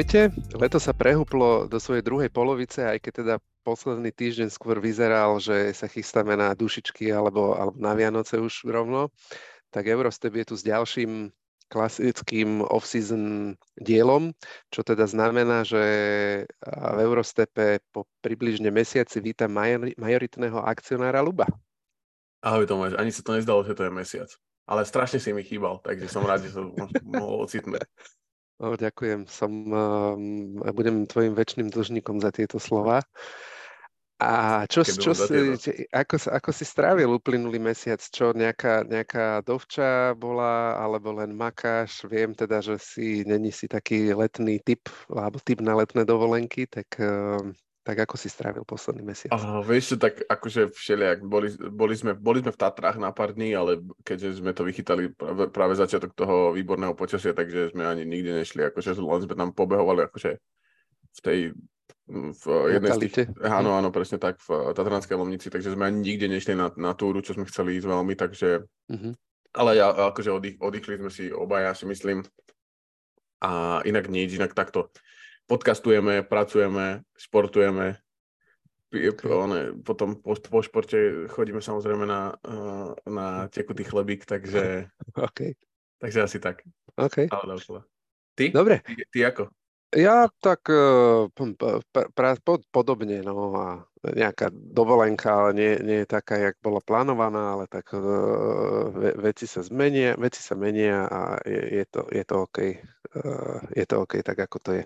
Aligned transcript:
Ahojte, 0.00 0.32
leto 0.56 0.80
sa 0.80 0.96
prehúplo 0.96 1.68
do 1.68 1.76
svojej 1.76 2.00
druhej 2.00 2.32
polovice, 2.32 2.88
aj 2.88 3.04
keď 3.04 3.12
teda 3.20 3.34
posledný 3.60 4.08
týždeň 4.08 4.48
skôr 4.48 4.80
vyzeral, 4.80 5.36
že 5.36 5.76
sa 5.76 5.92
chystáme 5.92 6.32
na 6.40 6.56
dušičky 6.56 7.12
alebo, 7.12 7.52
alebo 7.52 7.76
na 7.76 7.92
Vianoce 7.92 8.40
už 8.40 8.64
rovno, 8.64 9.12
tak 9.68 9.92
Eurostep 9.92 10.32
je 10.40 10.44
tu 10.48 10.54
s 10.56 10.64
ďalším 10.64 11.28
klasickým 11.68 12.64
off-season 12.64 13.52
dielom, 13.76 14.32
čo 14.72 14.80
teda 14.80 15.04
znamená, 15.04 15.68
že 15.68 15.84
v 16.64 16.98
Eurostepe 17.04 17.84
po 17.92 18.08
približne 18.24 18.72
mesiaci 18.72 19.20
vítam 19.20 19.52
majoritného 20.00 20.64
akcionára 20.64 21.20
Luba. 21.20 21.44
Ahoj 22.40 22.64
Tomáš, 22.64 22.96
ani 22.96 23.12
sa 23.12 23.20
to 23.20 23.36
nezdalo, 23.36 23.68
že 23.68 23.76
to 23.76 23.84
je 23.84 23.92
mesiac. 23.92 24.32
Ale 24.64 24.80
strašne 24.88 25.20
si 25.20 25.36
mi 25.36 25.44
chýbal, 25.44 25.76
takže 25.84 26.08
som 26.08 26.24
rád, 26.24 26.48
že 26.48 26.56
som 26.56 26.72
mohol 27.04 27.44
ocitnúť. 27.44 27.84
O, 28.60 28.76
ďakujem, 28.76 29.24
som, 29.24 29.48
um, 29.72 30.60
budem 30.76 31.08
tvojim 31.08 31.32
väčšným 31.32 31.72
dlžníkom 31.72 32.20
za 32.20 32.28
tieto 32.28 32.60
slova. 32.60 33.00
A 34.20 34.68
čo, 34.68 34.84
čo 34.84 35.16
si, 35.16 35.32
ako, 35.88 36.28
ako 36.28 36.50
si 36.52 36.68
strávil 36.68 37.08
uplynulý 37.08 37.56
mesiac? 37.56 38.04
Čo, 38.04 38.36
nejaká, 38.36 38.84
nejaká 38.84 39.40
dovča 39.40 40.12
bola, 40.12 40.76
alebo 40.76 41.16
len 41.16 41.32
makáš? 41.32 42.04
Viem 42.04 42.36
teda, 42.36 42.60
že 42.60 42.76
si 42.76 43.24
není 43.24 43.48
si 43.48 43.64
taký 43.64 44.12
letný 44.12 44.60
typ, 44.60 44.92
alebo 45.08 45.40
typ 45.40 45.64
na 45.64 45.72
letné 45.72 46.04
dovolenky, 46.04 46.68
tak 46.68 47.00
um, 47.00 47.56
tak 47.80 47.96
ako 47.96 48.20
si 48.20 48.28
strávil 48.28 48.64
posledný 48.68 49.00
mesiac? 49.00 49.32
Uh, 49.32 49.64
vieš 49.64 49.96
tak 49.96 50.20
akože 50.28 50.68
všelijak, 50.76 51.24
boli, 51.24 51.48
boli, 51.72 51.94
sme, 51.96 52.12
boli 52.12 52.44
sme 52.44 52.52
v 52.52 52.60
Tatrách 52.60 53.00
na 53.00 53.08
pár 53.08 53.32
dní, 53.32 53.56
ale 53.56 53.80
keďže 54.04 54.44
sme 54.44 54.52
to 54.52 54.68
vychytali 54.68 55.16
práve, 55.16 55.48
práve 55.48 55.74
začiatok 55.80 56.12
toho 56.12 56.52
výborného 56.52 56.92
počasia, 56.92 57.32
takže 57.32 57.72
sme 57.72 57.88
ani 57.88 58.04
nikde 58.04 58.36
nešli, 58.36 58.68
akože 58.68 59.00
len 59.00 59.20
sme 59.24 59.34
tam 59.34 59.50
pobehovali 59.56 60.04
akože 60.06 60.30
v 61.10 61.20
tej 61.24 61.40
v 62.10 62.74
jednej 62.74 62.90
z 62.90 63.00
tých, 63.06 63.14
áno, 63.38 63.78
áno, 63.78 63.94
presne 63.94 64.18
tak, 64.18 64.42
v 64.42 64.74
Tatranskej 64.74 65.14
Lomnici, 65.14 65.46
takže 65.46 65.78
sme 65.78 65.86
ani 65.86 66.02
nikde 66.02 66.26
nešli 66.26 66.58
na, 66.58 66.66
na 66.74 66.90
túru, 66.98 67.22
čo 67.22 67.38
sme 67.38 67.46
chceli 67.46 67.78
ísť 67.78 67.86
veľmi, 67.86 68.14
takže, 68.18 68.66
uh-huh. 68.66 69.12
ale 69.54 69.70
ja, 69.78 69.94
akože 70.10 70.34
oddych, 70.34 70.56
oddychli 70.58 70.98
sme 70.98 71.10
si 71.14 71.30
obaja, 71.30 71.70
si 71.70 71.86
myslím, 71.86 72.26
a 73.40 73.78
inak 73.86 74.10
nič, 74.10 74.36
inak 74.36 74.58
takto 74.58 74.90
podcastujeme, 75.50 76.22
pracujeme, 76.22 77.02
športujeme. 77.18 77.98
Okay. 78.90 79.82
potom 79.82 80.18
po, 80.18 80.34
po 80.38 80.62
športe 80.62 81.26
chodíme 81.30 81.58
samozrejme 81.58 82.06
na, 82.06 82.38
eh, 82.42 82.90
na 83.10 83.26
tekutý 83.50 83.82
chlebík, 83.82 84.26
takže, 84.26 84.86
okay. 85.26 85.58
takže 85.98 86.22
asi 86.22 86.38
tak. 86.38 86.62
Okay. 86.94 87.26
Ale 87.30 87.58
Ty? 88.38 88.54
Dobre. 88.54 88.78
Ty, 88.86 88.94
ty 89.10 89.18
ako? 89.26 89.50
Ja 89.90 90.30
tak 90.38 90.70
uh, 90.70 91.26
pra, 92.14 92.38
pod, 92.38 92.62
podobne, 92.70 93.26
no 93.26 93.58
a 93.58 93.89
nejaká 94.00 94.48
dovolenka, 94.52 95.28
ale 95.28 95.50
nie, 95.52 95.72
nie 95.84 95.98
je 96.04 96.08
taká, 96.08 96.40
jak 96.40 96.56
bola 96.64 96.80
plánovaná, 96.80 97.56
ale 97.56 97.64
tak 97.68 97.92
uh, 97.92 98.00
ve, 98.96 99.12
veci 99.20 99.44
sa 99.44 99.60
zmenia, 99.60 100.16
veci 100.16 100.40
sa 100.40 100.56
menia 100.56 101.04
a 101.04 101.36
je, 101.44 101.60
je, 101.80 101.84
to, 101.84 102.00
je 102.08 102.24
to 102.24 102.34
OK. 102.48 102.58
Uh, 103.12 103.60
je 103.76 103.84
to 103.84 103.94
OK 104.00 104.24
tak, 104.24 104.40
ako 104.40 104.56
to 104.64 104.70
je. 104.80 104.84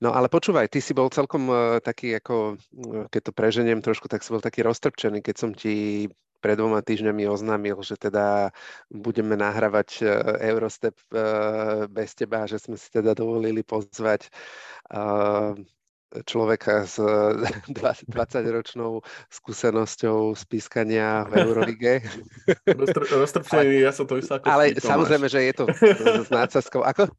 No 0.00 0.16
ale 0.16 0.32
počúvaj, 0.32 0.70
ty 0.70 0.80
si 0.80 0.94
bol 0.94 1.10
celkom 1.10 1.50
uh, 1.50 1.82
taký, 1.82 2.14
ako, 2.16 2.54
keď 3.10 3.20
to 3.20 3.32
preženiem 3.34 3.82
trošku, 3.82 4.06
tak 4.06 4.22
si 4.22 4.30
bol 4.30 4.40
taký 4.40 4.62
roztrpčený, 4.62 5.26
keď 5.26 5.36
som 5.36 5.50
ti 5.50 6.06
pred 6.40 6.56
dvoma 6.56 6.80
týždňami 6.80 7.28
oznámil, 7.28 7.76
že 7.84 8.00
teda 8.00 8.48
budeme 8.88 9.36
nahrávať 9.36 10.00
Eurostep 10.40 10.96
bez 11.92 12.16
teba, 12.16 12.48
že 12.48 12.56
sme 12.56 12.80
si 12.80 12.88
teda 12.88 13.12
dovolili 13.12 13.60
pozvať 13.60 14.32
človeka 16.26 16.86
s 16.86 16.98
20-ročnou 17.78 19.00
skúsenosťou 19.30 20.34
z 20.34 20.42
pískania 20.50 21.24
v 21.30 21.46
Eurolige. 21.46 22.04
Roztrpčený, 23.20 23.86
ja 23.86 23.92
som 23.94 24.06
to 24.10 24.18
myslel 24.18 24.42
ako 24.42 24.46
Ale 24.50 24.74
samozrejme, 24.76 25.26
že 25.30 25.40
je 25.50 25.54
to 25.54 25.64
s 26.26 26.28
nácazkou. 26.28 26.82
Ako? 26.82 27.10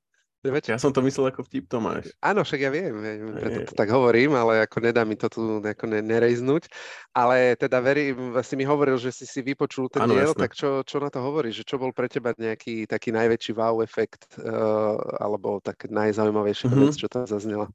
Ja 0.42 0.82
som 0.82 0.90
to 0.90 1.06
myslel 1.06 1.30
ako 1.30 1.46
vtip, 1.46 1.70
Tomáš. 1.70 2.10
Áno, 2.18 2.42
však 2.42 2.60
ja 2.66 2.74
viem, 2.74 2.90
preto 3.38 3.70
to 3.70 3.74
tak 3.78 3.94
hovorím, 3.94 4.34
ale 4.34 4.66
ako 4.66 4.82
nedá 4.82 5.06
mi 5.06 5.14
to 5.14 5.30
tu 5.30 5.62
nejako 5.62 5.86
nerejznúť. 6.02 6.66
Ale 7.14 7.54
teda 7.62 7.78
verím, 7.78 8.34
si 8.42 8.58
mi 8.58 8.66
hovoril, 8.66 8.98
že 8.98 9.14
si 9.14 9.30
si 9.30 9.46
vypočul 9.46 9.94
ten 9.94 10.02
ano, 10.02 10.18
diel, 10.18 10.34
tak 10.34 10.58
čo, 10.58 10.82
čo 10.82 10.98
na 10.98 11.14
to 11.14 11.22
hovoríš? 11.22 11.62
Že 11.62 11.68
čo 11.70 11.76
bol 11.78 11.94
pre 11.94 12.10
teba 12.10 12.34
nejaký 12.34 12.90
taký 12.90 13.14
najväčší 13.14 13.54
wow 13.54 13.86
efekt 13.86 14.34
uh, 14.42 14.98
alebo 15.22 15.62
tak 15.62 15.86
najzaujímavejšia 15.86 16.74
mm-hmm. 16.74 16.90
vec, 16.90 16.98
čo 16.98 17.06
tam 17.06 17.30
zaznela? 17.30 17.70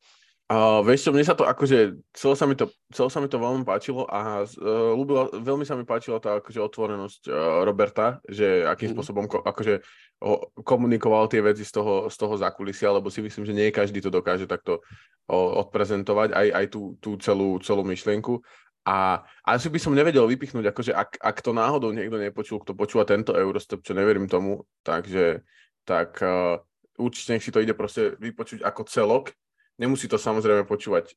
Uh, 0.46 0.78
vieš 0.86 1.02
čo, 1.02 1.10
mne 1.10 1.26
sa 1.26 1.34
to 1.34 1.42
akože, 1.42 1.98
celé 2.14 2.34
sa 2.38 2.46
mi 2.46 2.54
to, 2.54 2.70
celé 2.94 3.10
sa 3.10 3.18
mi 3.18 3.26
to 3.26 3.34
veľmi 3.34 3.66
páčilo 3.66 4.06
a 4.06 4.46
uh, 4.46 4.94
ľúbila, 4.94 5.34
veľmi 5.42 5.66
sa 5.66 5.74
mi 5.74 5.82
páčila 5.82 6.22
tá 6.22 6.38
akože 6.38 6.62
otvorenosť 6.62 7.22
uh, 7.26 7.66
Roberta, 7.66 8.22
že 8.30 8.62
akým 8.62 8.90
mm. 8.90 8.94
spôsobom 8.94 9.26
ko, 9.26 9.42
akože 9.42 9.82
ho, 10.22 10.54
komunikoval 10.62 11.26
tie 11.26 11.42
veci 11.42 11.66
z 11.66 11.74
toho, 11.74 12.06
z 12.06 12.14
toho 12.14 12.38
zákulisia, 12.38 12.94
lebo 12.94 13.10
si 13.10 13.26
myslím, 13.26 13.42
že 13.42 13.58
nie 13.58 13.74
každý 13.74 13.98
to 13.98 14.06
dokáže 14.06 14.46
takto 14.46 14.86
uh, 15.26 15.66
odprezentovať, 15.66 16.30
aj, 16.30 16.48
aj 16.54 16.66
tú, 16.70 16.94
tú 17.02 17.18
celú, 17.18 17.58
celú 17.58 17.82
myšlienku. 17.82 18.38
A 18.86 19.26
asi 19.42 19.66
by 19.66 19.82
som 19.82 19.98
nevedel 19.98 20.30
vypichnúť, 20.30 20.70
akože 20.70 20.94
ak, 20.94 21.26
ak 21.26 21.42
to 21.42 21.50
náhodou 21.50 21.90
niekto 21.90 22.22
nepočul, 22.22 22.62
kto 22.62 22.78
počúva 22.78 23.02
tento 23.02 23.34
Eurostep, 23.34 23.82
čo 23.82 23.98
neverím 23.98 24.30
tomu, 24.30 24.62
takže 24.86 25.42
tak 25.82 26.22
uh, 26.22 26.62
určite 27.02 27.42
si 27.42 27.50
to 27.50 27.58
ide 27.58 27.74
proste 27.74 28.14
vypočuť 28.22 28.62
ako 28.62 28.86
celok, 28.86 29.34
Nemusí 29.76 30.09
to 30.09 30.16
samozrejme 30.16 30.64
počúvať 30.64 31.12
e, 31.12 31.14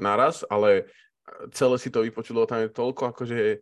naraz, 0.00 0.44
ale 0.48 0.70
e, 0.74 0.82
celé 1.52 1.76
si 1.76 1.92
to 1.92 2.04
vypočulo, 2.04 2.48
tam 2.48 2.64
je 2.64 2.72
toľko 2.72 3.12
akože 3.12 3.60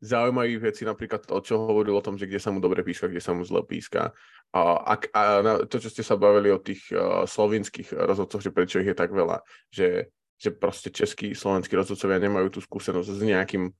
zaujímavých 0.00 0.60
vecí, 0.60 0.84
napríklad 0.84 1.24
o 1.32 1.40
čo 1.40 1.56
hovoril 1.56 1.96
o 1.96 2.04
tom, 2.04 2.20
že 2.20 2.28
kde 2.28 2.40
sa 2.40 2.52
mu 2.52 2.60
dobre 2.60 2.84
píska, 2.84 3.08
kde 3.08 3.24
sa 3.24 3.32
mu 3.32 3.42
zle 3.48 3.64
píska. 3.64 4.12
A, 4.52 4.60
a, 4.84 4.94
a 5.16 5.22
to, 5.64 5.80
čo 5.80 5.88
ste 5.88 6.04
sa 6.04 6.20
bavili 6.20 6.52
o 6.52 6.60
tých 6.60 6.92
uh, 6.92 7.24
slovinských 7.24 7.96
rozhodcoch, 7.96 8.44
že 8.44 8.52
prečo 8.52 8.76
ich 8.80 8.92
je 8.92 8.96
tak 8.96 9.10
veľa, 9.10 9.40
že, 9.72 10.12
že 10.36 10.52
proste 10.52 10.92
českí, 10.92 11.32
slovenskí 11.32 11.72
rozhodcovia 11.72 12.20
nemajú 12.20 12.56
tú 12.56 12.60
skúsenosť 12.60 13.08
s 13.08 13.22
nejakým 13.24 13.72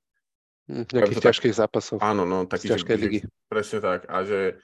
hm, 0.72 0.84
nejakých 0.88 1.21
ťažkých 1.21 1.55
tak, 1.55 1.60
zápasov. 1.69 1.97
Áno, 2.00 2.25
no, 2.25 2.49
taký, 2.49 2.72
z 2.72 2.81
ťažkej 2.81 2.97
ligy. 2.97 3.19
Presne 3.53 3.78
tak. 3.84 4.09
A 4.09 4.25
že, 4.25 4.56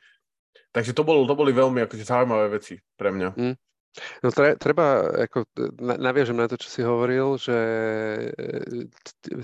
takže 0.73 0.97
to, 0.97 1.05
bol, 1.05 1.29
to 1.29 1.37
boli 1.37 1.53
veľmi 1.53 1.85
akože, 1.85 2.09
zaujímavé 2.09 2.49
veci 2.57 2.81
pre 2.97 3.12
mňa. 3.12 3.29
Mm. 3.37 3.55
No 4.25 4.33
treba, 4.33 5.05
ako, 5.29 5.45
naviažem 5.81 6.41
na 6.41 6.49
to, 6.49 6.57
čo 6.57 6.69
si 6.73 6.81
hovoril, 6.81 7.37
že 7.37 7.59
e, 8.33 8.89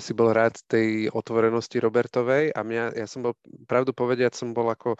si 0.00 0.16
bol 0.16 0.32
rád 0.32 0.56
tej 0.64 1.12
otvorenosti 1.12 1.76
Robertovej 1.76 2.56
a 2.56 2.60
mňa, 2.64 2.96
ja 2.96 3.04
som 3.04 3.28
bol, 3.28 3.36
pravdu 3.68 3.92
povediať, 3.92 4.32
som 4.32 4.56
bol 4.56 4.72
ako 4.72 4.96
e, 4.96 4.98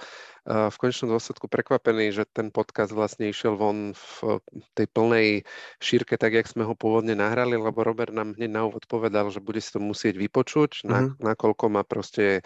v 0.68 0.76
konečnom 0.76 1.16
dôsledku 1.16 1.48
prekvapený, 1.48 2.12
že 2.12 2.28
ten 2.28 2.52
podcast 2.52 2.92
vlastne 2.92 3.32
išiel 3.32 3.56
von 3.56 3.96
v 3.96 4.36
tej 4.76 4.86
plnej 4.92 5.48
šírke, 5.80 6.20
tak 6.20 6.36
jak 6.36 6.44
sme 6.44 6.68
ho 6.68 6.76
pôvodne 6.76 7.16
nahrali, 7.16 7.56
lebo 7.56 7.80
Robert 7.80 8.12
nám 8.12 8.36
hneď 8.36 8.52
na 8.52 8.68
úvod 8.68 8.84
povedal, 8.84 9.32
že 9.32 9.40
bude 9.40 9.64
si 9.64 9.72
to 9.72 9.80
musieť 9.80 10.20
vypočuť, 10.20 10.84
mm-hmm. 10.84 10.92
na, 10.92 11.32
nakoľko 11.32 11.64
má 11.72 11.88
proste 11.88 12.44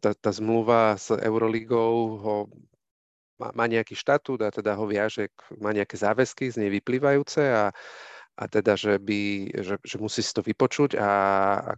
tá, 0.00 0.16
tá 0.16 0.30
zmluva 0.32 0.96
s 0.96 1.12
Euroligou 1.12 1.94
ho 2.16 2.36
má, 3.38 3.64
nejaký 3.66 3.94
štatút 3.98 4.46
a 4.46 4.50
teda 4.54 4.78
ho 4.78 4.86
viaže, 4.86 5.30
má 5.58 5.74
nejaké 5.74 5.98
záväzky 5.98 6.50
z 6.50 6.64
nej 6.64 6.70
vyplývajúce 6.70 7.42
a, 7.50 7.64
a 8.34 8.44
teda, 8.50 8.74
že, 8.74 8.98
by, 8.98 9.46
že, 9.62 9.74
že 9.78 9.96
musí 10.02 10.18
si 10.18 10.34
to 10.34 10.42
vypočuť 10.42 10.98
a 10.98 11.10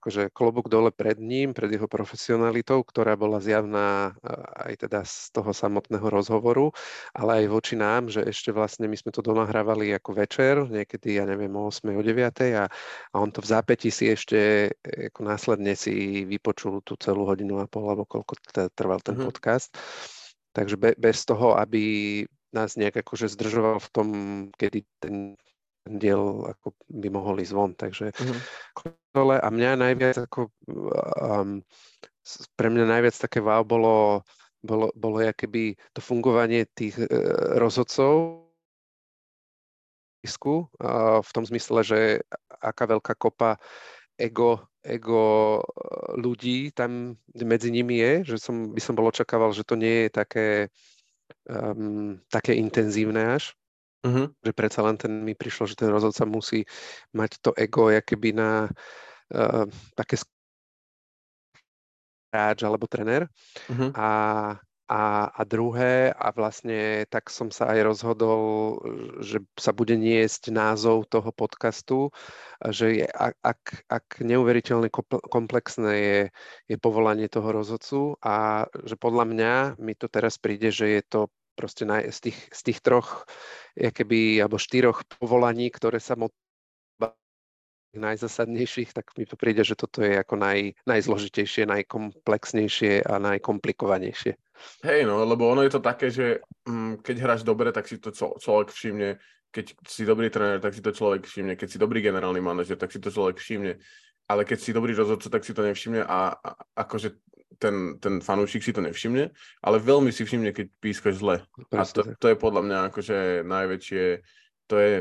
akože 0.00 0.32
klobúk 0.32 0.72
dole 0.72 0.88
pred 0.88 1.20
ním, 1.20 1.52
pred 1.52 1.68
jeho 1.68 1.84
profesionalitou, 1.84 2.80
ktorá 2.80 3.12
bola 3.12 3.44
zjavná 3.44 4.16
aj 4.64 4.88
teda 4.88 5.04
z 5.04 5.36
toho 5.36 5.52
samotného 5.52 6.08
rozhovoru, 6.08 6.72
ale 7.12 7.44
aj 7.44 7.52
voči 7.52 7.74
nám, 7.76 8.08
že 8.08 8.24
ešte 8.24 8.56
vlastne 8.56 8.88
my 8.88 8.96
sme 8.96 9.12
to 9.12 9.20
donahrávali 9.20 9.92
ako 9.92 10.16
večer, 10.16 10.64
niekedy, 10.64 11.20
ja 11.20 11.28
neviem, 11.28 11.52
o 11.52 11.68
8. 11.68 11.92
o 11.92 12.00
9. 12.00 12.24
a, 12.56 12.64
a 13.12 13.16
on 13.20 13.28
to 13.28 13.44
v 13.44 13.52
zápäti 13.52 13.92
si 13.92 14.08
ešte 14.08 14.72
ako 15.12 15.20
následne 15.28 15.76
si 15.76 16.24
vypočul 16.24 16.80
tú 16.80 16.96
celú 16.96 17.28
hodinu 17.28 17.60
a 17.60 17.68
pol, 17.68 17.92
alebo 17.92 18.08
koľko 18.08 18.32
trval 18.72 19.04
ten 19.04 19.20
mm-hmm. 19.20 19.28
podcast. 19.28 19.76
Takže 20.56 20.80
be, 20.80 20.96
bez 20.96 21.28
toho, 21.28 21.52
aby 21.60 22.24
nás 22.56 22.80
nejak 22.80 23.04
akože 23.04 23.28
zdržoval 23.28 23.76
v 23.76 23.88
tom, 23.92 24.08
kedy 24.56 24.88
ten 24.96 25.36
diel 25.84 26.48
ako 26.48 26.72
by 26.88 27.08
mohol 27.12 27.36
ísť 27.44 27.52
von. 27.52 27.76
Takže 27.76 28.16
uh-huh. 28.16 29.36
a 29.36 29.48
mňa 29.52 29.70
najviac 29.76 30.16
ako 30.24 30.48
um, 31.20 31.60
pre 32.56 32.68
mňa 32.72 32.84
najviac 32.88 33.14
také 33.20 33.44
wow 33.44 33.62
bolo, 33.62 34.24
bolo, 34.64 34.88
bolo 34.96 35.20
keby 35.36 35.76
to 35.92 36.00
fungovanie 36.00 36.64
tých 36.72 36.96
uh, 36.98 37.06
rozhodcov 37.60 38.42
uh, 40.82 41.22
v 41.22 41.30
tom 41.30 41.44
zmysle, 41.46 41.86
že 41.86 41.98
aká 42.58 42.90
veľká 42.90 43.14
kopa 43.14 43.60
ego, 44.18 44.64
ego 44.82 45.22
eh, 45.60 46.20
ľudí 46.20 46.72
tam 46.72 47.16
medzi 47.36 47.68
nimi 47.70 48.00
je, 48.00 48.34
že 48.34 48.36
som, 48.40 48.72
by 48.72 48.80
som 48.80 48.96
bol 48.96 49.08
očakával, 49.08 49.52
že 49.52 49.64
to 49.64 49.76
nie 49.76 50.06
je 50.06 50.10
také, 50.10 50.48
um, 51.48 52.20
také 52.32 52.56
intenzívne 52.56 53.36
až. 53.36 53.52
Uh-huh. 54.06 54.30
Že 54.44 54.52
predsa 54.54 54.80
len 54.86 54.96
ten 55.00 55.10
mi 55.24 55.34
prišlo, 55.34 55.66
že 55.66 55.74
ten 55.74 55.90
rozhodca 55.90 56.22
musí 56.28 56.62
mať 57.10 57.42
to 57.42 57.50
ego, 57.58 57.90
keby 57.90 58.38
na 58.38 58.70
uh, 59.34 59.66
také 59.98 60.22
hráč 62.30 62.62
alebo 62.62 62.86
trenér. 62.86 63.26
Uh-huh. 63.66 63.90
A 63.96 64.08
a, 64.86 65.26
a 65.34 65.42
druhé, 65.42 66.14
a 66.14 66.30
vlastne 66.30 67.02
tak 67.10 67.26
som 67.30 67.50
sa 67.50 67.74
aj 67.74 67.80
rozhodol, 67.82 68.40
že 69.18 69.42
sa 69.58 69.74
bude 69.74 69.98
niesť 69.98 70.54
názov 70.54 71.10
toho 71.10 71.34
podcastu, 71.34 72.14
že 72.62 73.02
je, 73.02 73.06
ak, 73.42 73.62
ak 73.90 74.22
neuveriteľne 74.22 74.86
komplexné 75.26 75.92
je, 75.98 76.20
je 76.70 76.76
povolanie 76.78 77.26
toho 77.26 77.50
rozhodcu 77.50 78.14
a 78.22 78.66
že 78.86 78.94
podľa 78.94 79.24
mňa 79.26 79.52
mi 79.82 79.98
to 79.98 80.06
teraz 80.06 80.38
príde, 80.38 80.70
že 80.70 80.86
je 80.98 81.02
to 81.02 81.20
proste 81.58 81.82
naj, 81.88 82.06
z, 82.14 82.30
tých, 82.30 82.38
z 82.52 82.60
tých 82.70 82.78
troch, 82.84 83.26
keby, 83.74 84.38
alebo 84.44 84.60
štyroch 84.60 85.02
povolaní, 85.18 85.72
ktoré 85.72 85.98
sa 85.98 86.14
najzasadnejších, 87.96 88.92
tak 88.92 89.16
mi 89.16 89.24
to 89.24 89.40
príde, 89.40 89.64
že 89.64 89.74
toto 89.74 90.04
je 90.04 90.20
ako 90.20 90.36
naj, 90.36 90.76
najzložitejšie, 90.84 91.64
najkomplexnejšie 91.64 93.08
a 93.08 93.16
najkomplikovanejšie. 93.18 94.36
Hej, 94.84 95.04
no, 95.04 95.24
lebo 95.24 95.48
ono 95.48 95.62
je 95.62 95.72
to 95.72 95.80
také, 95.80 96.10
že 96.10 96.40
mm, 96.68 97.04
keď 97.04 97.16
hráš 97.20 97.42
dobre, 97.42 97.72
tak 97.72 97.88
si 97.88 98.00
to 98.00 98.10
človek 98.14 98.72
všimne, 98.72 99.20
keď 99.50 99.66
si 99.88 100.02
dobrý 100.04 100.28
tréner, 100.28 100.60
tak 100.60 100.74
si 100.74 100.82
to 100.84 100.92
človek 100.92 101.24
všimne, 101.24 101.56
keď 101.56 101.68
si 101.70 101.78
dobrý 101.80 102.04
generálny 102.04 102.40
manažer, 102.40 102.76
tak 102.76 102.92
si 102.92 103.00
to 103.00 103.08
človek 103.08 103.40
všimne, 103.40 103.80
ale 104.28 104.42
keď 104.44 104.58
si 104.60 104.76
dobrý 104.76 104.92
rozhodca, 104.92 105.32
tak 105.32 105.44
si 105.44 105.56
to 105.56 105.62
nevšimne 105.64 106.04
a, 106.04 106.34
a 106.34 106.50
akože 106.76 107.16
ten, 107.56 107.96
ten 107.96 108.20
fanúšik 108.20 108.60
si 108.60 108.72
to 108.76 108.84
nevšimne, 108.84 109.32
ale 109.64 109.76
veľmi 109.80 110.12
si 110.12 110.28
všimne, 110.28 110.52
keď 110.52 110.66
pískaš 110.76 111.24
zle. 111.24 111.40
A 111.72 111.88
to, 111.88 112.04
to 112.20 112.26
je 112.28 112.36
podľa 112.36 112.62
mňa 112.68 112.78
akože 112.92 113.48
najväčšie, 113.48 114.04
to 114.68 114.76
je 114.76 114.92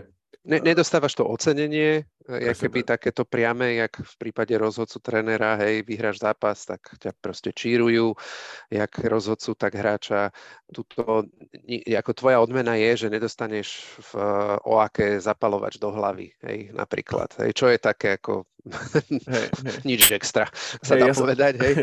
Ne, 0.45 0.61
nedostávaš 0.61 1.17
to 1.17 1.25
ocenenie, 1.25 2.05
ja 2.25 2.53
keby 2.57 2.81
tak. 2.81 2.97
takéto 2.97 3.21
priame, 3.21 3.77
jak 3.77 4.01
v 4.01 4.15
prípade 4.17 4.53
rozhodcu 4.57 4.97
trénera, 4.97 5.61
hej, 5.61 5.85
vyhráš 5.85 6.25
zápas, 6.25 6.65
tak 6.65 6.81
ťa 6.97 7.13
proste 7.21 7.53
čírujú, 7.53 8.17
jak 8.73 8.91
rozhodcu, 9.05 9.53
tak 9.53 9.77
hráča. 9.77 10.33
Tuto, 10.73 11.29
ako 11.85 12.11
tvoja 12.17 12.41
odmena 12.41 12.73
je, 12.81 13.05
že 13.05 13.13
nedostaneš 13.13 13.77
v 14.09 14.11
OAKE 14.65 15.21
zapalovač 15.21 15.77
do 15.77 15.93
hlavy, 15.93 16.33
hej, 16.41 16.73
napríklad. 16.73 17.29
Hej, 17.37 17.51
čo 17.53 17.69
je 17.69 17.77
také 17.77 18.17
ako 18.17 18.49
hey, 18.97 19.21
hey. 19.29 19.47
nič 19.93 20.09
extra, 20.09 20.49
sa 20.81 20.97
hey, 20.97 21.05
dá 21.05 21.07
ja 21.09 21.13
povedať. 21.13 21.53
Som, 21.57 21.63
hej. 21.65 21.73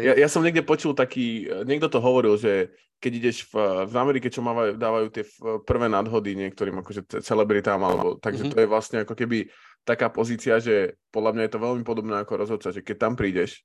Ja, 0.00 0.12
ja 0.16 0.28
som 0.32 0.40
niekde 0.40 0.64
počul 0.64 0.96
taký, 0.96 1.44
niekto 1.68 1.92
to 1.92 2.00
hovoril, 2.00 2.40
že 2.40 2.72
keď 3.00 3.12
ideš 3.16 3.48
v, 3.48 3.88
v 3.88 3.94
Amerike, 3.96 4.28
čo 4.28 4.44
mávajú, 4.44 4.76
dávajú 4.76 5.06
tie 5.08 5.24
prvé 5.64 5.88
nadhody 5.88 6.36
niektorým 6.36 6.84
akože 6.84 7.24
celebritám, 7.24 7.80
alebo, 7.80 8.20
takže 8.20 8.44
mm-hmm. 8.44 8.54
to 8.54 8.60
je 8.60 8.68
vlastne 8.68 8.98
ako 9.08 9.16
keby 9.16 9.48
taká 9.84 10.12
pozícia, 10.12 10.60
že 10.60 10.98
podľa 11.10 11.36
mňa 11.36 11.42
je 11.46 11.52
to 11.52 11.64
veľmi 11.64 11.84
podobné 11.84 12.14
ako 12.20 12.34
rozhodca, 12.40 12.68
že 12.70 12.84
keď 12.84 12.96
tam 12.96 13.12
prídeš 13.16 13.64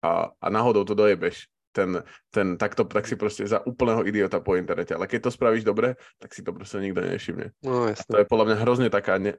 a, 0.00 0.30
a 0.38 0.46
náhodou 0.50 0.86
to 0.86 0.94
dojebeš, 0.94 1.50
ten, 1.76 1.90
ten 2.32 2.56
takto, 2.56 2.88
tak 2.88 3.04
si 3.04 3.20
proste 3.20 3.44
za 3.44 3.60
úplného 3.68 4.00
idiota 4.08 4.40
po 4.40 4.56
internete. 4.56 4.96
Ale 4.96 5.04
keď 5.04 5.28
to 5.28 5.36
spravíš 5.36 5.68
dobre, 5.68 6.00
tak 6.16 6.32
si 6.32 6.40
to 6.40 6.56
proste 6.56 6.80
nikto 6.80 7.04
nevšimne. 7.04 7.52
No, 7.60 7.92
jasne. 7.92 8.08
to 8.08 8.16
je 8.24 8.24
podľa 8.24 8.44
mňa 8.48 8.56
hrozne 8.64 8.88
taká 8.88 9.20
ne, 9.20 9.36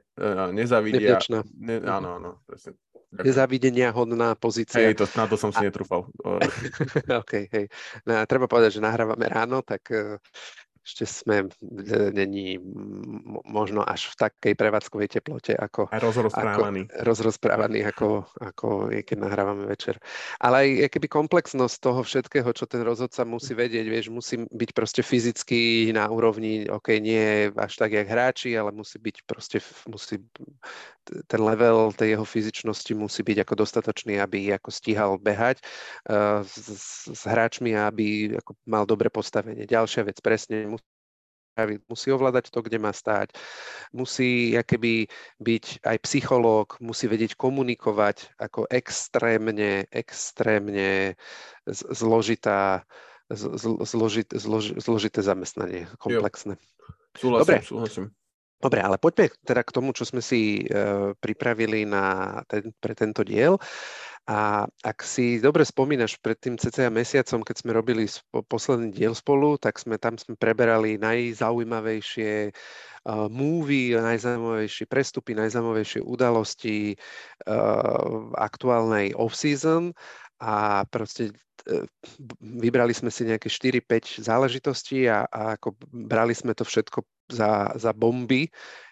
nezavidia. 0.54 1.18
Ne, 1.58 1.82
áno, 1.82 2.22
áno, 2.22 2.30
presne. 2.46 2.78
Nezávidenia 3.08 3.88
hodná 3.88 4.36
pozícia. 4.36 4.84
Hej, 4.84 5.00
to, 5.00 5.08
na 5.16 5.24
to 5.24 5.40
som 5.40 5.48
si 5.48 5.64
a... 5.64 5.66
netrúfal. 5.66 6.12
OK, 7.24 7.32
hej. 7.48 7.66
No, 8.04 8.20
treba 8.28 8.44
povedať, 8.44 8.78
že 8.78 8.84
nahrávame 8.84 9.24
ráno, 9.32 9.64
tak 9.64 9.80
uh, 9.90 10.20
ešte 10.88 11.04
sme 11.04 11.36
není 12.16 12.56
možno 13.44 13.84
až 13.84 14.08
v 14.16 14.24
takej 14.24 14.54
prevádzkovej 14.56 15.20
teplote, 15.20 15.52
ako, 15.52 15.92
rozrozprávaný. 15.92 16.88
ako, 16.88 17.04
rozrozprávaný, 17.04 17.78
ako, 17.84 18.08
ako 18.40 18.68
je, 18.88 19.04
keď 19.04 19.16
nahrávame 19.20 19.68
večer. 19.68 20.00
Ale 20.40 20.64
aj 20.64 20.88
keby 20.88 21.12
komplexnosť 21.12 21.76
toho 21.84 22.00
všetkého, 22.00 22.48
čo 22.56 22.64
ten 22.64 22.80
rozhodca 22.80 23.28
musí 23.28 23.52
vedieť, 23.52 23.84
vieš, 23.84 24.08
musí 24.08 24.40
byť 24.48 24.70
proste 24.72 25.04
fyzicky 25.04 25.92
na 25.92 26.08
úrovni, 26.08 26.64
ok, 26.64 26.96
nie 27.04 27.52
až 27.52 27.76
tak, 27.76 27.92
jak 27.92 28.08
hráči, 28.08 28.56
ale 28.56 28.72
musí 28.72 28.96
byť 28.96 29.16
proste, 29.28 29.60
musí, 29.84 30.24
ten 31.26 31.40
level 31.40 31.92
tej 31.96 32.16
jeho 32.16 32.26
fyzičnosti 32.26 32.92
musí 32.94 33.20
byť 33.24 33.38
ako 33.42 33.54
dostatočný, 33.64 34.20
aby 34.20 34.52
ako 34.54 34.70
stíhal 34.70 35.16
behať 35.16 35.60
uh, 36.08 36.44
s, 36.44 37.08
s 37.08 37.22
hráčmi 37.24 37.74
a 37.74 37.88
aby 37.88 38.36
ako 38.36 38.52
mal 38.68 38.84
dobre 38.84 39.08
postavenie. 39.08 39.64
Ďalšia 39.64 40.06
vec, 40.06 40.20
presne 40.22 40.78
musí 41.66 42.14
ovládať 42.14 42.54
to, 42.54 42.62
kde 42.62 42.78
má 42.78 42.94
stáť, 42.94 43.34
musí 43.90 44.54
keby 44.54 45.10
byť 45.42 45.82
aj 45.82 45.96
psychológ, 46.06 46.78
musí 46.78 47.10
vedieť 47.10 47.34
komunikovať 47.34 48.38
ako 48.38 48.70
extrémne, 48.70 49.90
extrémne 49.90 51.18
zložitá, 51.66 52.86
zložit, 53.82 54.30
zlož, 54.30 54.78
zložité 54.78 55.20
zamestnanie, 55.24 55.90
komplexné. 55.98 56.54
Súhlasím, 57.18 57.42
Dobre. 57.42 57.58
súhlasím. 57.66 58.06
Dobre, 58.58 58.82
ale 58.82 58.98
poďme 58.98 59.30
teda 59.46 59.62
k 59.62 59.70
tomu, 59.70 59.94
čo 59.94 60.02
sme 60.02 60.18
si 60.18 60.66
uh, 60.66 61.14
pripravili 61.22 61.86
na 61.86 62.38
ten, 62.50 62.74
pre 62.82 62.90
tento 62.90 63.22
diel. 63.22 63.54
A 64.28 64.68
ak 64.84 64.98
si 65.06 65.40
dobre 65.40 65.64
spomínaš, 65.64 66.20
pred 66.20 66.36
tým 66.36 66.60
cca 66.60 66.92
mesiacom, 66.92 67.40
keď 67.40 67.56
sme 67.64 67.72
robili 67.72 68.04
posledný 68.50 68.92
diel 68.92 69.16
spolu, 69.16 69.56
tak 69.56 69.80
sme 69.80 69.96
tam 69.96 70.20
sme 70.20 70.36
preberali 70.36 71.00
najzaujímavejšie 71.00 72.50
uh, 72.50 73.30
movie, 73.32 73.96
najzaujímavejšie 73.96 74.84
prestupy, 74.84 75.32
najzaujímavejšie 75.32 76.04
udalosti 76.04 76.98
uh, 77.48 78.28
aktuálnej 78.36 79.16
off-season 79.16 79.96
a 80.42 80.82
proste 80.90 81.32
uh, 81.70 81.86
vybrali 82.42 82.92
sme 82.92 83.08
si 83.14 83.22
nejaké 83.22 83.48
4-5 83.48 84.28
záležitostí 84.28 85.08
a, 85.08 85.24
a 85.30 85.56
ako 85.56 85.72
brali 85.88 86.34
sme 86.34 86.52
to 86.52 86.68
všetko 86.68 87.00
za, 87.30 87.72
za 87.76 87.92
bomby, 87.92 88.48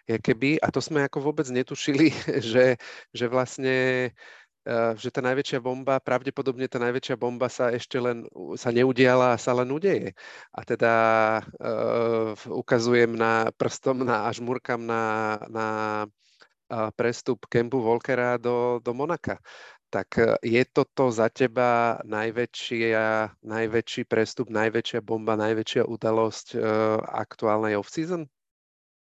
keby, 0.07 0.63
a 0.63 0.71
to 0.71 0.79
sme 0.79 1.03
ako 1.03 1.33
vôbec 1.33 1.49
netušili, 1.51 2.15
že, 2.53 2.79
že 3.11 3.27
vlastne 3.27 4.11
Eh, 4.67 4.93
že 4.99 5.15
tá 5.15 5.23
najväčšia 5.23 5.63
bomba, 5.63 6.03
pravdepodobne 6.03 6.67
tá 6.67 6.83
najväčšia 6.83 7.15
bomba 7.15 7.47
sa 7.47 7.71
ešte 7.71 8.03
len 8.03 8.27
sa 8.59 8.75
neudiala 8.75 9.39
a 9.39 9.39
sa 9.39 9.55
len 9.55 9.71
udeje. 9.71 10.11
A 10.51 10.67
teda 10.67 10.95
uh, 11.63 12.35
ukazujem 12.51 13.15
na 13.15 13.55
prstom 13.55 14.03
na, 14.03 14.27
až 14.27 14.43
murkam 14.43 14.83
na, 14.83 15.39
na 15.47 15.67
uh, 16.67 16.91
prestup 16.99 17.47
Kempu 17.47 17.79
Volkera 17.79 18.43
do, 18.43 18.83
do 18.83 18.91
Monaka. 18.91 19.39
Tak 19.87 20.19
je 20.43 20.63
toto 20.67 21.15
za 21.15 21.31
teba 21.31 22.03
najväčšia, 22.03 23.39
najväčší 23.39 24.03
prestup, 24.11 24.51
najväčšia 24.51 24.99
bomba, 24.99 25.39
najväčšia 25.39 25.87
udalosť 25.87 26.47
uh, 26.59 26.99
aktuálnej 27.07 27.79
off-season? 27.79 28.27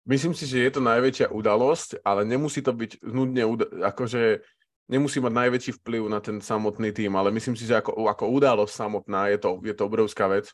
Myslím 0.03 0.35
si, 0.35 0.43
že 0.43 0.67
je 0.67 0.71
to 0.75 0.83
najväčšia 0.83 1.31
udalosť, 1.31 2.03
ale 2.03 2.27
nemusí 2.27 2.59
to 2.59 2.75
byť 2.75 2.99
nudne, 2.99 3.43
akože 3.79 4.43
nemusí 4.91 5.23
mať 5.23 5.33
najväčší 5.35 5.71
vplyv 5.83 6.03
na 6.11 6.19
ten 6.19 6.43
samotný 6.43 6.91
tým, 6.91 7.15
ale 7.15 7.31
myslím 7.31 7.55
si, 7.55 7.63
že 7.63 7.79
ako, 7.79 8.07
ako 8.07 8.27
udalosť 8.27 8.71
samotná 8.71 9.31
je 9.31 9.39
to, 9.39 9.49
je 9.63 9.75
to 9.75 9.83
obrovská 9.87 10.27
vec. 10.27 10.51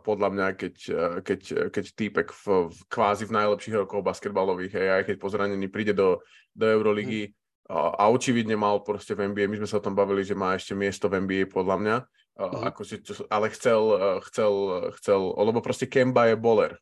Podľa 0.00 0.28
mňa, 0.32 0.46
keď, 0.56 0.74
uh, 0.96 1.16
keď, 1.20 1.40
keď 1.68 1.84
týpek 1.92 2.32
v, 2.32 2.72
v, 2.72 2.78
kvázi 2.88 3.28
v 3.28 3.36
najlepších 3.36 3.84
rokoch 3.84 4.00
basketbalových, 4.00 4.72
hej, 4.72 4.88
aj 4.96 5.02
keď 5.12 5.16
po 5.20 5.28
zranení 5.28 5.68
príde 5.68 5.92
do, 5.92 6.24
do 6.56 6.64
Euroligy 6.64 7.28
mm. 7.28 7.39
A 7.70 8.10
očividne 8.10 8.58
mal 8.58 8.82
proste 8.82 9.14
v 9.14 9.30
NBA, 9.30 9.46
my 9.46 9.62
sme 9.62 9.68
sa 9.70 9.78
o 9.78 9.84
tom 9.84 9.94
bavili, 9.94 10.26
že 10.26 10.34
má 10.34 10.58
ešte 10.58 10.74
miesto 10.74 11.06
v 11.06 11.22
NBA 11.22 11.46
podľa 11.54 11.76
mňa, 11.78 11.96
uh, 12.02 12.42
mm. 12.42 12.62
akože, 12.74 12.94
ale 13.30 13.46
chcel, 13.54 13.80
uh, 13.94 14.18
chcel, 14.26 14.52
chcel, 14.98 15.20
lebo 15.38 15.62
proste 15.62 15.86
Kemba 15.86 16.26
je 16.26 16.34
bowler. 16.34 16.74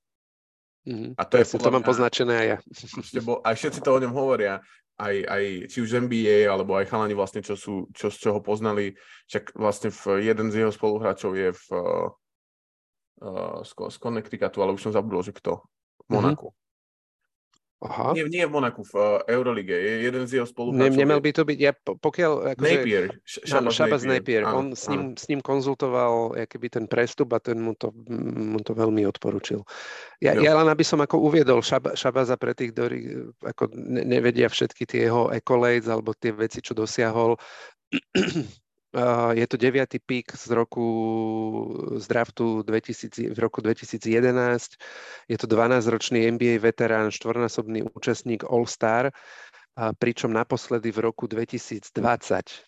Mm, 0.88 1.12
a 1.20 1.22
to 1.28 1.36
je 1.36 1.44
to 1.60 1.68
mám 1.68 1.84
mňa, 1.84 1.90
poznačené 1.92 2.34
aj 2.40 2.46
ja. 2.48 2.58
Bol, 3.20 3.44
aj 3.44 3.54
všetci 3.60 3.84
to 3.84 3.90
o 3.92 4.00
ňom 4.00 4.12
hovoria 4.16 4.64
aj, 4.98 5.16
aj 5.30 5.44
či 5.70 5.78
už 5.86 6.10
NBA, 6.10 6.50
alebo 6.50 6.74
aj 6.74 6.90
chalani 6.90 7.14
vlastne, 7.14 7.38
čo, 7.40 7.54
sú, 7.54 7.86
čo 7.94 8.10
z 8.10 8.18
čoho 8.18 8.42
poznali, 8.42 8.98
však 9.30 9.54
vlastne 9.54 9.94
v, 9.94 10.26
jeden 10.26 10.50
z 10.50 10.66
jeho 10.66 10.72
spoluhráčov 10.74 11.38
je 11.38 11.54
v, 11.54 11.66
uh, 13.22 13.62
z, 13.62 13.70
z 13.78 13.96
Connecticutu, 14.02 14.58
ale 14.58 14.74
už 14.74 14.90
som 14.90 14.92
zabudol, 14.92 15.22
že 15.22 15.30
kto, 15.30 15.62
v 16.02 16.18
Monaku. 16.18 16.50
Mm-hmm. 16.50 16.67
Aha. 17.78 18.10
Nie, 18.10 18.26
nie 18.26 18.42
v 18.42 18.50
Monaku, 18.50 18.82
v 18.82 18.94
uh, 18.98 19.22
Eurolige. 19.30 19.70
Je 19.70 20.10
jeden 20.10 20.26
z 20.26 20.42
jeho 20.42 20.46
spoluhráčov. 20.50 20.90
Ne, 20.90 20.98
nemel 20.98 21.22
by 21.22 21.30
to 21.30 21.46
byť, 21.46 21.58
ja 21.62 21.70
pokiaľ... 21.78 22.58
Akože, 22.58 22.74
Napier. 22.74 23.04
Áno, 23.54 23.70
Shabazz 23.70 24.02
Napier. 24.02 24.42
Napier. 24.42 24.42
Áno, 24.50 24.58
On 24.58 24.66
s 24.74 24.90
ním, 24.90 25.14
s 25.14 25.30
ním 25.30 25.38
konzultoval 25.38 26.34
keby 26.50 26.74
ten 26.74 26.84
prestup 26.90 27.30
a 27.34 27.38
ten 27.38 27.62
mu 27.62 27.78
to, 27.78 27.94
mu 28.34 28.58
to 28.66 28.74
veľmi 28.74 29.06
odporučil. 29.06 29.62
Ja, 30.18 30.34
ja 30.34 30.58
len 30.58 30.66
aby 30.66 30.82
som 30.82 30.98
ako 30.98 31.22
uviedol 31.22 31.62
Šab, 31.62 31.94
pre 32.42 32.52
tých, 32.58 32.74
ktorí 32.74 32.98
ako 33.46 33.70
nevedia 33.86 34.50
všetky 34.50 34.82
tie 34.82 35.06
jeho 35.06 35.30
accolades 35.30 35.86
alebo 35.86 36.18
tie 36.18 36.34
veci, 36.34 36.58
čo 36.58 36.74
dosiahol. 36.74 37.38
Je 39.32 39.46
to 39.46 39.56
deviatý 39.60 40.00
pík 40.00 40.32
z 40.32 40.48
roku 40.56 40.86
z 42.00 42.04
draftu 42.08 42.64
2000, 42.64 43.36
v 43.36 43.38
roku 43.38 43.60
2011. 43.60 44.00
Je 45.28 45.36
to 45.36 45.46
12-ročný 45.46 46.24
NBA 46.32 46.56
veterán, 46.56 47.12
štvornásobný 47.12 47.84
účastník 47.92 48.48
All-Star, 48.48 49.12
pričom 50.00 50.32
naposledy 50.34 50.90
v 50.90 51.04
roku 51.06 51.30
2020. 51.30 51.94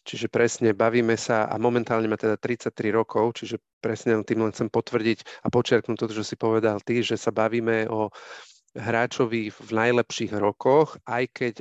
Čiže 0.07 0.27
presne 0.31 0.77
bavíme 0.77 1.17
sa 1.17 1.49
a 1.51 1.59
momentálne 1.59 2.07
má 2.07 2.15
teda 2.15 2.37
33 2.39 2.71
rokov, 2.95 3.41
čiže 3.41 3.59
presne 3.83 4.21
tým 4.23 4.47
len 4.47 4.53
chcem 4.55 4.71
potvrdiť 4.71 5.43
a 5.43 5.49
počerknúť 5.51 5.97
to, 5.99 6.07
čo 6.21 6.23
si 6.23 6.37
povedal 6.39 6.79
ty, 6.85 7.03
že 7.03 7.19
sa 7.19 7.35
bavíme 7.35 7.91
o 7.91 8.13
hráčovi 8.79 9.51
v 9.51 9.71
najlepších 9.75 10.31
rokoch, 10.39 10.95
aj 11.03 11.25
keď 11.35 11.55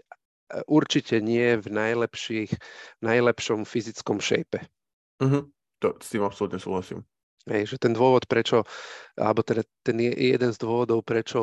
určite 0.65 1.21
nie 1.21 1.57
v 1.57 1.67
najlepších, 1.69 2.51
najlepšom 3.03 3.63
fyzickom 3.63 4.17
šejpe. 4.19 4.65
Uh-huh. 5.21 5.47
To, 5.79 5.87
s 5.99 6.07
tým 6.11 6.23
absolútne 6.25 6.59
súhlasím. 6.59 7.05
Hej, 7.47 7.71
že 7.71 7.77
ten 7.81 7.95
dôvod, 7.95 8.27
prečo, 8.27 8.67
alebo 9.15 9.41
teda 9.41 9.63
ten 9.81 9.97
je 9.97 10.11
jeden 10.11 10.51
z 10.51 10.59
dôvodov, 10.59 11.07
prečo 11.07 11.39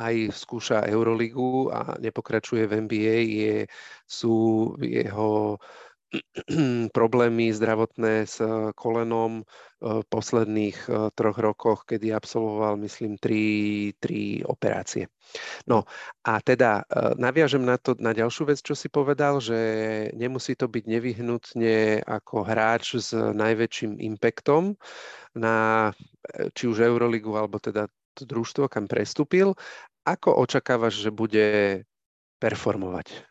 aj 0.00 0.32
skúša 0.32 0.88
Euroligu 0.88 1.68
a 1.68 2.00
nepokračuje 2.00 2.64
v 2.64 2.88
NBA, 2.88 3.18
je, 3.28 3.56
sú 4.08 4.34
jeho 4.80 5.60
problémy 6.96 7.52
zdravotné 7.52 8.24
s 8.24 8.40
kolenom 8.74 9.44
v 9.78 10.02
posledných 10.10 10.78
eh, 10.90 10.94
troch 11.14 11.38
rokoch, 11.38 11.86
kedy 11.86 12.10
absolvoval, 12.10 12.74
myslím, 12.82 13.14
tri, 13.14 13.44
tri 14.02 14.42
operácie. 14.42 15.06
No 15.70 15.86
a 16.26 16.42
teda 16.42 16.82
eh, 16.82 17.14
naviažem 17.14 17.62
na 17.62 17.78
to, 17.78 17.94
na 18.02 18.10
ďalšiu 18.10 18.50
vec, 18.50 18.58
čo 18.58 18.74
si 18.74 18.90
povedal, 18.90 19.38
že 19.38 19.58
nemusí 20.18 20.58
to 20.58 20.66
byť 20.66 20.84
nevyhnutne 20.88 22.02
ako 22.02 22.42
hráč 22.42 22.98
s 22.98 23.14
najväčším 23.14 24.02
impactom 24.02 24.74
na 25.38 25.88
eh, 26.34 26.50
či 26.50 26.66
už 26.66 26.82
Euroligu, 26.82 27.38
alebo 27.38 27.62
teda 27.62 27.86
družstvo, 28.18 28.66
kam 28.66 28.90
prestúpil. 28.90 29.54
Ako 30.02 30.34
očakávaš, 30.42 31.06
že 31.06 31.14
bude 31.14 31.46
performovať? 32.42 33.28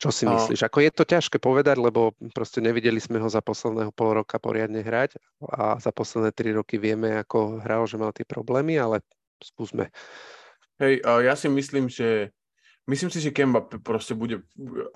Čo 0.00 0.08
si 0.08 0.24
myslíš? 0.24 0.64
Ako 0.64 0.80
je 0.80 0.90
to 0.96 1.04
ťažké 1.04 1.36
povedať, 1.36 1.76
lebo 1.76 2.16
proste 2.32 2.64
nevideli 2.64 2.96
sme 2.96 3.20
ho 3.20 3.28
za 3.28 3.44
posledného 3.44 3.92
pol 3.92 4.24
roka 4.24 4.40
poriadne 4.40 4.80
hrať 4.80 5.20
a 5.44 5.76
za 5.76 5.92
posledné 5.92 6.32
tri 6.32 6.56
roky 6.56 6.80
vieme, 6.80 7.20
ako 7.20 7.60
hral, 7.60 7.84
že 7.84 8.00
mal 8.00 8.08
tie 8.16 8.24
problémy, 8.24 8.80
ale 8.80 9.04
skúsme. 9.44 9.92
Hej, 10.80 11.04
ja 11.04 11.36
si 11.36 11.52
myslím, 11.52 11.92
že 11.92 12.32
Myslím 12.88 13.12
si, 13.12 13.20
že 13.20 13.30
Kemba 13.30 13.60
proste 13.60 14.16
bude, 14.16 14.40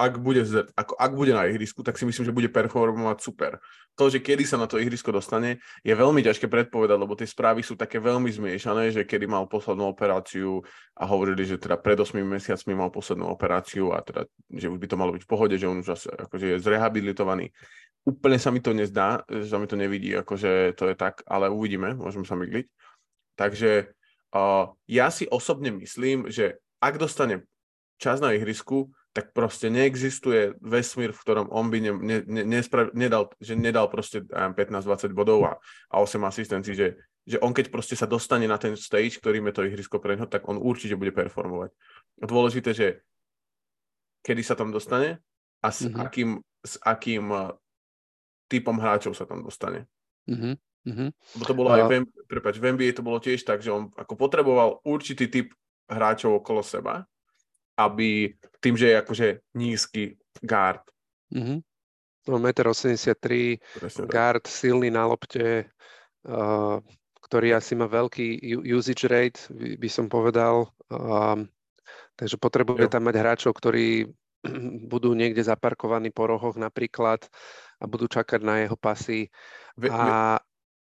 ak 0.01 0.17
bude, 0.17 0.41
ako, 0.73 0.97
ak 0.97 1.13
bude 1.13 1.37
na 1.37 1.45
ihrisku, 1.47 1.85
tak 1.85 2.01
si 2.01 2.09
myslím, 2.09 2.25
že 2.27 2.35
bude 2.35 2.49
performovať 2.49 3.19
super. 3.21 3.61
To, 3.95 4.09
že 4.09 4.25
kedy 4.25 4.43
sa 4.49 4.57
na 4.57 4.65
to 4.65 4.81
ihrisko 4.81 5.13
dostane, 5.13 5.61
je 5.85 5.95
veľmi 5.95 6.25
ťažké 6.25 6.49
predpovedať, 6.49 6.97
lebo 6.97 7.15
tie 7.15 7.29
správy 7.29 7.61
sú 7.61 7.77
také 7.77 8.01
veľmi 8.01 8.33
zmiešané, 8.33 8.91
že 8.91 9.05
kedy 9.05 9.29
mal 9.29 9.47
poslednú 9.47 9.85
operáciu 9.87 10.65
a 10.97 11.05
hovorili, 11.07 11.45
že 11.45 11.61
teda 11.61 11.77
pred 11.77 11.95
8 11.95 12.19
mesiacmi 12.25 12.73
mal 12.73 12.89
poslednú 12.89 13.29
operáciu 13.29 13.93
a 13.93 14.01
teda, 14.01 14.27
že 14.49 14.73
už 14.73 14.81
by 14.81 14.87
to 14.89 14.97
malo 14.99 15.15
byť 15.15 15.23
v 15.23 15.31
pohode, 15.31 15.55
že 15.55 15.69
on 15.69 15.85
už 15.85 15.95
asi, 15.95 16.09
akože 16.09 16.57
je 16.57 16.63
zrehabilitovaný. 16.65 17.53
Úplne 18.09 18.41
sa 18.41 18.51
mi 18.51 18.59
to 18.65 18.75
nezdá, 18.75 19.23
že 19.29 19.47
sa 19.47 19.61
mi 19.61 19.69
to 19.69 19.79
nevidí, 19.79 20.11
akože 20.19 20.75
to 20.75 20.91
je 20.91 20.97
tak, 20.97 21.23
ale 21.29 21.53
uvidíme, 21.53 21.95
môžeme 21.95 22.27
sa 22.27 22.35
mygliť. 22.35 22.67
Takže 23.39 23.93
uh, 24.35 24.73
ja 24.91 25.07
si 25.15 25.31
osobne 25.31 25.71
myslím, 25.79 26.27
že 26.33 26.59
ak 26.83 26.99
dostane 26.99 27.47
čas 27.99 28.19
na 28.19 28.35
ihrisku, 28.35 28.91
tak 29.15 29.31
proste 29.31 29.71
neexistuje 29.71 30.59
vesmír, 30.59 31.15
v 31.15 31.23
ktorom 31.23 31.47
on 31.55 31.71
by 31.71 31.79
ne, 31.79 31.93
ne, 31.95 32.19
ne, 32.27 32.43
nespra- 32.43 32.91
nedal, 32.91 33.31
že 33.39 33.55
nedal 33.55 33.87
proste 33.87 34.27
15-20 34.27 35.15
bodov 35.15 35.47
a, 35.47 35.53
a 35.95 36.03
8 36.03 36.19
asistencií, 36.27 36.75
že, 36.75 36.99
že 37.23 37.39
on 37.39 37.55
keď 37.55 37.71
proste 37.71 37.95
sa 37.95 38.11
dostane 38.11 38.51
na 38.51 38.59
ten 38.59 38.75
stage, 38.75 39.23
ktorým 39.23 39.47
je 39.49 39.55
to 39.55 39.63
ihrisko 39.71 40.03
pre 40.03 40.19
neho, 40.19 40.27
tak 40.27 40.43
on 40.51 40.59
určite 40.59 40.99
bude 40.99 41.15
performovať. 41.15 41.71
Dôležité, 42.19 42.75
že 42.75 42.87
kedy 44.27 44.43
sa 44.43 44.59
tam 44.59 44.75
dostane 44.75 45.23
a 45.63 45.69
s 45.71 45.87
mm-hmm. 45.87 46.03
akým, 46.03 46.31
s 46.67 46.75
akým 46.83 47.25
uh, 47.31 47.55
typom 48.51 48.75
hráčov 48.83 49.15
sa 49.15 49.31
tam 49.31 49.47
dostane. 49.47 49.87
Mm-hmm. 50.27 50.55
Mm-hmm. 50.91 51.09
To 51.47 51.55
bolo 51.55 51.71
a... 51.71 51.79
aj 51.79 51.83
v, 51.87 51.93
prepáč, 52.27 52.59
v 52.59 52.75
NBA 52.75 52.99
to 52.99 53.07
bolo 53.07 53.23
tiež 53.23 53.47
tak, 53.47 53.63
že 53.63 53.71
on 53.71 53.95
ako 53.95 54.19
potreboval 54.19 54.83
určitý 54.83 55.31
typ 55.31 55.55
hráčov 55.87 56.43
okolo 56.43 56.67
seba, 56.67 57.07
aby 57.75 58.35
tým, 58.63 58.75
že 58.79 58.95
je 58.95 58.97
akože 59.01 59.29
nízky 59.59 60.03
guard. 60.41 60.83
Mm-hmm. 61.35 61.59
No, 62.25 62.41
1,83 62.41 63.61
m, 63.61 64.09
guard, 64.09 64.45
silný 64.49 64.89
na 64.89 65.05
lopte, 65.05 65.69
uh, 66.25 66.81
ktorý 67.21 67.53
asi 67.53 67.77
má 67.77 67.85
veľký 67.85 68.41
usage 68.73 69.05
rate, 69.05 69.45
by, 69.53 69.77
by 69.77 69.89
som 69.93 70.09
povedal. 70.09 70.73
Um, 70.89 71.53
takže 72.17 72.41
potrebuje 72.41 72.89
jo. 72.89 72.93
tam 72.93 73.05
mať 73.05 73.17
hráčov, 73.21 73.53
ktorí 73.53 74.09
budú 74.93 75.13
niekde 75.13 75.45
zaparkovaní 75.45 76.09
po 76.09 76.31
rohoch 76.31 76.57
napríklad 76.57 77.29
a 77.81 77.85
budú 77.85 78.09
čakať 78.09 78.41
na 78.41 78.65
jeho 78.65 78.77
pasy. 78.79 79.29
A, 79.91 80.41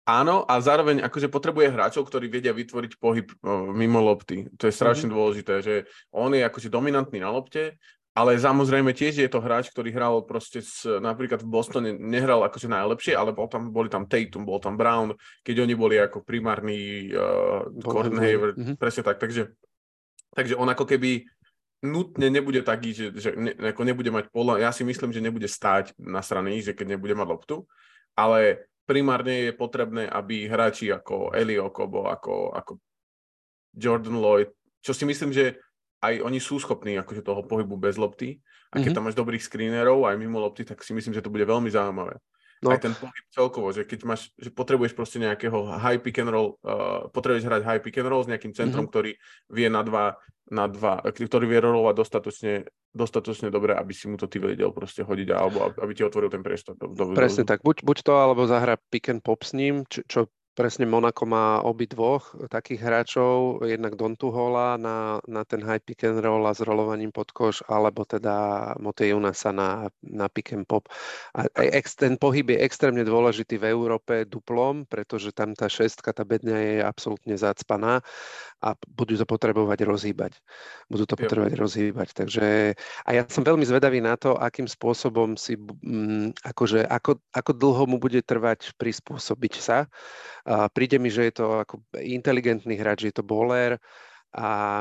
Áno, 0.08 0.48
a 0.48 0.56
zároveň 0.56 1.04
akože 1.04 1.28
potrebuje 1.28 1.68
hráčov, 1.68 2.08
ktorí 2.08 2.32
vedia 2.32 2.56
vytvoriť 2.56 2.96
pohyb 2.96 3.28
mimo 3.76 4.00
lopty. 4.00 4.48
To 4.56 4.64
je 4.64 4.72
strašne 4.72 5.12
mm-hmm. 5.12 5.20
dôležité, 5.20 5.54
že 5.60 5.74
on 6.16 6.32
je 6.32 6.40
akože 6.40 6.72
dominantný 6.72 7.20
na 7.20 7.28
lopte, 7.28 7.76
ale 8.16 8.40
samozrejme 8.40 8.96
tiež 8.96 9.20
je 9.20 9.28
to 9.28 9.44
hráč, 9.44 9.68
ktorý 9.68 9.92
hral 9.92 10.24
proste 10.24 10.64
s, 10.64 10.88
napríklad 10.88 11.44
v 11.44 11.52
Bostone, 11.52 11.90
nehral 11.92 12.40
akože 12.40 12.72
najlepšie, 12.72 13.12
ale 13.12 13.36
bol 13.36 13.52
tam, 13.52 13.68
boli 13.68 13.92
tam 13.92 14.08
Tatum, 14.08 14.48
bol 14.48 14.56
tam 14.58 14.80
Brown, 14.80 15.12
keď 15.44 15.68
oni 15.68 15.74
boli 15.76 16.00
ako 16.00 16.24
primárny 16.24 17.12
uh, 17.12 17.68
Cornhaver, 17.84 18.56
mm-hmm. 18.56 18.80
presne 18.80 19.04
tak, 19.04 19.20
takže, 19.20 19.52
takže 20.32 20.56
on 20.56 20.72
ako 20.72 20.88
keby 20.88 21.28
nutne 21.84 22.32
nebude 22.32 22.64
taký, 22.64 22.90
že, 22.90 23.06
že 23.14 23.28
ne, 23.38 23.52
ako 23.54 23.86
nebude 23.86 24.10
mať 24.10 24.32
pola, 24.32 24.58
ja 24.58 24.72
si 24.72 24.82
myslím, 24.82 25.12
že 25.12 25.20
nebude 25.22 25.46
stáť 25.46 25.94
na 26.00 26.24
strane 26.24 26.56
že 26.58 26.74
keď 26.74 26.98
nebude 26.98 27.14
mať 27.14 27.28
loptu, 27.28 27.56
ale 28.18 28.66
primárne 28.88 29.52
je 29.52 29.52
potrebné, 29.52 30.08
aby 30.08 30.48
hráči 30.48 30.88
ako 30.88 31.36
Eli 31.36 31.60
Okobo, 31.60 32.08
ako, 32.08 32.56
ako 32.56 32.80
Jordan 33.76 34.16
Lloyd, 34.16 34.48
čo 34.80 34.96
si 34.96 35.04
myslím, 35.04 35.36
že 35.36 35.60
aj 36.00 36.24
oni 36.24 36.40
sú 36.40 36.56
schopní 36.56 36.96
akože 36.96 37.20
toho 37.20 37.44
pohybu 37.44 37.76
bez 37.76 38.00
lopty 38.00 38.40
a 38.72 38.80
keď 38.80 38.80
mm-hmm. 38.80 38.96
tam 38.96 39.04
máš 39.04 39.18
dobrých 39.18 39.44
screenerov 39.44 40.08
aj 40.08 40.16
mimo 40.16 40.40
lopty, 40.40 40.64
tak 40.64 40.80
si 40.80 40.96
myslím, 40.96 41.12
že 41.12 41.20
to 41.20 41.28
bude 41.28 41.44
veľmi 41.44 41.68
zaujímavé. 41.68 42.16
No. 42.58 42.74
Aj 42.74 42.80
ten 42.82 42.90
pohyb 42.90 43.26
celkovo, 43.30 43.70
že 43.70 43.86
keď 43.86 44.00
máš, 44.02 44.34
že 44.34 44.50
potrebuješ 44.50 44.98
proste 44.98 45.22
nejakého 45.22 45.78
high 45.78 46.02
pick 46.02 46.18
and 46.18 46.30
roll, 46.30 46.58
uh, 46.66 47.06
potrebuješ 47.14 47.46
hrať 47.46 47.62
high 47.62 47.82
pick 47.82 47.94
and 48.02 48.10
roll 48.10 48.26
s 48.26 48.30
nejakým 48.30 48.50
centrom, 48.50 48.86
mm-hmm. 48.86 48.92
ktorý 48.92 49.10
vie 49.54 49.68
na 49.70 49.86
dva, 49.86 50.18
na 50.50 50.66
dva, 50.66 50.98
ktorý 51.06 51.44
vie 51.46 51.60
rolovať 51.62 51.94
dostatočne, 51.94 52.54
dostatočne 52.90 53.48
dobre, 53.52 53.78
aby 53.78 53.92
si 53.94 54.10
mu 54.10 54.18
to 54.18 54.26
ty 54.26 54.42
vedel 54.42 54.74
proste 54.74 55.06
hodiť, 55.06 55.28
alebo 55.30 55.70
aby 55.70 55.92
ti 55.94 56.02
otvoril 56.02 56.32
ten 56.32 56.42
priestor. 56.42 56.74
Do, 56.74 56.90
do, 56.90 57.14
Presne 57.14 57.46
do, 57.46 57.48
tak, 57.54 57.62
buď, 57.62 57.86
buď 57.86 57.96
to, 58.02 58.12
alebo 58.18 58.48
zahra 58.48 58.74
pick 58.90 59.06
and 59.12 59.22
pop 59.22 59.46
s 59.46 59.54
ním, 59.54 59.86
čo, 59.86 60.02
čo 60.08 60.20
Presne 60.58 60.90
Monako 60.90 61.22
má 61.22 61.62
obi 61.62 61.86
dvoch 61.86 62.34
takých 62.50 62.82
hráčov, 62.82 63.62
jednak 63.62 63.94
Dontuhola 63.94 64.74
na, 64.74 65.22
na 65.30 65.46
ten 65.46 65.62
high 65.62 65.78
pick 65.78 66.02
and 66.02 66.18
roll 66.18 66.42
a 66.50 66.50
s 66.50 66.58
rolovaním 66.66 67.14
pod 67.14 67.30
koš, 67.30 67.62
alebo 67.70 68.02
teda 68.02 68.74
Motejunasa 68.82 69.54
na, 69.54 69.86
na 70.02 70.26
pick 70.26 70.50
and 70.50 70.66
pop. 70.66 70.90
A 71.38 71.46
ex, 71.62 71.94
ten 71.94 72.18
pohyb 72.18 72.50
je 72.50 72.58
extrémne 72.58 73.06
dôležitý 73.06 73.54
v 73.54 73.70
Európe 73.70 74.26
duplom, 74.26 74.82
pretože 74.82 75.30
tam 75.30 75.54
tá 75.54 75.70
šestka, 75.70 76.10
tá 76.10 76.26
bedňa 76.26 76.58
je 76.58 76.74
absolútne 76.82 77.38
zacpaná 77.38 78.02
a 78.58 78.74
budú 78.90 79.14
to 79.14 79.30
potrebovať 79.30 79.86
rozhýbať. 79.86 80.42
Budú 80.90 81.06
to 81.06 81.14
potrebovať 81.14 81.54
jo. 81.54 81.60
rozhýbať. 81.62 82.08
Takže, 82.18 82.74
a 83.06 83.10
ja 83.14 83.22
som 83.30 83.46
veľmi 83.46 83.62
zvedavý 83.62 84.02
na 84.02 84.18
to, 84.18 84.34
akým 84.34 84.66
spôsobom 84.66 85.38
si, 85.38 85.54
mm, 85.54 86.34
akože, 86.42 86.82
ako, 86.82 87.22
ako 87.30 87.50
dlho 87.54 87.86
mu 87.86 88.02
bude 88.02 88.18
trvať 88.26 88.74
prispôsobiť 88.74 89.54
sa 89.62 89.86
a 90.48 90.72
príde 90.72 90.96
mi, 90.96 91.12
že 91.12 91.28
je 91.28 91.34
to 91.44 91.60
ako 91.60 91.84
inteligentný 92.00 92.80
hráč, 92.80 93.04
že 93.04 93.08
je 93.12 93.16
to 93.20 93.28
bowler 93.28 93.76
a 94.32 94.80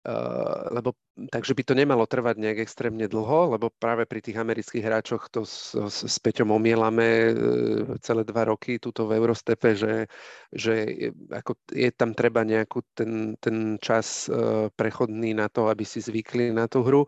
Uh, 0.00 0.64
lebo 0.72 0.96
takže 1.28 1.52
by 1.52 1.62
to 1.68 1.74
nemalo 1.76 2.08
trvať 2.08 2.40
nejak 2.40 2.58
extrémne 2.64 3.04
dlho, 3.04 3.52
lebo 3.52 3.68
práve 3.68 4.08
pri 4.08 4.24
tých 4.24 4.40
amerických 4.40 4.80
hráčoch 4.80 5.28
to 5.28 5.44
s, 5.44 5.76
s, 5.76 6.08
s 6.08 6.16
Peťom 6.16 6.48
omielame 6.48 7.08
uh, 7.08 7.34
celé 8.00 8.24
dva 8.24 8.48
roky 8.48 8.80
tuto 8.80 9.04
v 9.04 9.20
Eurostepe, 9.20 9.76
že, 9.76 10.08
že 10.48 10.96
ako 11.28 11.60
je 11.68 11.92
tam 11.92 12.16
treba 12.16 12.40
nejakú 12.40 12.80
ten, 12.96 13.36
ten 13.44 13.76
čas 13.84 14.32
uh, 14.32 14.72
prechodný 14.72 15.36
na 15.36 15.52
to, 15.52 15.68
aby 15.68 15.84
si 15.84 16.00
zvykli 16.00 16.56
na 16.56 16.64
tú 16.64 16.80
hru, 16.80 17.04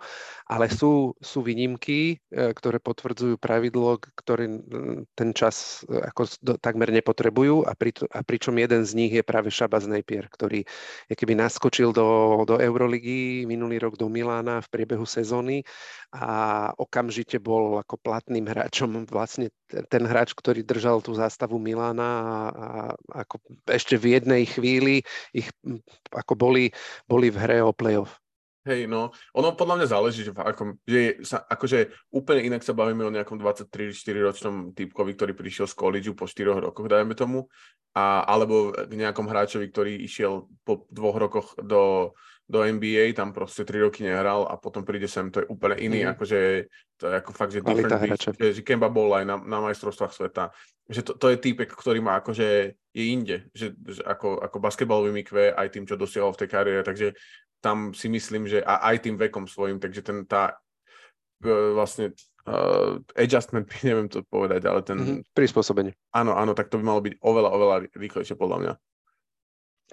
ale 0.53 0.69
sú, 0.69 1.17
sú 1.25 1.41
výnimky, 1.41 2.21
uh, 2.37 2.53
ktoré 2.53 2.77
potvrdzujú 2.77 3.41
pravidlo, 3.41 3.97
ktorý 4.21 4.61
ten 5.17 5.33
čas 5.33 5.81
ako 5.89 6.29
takmer 6.61 6.93
nepotrebujú. 6.93 7.65
A, 7.65 7.73
pri, 7.73 7.97
a 8.13 8.21
pričom 8.21 8.61
jeden 8.61 8.85
z 8.85 8.93
nich 8.93 9.13
je 9.17 9.25
práve 9.25 9.49
Šabaz 9.49 9.89
Napier, 9.89 10.29
ktorý 10.29 10.69
keby 11.09 11.39
naskočil 11.39 11.95
do, 11.97 12.43
do 12.45 12.61
Euro 12.61 12.83
Euroligy 12.83 13.47
minulý 13.47 13.79
rok 13.79 13.95
do 14.03 14.11
Milána 14.11 14.59
v 14.67 14.71
priebehu 14.75 15.07
sezóny 15.07 15.63
a 16.11 16.75
okamžite 16.75 17.39
bol 17.39 17.79
ako 17.79 17.95
platným 18.03 18.51
hráčom 18.51 19.07
vlastne 19.07 19.55
ten 19.71 20.03
hráč, 20.03 20.35
ktorý 20.35 20.67
držal 20.67 20.99
tú 20.99 21.15
zástavu 21.15 21.63
Milána 21.63 22.11
a, 22.11 22.69
ako 23.23 23.39
ešte 23.71 23.95
v 23.95 24.19
jednej 24.19 24.43
chvíli 24.51 25.07
ich 25.31 25.47
ako 26.11 26.35
boli, 26.35 26.75
boli 27.07 27.31
v 27.31 27.39
hre 27.39 27.63
o 27.63 27.71
playoff. 27.71 28.19
Hej, 28.63 28.87
no, 28.87 29.11
ono 29.35 29.59
podľa 29.59 29.83
mňa 29.83 29.87
záleží, 29.91 30.23
že, 30.23 30.31
akom, 30.39 30.79
že 30.87 31.19
sa, 31.27 31.43
akože 31.51 31.91
úplne 32.15 32.47
inak 32.47 32.63
sa 32.63 32.71
bavíme 32.71 33.03
o 33.03 33.11
nejakom 33.11 33.35
23-4 33.35 34.23
ročnom 34.23 34.55
typkovi, 34.71 35.19
ktorý 35.19 35.33
prišiel 35.35 35.67
z 35.67 35.75
college 35.75 36.15
po 36.15 36.31
4 36.31 36.63
rokoch, 36.63 36.87
dajme 36.87 37.19
tomu, 37.19 37.51
a, 37.91 38.23
alebo 38.23 38.71
k 38.71 38.93
nejakom 38.95 39.27
hráčovi, 39.27 39.67
ktorý 39.67 40.07
išiel 40.07 40.47
po 40.63 40.87
dvoch 40.95 41.19
rokoch 41.19 41.59
do, 41.59 42.15
do 42.53 42.61
NBA, 42.61 43.17
tam 43.17 43.33
proste 43.33 43.65
3 43.65 43.89
roky 43.89 44.05
nehral 44.05 44.45
a 44.45 44.61
potom 44.61 44.85
príde 44.85 45.09
sem, 45.09 45.33
to 45.33 45.41
je 45.41 45.49
úplne 45.49 45.81
iný, 45.81 46.05
mm. 46.05 46.13
akože 46.13 46.39
to 47.01 47.05
je 47.09 47.15
ako 47.17 47.31
fakt, 47.33 47.57
že 47.57 47.65
different 47.65 47.97
beach, 48.05 48.29
že, 48.29 48.61
že 48.61 48.61
Kemba 48.61 48.93
bol 48.93 49.09
aj 49.17 49.25
na, 49.25 49.41
na 49.41 49.59
majstrovstvách 49.65 50.13
sveta, 50.13 50.53
že 50.85 51.01
to, 51.01 51.17
to 51.17 51.33
je 51.33 51.41
týpek, 51.41 51.73
ktorý 51.73 52.05
má 52.05 52.21
akože 52.21 52.77
je 52.93 53.05
inde, 53.09 53.49
že, 53.57 53.73
že 53.89 54.05
ako, 54.05 54.45
ako 54.45 54.57
basketbalový 54.61 55.17
mikve 55.17 55.57
aj 55.57 55.73
tým, 55.73 55.89
čo 55.89 55.97
dosiahol 55.97 56.37
v 56.37 56.45
tej 56.45 56.49
kariére, 56.53 56.85
takže 56.85 57.17
tam 57.65 57.97
si 57.97 58.13
myslím, 58.13 58.45
že 58.45 58.61
a 58.61 58.85
aj 58.93 59.09
tým 59.09 59.17
vekom 59.17 59.49
svojim, 59.49 59.81
takže 59.81 60.05
ten 60.05 60.29
tá 60.29 60.61
e, 61.41 61.73
vlastne 61.73 62.13
uh, 62.45 63.01
adjustment, 63.17 63.65
neviem 63.89 64.13
to 64.13 64.21
povedať, 64.29 64.61
ale 64.69 64.85
ten... 64.85 64.99
Mm-hmm, 65.01 65.21
prispôsobenie. 65.33 65.97
Áno, 66.13 66.37
áno, 66.37 66.53
tak 66.53 66.69
to 66.69 66.77
by 66.77 66.85
malo 66.85 67.01
byť 67.01 67.17
oveľa, 67.17 67.49
oveľa 67.49 67.77
rýchlejšie 67.97 68.37
podľa 68.37 68.59
mňa. 68.61 68.73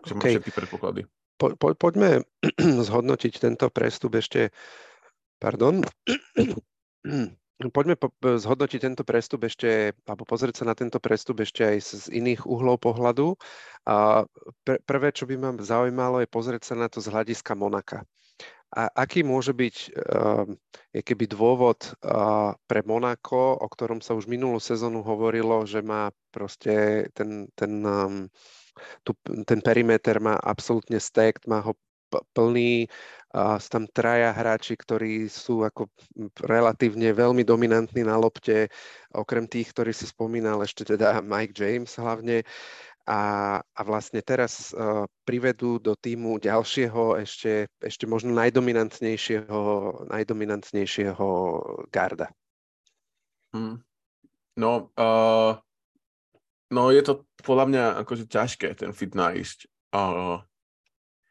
Že 0.04 0.14
okay. 0.20 0.32
všetky 0.36 0.52
predpoklady. 0.52 1.02
Po, 1.40 1.56
po, 1.56 1.72
poďme 1.74 2.28
zhodnotiť 2.88 3.40
tento 3.40 3.72
prestup 3.72 4.20
ešte, 4.20 4.52
pardon, 5.40 5.82
Poďme 7.60 8.00
po, 8.00 8.08
zhodnotiť 8.16 8.80
tento 8.80 9.04
prestup 9.04 9.44
ešte, 9.44 9.92
alebo 10.08 10.24
pozrieť 10.24 10.64
sa 10.64 10.66
na 10.72 10.80
tento 10.80 10.96
prestup 11.04 11.44
ešte 11.44 11.68
aj 11.68 11.78
z, 11.84 11.90
z 11.92 12.06
iných 12.16 12.48
uhlov 12.48 12.80
pohľadu. 12.80 13.36
A 13.84 14.24
pr- 14.64 14.80
prvé, 14.88 15.12
čo 15.12 15.28
by 15.28 15.36
ma 15.36 15.52
zaujímalo, 15.60 16.24
je 16.24 16.32
pozrieť 16.32 16.72
sa 16.72 16.80
na 16.80 16.88
to 16.88 17.04
z 17.04 17.12
hľadiska 17.12 17.60
Monaka. 17.60 18.08
A 18.72 18.88
aký 18.96 19.28
môže 19.28 19.52
byť 19.52 19.76
uh, 19.92 20.48
keby 20.96 21.26
dôvod 21.28 22.00
pre 22.64 22.82
Monako, 22.86 23.60
o 23.60 23.68
ktorom 23.68 24.00
sa 24.00 24.16
už 24.16 24.30
minulú 24.32 24.62
sezónu 24.64 25.04
hovorilo, 25.04 25.68
že 25.68 25.84
má 25.84 26.16
proste 26.32 27.10
ten, 27.12 27.52
ten, 27.60 27.84
um, 27.84 28.32
tu, 29.04 29.14
ten 29.46 29.60
perimeter 29.60 30.20
má 30.22 30.38
absolútne 30.40 30.98
stacked, 31.02 31.46
má 31.46 31.62
ho 31.62 31.78
plný, 32.34 32.90
a 33.30 33.62
sú 33.62 33.70
tam 33.70 33.86
traja 33.86 34.34
hráči, 34.34 34.74
ktorí 34.74 35.30
sú 35.30 35.62
ako 35.62 35.86
relatívne 36.42 37.14
veľmi 37.14 37.46
dominantní 37.46 38.02
na 38.02 38.18
lopte, 38.18 38.74
okrem 39.14 39.46
tých, 39.46 39.70
ktorí 39.70 39.94
si 39.94 40.10
spomínal, 40.10 40.66
ešte 40.66 40.98
teda 40.98 41.22
Mike 41.22 41.54
James 41.54 41.94
hlavne. 41.94 42.42
A, 43.10 43.58
a 43.58 43.82
vlastne 43.86 44.22
teraz 44.22 44.70
uh, 44.74 45.10
privedú 45.26 45.82
do 45.82 45.98
týmu 45.98 46.38
ďalšieho, 46.38 47.18
ešte, 47.18 47.66
ešte 47.82 48.06
možno 48.06 48.38
najdominantnejšieho, 48.38 49.58
najdominantnejšieho 50.14 51.28
garda. 51.90 52.30
Hmm. 53.50 53.82
No, 54.54 54.94
uh, 54.94 55.58
no 56.70 56.94
je 56.94 57.02
to 57.02 57.26
podľa 57.42 57.66
mňa 57.70 57.84
akože 58.06 58.26
ťažké 58.30 58.74
ten 58.78 58.94
fit 58.94 59.14
nájsť. 59.14 59.70
Uh, 59.94 60.46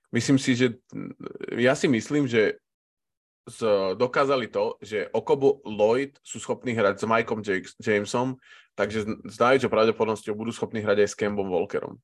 Myslím 0.09 0.41
si, 0.41 0.57
že 0.57 0.81
ja 1.53 1.77
si 1.77 1.85
myslím, 1.85 2.25
že 2.25 2.57
z, 3.45 3.61
dokázali 3.97 4.49
to, 4.49 4.81
že 4.81 5.09
Okobo 5.13 5.61
Lloyd 5.69 6.17
sú 6.25 6.41
schopní 6.41 6.73
hrať 6.73 7.01
s 7.01 7.05
Mikeom 7.05 7.45
Jamesom, 7.77 8.41
takže 8.73 9.05
s 9.05 9.37
najväčšou 9.37 9.69
pravdepodobnosťou 9.69 10.33
budú 10.33 10.53
schopní 10.53 10.81
hrať 10.81 11.05
aj 11.05 11.09
s 11.13 11.19
Kembom 11.19 11.53
Walkerom. 11.53 12.01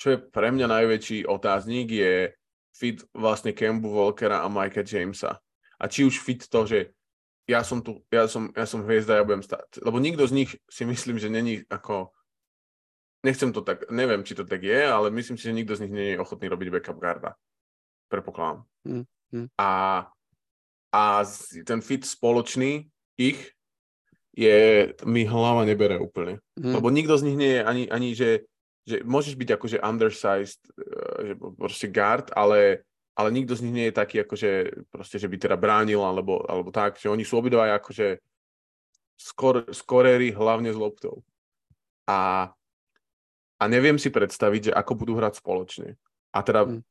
Čo 0.00 0.16
je 0.16 0.18
pre 0.20 0.48
mňa 0.48 0.64
najväčší 0.64 1.28
otáznik 1.28 1.92
je 1.92 2.32
fit 2.72 3.04
vlastne 3.12 3.52
Kembu 3.52 3.92
Walkera 3.92 4.40
a 4.40 4.48
Mikea 4.48 4.80
Jamesa. 4.80 5.36
A 5.76 5.84
či 5.92 6.08
už 6.08 6.24
fit 6.24 6.40
to, 6.48 6.64
že 6.64 6.96
ja 7.44 7.60
som 7.60 7.84
tu, 7.84 8.00
ja 8.08 8.24
som, 8.24 8.48
ja 8.56 8.64
som 8.64 8.80
hviezda, 8.80 9.20
ja 9.20 9.28
budem 9.28 9.44
stať. 9.44 9.84
Lebo 9.84 10.00
nikto 10.00 10.24
z 10.24 10.32
nich 10.40 10.50
si 10.72 10.88
myslím, 10.88 11.20
že 11.20 11.28
není 11.28 11.68
ako 11.68 12.16
nechcem 13.22 13.54
to 13.54 13.62
tak, 13.62 13.86
neviem, 13.90 14.26
či 14.26 14.34
to 14.34 14.44
tak 14.44 14.62
je, 14.62 14.82
ale 14.82 15.10
myslím 15.14 15.38
si, 15.38 15.46
že 15.46 15.56
nikto 15.56 15.78
z 15.78 15.86
nich 15.86 15.94
nie 15.94 16.06
je 16.14 16.22
ochotný 16.22 16.50
robiť 16.50 16.68
backup 16.68 16.98
guarda. 16.98 17.30
Prepokladám. 18.10 18.66
Mm, 18.84 19.04
mm. 19.32 19.46
A, 19.56 19.70
a 20.92 21.02
ten 21.64 21.80
fit 21.80 22.02
spoločný 22.02 22.90
ich 23.16 23.38
je, 24.34 24.90
mi 25.06 25.22
hlava 25.22 25.62
nebere 25.62 25.96
úplne. 26.02 26.42
Mm. 26.58 26.74
Lebo 26.76 26.90
nikto 26.90 27.14
z 27.16 27.26
nich 27.30 27.38
nie 27.38 27.52
je 27.56 27.62
ani, 27.62 27.84
ani 27.88 28.08
že, 28.12 28.30
že 28.82 29.06
môžeš 29.06 29.38
byť 29.38 29.48
akože 29.54 29.78
undersized, 29.80 30.60
eh, 30.74 31.32
že 31.32 31.32
proste 31.54 31.86
guard, 31.88 32.34
ale, 32.34 32.82
ale 33.14 33.28
nikto 33.30 33.54
z 33.54 33.62
nich 33.64 33.74
nie 33.74 33.86
je 33.88 33.98
taký 33.98 34.26
akože 34.26 34.50
proste, 34.90 35.16
že 35.22 35.30
by 35.30 35.36
teda 35.38 35.56
bránil 35.56 36.02
alebo, 36.02 36.42
alebo 36.50 36.74
tak, 36.74 36.98
že 36.98 37.12
oni 37.12 37.22
sú 37.22 37.38
obidva 37.38 37.70
akože 37.78 38.18
skor, 39.20 39.68
skorery 39.70 40.34
hlavne 40.34 40.74
s 40.74 40.78
loptou. 40.80 41.22
A 42.08 42.50
a 43.62 43.70
neviem 43.70 43.94
si 43.94 44.10
predstaviť, 44.10 44.60
že 44.68 44.72
ako 44.74 44.92
budú 44.98 45.14
hrať 45.14 45.38
spoločne. 45.38 45.94
A 46.34 46.42
teda 46.42 46.66
mm. 46.66 46.82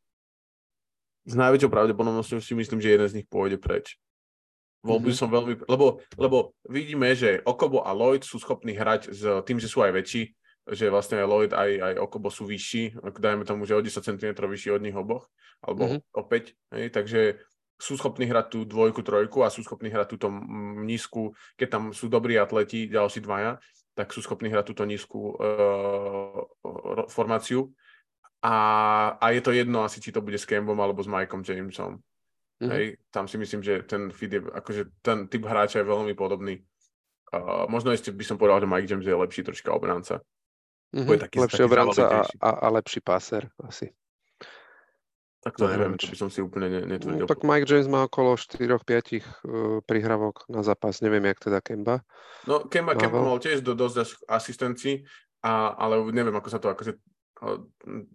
s 1.28 1.34
najväčšou 1.36 1.68
pravdepodobnosťou 1.68 2.40
si 2.40 2.56
myslím, 2.56 2.80
že 2.80 2.96
jeden 2.96 3.08
z 3.12 3.16
nich 3.20 3.28
pôjde 3.28 3.60
preč. 3.60 4.00
Bol 4.82 5.04
by 5.04 5.12
mm-hmm. 5.12 5.20
som 5.20 5.30
veľmi... 5.30 5.54
Lebo, 5.68 6.00
lebo 6.16 6.58
vidíme, 6.66 7.12
že 7.14 7.44
Okobo 7.44 7.84
a 7.84 7.92
Lloyd 7.92 8.24
sú 8.24 8.40
schopní 8.40 8.74
hrať 8.74 9.12
s 9.12 9.22
tým, 9.46 9.60
že 9.60 9.70
sú 9.70 9.84
aj 9.84 9.94
väčší, 9.94 10.34
že 10.72 10.90
vlastne 10.90 11.22
aj 11.22 11.28
Lloyd 11.28 11.52
aj, 11.52 11.70
aj 11.76 11.94
Okobo 12.02 12.34
sú 12.34 12.50
vyšší, 12.50 12.98
dajme 12.98 13.46
tomu, 13.46 13.68
že 13.68 13.78
o 13.78 13.84
10 13.84 13.94
cm 14.02 14.32
vyšší 14.34 14.74
od 14.74 14.82
nich 14.82 14.96
oboch, 14.96 15.30
alebo 15.62 16.00
mm-hmm. 16.00 16.18
o 16.18 16.22
5, 16.26 16.80
hej, 16.80 16.86
takže 16.90 17.22
sú 17.82 17.98
schopní 17.98 18.30
hrať 18.30 18.46
tú 18.54 18.60
dvojku, 18.66 19.02
trojku 19.02 19.42
a 19.42 19.50
sú 19.50 19.66
schopní 19.66 19.90
hrať 19.90 20.08
túto 20.18 20.30
nízku, 20.86 21.34
keď 21.58 21.68
tam 21.68 21.84
sú 21.98 22.10
dobrí 22.10 22.38
atleti, 22.38 22.86
ďalší 22.86 23.26
dvaja, 23.26 23.58
tak 24.02 24.10
sú 24.10 24.26
schopní 24.26 24.50
hrať 24.50 24.66
túto 24.74 24.82
nízku 24.82 25.38
uh, 25.38 26.42
formáciu. 27.06 27.70
A, 28.42 28.58
a 29.22 29.26
je 29.30 29.46
to 29.46 29.54
jedno 29.54 29.86
asi, 29.86 30.02
či 30.02 30.10
to 30.10 30.26
bude 30.26 30.42
s 30.42 30.50
Kembom 30.50 30.82
alebo 30.82 31.06
s 31.06 31.06
Mikeom 31.06 31.46
Jamesom. 31.46 32.02
Mm-hmm. 32.58 32.72
Hej, 32.74 32.98
tam 33.14 33.30
si 33.30 33.38
myslím, 33.38 33.62
že 33.62 33.86
ten 33.86 34.10
feed 34.10 34.34
je, 34.34 34.42
akože 34.42 35.06
ten 35.06 35.30
typ 35.30 35.46
hráča 35.46 35.86
je 35.86 35.92
veľmi 35.94 36.18
podobný. 36.18 36.66
Uh, 37.30 37.70
možno 37.70 37.94
ešte 37.94 38.10
by 38.10 38.26
som 38.26 38.42
povedal, 38.42 38.66
že 38.66 38.72
Mike 38.74 38.90
James 38.90 39.06
je 39.06 39.14
lepší 39.14 39.46
troška 39.46 39.70
obranca. 39.70 40.26
Mm-hmm. 40.90 41.22
taký, 41.22 41.38
lepší 41.38 41.62
taký 41.62 41.70
obranca 41.70 42.02
a, 42.10 42.20
a, 42.42 42.50
a 42.50 42.68
lepší 42.74 43.00
páser 43.06 43.54
asi. 43.62 43.94
Tak 45.42 45.58
to 45.58 45.66
neviem, 45.66 45.98
to 45.98 46.06
by 46.06 46.18
som 46.22 46.30
si 46.30 46.38
úplne 46.38 46.86
netvrdil. 46.86 47.26
No, 47.26 47.30
tak 47.30 47.42
Mike 47.42 47.66
James 47.66 47.90
má 47.90 48.06
okolo 48.06 48.38
4-5 48.38 48.62
uh, 48.62 49.82
prihrávok 49.90 50.46
na 50.46 50.62
zápas, 50.62 51.02
neviem, 51.02 51.26
jak 51.34 51.42
teda 51.42 51.58
Kemba. 51.66 52.06
No, 52.46 52.70
Kemba, 52.70 52.94
Kemba 52.94 53.26
mal 53.26 53.42
tiež 53.42 53.66
do, 53.66 53.74
dosť 53.74 54.22
asistencií, 54.30 55.02
a, 55.42 55.74
ale 55.74 56.06
neviem, 56.14 56.38
ako 56.38 56.50
sa 56.54 56.62
to 56.62 56.70
akože, 56.70 56.94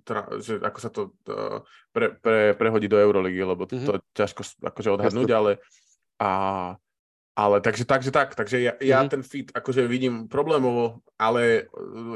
tra, 0.06 0.30
že, 0.38 0.62
ako 0.62 0.78
sa 0.78 0.90
to 0.94 1.18
uh, 1.26 1.66
pre, 1.90 2.14
pre, 2.14 2.54
prehodí 2.54 2.86
do 2.86 2.94
Euroligy, 2.94 3.42
lebo 3.42 3.66
mm-hmm. 3.66 3.90
to 3.90 3.92
ťažko 4.14 4.46
akože 4.62 4.94
odhadnúť, 4.94 5.30
ale 5.34 5.50
a, 6.22 6.30
ale 7.34 7.56
takže, 7.58 7.82
takže 7.84 8.14
tak, 8.14 8.38
takže 8.38 8.56
ja, 8.62 8.72
ja 8.78 9.02
mm-hmm. 9.02 9.10
ten 9.10 9.22
fit 9.26 9.50
akože 9.50 9.82
vidím 9.90 10.30
problémovo, 10.30 11.02
ale 11.18 11.66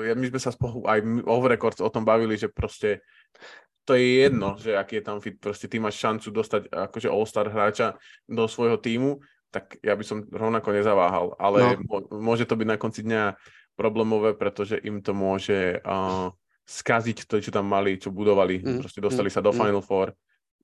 ja, 0.07 0.15
my 0.15 0.27
sme 0.31 0.39
sa 0.39 0.55
spolu 0.55 0.87
aj 0.87 1.03
off 1.27 1.45
record 1.51 1.77
o 1.83 1.91
tom 1.91 2.07
bavili, 2.07 2.39
že 2.39 2.47
proste 2.47 3.03
to 3.91 3.99
je 3.99 4.07
jedno, 4.23 4.55
že 4.55 4.79
aký 4.79 5.03
je 5.03 5.05
tam 5.05 5.19
fit, 5.19 5.35
proste 5.35 5.67
ty 5.67 5.83
máš 5.83 5.99
šancu 5.99 6.31
dostať 6.31 6.63
akože 6.71 7.11
all-star 7.11 7.51
hráča 7.51 7.99
do 8.31 8.47
svojho 8.47 8.79
týmu, 8.79 9.19
tak 9.51 9.83
ja 9.83 9.99
by 9.99 10.05
som 10.07 10.23
rovnako 10.31 10.71
nezaváhal, 10.71 11.35
ale 11.35 11.75
no. 11.83 12.07
môže 12.23 12.47
to 12.47 12.55
byť 12.55 12.69
na 12.71 12.79
konci 12.79 13.03
dňa 13.03 13.35
problémové, 13.75 14.39
pretože 14.39 14.79
im 14.79 15.03
to 15.03 15.11
môže 15.11 15.83
uh, 15.83 16.31
skaziť 16.71 17.27
to, 17.27 17.43
čo 17.43 17.51
tam 17.51 17.67
mali, 17.67 17.99
čo 17.99 18.15
budovali, 18.15 18.63
mm. 18.63 18.87
proste 18.87 19.03
dostali 19.03 19.27
mm. 19.27 19.35
sa 19.35 19.43
do 19.43 19.51
mm. 19.51 19.59
Final 19.59 19.83
Four, 19.83 20.15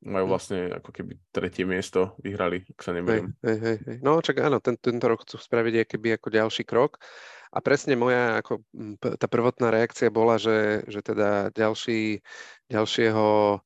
majú 0.06 0.26
mm. 0.28 0.30
vlastne 0.30 0.58
ako 0.70 0.90
keby 0.94 1.18
tretie 1.34 1.66
miesto, 1.66 2.14
vyhrali, 2.22 2.62
ak 2.62 2.78
sa 2.78 2.94
nemýlim. 2.94 3.34
Hej, 3.42 3.58
hej, 3.58 3.76
hej. 3.82 3.96
No 4.06 4.22
čak 4.22 4.38
áno, 4.38 4.62
ten, 4.62 4.78
tento 4.78 5.10
rok 5.10 5.26
chcú 5.26 5.34
spraviť 5.42 5.98
keby 5.98 6.20
ako 6.22 6.28
ďalší 6.30 6.62
krok. 6.62 7.02
A 7.56 7.64
presne 7.64 7.96
moja 7.96 8.42
ako, 8.42 8.60
tá 9.00 9.26
prvotná 9.30 9.72
reakcia 9.72 10.12
bola, 10.12 10.36
že, 10.36 10.84
že 10.92 11.00
teda 11.00 11.48
ďalší, 11.56 12.20
ďalšieho 12.70 13.26
e, 13.54 13.58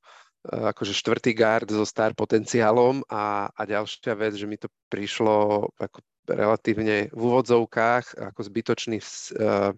akože 0.72 0.92
štvrtý 0.96 1.32
guard 1.36 1.68
so 1.70 1.84
star 1.88 2.12
potenciálom 2.16 3.04
a, 3.08 3.48
a 3.50 3.62
ďalšia 3.64 4.14
vec, 4.16 4.36
že 4.36 4.46
mi 4.48 4.56
to 4.60 4.68
prišlo 4.92 5.68
ako 5.80 5.98
relatívne 6.30 7.10
v 7.10 7.20
úvodzovkách 7.20 8.14
ako 8.30 8.40
zbytočný 8.46 9.02
uh, 9.02 9.74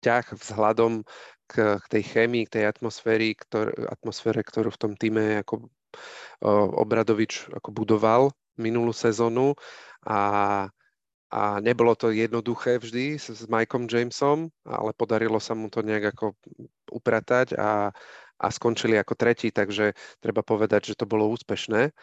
ťah 0.00 0.26
vzhľadom 0.34 1.04
k, 1.46 1.78
k 1.78 1.84
tej 1.88 2.02
chémii, 2.02 2.48
k 2.48 2.54
tej 2.58 2.64
atmosféry, 2.64 3.36
ktor, 3.36 3.70
atmosfére, 3.92 4.40
ktorú 4.40 4.72
v 4.72 4.80
tom 4.80 4.92
týme 4.96 5.44
ako 5.44 5.68
Obradovič 6.80 7.52
ako 7.52 7.68
budoval 7.70 8.22
minulú 8.56 8.90
sezónu. 8.90 9.54
A, 10.02 10.20
a 11.30 11.42
nebolo 11.62 11.94
to 11.94 12.10
jednoduché 12.10 12.80
vždy 12.80 13.20
s, 13.20 13.30
s 13.30 13.44
Mikeom 13.46 13.86
Jamesom, 13.86 14.50
ale 14.66 14.90
podarilo 14.96 15.38
sa 15.38 15.54
mu 15.54 15.70
to 15.70 15.84
nejak 15.84 16.16
ako 16.16 16.34
upratať 16.90 17.54
a, 17.54 17.92
a 18.42 18.50
skončili 18.50 18.98
ako 18.98 19.14
tretí, 19.14 19.54
takže 19.54 19.94
treba 20.18 20.42
povedať, 20.42 20.92
že 20.92 20.98
to 20.98 21.06
bolo 21.06 21.30
úspešné. 21.30 21.94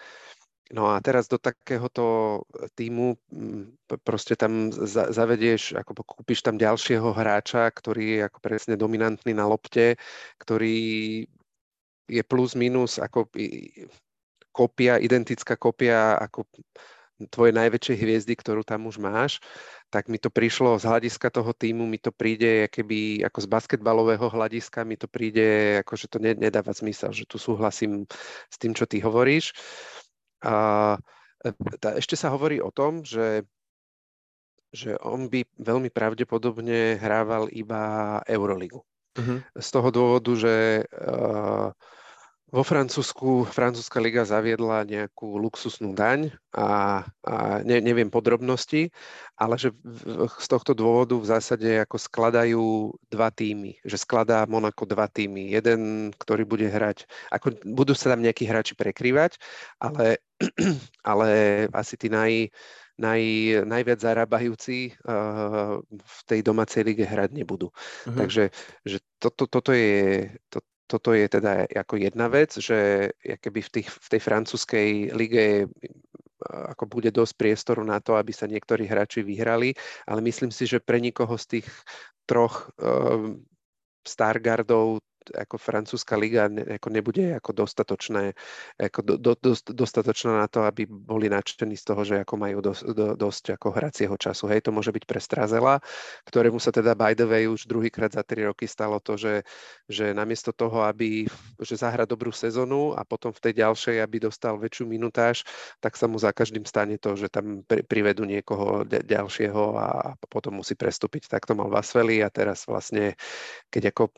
No 0.69 0.93
a 0.93 1.01
teraz 1.01 1.25
do 1.25 1.41
takéhoto 1.41 2.45
týmu 2.77 3.17
mm, 3.33 3.89
proste 4.05 4.37
tam 4.37 4.69
zavedieš, 4.93 5.73
ako 5.73 6.05
kúpiš 6.05 6.45
tam 6.45 6.61
ďalšieho 6.61 7.09
hráča, 7.09 7.73
ktorý 7.73 8.03
je 8.15 8.19
ako 8.29 8.37
presne 8.37 8.77
dominantný 8.77 9.33
na 9.33 9.49
lopte, 9.49 9.97
ktorý 10.37 11.25
je 12.05 12.23
plus 12.25 12.53
minus 12.53 13.01
ako 13.01 13.33
kopia, 14.53 15.01
identická 15.01 15.57
kopia 15.57 16.21
ako 16.21 16.45
tvoje 17.33 17.51
najväčšej 17.51 17.97
hviezdy, 17.99 18.33
ktorú 18.37 18.63
tam 18.63 18.87
už 18.87 19.01
máš, 19.01 19.43
tak 19.89 20.05
mi 20.07 20.21
to 20.21 20.29
prišlo 20.29 20.77
z 20.77 20.85
hľadiska 20.85 21.33
toho 21.33 21.49
týmu, 21.49 21.89
mi 21.89 21.97
to 21.97 22.13
príde 22.13 22.69
keby 22.69 23.25
ako 23.25 23.39
z 23.41 23.47
basketbalového 23.49 24.29
hľadiska, 24.29 24.85
mi 24.85 24.95
to 24.95 25.09
príde 25.09 25.81
ako, 25.81 25.93
že 25.97 26.07
to 26.07 26.17
nedáva 26.21 26.69
zmysel, 26.71 27.09
že 27.09 27.25
tu 27.25 27.41
súhlasím 27.41 28.05
s 28.53 28.55
tým, 28.61 28.77
čo 28.77 28.85
ty 28.85 29.01
hovoríš. 29.01 29.51
A 30.45 30.95
e, 31.41 31.49
ešte 31.97 32.13
sa 32.13 32.29
hovorí 32.29 32.61
o 32.61 32.69
tom, 32.69 33.01
že, 33.01 33.49
že 34.69 34.93
on 35.01 35.25
by 35.25 35.41
veľmi 35.57 35.89
pravdepodobne 35.89 37.01
hrával 37.01 37.49
iba 37.49 38.21
Euroligu. 38.29 38.85
Uh-huh. 39.17 39.41
Z 39.57 39.67
toho 39.73 39.89
dôvodu, 39.89 40.31
že 40.37 40.85
uh, 40.85 41.73
vo 42.49 42.65
Francúzsku 42.65 43.45
francúzska 43.45 44.01
liga 44.01 44.25
zaviedla 44.25 44.81
nejakú 44.81 45.37
luxusnú 45.37 45.93
daň 45.93 46.33
a, 46.49 47.01
a 47.21 47.35
ne, 47.61 47.77
neviem 47.77 48.09
podrobnosti, 48.09 48.89
ale 49.37 49.55
že 49.61 49.69
v, 49.85 50.25
z 50.25 50.47
tohto 50.49 50.73
dôvodu 50.73 51.13
v 51.13 51.29
zásade 51.29 51.69
ako 51.85 52.01
skladajú 52.01 52.63
dva 53.13 53.29
týmy, 53.29 53.77
že 53.85 54.01
skladá 54.01 54.49
Monako 54.49 54.89
dva 54.89 55.05
týmy. 55.05 55.53
Jeden, 55.53 56.09
ktorý 56.17 56.43
bude 56.43 56.65
hrať, 56.65 57.05
ako 57.29 57.53
budú 57.69 57.93
sa 57.93 58.17
tam 58.17 58.25
nejakí 58.25 58.49
hráči 58.49 58.73
prekrývať, 58.73 59.37
ale, 59.77 60.25
ale 61.05 61.29
asi 61.69 62.01
tí 62.01 62.09
naj, 62.09 62.49
naj, 62.97 63.21
najviac 63.69 64.01
zarábajúci 64.01 64.97
uh, 65.05 65.77
v 65.85 66.19
tej 66.25 66.41
domácej 66.41 66.81
lige 66.81 67.05
hrať 67.05 67.29
nebudú. 67.29 67.69
Uh-huh. 67.69 68.17
Takže 68.17 68.49
že 68.81 68.97
toto, 69.21 69.45
toto 69.45 69.69
je, 69.69 70.33
to, 70.49 70.65
toto 70.89 71.13
je 71.13 71.29
teda 71.29 71.69
ako 71.69 72.01
jedna 72.01 72.25
vec, 72.33 72.57
že 72.57 73.13
keby 73.21 73.61
v, 73.61 73.69
tých, 73.69 73.87
v 73.93 74.07
tej 74.09 74.21
francúzskej 74.25 75.13
lige 75.13 75.69
ako 76.49 76.87
bude 76.87 77.11
dosť 77.11 77.33
priestoru 77.35 77.83
na 77.83 77.99
to, 77.99 78.15
aby 78.15 78.31
sa 78.31 78.47
niektorí 78.47 78.87
hráči 78.87 79.21
vyhrali, 79.21 79.75
ale 80.07 80.23
myslím 80.23 80.49
si, 80.49 80.65
že 80.65 80.79
pre 80.79 80.97
nikoho 81.03 81.35
z 81.35 81.59
tých 81.59 81.67
troch 82.23 82.71
uh, 82.79 83.35
Stargardov 84.07 85.03
ako 85.35 85.55
francúzska 85.57 86.17
liga 86.17 86.47
ne, 86.47 86.77
ako 86.79 86.87
nebude 86.89 87.37
ako 87.37 87.65
dostatočné, 87.65 88.33
ako 88.77 88.99
do, 89.05 89.13
do, 89.17 89.31
do, 89.37 89.53
dostatočná 89.55 90.41
na 90.41 90.47
to, 90.49 90.65
aby 90.65 90.85
boli 90.85 91.29
nadšení 91.29 91.77
z 91.77 91.85
toho, 91.85 92.01
že 92.05 92.15
ako 92.21 92.35
majú 92.37 92.57
dos, 92.61 92.81
do, 92.81 93.13
dosť 93.13 93.59
ako 93.59 93.67
hracieho 93.73 94.15
času. 94.17 94.49
Hej, 94.49 94.67
to 94.67 94.75
môže 94.75 94.93
byť 94.93 95.03
pre 95.05 95.19
Strazela, 95.21 95.81
ktorému 96.25 96.57
sa 96.57 96.73
teda 96.73 96.93
by 96.93 97.13
the 97.13 97.25
way 97.25 97.45
už 97.45 97.69
druhýkrát 97.69 98.13
za 98.13 98.25
tri 98.25 98.45
roky 98.45 98.65
stalo 98.65 98.97
to, 98.99 99.17
že, 99.17 99.45
že 99.85 100.11
namiesto 100.15 100.53
toho, 100.53 100.85
aby 100.85 101.25
že 101.61 101.79
zahra 101.79 102.07
dobrú 102.07 102.31
sezónu 102.31 102.95
a 102.95 103.03
potom 103.03 103.29
v 103.35 103.39
tej 103.39 103.53
ďalšej, 103.63 104.01
aby 104.01 104.17
dostal 104.23 104.55
väčšiu 104.57 104.87
minutáž, 104.87 105.43
tak 105.83 105.99
sa 105.99 106.07
mu 106.07 106.15
za 106.15 106.31
každým 106.31 106.63
stane 106.63 106.95
to, 106.97 107.13
že 107.15 107.27
tam 107.29 107.61
pri, 107.67 107.83
privedú 107.83 108.23
niekoho 108.23 108.87
ďalšieho 108.87 109.63
a 109.75 109.87
potom 110.31 110.59
musí 110.59 110.73
prestúpiť. 110.73 111.27
Tak 111.27 111.45
to 111.45 111.53
mal 111.53 111.67
Vasveli 111.67 112.23
a 112.23 112.29
teraz 112.31 112.63
vlastne, 112.65 113.13
keď 113.69 113.91
ako 113.95 114.03
e, 114.07 114.11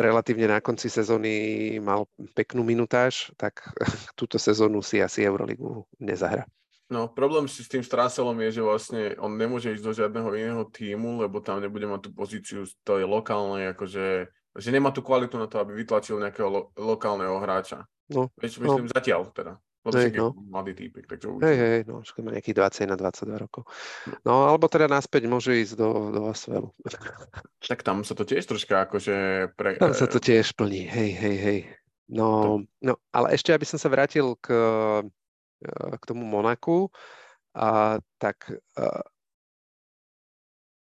relatívne 0.00 0.48
na 0.48 0.58
konci 0.64 0.88
sezóny 0.88 1.76
mal 1.78 2.08
peknú 2.32 2.64
minutáž, 2.64 3.30
tak 3.36 3.60
túto 4.18 4.40
sezónu 4.40 4.80
si 4.80 4.98
asi 5.00 5.24
Euroligu 5.24 5.84
nezahra. 6.00 6.48
No, 6.92 7.08
problém 7.08 7.48
si 7.48 7.64
s 7.64 7.72
tým 7.72 7.80
Straselom 7.80 8.36
je, 8.44 8.60
že 8.60 8.62
vlastne 8.62 9.02
on 9.16 9.32
nemôže 9.32 9.72
ísť 9.72 9.80
do 9.80 9.96
žiadneho 9.96 10.28
iného 10.36 10.64
týmu, 10.68 11.24
lebo 11.24 11.40
tam 11.40 11.56
nebude 11.56 11.88
mať 11.88 12.04
tú 12.04 12.10
pozíciu 12.12 12.68
z 12.68 12.76
tej 12.84 13.08
lokálnej, 13.08 13.72
akože, 13.72 14.28
že 14.56 14.68
nemá 14.68 14.92
tú 14.92 15.00
kvalitu 15.00 15.40
na 15.40 15.48
to, 15.48 15.60
aby 15.60 15.72
vytlačil 15.72 16.20
nejakého 16.20 16.48
lo- 16.48 16.68
lokálneho 16.76 17.40
hráča. 17.40 17.88
No, 18.12 18.28
Veď, 18.36 18.60
myslím, 18.60 18.86
no. 18.88 18.92
zatiaľ 18.92 19.22
teda. 19.32 19.56
Lebo 19.82 19.98
hej, 19.98 20.14
no. 20.14 20.30
mladý 20.46 20.78
týpek, 20.78 21.10
takže 21.10 21.42
Hej, 21.42 21.56
hej, 21.58 21.80
no, 21.90 22.06
má 22.22 22.30
nejakých 22.38 22.86
20 22.86 22.94
na 22.94 22.96
22 22.96 23.34
rokov. 23.34 23.66
No, 24.22 24.46
alebo 24.46 24.70
teda 24.70 24.86
naspäť 24.86 25.26
môže 25.26 25.58
ísť 25.58 25.74
do, 25.74 26.14
do 26.14 26.20
Asvelu. 26.30 26.70
Tak 27.66 27.82
tam 27.82 28.06
sa 28.06 28.14
to 28.14 28.22
tiež 28.22 28.46
troška 28.46 28.86
akože... 28.86 29.50
Pre... 29.58 29.82
Tam 29.82 29.94
sa 29.94 30.06
to 30.06 30.22
tiež 30.22 30.54
plní, 30.54 30.86
hej, 30.86 31.10
hej, 31.18 31.36
hej. 31.38 31.58
No, 32.06 32.62
no, 32.78 32.94
ale 33.10 33.34
ešte, 33.34 33.50
aby 33.54 33.66
som 33.66 33.78
sa 33.78 33.90
vrátil 33.90 34.38
k, 34.38 34.54
k 35.98 36.02
tomu 36.06 36.26
Monaku, 36.26 36.90
a, 37.54 37.98
tak 38.22 38.54
a, 38.78 39.02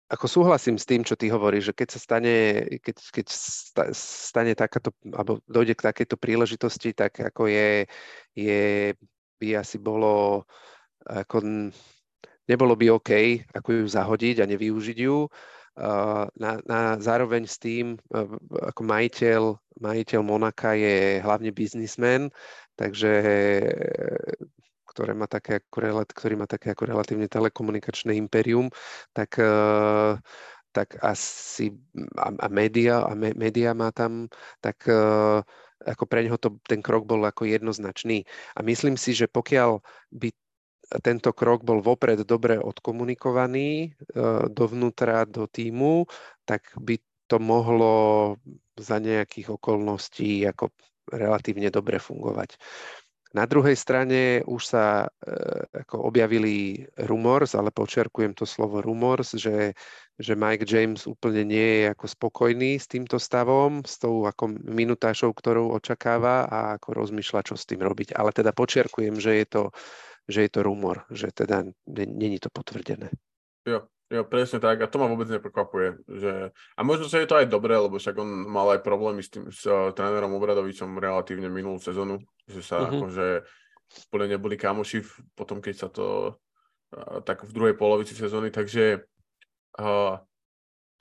ako 0.06 0.26
súhlasím 0.30 0.78
s 0.78 0.86
tým, 0.86 1.02
čo 1.02 1.18
ty 1.18 1.26
hovoríš, 1.26 1.72
že 1.72 1.74
keď 1.74 1.88
sa 1.90 1.98
stane, 1.98 2.36
keď, 2.78 2.96
keď 3.10 3.26
stane 3.96 4.52
takáto, 4.54 4.94
alebo 5.10 5.42
dojde 5.50 5.74
k 5.74 5.86
takejto 5.90 6.14
príležitosti, 6.14 6.94
tak 6.94 7.18
ako 7.18 7.50
je, 7.50 7.90
je 8.38 8.94
by 9.42 9.58
asi 9.58 9.82
bolo, 9.82 10.46
ako 11.02 11.70
nebolo 12.46 12.74
by 12.78 12.86
OK, 12.94 13.10
ako 13.50 13.82
ju 13.82 13.84
zahodiť 13.90 14.36
a 14.42 14.50
nevyužiť 14.50 14.98
ju. 15.02 15.26
Na, 16.40 16.56
na, 16.64 16.96
zároveň 16.96 17.44
s 17.44 17.60
tým, 17.60 18.00
ako 18.48 18.80
majiteľ, 18.80 19.42
majiteľ 19.76 20.20
Monaka 20.24 20.72
je 20.72 21.20
hlavne 21.20 21.52
biznismen, 21.52 22.32
takže 22.80 23.12
ktoré 24.96 25.12
má 25.12 25.28
také 25.28 25.60
ako, 25.60 25.92
ktorý 26.16 26.34
má 26.40 26.48
také 26.48 26.72
ako 26.72 26.88
relatívne 26.88 27.28
telekomunikačné 27.28 28.16
imperium, 28.16 28.72
tak 29.12 29.36
eh, 29.36 30.16
tak 30.76 31.00
asi 31.00 31.72
a, 32.20 32.28
a 32.36 32.48
média, 32.52 33.00
a 33.00 33.16
me, 33.16 33.32
média 33.32 33.72
má 33.72 33.88
tam, 33.96 34.28
tak 34.60 34.84
uh, 34.84 35.40
ako 35.88 36.04
pre 36.04 36.28
neho 36.28 36.36
to, 36.36 36.60
ten 36.68 36.84
krok 36.84 37.08
bol 37.08 37.24
ako 37.24 37.48
jednoznačný. 37.48 38.28
A 38.52 38.60
myslím 38.60 39.00
si, 39.00 39.16
že 39.16 39.24
pokiaľ 39.24 39.80
by 40.12 40.28
tento 41.00 41.32
krok 41.32 41.64
bol 41.64 41.80
vopred 41.80 42.20
dobre 42.28 42.60
odkomunikovaný 42.60 43.96
uh, 44.12 44.52
dovnútra 44.52 45.24
do 45.24 45.48
týmu, 45.48 46.04
tak 46.44 46.68
by 46.76 47.00
to 47.24 47.40
mohlo 47.40 48.36
za 48.76 49.00
nejakých 49.00 49.56
okolností 49.56 50.44
ako 50.44 50.76
relatívne 51.08 51.72
dobre 51.72 51.96
fungovať. 51.96 52.60
Na 53.36 53.44
druhej 53.44 53.76
strane 53.76 54.40
už 54.48 54.62
sa 54.64 55.04
e, 55.04 55.06
ako 55.84 56.08
objavili 56.08 56.88
rumors, 57.04 57.52
ale 57.52 57.68
počerkujem 57.68 58.32
to 58.32 58.48
slovo 58.48 58.80
rumors, 58.80 59.36
že, 59.36 59.76
že 60.16 60.32
Mike 60.32 60.64
James 60.64 61.04
úplne 61.04 61.44
nie 61.44 61.84
je 61.84 61.92
ako 61.92 62.06
spokojný 62.08 62.80
s 62.80 62.88
týmto 62.88 63.20
stavom, 63.20 63.84
s 63.84 64.00
tou 64.00 64.24
ako 64.24 64.56
minutášou, 64.64 65.36
ktorú 65.36 65.76
očakáva 65.76 66.48
a 66.48 66.80
ako 66.80 66.96
rozmýšľa, 66.96 67.52
čo 67.52 67.60
s 67.60 67.68
tým 67.68 67.84
robiť. 67.84 68.16
Ale 68.16 68.32
teda 68.32 68.56
počerkujem, 68.56 69.20
že 69.20 69.44
je 69.44 69.46
to, 69.52 69.62
že 70.24 70.48
je 70.48 70.50
to 70.56 70.64
rumor, 70.64 71.04
že 71.12 71.28
teda 71.28 71.68
není 71.92 72.40
to 72.40 72.48
potvrdené. 72.48 73.12
Jo, 73.68 73.84
Jo, 74.06 74.22
presne 74.22 74.62
tak. 74.62 74.78
A 74.78 74.86
to 74.86 75.02
ma 75.02 75.10
vôbec 75.10 75.26
neprekvapuje. 75.26 75.98
Že... 76.06 76.54
A 76.54 76.80
možno 76.86 77.10
sa 77.10 77.18
je 77.18 77.26
to 77.26 77.42
aj 77.42 77.50
dobré, 77.50 77.74
lebo 77.74 77.98
však 77.98 78.14
on 78.22 78.46
mal 78.46 78.70
aj 78.70 78.86
problémy 78.86 79.18
s 79.18 79.34
tým 79.34 79.50
s 79.50 79.66
uh, 79.66 79.90
trénerom 79.90 80.30
Obradovičom 80.38 80.94
relatívne 81.02 81.50
minulú 81.50 81.82
sezónu, 81.82 82.22
že 82.46 82.62
sa 82.62 82.86
uh-huh. 82.86 83.02
akože 83.02 83.26
úplne 84.10 84.38
neboli 84.38 84.54
kamoši 84.54 85.02
potom, 85.34 85.58
keď 85.58 85.74
sa 85.74 85.88
to 85.90 86.38
uh, 86.94 87.18
tak 87.26 87.42
v 87.42 87.54
druhej 87.54 87.74
polovici 87.74 88.14
sezóny, 88.14 88.54
takže 88.54 89.02
uh, 89.82 90.22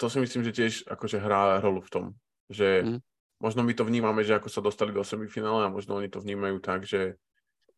to 0.01 0.05
si 0.09 0.17
myslím, 0.17 0.41
že 0.41 0.55
tiež 0.57 0.73
akože 0.89 1.21
hrá 1.21 1.61
rolu 1.61 1.85
v 1.85 1.93
tom, 1.93 2.05
že 2.49 2.81
uh-huh. 2.81 2.97
možno 3.37 3.61
my 3.61 3.73
to 3.77 3.85
vnímame, 3.85 4.25
že 4.25 4.37
ako 4.37 4.49
sa 4.49 4.65
dostali 4.65 4.89
do 4.89 5.05
semifinále 5.05 5.65
a 5.65 5.73
možno 5.73 5.97
oni 5.97 6.09
to 6.09 6.21
vnímajú 6.21 6.57
tak, 6.57 6.89
že 6.89 7.21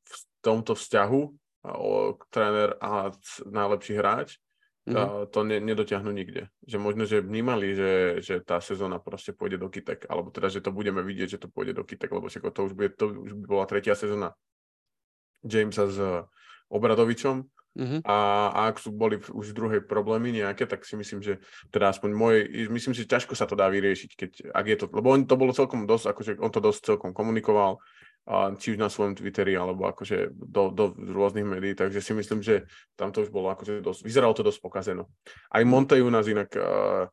v 0.07 0.15
tomto 0.39 0.71
vzťahu 0.71 1.21
o, 1.67 2.15
tréner 2.31 2.79
a 2.79 3.11
najlepší 3.43 3.99
hráč, 3.99 4.39
mm-hmm. 4.87 5.29
to 5.29 5.39
ne, 5.43 5.57
nedotiahnu 5.59 6.11
nikde. 6.15 6.47
Že 6.63 6.77
možno, 6.79 7.03
že 7.03 7.19
vnímali, 7.19 7.75
že, 7.75 7.91
že 8.23 8.39
tá 8.39 8.63
sezóna 8.63 8.97
proste 9.03 9.35
pôjde 9.35 9.59
do 9.59 9.67
kytek, 9.67 10.07
alebo 10.07 10.31
teda, 10.31 10.47
že 10.47 10.63
to 10.63 10.71
budeme 10.71 11.03
vidieť, 11.03 11.37
že 11.37 11.41
to 11.43 11.51
pôjde 11.51 11.75
do 11.75 11.83
kytek, 11.83 12.07
lebo 12.07 12.31
však 12.31 12.49
to 12.55 12.61
už, 12.65 12.73
bude, 12.73 12.89
to 12.95 13.11
už 13.11 13.31
by 13.43 13.45
bola 13.45 13.65
tretia 13.67 13.93
sezóna 13.93 14.31
Jamesa 15.43 15.85
s 15.91 15.99
Obradovičom, 16.71 17.47
Mm-hmm. 17.77 18.09
A, 18.09 18.49
a 18.49 18.59
ak 18.73 18.81
sú 18.81 18.89
boli 18.89 19.21
už 19.21 19.53
druhé 19.53 19.85
problémy 19.85 20.33
nejaké, 20.33 20.65
tak 20.65 20.81
si 20.81 20.97
myslím, 20.97 21.21
že 21.21 21.37
teda 21.69 21.93
aspoň 21.93 22.09
môj, 22.09 22.35
myslím 22.73 22.97
si, 22.97 23.05
že 23.05 23.13
ťažko 23.13 23.37
sa 23.37 23.45
to 23.45 23.53
dá 23.53 23.69
vyriešiť, 23.69 24.11
keď, 24.17 24.31
ak 24.49 24.65
je 24.65 24.77
to, 24.81 24.85
lebo 24.89 25.13
on 25.13 25.29
to 25.29 25.37
bolo 25.37 25.53
celkom 25.53 25.85
dosť, 25.85 26.09
akože 26.09 26.31
on 26.41 26.49
to 26.49 26.57
dosť 26.57 26.97
celkom 26.97 27.13
komunikoval, 27.13 27.77
či 28.59 28.75
už 28.75 28.77
na 28.77 28.91
svojom 28.91 29.15
Twitteri, 29.15 29.55
alebo 29.55 29.87
akože 29.87 30.35
do, 30.35 30.67
do 30.75 30.91
rôznych 30.91 31.47
médií, 31.47 31.73
takže 31.79 32.03
si 32.03 32.11
myslím, 32.11 32.43
že 32.43 32.67
tam 32.99 33.15
to 33.15 33.23
už 33.23 33.31
bolo 33.31 33.47
akože 33.55 33.79
dosť, 33.79 34.03
vyzeralo 34.03 34.35
to 34.35 34.43
dosť 34.43 34.59
pokazeno. 34.59 35.07
Aj 35.47 35.63
Monteju 35.63 36.11
nás 36.11 36.27
inak 36.27 36.51
uh, 36.59 37.07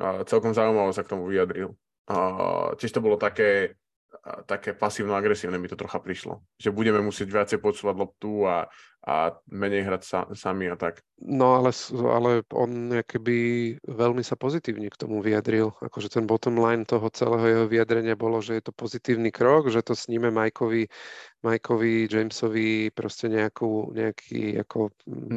uh, 0.00 0.20
celkom 0.24 0.56
zaujímavo 0.56 0.88
sa 0.96 1.04
k 1.04 1.12
tomu 1.12 1.28
vyjadril. 1.28 1.76
Uh, 2.08 2.72
tiež 2.80 2.96
to 2.96 3.04
bolo 3.04 3.20
také, 3.20 3.76
také 4.48 4.72
pasívno-agresívne 4.72 5.60
mi 5.60 5.68
to 5.68 5.76
trocha 5.76 6.00
prišlo. 6.00 6.40
Že 6.56 6.72
budeme 6.72 7.04
musieť 7.04 7.28
viacej 7.28 7.58
podsúvať 7.60 7.96
loptu 8.00 8.48
a, 8.48 8.72
a 9.06 9.30
menej 9.46 9.86
hrať 9.86 10.02
sa, 10.02 10.18
sami 10.34 10.66
a 10.66 10.74
tak. 10.74 11.00
No 11.18 11.58
ale, 11.58 11.74
ale 11.94 12.46
on 12.54 13.02
keby 13.02 13.36
veľmi 13.82 14.22
sa 14.22 14.38
pozitívne 14.38 14.86
k 14.86 15.00
tomu 15.00 15.18
vyjadril. 15.18 15.74
Akože 15.82 16.14
ten 16.14 16.26
bottom 16.26 16.58
line 16.58 16.86
toho 16.86 17.10
celého 17.10 17.46
jeho 17.46 17.66
vyjadrenia 17.66 18.14
bolo, 18.14 18.38
že 18.38 18.58
je 18.58 18.70
to 18.70 18.72
pozitívny 18.74 19.34
krok, 19.34 19.66
že 19.66 19.82
to 19.82 19.98
sníme 19.98 20.30
Majkovi, 20.30 20.86
Majkovi 21.42 22.06
Jamesovi 22.06 22.94
proste 22.94 23.26
nejakú, 23.26 23.90
nejaký 23.94 24.62
ako 24.62 24.94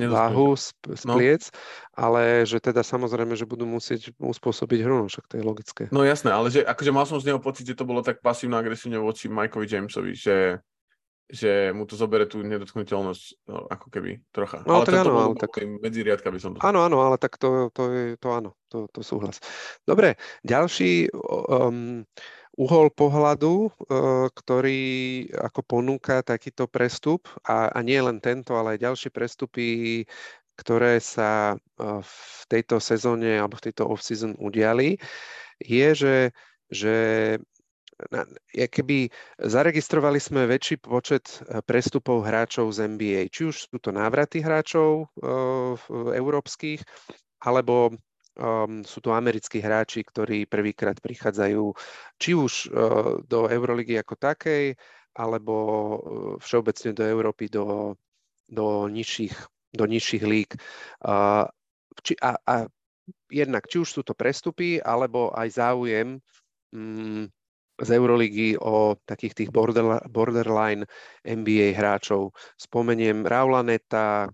váhu 0.10 0.54
z, 0.54 0.74
z 0.98 1.04
no. 1.10 1.18
pliec, 1.18 1.50
ale 1.98 2.46
že 2.46 2.62
teda 2.62 2.86
samozrejme, 2.86 3.34
že 3.34 3.50
budú 3.50 3.66
musieť 3.66 4.14
uspôsobiť 4.22 4.86
hru, 4.86 5.02
no 5.02 5.06
však 5.10 5.26
to 5.30 5.38
je 5.42 5.44
logické. 5.46 5.84
No 5.90 6.06
jasné, 6.06 6.30
ale 6.30 6.54
že 6.54 6.62
akože 6.62 6.92
mal 6.94 7.10
som 7.10 7.18
z 7.18 7.34
neho 7.34 7.42
pocit, 7.42 7.66
že 7.66 7.78
to 7.78 7.90
bolo 7.90 8.06
tak 8.06 8.22
pasívno 8.22 8.58
agresívne 8.58 9.02
voči 9.02 9.30
Majkovi 9.30 9.66
Jamesovi, 9.66 10.14
že 10.14 10.62
že 11.32 11.72
mu 11.72 11.88
to 11.88 11.96
zobere 11.96 12.28
tú 12.28 12.44
nedotknutelnosť, 12.44 13.48
no, 13.48 13.64
ako 13.72 13.88
keby 13.88 14.20
trocha. 14.36 14.68
No, 14.68 14.84
ale 14.84 14.86
tak 14.86 15.08
áno, 15.08 15.14
ale 15.16 15.36
tak... 15.40 15.64
medzi 15.80 16.04
riadka 16.04 16.28
by 16.28 16.40
som 16.44 16.52
to... 16.54 16.60
Áno, 16.60 16.84
áno, 16.84 17.00
ale 17.00 17.16
tak 17.16 17.40
to, 17.40 17.72
to 17.72 17.88
je, 17.88 18.04
to 18.20 18.28
áno, 18.36 18.60
to, 18.68 18.92
to 18.92 19.00
súhlas. 19.00 19.40
Dobre, 19.88 20.20
ďalší 20.44 21.08
um, 21.16 22.04
uhol 22.60 22.92
pohľadu, 22.92 23.72
uh, 23.72 24.28
ktorý 24.36 24.84
ako 25.32 25.60
ponúka 25.64 26.20
takýto 26.20 26.68
prestup, 26.68 27.32
a, 27.48 27.72
a 27.72 27.80
nie 27.80 27.98
len 28.04 28.20
tento, 28.20 28.60
ale 28.60 28.76
aj 28.76 28.92
ďalšie 28.92 29.10
prestupy, 29.16 30.04
ktoré 30.60 31.00
sa 31.00 31.56
uh, 31.56 32.04
v 32.04 32.42
tejto 32.52 32.84
sezóne 32.84 33.40
alebo 33.40 33.56
v 33.56 33.72
tejto 33.72 33.88
off-season 33.88 34.36
udiali, 34.36 35.00
je, 35.64 35.90
že 35.96 36.16
že 36.72 36.96
keby 38.54 39.10
zaregistrovali 39.38 40.18
sme 40.18 40.50
väčší 40.50 40.82
počet 40.82 41.42
e, 41.46 41.62
prestupov 41.62 42.26
hráčov 42.26 42.72
z 42.74 42.88
NBA, 42.88 43.22
či 43.30 43.50
už 43.50 43.56
sú 43.70 43.78
to 43.78 43.94
návraty 43.94 44.42
hráčov 44.42 45.08
uh, 45.22 45.78
európskych, 46.14 46.82
alebo 47.42 47.94
um, 48.38 48.82
sú 48.86 49.00
to 49.02 49.14
americkí 49.14 49.62
hráči, 49.62 50.06
ktorí 50.06 50.46
prvýkrát 50.46 50.98
prichádzajú 51.02 51.74
či 52.18 52.32
už 52.38 52.54
uh, 52.70 53.20
do 53.26 53.50
Euroligy 53.50 53.98
ako 53.98 54.16
takej, 54.18 54.76
alebo 55.18 55.56
uh, 55.56 55.98
všeobecne 56.40 56.92
do 56.96 57.04
Európy, 57.04 57.50
do, 57.50 57.98
do 58.48 58.86
nižších, 58.88 59.36
do 59.74 59.86
nižších 59.88 60.24
líg. 60.24 60.50
Uh, 61.04 61.48
či, 62.02 62.16
a, 62.22 62.38
a 62.40 62.56
jednak, 63.28 63.68
či 63.68 63.82
už 63.82 63.90
sú 63.90 64.02
to 64.04 64.16
prestupy, 64.16 64.80
alebo 64.80 65.32
aj 65.36 65.48
záujem 65.58 66.20
um, 66.72 67.28
z 67.82 67.90
Euroligy 67.98 68.58
o 68.62 68.96
takých 69.06 69.34
tých 69.34 69.50
borderline 70.10 70.86
NBA 71.26 71.74
hráčov. 71.74 72.32
Spomeniem 72.56 73.26
Raula 73.26 73.66
Neta, 73.66 74.30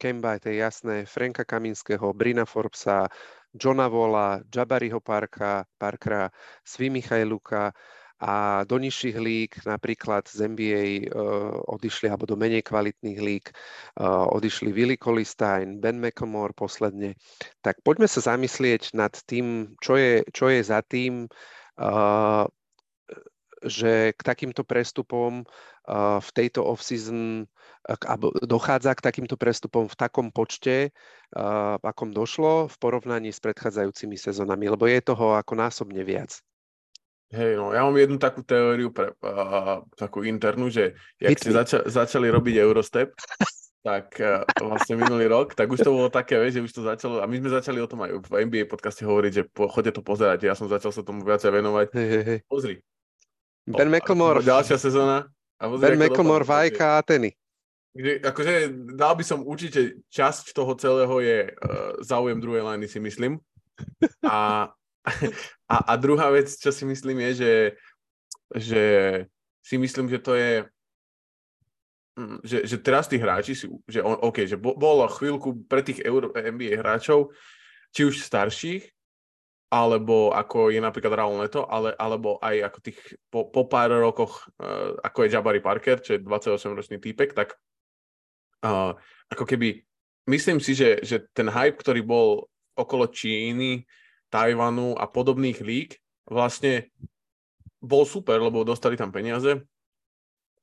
Kemba, 0.00 0.40
to 0.40 0.48
je 0.48 0.64
jasné, 0.64 1.04
Franka 1.04 1.44
Kaminského, 1.44 2.16
Brina 2.16 2.48
Forbesa, 2.48 3.08
Johna 3.52 3.88
Vola, 3.88 4.40
Jabariho 4.48 5.00
Parka, 5.00 5.64
Parkera, 5.78 6.30
Svi 6.64 6.88
Michajluka 6.88 7.72
a 8.16 8.64
do 8.64 8.80
nižších 8.80 9.16
líg, 9.20 9.50
napríklad 9.68 10.24
z 10.24 10.48
NBA 10.48 10.84
uh, 10.84 10.88
eh, 10.88 11.72
odišli, 11.76 12.08
alebo 12.08 12.24
do 12.24 12.36
menej 12.36 12.64
kvalitných 12.64 13.20
líg, 13.20 13.52
uh, 14.00 14.24
odišli 14.32 14.72
Willy 14.72 14.96
Colistein, 14.96 15.76
Ben 15.76 16.00
McLemore 16.00 16.56
posledne. 16.56 17.12
Tak 17.60 17.84
poďme 17.84 18.08
sa 18.08 18.24
zamyslieť 18.24 18.96
nad 18.96 19.12
tým, 19.28 19.76
čo 19.84 20.00
je, 20.00 20.24
čo 20.32 20.48
je 20.48 20.64
za 20.64 20.80
tým, 20.80 21.28
že 23.64 24.12
k 24.12 24.20
takýmto 24.20 24.62
prestupom 24.62 25.44
v 26.20 26.28
tejto 26.34 26.66
off-season 26.66 27.46
dochádza 28.42 28.98
k 28.98 29.04
takýmto 29.04 29.38
prestupom 29.38 29.86
v 29.86 29.96
takom 29.96 30.34
počte, 30.34 30.90
akom 31.82 32.10
došlo 32.10 32.66
v 32.66 32.76
porovnaní 32.82 33.30
s 33.30 33.38
predchádzajúcimi 33.38 34.18
sezónami, 34.18 34.66
lebo 34.66 34.90
je 34.90 34.98
toho 35.00 35.38
ako 35.38 35.54
násobne 35.54 36.02
viac. 36.02 36.42
Hej, 37.34 37.58
no 37.58 37.74
ja 37.74 37.82
mám 37.82 37.98
jednu 37.98 38.22
takú 38.22 38.46
teóriu, 38.46 38.94
pre, 38.94 39.10
uh, 39.18 39.82
takú 39.98 40.22
internú, 40.22 40.70
že 40.70 40.94
jak 41.18 41.34
ste 41.34 41.50
zača- 41.50 41.82
začali 41.82 42.30
robiť 42.30 42.54
Eurostep, 42.62 43.10
tak 43.86 44.18
uh, 44.18 44.42
vlastne 44.58 44.98
minulý 44.98 45.30
rok, 45.30 45.54
tak 45.54 45.70
už 45.70 45.78
to 45.78 45.94
bolo 45.94 46.10
také, 46.10 46.34
vieš, 46.42 46.58
že 46.58 46.64
už 46.66 46.72
to 46.74 46.82
začalo, 46.82 47.22
a 47.22 47.30
my 47.30 47.38
sme 47.38 47.54
začali 47.54 47.78
o 47.78 47.86
tom 47.86 48.02
aj 48.02 48.18
v 48.18 48.50
NBA 48.50 48.66
podcaste 48.66 49.06
hovoriť, 49.06 49.30
že 49.30 49.42
po, 49.46 49.70
chodte 49.70 49.94
to 49.94 50.02
pozerať, 50.02 50.42
ja 50.42 50.58
som 50.58 50.66
začal 50.66 50.90
sa 50.90 51.06
tomu 51.06 51.22
viacej 51.22 51.54
venovať. 51.54 51.86
Hey, 51.94 52.06
hey, 52.10 52.22
hey. 52.26 52.38
Pozri. 52.50 52.82
Ben 53.62 53.86
McLemore. 53.86 54.42
Ďalšia 54.42 54.82
sezóna. 54.82 55.30
A 55.62 55.70
pozri, 55.70 55.94
ben 55.94 56.02
McLemore, 56.02 56.42
Vajka 56.42 56.82
a 56.82 56.98
Ateny. 56.98 57.30
akože 58.26 58.74
dal 58.98 59.14
by 59.14 59.22
som 59.22 59.46
určite, 59.46 60.02
časť 60.10 60.50
toho 60.50 60.74
celého 60.74 61.14
je 61.22 61.38
uh, 61.54 61.94
záujem 62.02 62.42
druhej 62.42 62.66
liny, 62.66 62.90
si 62.90 62.98
myslím. 62.98 63.38
A, 64.26 64.66
a, 65.70 65.76
a 65.86 65.92
druhá 65.94 66.34
vec, 66.34 66.50
čo 66.50 66.74
si 66.74 66.82
myslím, 66.82 67.22
je, 67.30 67.30
že, 67.38 67.54
že 68.50 68.84
si 69.62 69.78
myslím, 69.78 70.10
že 70.10 70.18
to 70.18 70.34
je 70.34 70.66
že, 72.40 72.64
že 72.64 72.76
teraz 72.80 73.12
tí 73.12 73.20
hráči 73.20 73.52
si, 73.52 73.68
že 73.84 74.00
on, 74.00 74.16
OK, 74.24 74.48
že 74.48 74.56
bolo 74.56 75.04
chvíľku 75.04 75.68
pre 75.68 75.84
tých 75.84 76.00
Euro, 76.00 76.32
NBA 76.32 76.80
hráčov, 76.80 77.36
či 77.92 78.08
už 78.08 78.24
starších, 78.24 78.88
alebo 79.68 80.32
ako 80.32 80.72
je 80.72 80.80
napríklad 80.80 81.12
Raul 81.12 81.36
Neto, 81.36 81.68
ale, 81.68 81.92
alebo 82.00 82.40
aj 82.40 82.72
ako 82.72 82.78
tých 82.80 82.98
po, 83.28 83.52
po 83.52 83.68
pár 83.68 83.92
rokoch, 83.92 84.48
uh, 84.62 84.96
ako 85.04 85.26
je 85.26 85.32
Jabari 85.36 85.60
Parker, 85.60 86.00
čo 86.00 86.16
je 86.16 86.24
28-ročný 86.24 86.96
týpek, 87.02 87.36
tak 87.36 87.52
uh, 88.64 88.96
ako 89.28 89.44
keby 89.44 89.84
myslím 90.32 90.62
si, 90.62 90.72
že, 90.72 91.04
že 91.04 91.28
ten 91.36 91.52
hype, 91.52 91.76
ktorý 91.76 92.00
bol 92.00 92.48
okolo 92.78 93.12
Číny, 93.12 93.84
Tajvanu 94.32 94.96
a 94.96 95.04
podobných 95.04 95.60
lík, 95.60 96.00
vlastne 96.24 96.88
bol 97.82 98.08
super, 98.08 98.40
lebo 98.40 98.64
dostali 98.64 98.96
tam 98.96 99.12
peniaze, 99.12 99.62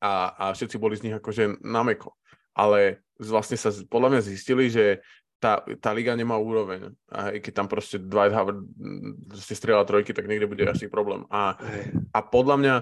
a, 0.03 0.35
a 0.35 0.45
všetci 0.51 0.75
boli 0.75 0.99
z 0.99 1.07
nich 1.07 1.15
akože 1.15 1.63
nameko. 1.63 2.19
Ale 2.51 3.07
vlastne 3.15 3.55
sa 3.55 3.71
podľa 3.87 4.19
mňa 4.19 4.21
zistili, 4.27 4.67
že 4.67 4.99
tá, 5.39 5.63
tá 5.79 5.95
liga 5.95 6.11
nemá 6.15 6.35
úroveň. 6.35 6.91
A 7.07 7.35
keď 7.39 7.63
tam 7.63 7.67
proste 7.71 7.99
Dwight 7.99 8.35
Howard 8.35 8.63
si 9.39 9.55
strieľa 9.55 9.87
trojky, 9.87 10.11
tak 10.11 10.27
niekde 10.27 10.47
bude 10.47 10.63
asi 10.67 10.91
problém. 10.91 11.23
A, 11.31 11.55
a 12.11 12.19
podľa 12.23 12.55
mňa 12.59 12.75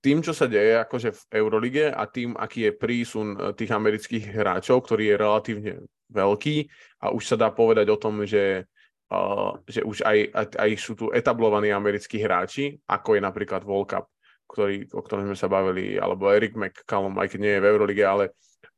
tým, 0.00 0.24
čo 0.24 0.32
sa 0.32 0.48
deje 0.48 0.80
akože 0.80 1.12
v 1.12 1.22
Eurolige 1.36 1.84
a 1.92 2.08
tým, 2.08 2.32
aký 2.32 2.68
je 2.68 2.72
prísun 2.72 3.36
e, 3.36 3.52
tých 3.52 3.68
amerických 3.68 4.24
hráčov, 4.32 4.88
ktorý 4.88 5.12
je 5.12 5.20
relatívne 5.20 5.72
veľký 6.08 6.56
a 7.04 7.12
už 7.12 7.24
sa 7.28 7.36
dá 7.36 7.52
povedať 7.52 7.92
o 7.92 7.96
tom, 7.96 8.24
že, 8.28 8.68
uh, 9.08 9.56
že 9.64 9.80
už 9.80 10.04
aj, 10.04 10.18
aj, 10.32 10.46
aj 10.60 10.70
sú 10.76 10.92
tu 10.92 11.08
etablovaní 11.08 11.72
americkí 11.72 12.20
hráči, 12.20 12.76
ako 12.84 13.16
je 13.16 13.20
napríklad 13.24 13.64
World 13.64 13.88
Cup 13.88 14.04
ktorý, 14.50 14.88
o 14.92 15.00
ktorom 15.02 15.28
sme 15.30 15.38
sa 15.38 15.48
bavili, 15.50 15.96
alebo 16.00 16.30
Eric 16.32 16.56
McCallum, 16.56 17.18
aj 17.20 17.34
keď 17.34 17.38
nie 17.40 17.52
je 17.56 17.62
v 17.62 17.70
Eurolige, 17.70 18.04
ale 18.06 18.24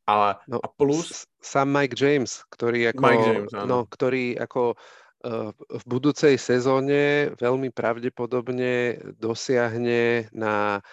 a, 0.04 0.36
no, 0.48 0.60
a 0.60 0.68
plus... 0.68 1.24
Sam 1.40 1.72
Mike 1.72 1.96
James, 1.96 2.44
ktorý 2.52 2.92
ako, 2.92 3.00
Mike 3.00 3.24
James, 3.24 3.50
no, 3.64 3.88
ktorý 3.88 4.36
ako 4.36 4.76
uh, 4.76 5.50
v 5.56 5.84
budúcej 5.88 6.36
sezóne 6.36 7.32
veľmi 7.40 7.72
pravdepodobne 7.72 9.00
dosiahne 9.16 10.28
na 10.36 10.84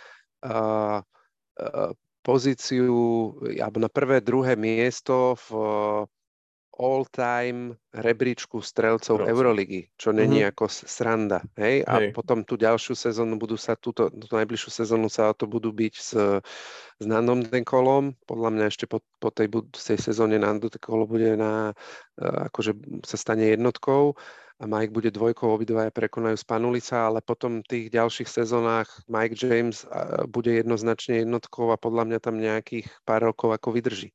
uh, 0.48 1.04
pozíciu, 2.24 3.36
alebo 3.60 3.78
na 3.84 3.90
prvé, 3.92 4.24
druhé 4.24 4.56
miesto 4.56 5.36
v 5.46 5.48
all-time 6.82 7.78
rebríčku 7.94 8.58
strelcov 8.66 9.22
Rozum. 9.22 9.30
Euroligy, 9.30 9.94
čo 9.94 10.10
není 10.10 10.42
mm-hmm. 10.42 10.58
ako 10.58 10.66
sranda. 10.68 11.40
Hej? 11.54 11.86
A 11.86 11.94
hej. 12.02 12.10
potom 12.10 12.42
tú 12.42 12.58
ďalšiu 12.58 12.98
sezónu 12.98 13.38
budú 13.38 13.54
sa, 13.54 13.78
túto, 13.78 14.10
tú 14.10 14.26
najbližšiu 14.34 14.82
sezónu 14.82 15.06
sa 15.06 15.30
o 15.30 15.38
to 15.38 15.46
budú 15.46 15.70
byť 15.70 15.94
s, 15.94 16.18
s 16.98 17.06
Nandom 17.06 17.46
Denkolom. 17.46 18.18
Podľa 18.26 18.50
mňa 18.50 18.66
ešte 18.74 18.90
po, 18.90 19.06
po 19.22 19.30
tej 19.30 19.54
budúcej 19.54 20.02
sezóne 20.02 20.42
Nando 20.42 20.74
Denkolo 20.74 21.06
bude 21.06 21.38
na, 21.38 21.78
e, 22.18 22.26
akože 22.50 22.74
sa 23.06 23.18
stane 23.22 23.54
jednotkou 23.54 24.18
a 24.62 24.64
Mike 24.66 24.94
bude 24.94 25.10
dvojkou, 25.14 25.54
obidvaja 25.54 25.94
prekonajú 25.94 26.38
Spanulica, 26.38 27.10
ale 27.10 27.22
potom 27.22 27.62
v 27.62 27.70
tých 27.70 27.86
ďalších 27.94 28.30
sezónach 28.30 28.90
Mike 29.06 29.38
James 29.38 29.86
e, 29.86 30.26
bude 30.26 30.50
jednoznačne 30.50 31.22
jednotkou 31.22 31.70
a 31.70 31.78
podľa 31.78 32.10
mňa 32.10 32.20
tam 32.22 32.42
nejakých 32.42 32.90
pár 33.06 33.30
rokov 33.30 33.54
ako 33.54 33.70
vydrží. 33.78 34.10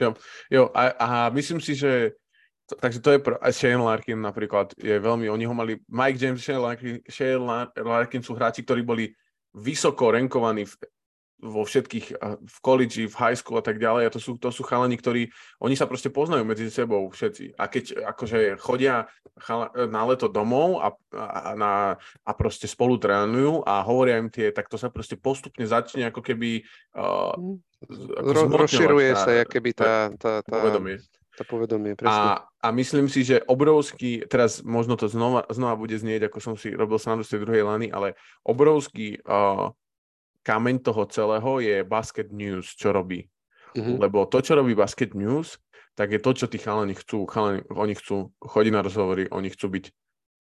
Jo, 0.00 0.16
jo 0.50 0.62
a, 0.72 0.82
a 0.96 1.08
myslím 1.28 1.60
si, 1.60 1.76
že 1.76 2.16
to, 2.64 2.74
takže 2.80 3.00
to 3.00 3.10
je 3.10 3.18
pro, 3.18 3.34
Shane 3.50 3.82
Larkin 3.82 4.22
napríklad 4.22 4.72
je 4.78 4.96
veľmi, 4.96 5.26
oni 5.28 5.44
ho 5.44 5.54
mali, 5.54 5.76
Mike 5.90 6.18
James, 6.22 6.40
Shane 6.40 6.62
Larkin, 6.62 7.02
Shane 7.04 7.42
Larkin 7.76 8.22
sú 8.22 8.32
hráči, 8.32 8.62
ktorí 8.62 8.86
boli 8.86 9.10
vysoko 9.50 10.14
renkovaní 10.14 10.64
v 10.64 10.74
vo 11.40 11.64
všetkých, 11.64 12.06
v 12.40 12.58
college, 12.60 13.00
v 13.08 13.16
high 13.16 13.36
school 13.36 13.58
a 13.58 13.64
tak 13.64 13.80
ďalej. 13.80 14.06
A 14.06 14.14
to 14.14 14.20
sú, 14.20 14.36
to 14.36 14.52
sú 14.52 14.62
chalani, 14.62 14.94
ktorí, 15.00 15.32
oni 15.64 15.74
sa 15.74 15.88
proste 15.88 16.12
poznajú 16.12 16.44
medzi 16.44 16.68
sebou 16.68 17.08
všetci. 17.08 17.56
A 17.56 17.64
keď 17.66 18.14
akože 18.14 18.60
chodia 18.60 19.08
chala, 19.40 19.72
na 19.88 20.04
leto 20.04 20.28
domov 20.28 20.84
a, 20.84 20.88
a, 21.16 21.52
na, 21.56 21.72
a 22.24 22.30
proste 22.36 22.68
spolu 22.68 23.00
trénujú 23.00 23.64
a 23.64 23.80
hovoria 23.80 24.20
im 24.20 24.28
tie, 24.28 24.52
tak 24.52 24.68
to 24.68 24.76
sa 24.76 24.92
proste 24.92 25.16
postupne 25.16 25.64
začne 25.64 26.12
ako 26.12 26.20
keby 26.20 26.62
uh, 26.94 27.34
Ro, 28.20 28.44
rozširuje 28.60 29.10
sa, 29.16 29.48
keby 29.48 29.72
tá, 29.72 30.12
tá, 30.20 30.44
tá, 30.44 30.52
povedomie. 30.52 31.00
Tá 31.32 31.48
povedomie, 31.48 31.96
presne. 31.96 32.44
A, 32.44 32.44
a 32.60 32.68
myslím 32.76 33.08
si, 33.08 33.24
že 33.24 33.40
obrovský, 33.48 34.28
teraz 34.28 34.60
možno 34.60 35.00
to 35.00 35.08
znova, 35.08 35.48
znova 35.48 35.80
bude 35.80 35.96
znieť, 35.96 36.28
ako 36.28 36.38
som 36.44 36.54
si 36.60 36.68
robil 36.76 37.00
srandu 37.00 37.24
z 37.24 37.32
tej 37.32 37.48
druhej 37.48 37.64
lany, 37.64 37.88
ale 37.88 38.20
obrovský 38.44 39.24
uh, 39.24 39.72
kameň 40.42 40.76
toho 40.80 41.04
celého 41.06 41.60
je 41.60 41.76
Basket 41.84 42.28
News, 42.32 42.72
čo 42.76 42.92
robí. 42.92 43.28
Mm-hmm. 43.76 43.96
Lebo 44.00 44.26
to, 44.26 44.42
čo 44.42 44.58
robí 44.58 44.74
Basket 44.74 45.14
News, 45.14 45.60
tak 45.94 46.16
je 46.16 46.20
to, 46.22 46.32
čo 46.32 46.46
tí 46.48 46.56
chalani 46.56 46.96
chcú. 46.96 47.28
Chalani, 47.28 47.66
oni 47.70 47.94
chcú 47.94 48.32
chodiť 48.40 48.72
na 48.72 48.82
rozhovory, 48.82 49.28
oni 49.30 49.52
chcú 49.52 49.66
byť 49.68 49.84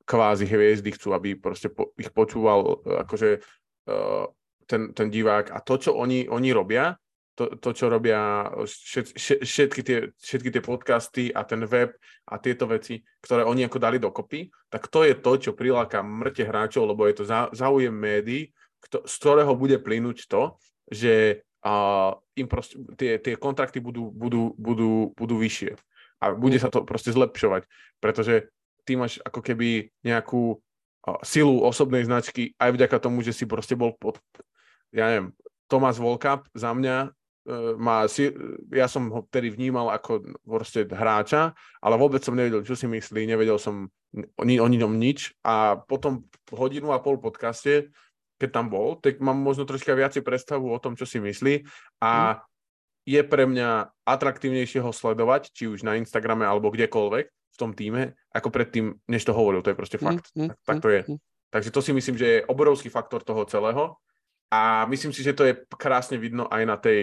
kvázi 0.10 0.46
hviezdy, 0.50 0.90
chcú, 0.96 1.14
aby 1.14 1.38
proste 1.38 1.70
po, 1.70 1.94
ich 1.94 2.10
počúval 2.10 2.82
akože 3.06 3.44
uh, 3.92 4.26
ten, 4.66 4.96
ten 4.98 5.08
divák. 5.14 5.54
A 5.54 5.62
to, 5.62 5.78
čo 5.78 5.94
oni, 5.94 6.26
oni 6.26 6.50
robia, 6.50 6.98
to, 7.38 7.56
to 7.56 7.70
čo 7.72 7.88
robia 7.88 8.52
všet, 8.66 9.16
všetky, 9.46 9.82
tie, 9.86 9.98
všetky 10.18 10.50
tie 10.52 10.64
podcasty 10.66 11.24
a 11.32 11.48
ten 11.48 11.64
web 11.64 11.96
a 12.28 12.36
tieto 12.36 12.68
veci, 12.68 13.00
ktoré 13.24 13.48
oni 13.48 13.64
ako 13.64 13.78
dali 13.80 13.96
dokopy, 13.96 14.52
tak 14.68 14.92
to 14.92 15.08
je 15.08 15.16
to, 15.16 15.32
čo 15.40 15.52
priláka 15.56 16.04
mŕte 16.04 16.44
hráčov, 16.44 16.90
lebo 16.90 17.08
je 17.08 17.16
to 17.16 17.24
záujem 17.56 17.96
médií, 17.96 18.52
kto, 18.80 19.04
z 19.06 19.14
ktorého 19.20 19.54
bude 19.56 19.78
plynúť 19.80 20.28
to, 20.28 20.56
že 20.90 21.44
a, 21.62 22.16
im 22.40 22.48
proste, 22.48 22.80
tie, 22.96 23.20
tie 23.20 23.36
kontrakty 23.36 23.84
budú, 23.84 24.10
budú, 24.10 24.56
budú, 24.56 25.12
budú 25.14 25.36
vyššie. 25.38 25.76
A 26.20 26.36
bude 26.36 26.60
sa 26.60 26.72
to 26.72 26.84
proste 26.84 27.16
zlepšovať, 27.16 27.68
pretože 28.00 28.52
ty 28.84 28.96
máš 28.96 29.20
ako 29.24 29.40
keby 29.44 29.92
nejakú 30.04 30.60
a, 31.06 31.20
silu 31.24 31.64
osobnej 31.64 32.08
značky 32.08 32.56
aj 32.58 32.76
vďaka 32.76 32.98
tomu, 33.00 33.24
že 33.24 33.36
si 33.36 33.44
proste 33.44 33.76
bol 33.76 33.96
pod, 33.96 34.20
ja 34.96 35.12
neviem, 35.12 35.36
Tomás 35.70 36.02
Volkap 36.02 36.50
za 36.58 36.74
mňa 36.74 36.98
e, 37.06 37.10
má, 37.78 38.10
ja 38.74 38.90
som 38.90 39.06
ho 39.14 39.22
vtedy 39.30 39.54
vnímal 39.54 39.94
ako 39.94 40.26
proste 40.42 40.82
hráča, 40.90 41.54
ale 41.78 41.94
vôbec 41.94 42.26
som 42.26 42.34
nevedel, 42.34 42.66
čo 42.66 42.74
si 42.74 42.90
myslí, 42.90 43.30
nevedel 43.30 43.62
som 43.62 43.86
o, 44.18 44.44
o 44.44 44.66
ňom 44.66 44.94
nič 44.98 45.38
a 45.46 45.78
potom 45.78 46.26
hodinu 46.50 46.90
a 46.90 46.98
pol 46.98 47.22
podcaste 47.22 47.94
keď 48.40 48.50
tam 48.56 48.72
bol, 48.72 48.96
tak 48.96 49.20
mám 49.20 49.36
možno 49.36 49.68
troška 49.68 49.92
viacej 49.92 50.24
predstavu 50.24 50.72
o 50.72 50.80
tom, 50.80 50.96
čo 50.96 51.04
si 51.04 51.20
myslí 51.20 51.68
a 52.00 52.12
mm. 52.12 52.38
je 53.04 53.22
pre 53.28 53.44
mňa 53.44 53.70
atraktívnejšie 54.08 54.80
ho 54.80 54.96
sledovať, 54.96 55.52
či 55.52 55.68
už 55.68 55.84
na 55.84 56.00
Instagrame 56.00 56.48
alebo 56.48 56.72
kdekoľvek 56.72 57.26
v 57.30 57.58
tom 57.60 57.76
týme, 57.76 58.16
ako 58.32 58.50
predtým, 58.50 58.96
než 59.12 59.28
to 59.28 59.36
hovoril. 59.36 59.60
To 59.60 59.76
je 59.76 59.78
proste 59.78 60.00
fakt. 60.00 60.32
Mm, 60.32 60.56
tak, 60.56 60.58
tak 60.64 60.78
to 60.80 60.90
je. 60.90 61.02
Mm. 61.04 61.20
Takže 61.52 61.70
to 61.76 61.82
si 61.84 61.92
myslím, 61.92 62.16
že 62.16 62.28
je 62.40 62.46
obrovský 62.48 62.88
faktor 62.88 63.26
toho 63.26 63.44
celého 63.44 64.00
a 64.54 64.86
myslím 64.88 65.12
si, 65.12 65.22
že 65.26 65.36
to 65.36 65.44
je 65.44 65.54
krásne 65.76 66.16
vidno 66.16 66.48
aj 66.48 66.64
na 66.64 66.78
tej 66.80 67.00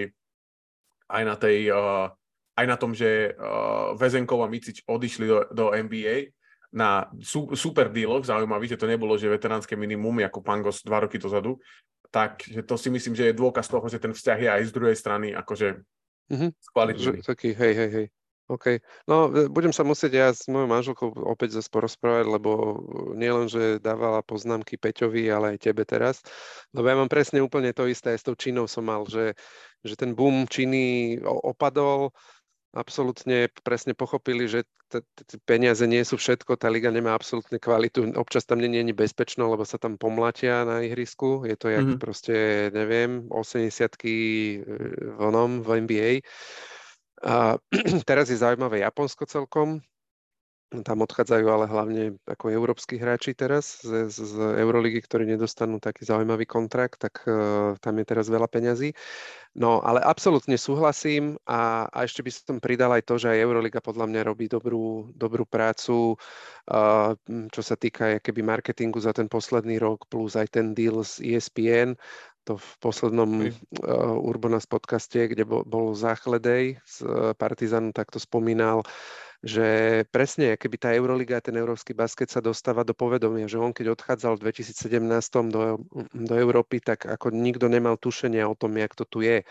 aj 1.06 1.22
na 1.22 1.34
tej 1.38 1.70
uh, 1.70 2.10
aj 2.56 2.66
na 2.66 2.76
tom, 2.80 2.96
že 2.96 3.36
uh, 3.36 3.92
Vezenkov 3.94 4.40
a 4.42 4.48
Micič 4.48 4.82
odišli 4.88 5.26
do, 5.28 5.38
do 5.52 5.64
NBA 5.70 6.35
na 6.76 7.08
super 7.24 7.88
dealoch, 7.88 8.28
zaujímavý, 8.28 8.68
že 8.68 8.76
to 8.76 8.84
nebolo, 8.84 9.16
že 9.16 9.32
veteránske 9.32 9.72
minimum, 9.80 10.20
ako 10.28 10.44
Pangos 10.44 10.84
dva 10.84 11.08
roky 11.08 11.16
dozadu, 11.16 11.56
tak 12.12 12.44
že 12.44 12.60
to 12.60 12.76
si 12.76 12.92
myslím, 12.92 13.16
že 13.16 13.32
je 13.32 13.40
dôkaz 13.40 13.72
toho, 13.72 13.88
že 13.88 13.96
ten 13.96 14.12
vzťah 14.12 14.38
je 14.44 14.48
aj 14.60 14.62
z 14.68 14.72
druhej 14.76 14.96
strany 14.96 15.32
akože 15.32 15.80
mm-hmm. 16.28 16.50
skvalitný. 16.60 17.24
Taký, 17.24 17.56
hej, 17.56 17.72
hej, 17.72 17.90
hej. 17.90 18.06
OK. 18.46 18.78
No, 19.10 19.26
e, 19.34 19.50
budem 19.50 19.74
sa 19.74 19.82
musieť 19.82 20.12
ja 20.14 20.28
s 20.30 20.46
mojou 20.46 20.70
manželkou 20.70 21.08
opäť 21.26 21.58
zase 21.58 21.66
porozprávať, 21.66 22.30
lebo 22.30 22.78
nielen, 23.18 23.50
že 23.50 23.82
dávala 23.82 24.22
poznámky 24.22 24.78
Peťovi, 24.78 25.26
ale 25.26 25.56
aj 25.56 25.66
tebe 25.66 25.82
teraz. 25.82 26.22
Lebo 26.70 26.86
ja 26.86 26.94
mám 26.94 27.10
presne 27.10 27.42
úplne 27.42 27.74
to 27.74 27.90
isté, 27.90 28.14
aj 28.14 28.22
s 28.22 28.26
tou 28.30 28.38
Čínou 28.38 28.70
som 28.70 28.86
mal, 28.86 29.02
že, 29.10 29.34
že 29.82 29.98
ten 29.98 30.14
boom 30.14 30.46
Číny 30.46 31.18
opadol, 31.26 32.14
absolútne 32.70 33.50
presne 33.66 33.98
pochopili, 33.98 34.46
že 34.46 34.62
peniaze 35.46 35.84
nie 35.86 36.02
sú 36.06 36.16
všetko, 36.16 36.58
tá 36.58 36.70
liga 36.70 36.90
nemá 36.94 37.12
absolútne 37.12 37.58
kvalitu, 37.58 38.14
občas 38.14 38.46
tam 38.46 38.62
nie 38.62 38.70
je 38.70 38.94
bezpečno, 38.94 39.50
lebo 39.50 39.66
sa 39.66 39.78
tam 39.78 39.98
pomlatia 39.98 40.62
na 40.62 40.82
ihrisku, 40.82 41.42
je 41.46 41.56
to 41.58 41.72
jak 41.72 41.84
mm-hmm. 41.84 42.02
proste, 42.02 42.36
neviem, 42.70 43.26
80-ky 43.28 44.14
e, 44.14 44.56
v 45.16 45.20
onom, 45.20 45.62
v 45.66 45.68
NBA. 45.82 46.10
A 47.26 47.58
teraz 48.10 48.30
je 48.30 48.38
zaujímavé 48.38 48.86
Japonsko 48.86 49.26
celkom, 49.26 49.82
tam 50.82 51.04
odchádzajú 51.04 51.46
ale 51.46 51.64
hlavne 51.70 52.02
ako 52.26 52.50
európsky 52.50 52.98
hráči 52.98 53.32
teraz 53.32 53.80
z, 53.80 54.10
z, 54.10 54.32
Euroligy, 54.60 55.00
ktorí 55.04 55.24
nedostanú 55.28 55.80
taký 55.80 56.04
zaujímavý 56.04 56.44
kontrakt, 56.44 57.00
tak 57.00 57.22
uh, 57.24 57.78
tam 57.80 57.94
je 58.00 58.04
teraz 58.04 58.26
veľa 58.26 58.48
peňazí. 58.50 58.92
No 59.56 59.80
ale 59.80 60.04
absolútne 60.04 60.60
súhlasím 60.60 61.40
a, 61.48 61.88
a 61.88 62.04
ešte 62.04 62.20
by 62.20 62.30
som 62.34 62.56
pridal 62.60 62.92
aj 62.92 63.08
to, 63.08 63.16
že 63.16 63.32
aj 63.32 63.40
Euroliga 63.40 63.80
podľa 63.80 64.04
mňa 64.04 64.20
robí 64.28 64.52
dobrú, 64.52 65.08
dobrú 65.16 65.48
prácu, 65.48 66.20
uh, 66.68 67.16
čo 67.52 67.62
sa 67.64 67.76
týka 67.78 68.20
keby 68.20 68.44
marketingu 68.44 69.00
za 69.00 69.16
ten 69.16 69.30
posledný 69.32 69.80
rok, 69.80 70.04
plus 70.12 70.36
aj 70.36 70.52
ten 70.60 70.76
deal 70.76 71.00
s 71.00 71.22
ESPN, 71.24 71.96
to 72.46 72.54
v 72.54 72.70
poslednom 72.78 73.30
uh, 73.42 73.50
Urbanas 74.22 74.70
podcaste, 74.70 75.26
kde 75.26 75.42
bol, 75.42 75.66
bol 75.66 75.98
Záchledej 75.98 76.78
z 76.86 76.96
uh, 77.02 77.34
Partizanu, 77.34 77.90
tak 77.90 78.14
to 78.14 78.22
spomínal, 78.22 78.86
že 79.42 80.02
presne, 80.14 80.54
keby 80.54 80.76
tá 80.78 80.88
Euroliga 80.94 81.42
ten 81.42 81.58
európsky 81.58 81.92
basket 81.92 82.30
sa 82.30 82.38
dostáva 82.38 82.86
do 82.86 82.94
povedomia, 82.94 83.50
že 83.50 83.60
on 83.60 83.74
keď 83.74 83.98
odchádzal 83.98 84.38
v 84.38 84.44
2017 84.48 85.52
do, 85.52 85.82
do 86.14 86.34
Európy, 86.38 86.80
tak 86.80 87.04
ako 87.04 87.34
nikto 87.34 87.66
nemal 87.66 87.98
tušenia 87.98 88.46
o 88.46 88.56
tom, 88.56 88.78
jak 88.78 88.94
to 88.94 89.04
tu 89.04 89.26
je. 89.26 89.42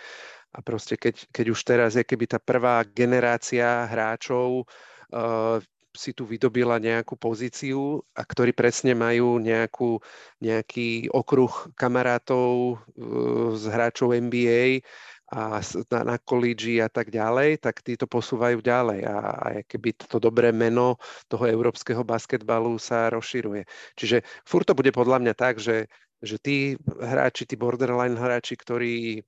A 0.55 0.59
proste 0.63 0.95
keď, 0.95 1.27
keď 1.35 1.45
už 1.51 1.59
teraz 1.67 1.91
je 1.99 2.07
keby 2.07 2.31
tá 2.31 2.39
prvá 2.39 2.79
generácia 2.87 3.85
hráčov 3.91 4.63
uh, 5.11 5.59
si 5.95 6.11
tu 6.11 6.27
vydobila 6.27 6.77
nejakú 6.77 7.15
pozíciu 7.15 8.03
a 8.13 8.21
ktorí 8.21 8.51
presne 8.51 8.93
majú 8.93 9.39
nejakú, 9.41 9.97
nejaký 10.43 11.09
okruh 11.09 11.71
kamarátov 11.73 12.77
uh, 12.77 13.55
z 13.55 13.63
hráčov 13.71 14.13
NBA, 14.13 14.83
a 15.33 15.57
na, 15.89 15.99
na 16.05 16.15
kolíži 16.21 16.77
a 16.77 16.89
tak 16.89 17.09
ďalej, 17.09 17.57
tak 17.57 17.81
tí 17.81 17.97
to 17.97 18.05
posúvajú 18.05 18.61
ďalej 18.61 19.09
a, 19.09 19.17
a 19.17 19.47
keby 19.65 19.97
to 19.97 20.21
dobré 20.21 20.53
meno 20.53 21.01
toho 21.25 21.49
európskeho 21.49 22.05
basketbalu 22.05 22.77
sa 22.77 23.09
rozširuje. 23.09 23.65
Čiže 23.97 24.21
furt 24.45 24.69
to 24.69 24.77
bude 24.77 24.93
podľa 24.93 25.25
mňa 25.25 25.33
tak, 25.33 25.57
že, 25.57 25.89
že 26.21 26.37
tí 26.37 26.77
hráči, 26.85 27.49
tí 27.49 27.57
borderline 27.57 28.13
hráči, 28.13 28.53
ktorí 28.53 29.25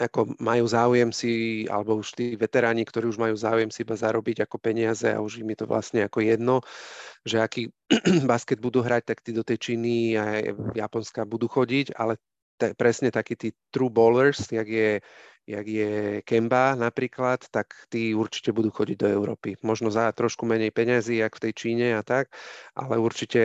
ako 0.00 0.40
majú 0.40 0.64
záujem 0.64 1.12
si, 1.12 1.64
alebo 1.68 2.00
už 2.00 2.16
tí 2.16 2.32
veteráni, 2.36 2.88
ktorí 2.88 3.12
už 3.12 3.20
majú 3.20 3.36
záujem 3.36 3.68
si 3.68 3.84
iba 3.84 3.92
zarobiť 3.92 4.48
ako 4.48 4.56
peniaze 4.56 5.04
a 5.12 5.20
už 5.20 5.44
im 5.44 5.52
je 5.52 5.58
to 5.60 5.66
vlastne 5.68 6.00
ako 6.08 6.24
jedno, 6.24 6.56
že 7.28 7.44
aký 7.44 7.68
basket 8.30 8.56
budú 8.56 8.80
hrať, 8.80 9.12
tak 9.12 9.18
tí 9.20 9.36
do 9.36 9.44
tej 9.44 9.58
Číny 9.60 10.16
a 10.16 10.40
Japonska 10.72 11.28
budú 11.28 11.44
chodiť, 11.44 11.92
ale 11.92 12.16
te, 12.56 12.72
presne 12.72 13.12
takí 13.12 13.36
tí 13.36 13.52
true 13.68 13.92
bowlers, 13.92 14.48
jak 14.48 14.68
je, 14.68 15.04
jak 15.44 15.66
je 15.66 16.22
Kemba 16.24 16.72
napríklad, 16.72 17.44
tak 17.52 17.74
tí 17.92 18.16
určite 18.16 18.54
budú 18.54 18.72
chodiť 18.72 18.96
do 18.96 19.08
Európy. 19.12 19.60
Možno 19.60 19.92
za 19.92 20.08
trošku 20.14 20.48
menej 20.48 20.72
peniazy, 20.72 21.20
jak 21.20 21.36
v 21.36 21.42
tej 21.48 21.52
Číne 21.52 21.88
a 21.98 22.02
tak, 22.06 22.32
ale 22.72 22.96
určite 22.96 23.42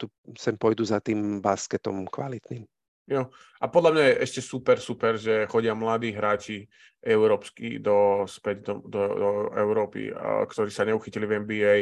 tu 0.00 0.08
sem 0.38 0.56
pôjdu 0.56 0.88
za 0.88 1.04
tým 1.04 1.44
basketom 1.44 2.08
kvalitným. 2.08 2.64
Jo. 3.06 3.30
A 3.62 3.70
podľa 3.70 3.90
mňa 3.94 4.04
je 4.04 4.14
ešte 4.26 4.40
super, 4.42 4.82
super, 4.82 5.14
že 5.14 5.46
chodia 5.46 5.78
mladí 5.78 6.10
hráči 6.10 6.66
európsky 6.98 7.78
do, 7.78 8.26
späť 8.26 8.66
do, 8.66 8.82
do, 8.82 9.02
do 9.14 9.30
Európy, 9.54 10.10
a, 10.10 10.42
ktorí 10.42 10.74
sa 10.74 10.82
neuchytili 10.82 11.22
v 11.22 11.34
NBA, 11.46 11.74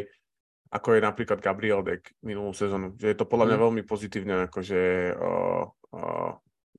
ako 0.69 0.99
je 0.99 1.01
napríklad 1.01 1.41
Gabriel 1.41 1.81
Deck 1.81 2.13
minulú 2.21 2.53
sezónu. 2.53 2.93
Že 3.01 3.15
je 3.15 3.17
to 3.17 3.25
podľa 3.25 3.47
mňa 3.53 3.57
mm. 3.57 3.65
veľmi 3.65 3.83
pozitívne 3.89 4.35
akože, 4.53 4.81
uh, 5.17 5.65
uh, 5.97 6.33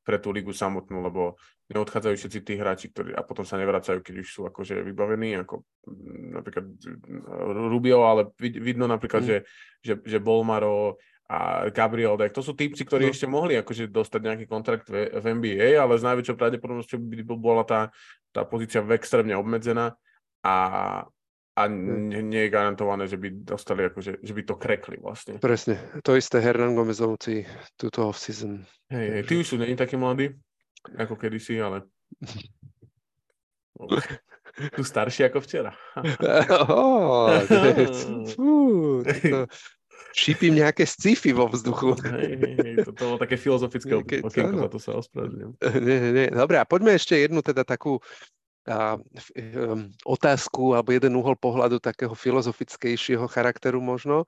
pre 0.06 0.22
tú 0.22 0.30
ligu 0.30 0.54
samotnú, 0.54 1.02
lebo 1.02 1.41
neodchádzajú 1.74 2.14
všetci 2.14 2.39
tí 2.46 2.54
hráči, 2.62 2.93
ktorí 2.93 3.18
a 3.18 3.26
potom 3.26 3.41
sa 3.41 3.58
nevracajú, 3.58 4.06
keď 4.06 4.22
už 4.22 4.30
sú 4.30 4.41
akože 4.46 4.86
vybavení, 4.86 5.34
ako 5.41 5.66
mm, 5.89 6.38
napríklad 6.38 6.66
mm, 6.70 7.26
Rubio, 7.74 8.06
ale 8.06 8.30
vidno 8.38 8.86
napríklad, 8.86 9.26
mm. 9.26 9.28
že, 9.28 9.38
že, 9.82 9.93
že 10.06 10.18
Bolmaro 10.22 11.02
a 11.26 11.66
Gabriel 11.74 12.22
Deck, 12.22 12.38
to 12.38 12.46
sú 12.46 12.54
típci, 12.54 12.86
ktorí 12.86 13.10
no. 13.10 13.12
ešte 13.12 13.26
mohli 13.26 13.58
akože 13.58 13.90
dostať 13.90 14.22
nejaký 14.22 14.46
kontrakt 14.46 14.86
v, 14.86 15.10
v 15.10 15.26
NBA, 15.26 15.74
ale 15.74 15.98
s 15.98 16.06
najväčšou 16.06 16.38
pravdepodobnosťou 16.38 17.02
by 17.02 17.16
bola 17.34 17.66
tá, 17.66 17.90
tá 18.30 18.46
pozícia 18.46 18.86
v 18.86 18.94
extrémne 18.94 19.34
obmedzená 19.34 19.98
a, 20.46 20.56
a 21.58 21.62
nie, 21.66 22.22
nie 22.22 22.46
je 22.46 22.54
garantované, 22.54 23.10
že 23.10 23.18
by 23.18 23.42
dostali, 23.42 23.90
akože, 23.90 24.22
že 24.22 24.34
by 24.38 24.42
to 24.46 24.54
krekli 24.54 25.02
vlastne. 25.02 25.42
Presne, 25.42 25.82
to 26.06 26.14
isté 26.14 26.38
Hernan 26.38 26.78
Gomezovci 26.78 27.42
túto 27.74 28.14
off-season. 28.14 28.62
Hej, 28.94 29.08
hej, 29.18 29.22
ty 29.26 29.34
už 29.42 29.46
sú 29.50 29.56
není 29.58 29.74
taký 29.74 29.98
mladý? 29.98 30.30
ako 30.94 31.18
kedysi, 31.18 31.58
ale 31.58 31.90
tu 34.76 34.84
starší 34.86 35.28
ako 35.28 35.42
včera. 35.42 35.74
oh, 36.70 37.42
fú, 38.36 38.54
šípim 40.16 40.56
nejaké 40.56 40.88
sci-fi 40.88 41.36
vo 41.36 41.52
vzduchu. 41.52 42.00
Hej, 42.00 42.34
hej, 42.39 42.74
to, 42.88 42.91
to 42.96 43.04
bolo 43.04 43.20
také 43.20 43.36
filozofické 43.36 43.91
okienko, 44.00 44.32
za 44.64 44.70
to 44.72 44.80
sa 44.80 44.91
ospravedlňujem. 44.96 45.52
Nie, 45.84 45.98
nie, 46.16 46.28
Dobre, 46.32 46.56
a 46.56 46.66
poďme 46.66 46.96
ešte 46.96 47.20
jednu 47.20 47.43
teda 47.43 47.68
takú 47.68 48.00
a, 48.66 48.98
um, 48.98 49.91
otázku 50.08 50.74
alebo 50.74 50.96
jeden 50.96 51.14
uhol 51.20 51.38
pohľadu 51.38 51.78
takého 51.78 52.16
filozofickejšieho 52.16 53.28
charakteru 53.28 53.84
možno. 53.84 54.26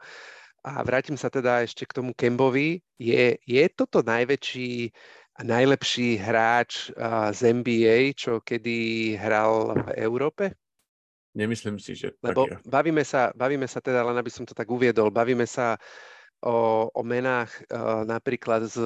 A 0.62 0.84
vrátim 0.84 1.16
sa 1.16 1.32
teda 1.32 1.64
ešte 1.64 1.88
k 1.88 1.96
tomu 1.96 2.12
Kembovi. 2.12 2.84
Je, 3.00 3.40
je 3.48 3.64
toto 3.72 4.04
najväčší 4.04 4.92
a 5.38 5.42
najlepší 5.46 6.18
hráč 6.20 6.92
uh, 6.98 7.32
z 7.32 7.56
NBA, 7.62 8.18
čo 8.18 8.44
kedy 8.44 9.16
hral 9.16 9.78
v 9.86 9.90
Európe? 10.02 10.52
Nemyslím 11.38 11.78
si, 11.78 11.94
že 11.94 12.18
Lebo 12.26 12.50
tak 12.50 12.58
je. 12.58 12.66
bavíme 12.66 13.04
sa, 13.06 13.30
bavíme 13.38 13.70
sa 13.70 13.78
teda, 13.78 14.02
len 14.02 14.18
aby 14.18 14.34
som 14.34 14.42
to 14.42 14.58
tak 14.58 14.66
uviedol, 14.74 15.14
bavíme 15.14 15.46
sa 15.46 15.78
o, 16.42 16.90
o 16.90 17.02
menách 17.06 17.54
uh, 17.70 18.02
napríklad 18.10 18.66
z, 18.66 18.82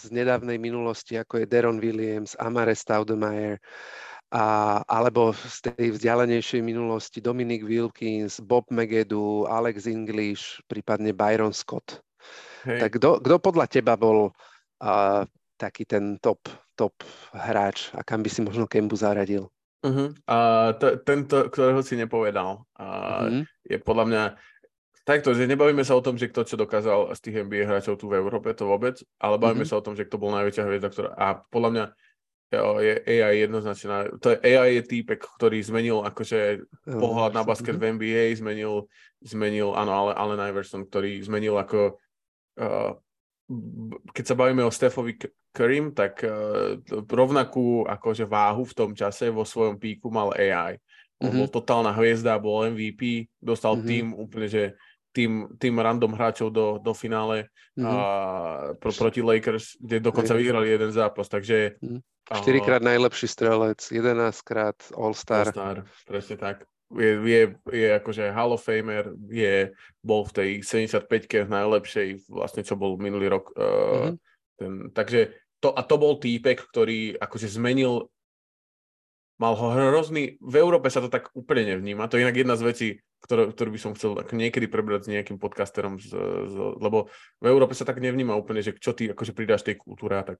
z 0.00 0.02
nedávnej 0.08 0.56
minulosti, 0.56 1.20
ako 1.20 1.44
je 1.44 1.50
Deron 1.52 1.76
Williams, 1.76 2.32
Amare 2.40 2.72
Staudemeyer, 2.72 3.60
a, 4.32 4.80
alebo 4.88 5.36
z 5.36 5.76
tej 5.76 5.88
vzdialenejšej 6.00 6.64
minulosti 6.64 7.20
Dominic 7.20 7.60
Wilkins, 7.60 8.40
Bob 8.40 8.64
Megedu, 8.72 9.44
Alex 9.44 9.84
English, 9.84 10.64
prípadne 10.64 11.12
Byron 11.12 11.52
Scott. 11.52 12.00
Hej. 12.64 12.88
Tak 12.88 12.90
kto 13.20 13.36
podľa 13.36 13.68
teba 13.68 14.00
bol 14.00 14.32
uh, 14.32 15.22
taký 15.60 15.84
ten 15.84 16.16
top, 16.24 16.40
top 16.72 16.96
hráč 17.36 17.92
a 17.92 18.00
kam 18.00 18.24
by 18.24 18.30
si 18.32 18.40
možno 18.40 18.64
Kembu 18.64 18.96
zaradil? 18.96 19.52
Uh-huh. 19.82 20.14
Uh, 20.30 20.70
to, 20.78 20.86
tento, 21.02 21.50
ktorého 21.50 21.82
si 21.82 21.98
nepovedal, 21.98 22.62
uh, 22.78 23.26
uh-huh. 23.26 23.42
je 23.66 23.78
podľa 23.82 24.04
mňa 24.06 24.22
takto, 25.02 25.34
že 25.34 25.50
nebavíme 25.50 25.82
sa 25.82 25.98
o 25.98 26.04
tom, 26.04 26.14
že 26.14 26.30
kto 26.30 26.46
čo 26.46 26.54
dokázal 26.54 27.10
z 27.18 27.20
tých 27.20 27.36
NBA 27.42 27.66
hráčov 27.66 27.98
tu 27.98 28.06
v 28.06 28.22
Európe, 28.22 28.54
to 28.54 28.70
vôbec, 28.70 29.02
ale 29.18 29.42
bavíme 29.42 29.66
uh-huh. 29.66 29.74
sa 29.74 29.82
o 29.82 29.84
tom, 29.84 29.98
že 29.98 30.06
kto 30.06 30.22
bol 30.22 30.30
najväčšia 30.30 30.66
hviezda, 30.70 30.88
ktorá... 30.94 31.10
A 31.18 31.42
podľa 31.50 31.70
mňa 31.74 31.84
je 32.52 32.94
AI 33.08 33.48
jednoznačná. 33.48 34.12
To 34.20 34.28
je 34.28 34.38
AI 34.44 34.76
je 34.76 34.82
týpek, 34.84 35.24
ktorý 35.24 35.64
zmenil 35.64 36.04
akože 36.04 36.68
pohľad 36.84 37.32
na 37.32 37.48
basket 37.48 37.80
v 37.80 37.96
NBA, 37.96 38.36
zmenil, 38.36 38.92
zmenil 39.24 39.72
áno, 39.72 39.88
ale 39.88 40.12
Allen 40.12 40.52
Iverson, 40.52 40.84
ktorý 40.84 41.16
zmenil 41.24 41.56
ako 41.56 41.96
uh, 42.60 42.92
keď 44.12 44.24
sa 44.24 44.38
bavíme 44.38 44.62
o 44.64 44.72
Stefovi 44.72 45.18
Karim, 45.52 45.92
tak 45.92 46.24
uh, 46.24 46.80
rovnakú 46.90 47.84
akože 47.84 48.24
váhu 48.24 48.64
v 48.64 48.76
tom 48.76 48.90
čase 48.96 49.28
vo 49.28 49.44
svojom 49.44 49.76
píku 49.76 50.08
mal 50.08 50.32
AI. 50.32 50.80
On 51.22 51.30
mm-hmm. 51.30 51.38
bol 51.38 51.48
totálna 51.52 51.92
hviezda, 51.94 52.40
bol 52.42 52.66
MVP, 52.72 53.30
dostal 53.38 53.78
mm-hmm. 53.78 53.88
tým 53.88 54.06
úplne, 54.16 54.48
že 54.50 54.64
tým, 55.12 55.54
tým 55.60 55.76
random 55.76 56.16
hráčov 56.16 56.48
do, 56.50 56.80
do 56.80 56.96
finále 56.96 57.52
mm-hmm. 57.76 57.84
a, 57.84 57.94
pro, 58.80 58.90
proti 58.90 59.20
Lakers, 59.20 59.76
kde 59.78 60.00
dokonca 60.00 60.34
vyhrali 60.34 60.72
jeden 60.72 60.90
zápas, 60.90 61.28
takže 61.28 61.78
mm-hmm. 61.78 62.00
4 62.32 62.60
krát 62.60 62.82
najlepší 62.82 63.28
strelec, 63.28 63.92
11 63.92 64.40
krát 64.40 64.76
All-Star. 64.96 65.52
All-Star, 65.52 65.84
presne 66.08 66.36
tak. 66.40 66.64
Je, 66.92 67.16
je, 67.24 67.42
je 67.72 67.88
akože 67.98 68.32
Hall 68.32 68.52
of 68.52 68.64
Famer, 68.64 69.16
je, 69.28 69.72
bol 70.04 70.24
v 70.28 70.32
tej 70.32 70.50
75-ke 70.60 71.48
najlepšej, 71.48 72.28
vlastne 72.28 72.62
čo 72.64 72.76
bol 72.76 72.96
minulý 72.96 73.32
rok. 73.32 73.52
Uh, 73.52 73.62
mm-hmm. 73.62 74.16
Ten, 74.62 74.72
takže 74.94 75.34
to, 75.58 75.74
a 75.74 75.82
to 75.82 75.94
bol 75.98 76.18
týpek, 76.18 76.58
ktorý 76.58 77.18
akože 77.18 77.50
zmenil 77.50 78.10
mal 79.42 79.58
ho 79.58 79.74
hrozný, 79.74 80.38
v 80.38 80.54
Európe 80.62 80.86
sa 80.86 81.02
to 81.02 81.10
tak 81.10 81.34
úplne 81.34 81.74
nevníma, 81.74 82.06
to 82.06 82.14
je 82.14 82.22
inak 82.22 82.38
jedna 82.38 82.54
z 82.54 82.62
vecí, 82.62 82.88
ktorú, 83.26 83.50
ktorú 83.50 83.70
by 83.74 83.80
som 83.82 83.92
chcel 83.98 84.14
niekedy 84.30 84.70
prebrať 84.70 85.06
s 85.06 85.10
nejakým 85.10 85.42
podcasterom, 85.42 85.98
z, 85.98 86.14
z, 86.46 86.56
lebo 86.78 87.10
v 87.42 87.46
Európe 87.50 87.74
sa 87.74 87.82
tak 87.82 87.98
nevníma 87.98 88.38
úplne, 88.38 88.62
že 88.62 88.78
čo 88.78 88.94
ty 88.94 89.10
akože 89.10 89.34
pridáš 89.34 89.66
tej 89.66 89.82
kultúre 89.82 90.14
a 90.14 90.22
tak 90.22 90.38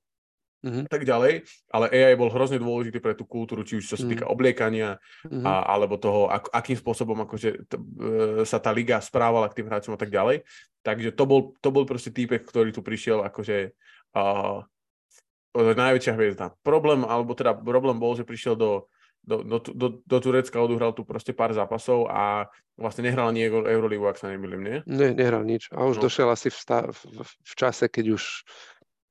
mm-hmm. 0.62 0.86
tak 0.86 1.02
ďalej, 1.02 1.42
ale 1.74 1.86
AI 1.90 2.14
bol 2.14 2.30
hrozne 2.30 2.62
dôležitý 2.62 3.02
pre 3.02 3.18
tú 3.18 3.26
kultúru, 3.26 3.66
či 3.66 3.82
už 3.82 3.84
čo 3.90 3.98
sa 3.98 4.06
týka 4.06 4.24
mm-hmm. 4.24 4.34
obliekania, 4.34 4.90
mm-hmm. 5.26 5.44
a, 5.44 5.52
alebo 5.66 5.98
toho, 5.98 6.30
ak, 6.30 6.54
akým 6.54 6.78
spôsobom 6.78 7.18
akože 7.26 7.66
t, 7.66 7.74
e, 7.74 7.82
sa 8.46 8.62
tá 8.62 8.70
liga 8.70 9.02
správala 9.02 9.50
k 9.50 9.62
tým 9.62 9.66
hráčom 9.66 9.94
a 9.94 10.00
tak 10.00 10.14
ďalej. 10.14 10.46
Takže 10.82 11.14
to 11.14 11.24
bol, 11.26 11.40
to 11.58 11.68
bol 11.70 11.86
proste 11.86 12.10
týpek, 12.14 12.42
ktorý 12.42 12.74
tu 12.74 12.82
prišiel 12.82 13.22
akože 13.26 13.74
uh, 14.16 14.64
najväčšia 15.56 16.12
hviezda. 16.16 16.56
Problém, 16.64 17.04
alebo 17.04 17.36
teda 17.36 17.52
problém 17.56 18.00
bol, 18.00 18.16
že 18.16 18.24
prišiel 18.24 18.56
do, 18.56 18.88
do, 19.20 19.44
do, 19.44 19.56
do, 19.60 19.86
do 20.00 20.18
Turecka, 20.18 20.58
odohral 20.58 20.96
tu 20.96 21.04
proste 21.04 21.36
pár 21.36 21.52
zápasov 21.52 22.08
a 22.08 22.48
vlastne 22.80 23.04
nehral 23.04 23.28
ani 23.28 23.46
Euroligu, 23.46 24.08
ak 24.08 24.16
sa 24.16 24.32
nemýlim, 24.32 24.60
nie? 24.64 24.78
Ne, 24.88 25.12
nehral 25.12 25.44
nič. 25.44 25.68
A 25.76 25.84
už 25.84 26.00
no. 26.00 26.08
došiel 26.08 26.28
asi 26.32 26.48
v, 26.48 26.56
stav, 26.56 26.88
v, 26.96 27.22
v 27.24 27.54
čase, 27.54 27.92
keď 27.92 28.16
už 28.16 28.24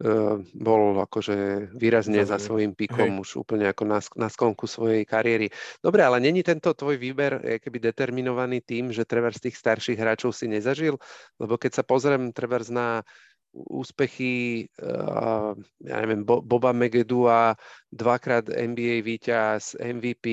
Ehm, 0.01 0.49
bol 0.57 0.97
akože 0.97 1.69
výrazne 1.77 2.25
za 2.25 2.41
svojím 2.41 2.73
pikom 2.73 3.05
Hej. 3.05 3.21
už 3.21 3.29
úplne 3.45 3.69
ako 3.69 3.85
na, 3.85 4.01
na 4.17 4.33
skonku 4.33 4.65
svojej 4.65 5.05
kariéry. 5.05 5.53
Dobre, 5.77 6.01
ale 6.01 6.17
není 6.17 6.41
tento 6.41 6.73
tvoj 6.73 6.97
výber 6.97 7.61
keby 7.61 7.93
determinovaný 7.93 8.65
tým, 8.65 8.89
že 8.89 9.05
Trevor 9.05 9.37
z 9.37 9.49
tých 9.49 9.61
starších 9.61 10.01
hráčov 10.01 10.33
si 10.33 10.49
nezažil? 10.49 10.97
Lebo 11.37 11.53
keď 11.61 11.81
sa 11.81 11.83
pozriem 11.85 12.33
Trevor 12.33 12.65
na 12.73 13.05
úspechy, 13.53 14.67
uh, 14.79 15.51
ja 15.83 15.95
neviem, 16.01 16.23
Bo- 16.23 16.41
Boba 16.41 16.71
Megedua, 16.71 17.55
dvakrát 17.91 18.47
NBA 18.47 19.03
víťaz, 19.03 19.75
MVP, 19.75 20.25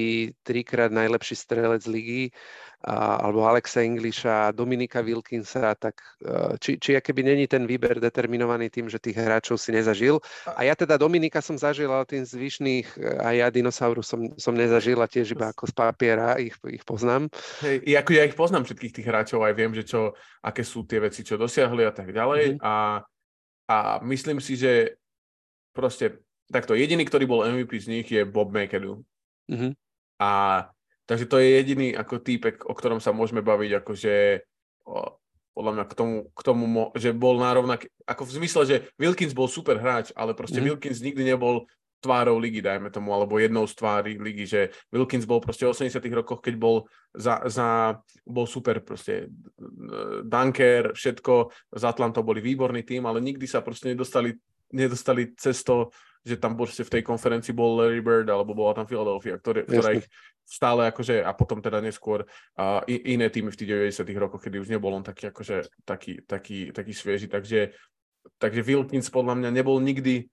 trikrát 0.42 0.92
najlepší 0.92 1.34
strelec 1.36 1.86
ligy, 1.86 2.30
alebo 2.78 3.42
Alexa 3.42 3.82
Englisha, 3.82 4.54
Dominika 4.54 5.02
Wilkinsa, 5.02 5.74
tak 5.74 5.98
uh, 6.22 6.54
či, 6.62 6.78
či 6.78 6.94
keby 6.94 7.26
není 7.26 7.50
ten 7.50 7.66
výber 7.66 7.98
determinovaný 7.98 8.70
tým, 8.70 8.86
že 8.86 9.02
tých 9.02 9.18
hráčov 9.18 9.58
si 9.58 9.74
nezažil. 9.74 10.22
A 10.54 10.62
ja 10.62 10.78
teda 10.78 10.94
Dominika 10.94 11.42
som 11.42 11.58
zažil, 11.58 11.90
ale 11.90 12.06
tým 12.06 12.22
zvyšných, 12.22 13.18
a 13.18 13.34
ja 13.34 13.46
dinosaurus 13.50 14.06
som, 14.06 14.30
som 14.38 14.54
nezažil 14.54 14.98
a 15.02 15.10
tiež 15.10 15.34
iba 15.34 15.50
ako 15.50 15.66
z 15.66 15.74
papiera 15.74 16.38
ich, 16.38 16.54
ich 16.70 16.86
poznám. 16.86 17.26
Hej, 17.66 17.82
ako 17.98 18.10
ja 18.14 18.22
ich 18.22 18.38
poznám 18.38 18.62
všetkých 18.62 18.94
tých 18.94 19.08
hráčov, 19.10 19.42
aj 19.42 19.54
viem, 19.58 19.74
že 19.74 19.82
čo, 19.82 20.14
aké 20.46 20.62
sú 20.62 20.86
tie 20.86 21.02
veci, 21.02 21.26
čo 21.26 21.34
dosiahli 21.34 21.82
a 21.82 21.90
tak 21.90 22.14
ďalej. 22.14 22.62
Mm-hmm. 22.62 22.62
A 22.62 23.02
a 23.68 24.00
myslím 24.00 24.40
si, 24.40 24.56
že 24.56 24.96
proste 25.76 26.24
takto, 26.48 26.72
jediný, 26.72 27.04
ktorý 27.04 27.28
bol 27.28 27.44
MVP 27.44 27.76
z 27.84 27.86
nich 27.92 28.08
je 28.08 28.24
Bob 28.24 28.48
McAdoo. 28.48 29.04
Mm-hmm. 29.52 29.72
A 30.24 30.30
takže 31.08 31.24
to 31.24 31.40
je 31.40 31.56
jediný 31.56 31.96
ako 31.96 32.20
týpek, 32.20 32.68
o 32.68 32.76
ktorom 32.76 33.00
sa 33.00 33.16
môžeme 33.16 33.40
baviť, 33.40 33.80
akože 33.80 34.14
podľa 35.56 35.72
mňa 35.74 35.84
k 35.90 35.94
tomu, 35.96 36.16
k 36.30 36.40
tomu 36.46 36.64
že 36.94 37.10
bol 37.16 37.40
nárovnak, 37.40 37.88
ako 38.06 38.22
v 38.28 38.34
zmysle, 38.38 38.62
že 38.62 38.76
Wilkins 38.94 39.34
bol 39.34 39.50
super 39.50 39.80
hráč, 39.80 40.14
ale 40.14 40.36
proste 40.36 40.60
mm-hmm. 40.62 40.78
Wilkins 40.78 41.02
nikdy 41.02 41.34
nebol 41.34 41.66
tvárou 41.98 42.38
ligy, 42.38 42.62
dajme 42.62 42.94
tomu, 42.94 43.10
alebo 43.10 43.42
jednou 43.42 43.66
z 43.66 43.74
tvári 43.74 44.14
ligy, 44.22 44.46
že 44.46 44.60
Wilkins 44.94 45.26
bol 45.26 45.42
proste 45.42 45.66
v 45.66 45.74
80 45.74 45.98
rokoch, 46.14 46.38
keď 46.38 46.54
bol 46.54 46.86
za, 47.10 47.42
za, 47.50 47.98
bol 48.22 48.46
super 48.46 48.78
proste 48.78 49.26
Dunker, 50.22 50.94
všetko, 50.94 51.50
z 51.74 51.82
Atlantou 51.82 52.22
boli 52.22 52.38
výborný 52.38 52.86
tým, 52.86 53.02
ale 53.10 53.18
nikdy 53.18 53.50
sa 53.50 53.66
proste 53.66 53.90
nedostali, 53.90 54.38
nedostali 54.70 55.34
cez 55.34 55.66
to, 55.66 55.90
že 56.22 56.36
tam 56.38 56.54
proste 56.54 56.82
v 56.86 56.92
tej 56.98 57.02
konferencii 57.02 57.54
bol 57.54 57.78
Larry 57.78 58.02
Bird, 58.02 58.28
alebo 58.30 58.54
bola 58.54 58.74
tam 58.74 58.86
Philadelphia, 58.86 59.38
ktoré, 59.38 59.66
ktorá 59.66 59.98
ich 59.98 60.06
stále 60.48 60.88
akože, 60.88 61.20
a 61.20 61.30
potom 61.36 61.60
teda 61.60 61.84
neskôr 61.84 62.24
a 62.56 62.80
iné 62.88 63.28
týmy 63.28 63.52
v 63.52 63.58
tých 63.58 63.70
90 63.94 64.08
rokoch, 64.16 64.40
kedy 64.40 64.56
už 64.62 64.72
nebol 64.72 64.96
on 64.96 65.04
taký 65.04 65.28
akože 65.28 65.84
taký, 65.84 66.24
taký, 66.24 66.72
taký 66.72 66.92
svieži, 66.96 67.28
takže 67.28 67.76
takže 68.36 68.60
Wilkins 68.60 69.08
podľa 69.08 69.40
mňa 69.40 69.50
nebol 69.56 69.80
nikdy 69.80 70.28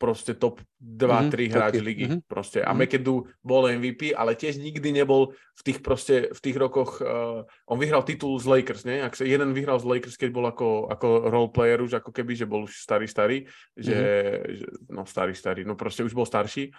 proste 0.00 0.32
top 0.32 0.64
2-3 0.80 1.28
mm-hmm, 1.28 1.52
hráč 1.52 1.74
okay. 1.76 1.84
ligy. 1.84 2.04
Mm-hmm. 2.08 2.20
Proste. 2.24 2.64
A 2.64 2.72
mm-hmm. 2.72 2.88
McAdoo 2.88 3.28
bol 3.44 3.68
MVP, 3.68 4.16
ale 4.16 4.32
tiež 4.32 4.56
nikdy 4.56 4.96
nebol 4.96 5.36
v 5.36 5.62
tých 5.62 5.84
proste, 5.84 6.32
v 6.32 6.40
tých 6.40 6.56
rokoch, 6.56 7.04
uh, 7.04 7.44
on 7.68 7.76
vyhral 7.76 8.00
titul 8.00 8.40
z 8.40 8.48
Lakers, 8.48 8.88
nie? 8.88 9.04
Ak 9.04 9.12
sa 9.12 9.28
jeden 9.28 9.52
vyhral 9.52 9.76
z 9.76 9.84
Lakers, 9.84 10.16
keď 10.16 10.30
bol 10.32 10.48
ako, 10.48 10.88
ako 10.88 11.06
role 11.28 11.52
player 11.52 11.84
už 11.84 12.00
ako 12.00 12.16
keby, 12.16 12.32
že 12.32 12.48
bol 12.48 12.64
už 12.64 12.80
starý, 12.80 13.04
starý, 13.04 13.44
že, 13.76 13.92
mm-hmm. 14.00 14.56
že 14.56 14.66
no 14.88 15.04
starý, 15.04 15.36
starý, 15.36 15.62
no 15.68 15.76
proste 15.76 16.00
už 16.00 16.16
bol 16.16 16.24
starší. 16.24 16.72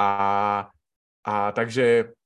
A, 0.00 0.10
a 1.20 1.34
takže 1.52 2.16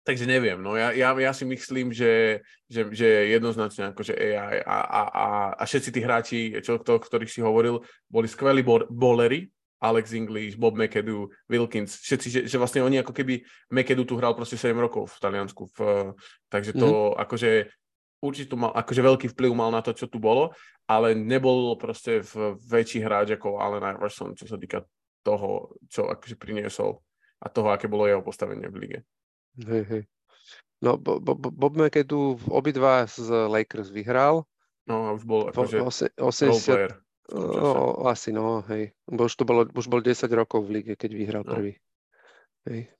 Takže 0.00 0.24
neviem, 0.24 0.56
no 0.56 0.80
ja, 0.80 0.96
ja, 0.96 1.12
ja 1.12 1.32
si 1.36 1.44
myslím, 1.44 1.92
že, 1.92 2.40
že, 2.72 2.88
že 2.88 3.36
jednoznačne 3.36 3.92
akože 3.92 4.16
AI 4.16 4.64
a, 4.64 4.78
a, 4.80 5.02
a, 5.06 5.26
a 5.60 5.62
všetci 5.62 5.90
tí 5.92 6.00
hráči, 6.00 6.40
čo, 6.64 6.80
to, 6.80 6.96
ktorých 6.96 7.28
si 7.28 7.44
hovoril, 7.44 7.84
boli 8.08 8.24
skvelí 8.24 8.64
bowlery, 8.88 9.52
Alex 9.80 10.12
English, 10.12 10.60
Bob 10.60 10.76
McAdoo, 10.76 11.32
Wilkins, 11.48 11.96
všetci, 12.04 12.28
že, 12.28 12.40
že 12.44 12.56
vlastne 12.60 12.84
oni 12.84 13.00
ako 13.00 13.16
keby 13.16 13.40
McAdoo 13.72 14.04
tu 14.04 14.14
hral 14.20 14.36
proste 14.36 14.60
7 14.60 14.76
rokov 14.76 15.16
v 15.16 15.20
Taliansku, 15.24 15.62
v, 15.72 15.78
takže 16.52 16.76
to 16.76 16.88
mm-hmm. 16.88 17.22
akože 17.24 17.50
určite 18.20 18.52
mal, 18.54 18.76
akože 18.76 19.00
veľký 19.00 19.26
vplyv 19.32 19.52
mal 19.56 19.72
na 19.72 19.80
to, 19.80 19.96
čo 19.96 20.06
tu 20.06 20.20
bolo, 20.20 20.52
ale 20.84 21.16
nebol 21.16 21.74
proste 21.80 22.20
v 22.20 22.60
väčší 22.60 23.00
hráč 23.00 23.40
ako 23.40 23.56
Allen 23.56 23.96
Iverson, 23.96 24.36
čo 24.36 24.44
sa 24.44 24.60
týka 24.60 24.84
toho, 25.24 25.72
čo 25.88 26.12
akože 26.12 26.36
priniesol 26.36 27.00
a 27.40 27.48
toho, 27.48 27.72
aké 27.72 27.88
bolo 27.88 28.04
jeho 28.04 28.20
postavenie 28.20 28.68
v 28.68 28.76
lige. 28.76 28.98
Hej, 29.64 29.84
hej. 29.88 30.02
No, 30.80 30.96
Bob 30.96 31.72
McAdoo 31.76 32.40
obidva 32.48 33.04
z 33.04 33.28
Lakers 33.28 33.92
vyhral. 33.92 34.48
No 34.88 35.08
a 35.08 35.16
už 35.16 35.24
bol 35.28 35.40
akože 35.52 36.16
80, 36.16 37.09
no, 37.34 38.06
asi 38.10 38.34
no, 38.34 38.62
hej. 38.68 38.92
Bo 39.06 39.26
už, 39.30 39.34
to 39.38 39.44
bolo, 39.46 39.66
už 39.70 39.86
bol 39.86 40.02
10 40.02 40.26
rokov 40.34 40.66
v 40.66 40.80
lige, 40.80 40.94
keď 40.98 41.10
vyhral 41.14 41.44
no. 41.46 41.52
prvý. 41.54 41.72
Hej. 42.66 42.90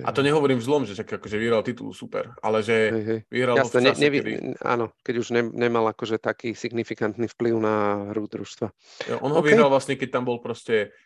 A 0.00 0.08
to 0.08 0.24
nehovorím 0.24 0.56
v 0.56 0.64
zlom, 0.64 0.82
že 0.88 0.96
čak, 0.96 1.20
akože 1.20 1.36
vyhral 1.36 1.60
titul 1.60 1.92
super, 1.92 2.32
ale 2.40 2.64
že 2.64 2.88
hej, 2.88 3.04
hej. 3.04 3.20
vyhral 3.28 3.60
Jasne, 3.60 3.68
v 3.68 3.92
čase, 3.92 4.00
ne, 4.00 4.04
nevy, 4.08 4.18
kedy... 4.24 4.32
Áno, 4.64 4.96
keď 5.04 5.14
už 5.20 5.28
ne, 5.36 5.42
nemal 5.52 5.84
akože 5.92 6.16
taký 6.16 6.56
signifikantný 6.56 7.28
vplyv 7.28 7.54
na 7.60 8.08
hru 8.16 8.24
družstva. 8.24 8.72
Jo, 9.12 9.20
on 9.20 9.36
ho 9.36 9.44
okay. 9.44 9.52
vyhral 9.52 9.68
vlastne, 9.68 10.00
keď 10.00 10.08
tam 10.16 10.24
bol 10.24 10.40
proste 10.40 10.96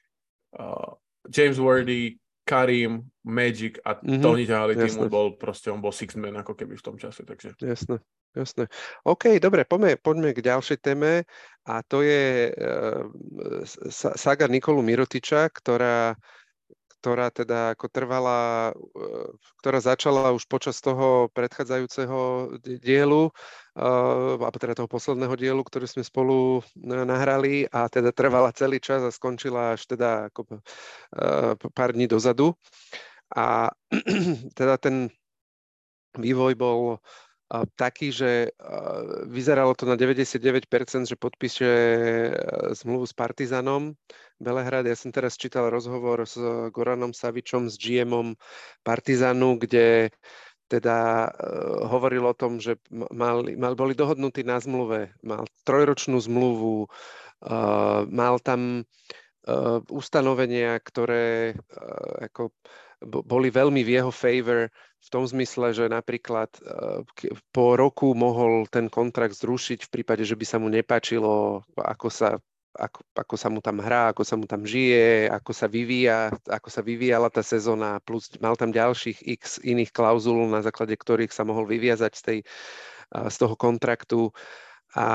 uh, 0.55 0.95
James 1.27 1.59
Worthy, 1.59 2.22
Karim, 2.47 3.11
Magic 3.27 3.83
a 3.83 3.99
mm-hmm, 3.99 4.22
to 4.22 4.27
oni 4.31 4.45
ťahali 4.47 4.72
tým, 4.79 5.11
bol 5.11 5.35
proste, 5.35 5.66
on 5.74 5.83
bol 5.83 5.91
six 5.91 6.14
man 6.14 6.39
ako 6.39 6.55
keby 6.55 6.79
v 6.79 6.85
tom 6.87 6.95
čase, 6.95 7.27
takže. 7.27 7.59
Jasné, 7.59 7.99
jasné. 8.37 8.68
OK, 9.09 9.41
dobre, 9.41 9.64
poďme, 9.64 9.97
poďme 9.97 10.30
k 10.37 10.45
ďalšej 10.45 10.78
téme 10.84 11.24
a 11.64 11.74
to 11.82 12.05
je 12.05 12.53
uh, 12.53 13.03
saga 13.97 14.47
Nikolu 14.47 14.84
Mirotiča, 14.84 15.49
ktorá 15.51 16.14
ktorá 17.07 17.30
teda 17.30 17.78
ako 17.78 17.87
trvala, 17.87 18.74
e, 18.74 18.99
ktorá 19.62 19.78
začala 19.78 20.34
už 20.34 20.51
počas 20.51 20.82
toho 20.82 21.30
predchádzajúceho 21.39 22.51
dielu, 22.82 23.30
e, 23.30 23.32
alebo 24.43 24.59
teda 24.59 24.74
toho 24.74 24.91
posledného 24.91 25.39
dielu, 25.39 25.62
ktorý 25.62 25.87
sme 25.87 26.03
spolu 26.03 26.59
e, 26.59 26.62
nahrali 26.82 27.70
a 27.70 27.87
teda 27.87 28.11
trvala 28.11 28.51
celý 28.51 28.82
čas 28.82 29.07
a 29.07 29.14
skončila 29.14 29.78
až 29.78 29.87
teda 29.87 30.34
ako 30.34 30.59
pár 31.70 31.95
dní 31.95 32.11
dozadu. 32.11 32.59
A 33.30 33.70
teda 34.59 34.74
ten 34.82 35.07
vývoj 36.18 36.59
bol 36.59 36.99
taký, 37.78 38.11
že 38.11 38.51
vyzeralo 39.30 39.74
to 39.78 39.86
na 39.86 39.94
99%, 39.94 40.66
že 41.07 41.14
podpíše 41.14 41.70
zmluvu 42.74 43.07
s 43.07 43.14
Partizanom 43.14 43.94
Belehrad. 44.42 44.84
Ja 44.84 44.99
som 44.99 45.14
teraz 45.14 45.38
čítal 45.38 45.70
rozhovor 45.70 46.26
s 46.26 46.34
Goranom 46.74 47.14
Savičom, 47.14 47.70
s 47.70 47.78
GMom 47.78 48.34
Partizanu, 48.82 49.62
kde 49.62 50.11
teda 50.66 51.30
uh, 51.30 51.86
hovoril 51.86 52.26
o 52.26 52.34
tom, 52.34 52.59
že 52.59 52.82
mal, 52.90 53.47
mal, 53.55 53.78
boli 53.78 53.94
dohodnutí 53.94 54.42
na 54.42 54.59
zmluve, 54.59 55.14
mal 55.22 55.47
trojročnú 55.62 56.18
zmluvu, 56.18 56.90
mal 58.11 58.34
tam 58.42 58.82
ustanovenia, 59.86 60.74
ktoré 60.82 61.55
ako 62.18 62.51
boli 63.07 63.49
veľmi 63.49 63.87
v 63.87 64.03
jeho 64.03 64.13
favor 64.13 64.69
v 65.01 65.09
tom 65.09 65.23
zmysle, 65.23 65.71
že 65.71 65.87
napríklad 65.87 66.51
po 67.55 67.67
roku 67.79 68.11
mohol 68.19 68.67
ten 68.67 68.91
kontrakt 68.91 69.39
zrušiť 69.39 69.87
v 69.87 69.93
prípade, 69.93 70.27
že 70.27 70.35
by 70.35 70.45
sa 70.45 70.59
mu 70.59 70.67
nepáčilo, 70.67 71.63
ako 71.79 72.11
sa 72.11 72.29
ako, 72.77 73.01
ako 73.17 73.35
sa 73.41 73.49
mu 73.49 73.61
tam 73.65 73.81
hrá, 73.81 74.13
ako 74.13 74.23
sa 74.23 74.37
mu 74.37 74.45
tam 74.45 74.69
žije, 74.69 75.33
ako 75.33 75.53
sa 75.57 75.67
vyvíja, 75.67 76.29
ako 76.45 76.69
sa 76.69 76.85
vyvíjala 76.85 77.33
tá 77.33 77.41
sezóna, 77.41 77.99
plus 78.05 78.29
mal 78.39 78.53
tam 78.55 78.69
ďalších 78.69 79.25
x 79.41 79.43
iných 79.65 79.91
klauzul, 79.91 80.45
na 80.45 80.61
základe 80.61 80.93
ktorých 80.93 81.33
sa 81.33 81.49
mohol 81.49 81.65
vyviazať 81.65 82.13
z, 82.13 82.23
tej, 82.23 82.39
z 83.33 83.37
toho 83.41 83.57
kontraktu. 83.57 84.29
A, 84.93 85.09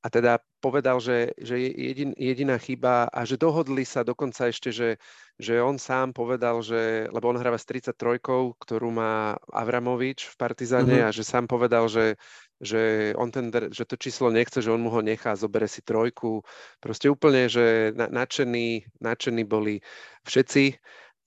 a 0.00 0.08
teda 0.08 0.40
povedal, 0.64 0.96
že, 0.96 1.36
že 1.36 1.60
je 1.60 1.70
jedin, 1.92 2.10
jediná 2.16 2.56
chyba 2.56 3.12
a 3.12 3.20
že 3.28 3.36
dohodli 3.36 3.84
sa 3.84 4.00
dokonca 4.00 4.48
ešte, 4.48 4.72
že, 4.72 4.96
že 5.36 5.60
on 5.60 5.76
sám 5.76 6.16
povedal, 6.16 6.64
že, 6.64 7.04
lebo 7.12 7.28
on 7.28 7.36
hráva 7.36 7.60
s 7.60 7.68
33, 7.68 8.24
ktorú 8.56 8.88
má 8.88 9.36
Avramovič 9.52 10.24
v 10.24 10.34
Partizane 10.40 11.04
mm-hmm. 11.04 11.08
a 11.08 11.12
že 11.12 11.20
sám 11.20 11.44
povedal, 11.44 11.84
že, 11.92 12.16
že 12.64 13.12
on 13.20 13.28
ten, 13.28 13.52
že 13.52 13.84
to 13.84 14.00
číslo 14.00 14.32
nechce, 14.32 14.64
že 14.64 14.72
on 14.72 14.80
mu 14.80 14.88
ho 14.88 15.04
nechá, 15.04 15.36
zobere 15.36 15.68
si 15.68 15.84
trojku. 15.84 16.44
Proste 16.80 17.12
úplne, 17.12 17.52
že 17.52 17.92
nadšení, 17.92 18.88
nadšení 19.04 19.44
boli 19.44 19.84
všetci 20.24 20.80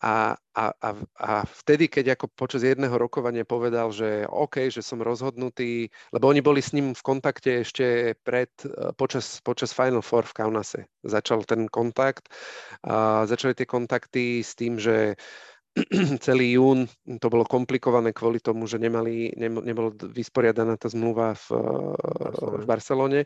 a, 0.03 0.35
a, 0.35 0.65
a, 0.83 0.89
a 1.15 1.31
vtedy, 1.47 1.87
keď 1.87 2.19
ako 2.19 2.27
počas 2.35 2.67
jedného 2.67 2.91
rokovania 2.99 3.47
povedal, 3.47 3.95
že 3.95 4.27
OK, 4.27 4.67
že 4.67 4.83
som 4.83 4.99
rozhodnutý, 4.99 5.87
lebo 6.11 6.27
oni 6.27 6.43
boli 6.43 6.59
s 6.59 6.75
ním 6.75 6.91
v 6.91 6.99
kontakte 6.99 7.63
ešte 7.63 8.11
pred, 8.19 8.51
e, 8.67 8.91
počas, 8.99 9.39
počas 9.39 9.71
Final 9.71 10.03
Four 10.03 10.27
v 10.27 10.35
Kaunase. 10.35 10.91
Začal 11.07 11.47
ten 11.47 11.71
kontakt, 11.71 12.27
a 12.83 13.23
začali 13.23 13.55
tie 13.55 13.63
kontakty 13.63 14.43
s 14.43 14.59
tým, 14.59 14.75
že 14.75 15.15
celý 16.27 16.59
jún 16.59 16.83
to 17.23 17.31
bolo 17.31 17.47
komplikované 17.47 18.11
kvôli 18.11 18.43
tomu, 18.43 18.67
že 18.67 18.83
nemali, 18.83 19.31
ne, 19.39 19.47
nebolo 19.47 19.95
vysporiadaná 19.95 20.75
tá 20.75 20.91
zmluva 20.91 21.31
v, 21.33 21.47
Barcelone. 21.47 22.59
v 22.59 22.65
Barcelone. 22.67 23.19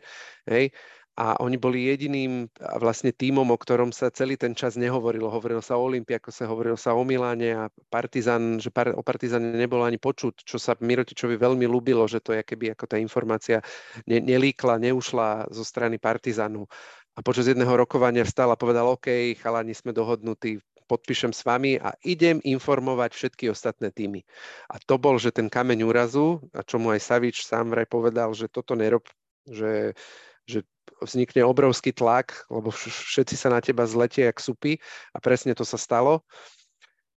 Hej 0.46 0.70
a 1.18 1.34
oni 1.42 1.58
boli 1.58 1.90
jediným 1.90 2.46
vlastne 2.78 3.10
tímom, 3.10 3.50
o 3.50 3.58
ktorom 3.58 3.90
sa 3.90 4.06
celý 4.06 4.38
ten 4.38 4.54
čas 4.54 4.78
nehovorilo. 4.78 5.26
Hovorilo 5.26 5.58
sa 5.58 5.74
o 5.74 5.90
Olympiakose, 5.90 6.46
hovorilo 6.46 6.78
sa 6.78 6.94
o 6.94 7.02
Miláne 7.02 7.58
a 7.58 7.64
Partizan, 7.90 8.62
že 8.62 8.70
par, 8.70 8.94
o 8.94 9.02
Partizane 9.02 9.50
nebolo 9.50 9.82
ani 9.82 9.98
počuť, 9.98 10.46
čo 10.46 10.62
sa 10.62 10.78
Mirotičovi 10.78 11.34
veľmi 11.34 11.66
ľúbilo, 11.66 12.06
že 12.06 12.22
to 12.22 12.38
je 12.38 12.46
keby 12.46 12.70
ako 12.78 12.86
tá 12.86 13.02
informácia 13.02 13.58
ne, 14.06 14.22
nelíkla, 14.22 14.78
neušla 14.78 15.50
zo 15.50 15.66
strany 15.66 15.98
Partizanu. 15.98 16.70
A 17.18 17.26
počas 17.26 17.50
jedného 17.50 17.74
rokovania 17.74 18.22
vstal 18.22 18.54
a 18.54 18.60
povedal, 18.60 18.86
OK, 18.86 19.34
chalani, 19.42 19.74
sme 19.74 19.90
dohodnutí, 19.90 20.62
podpíšem 20.86 21.34
s 21.34 21.42
vami 21.42 21.82
a 21.82 21.98
idem 22.06 22.38
informovať 22.46 23.10
všetky 23.18 23.50
ostatné 23.50 23.90
týmy. 23.90 24.22
A 24.70 24.78
to 24.78 25.02
bol, 25.02 25.18
že 25.18 25.34
ten 25.34 25.50
kameň 25.50 25.82
úrazu, 25.82 26.46
a 26.54 26.62
čo 26.62 26.78
mu 26.78 26.94
aj 26.94 27.02
Savič 27.02 27.42
sám 27.42 27.74
vraj 27.74 27.90
povedal, 27.90 28.30
že 28.38 28.46
toto 28.46 28.78
nerob, 28.78 29.02
že, 29.50 29.98
že 30.46 30.62
vznikne 31.02 31.44
obrovský 31.44 31.92
tlak, 31.94 32.48
lebo 32.52 32.72
všetci 32.72 33.34
sa 33.36 33.48
na 33.52 33.60
teba 33.62 33.84
zletia 33.84 34.28
jak 34.28 34.38
supy 34.40 34.76
a 35.12 35.18
presne 35.22 35.52
to 35.52 35.62
sa 35.62 35.76
stalo. 35.76 36.24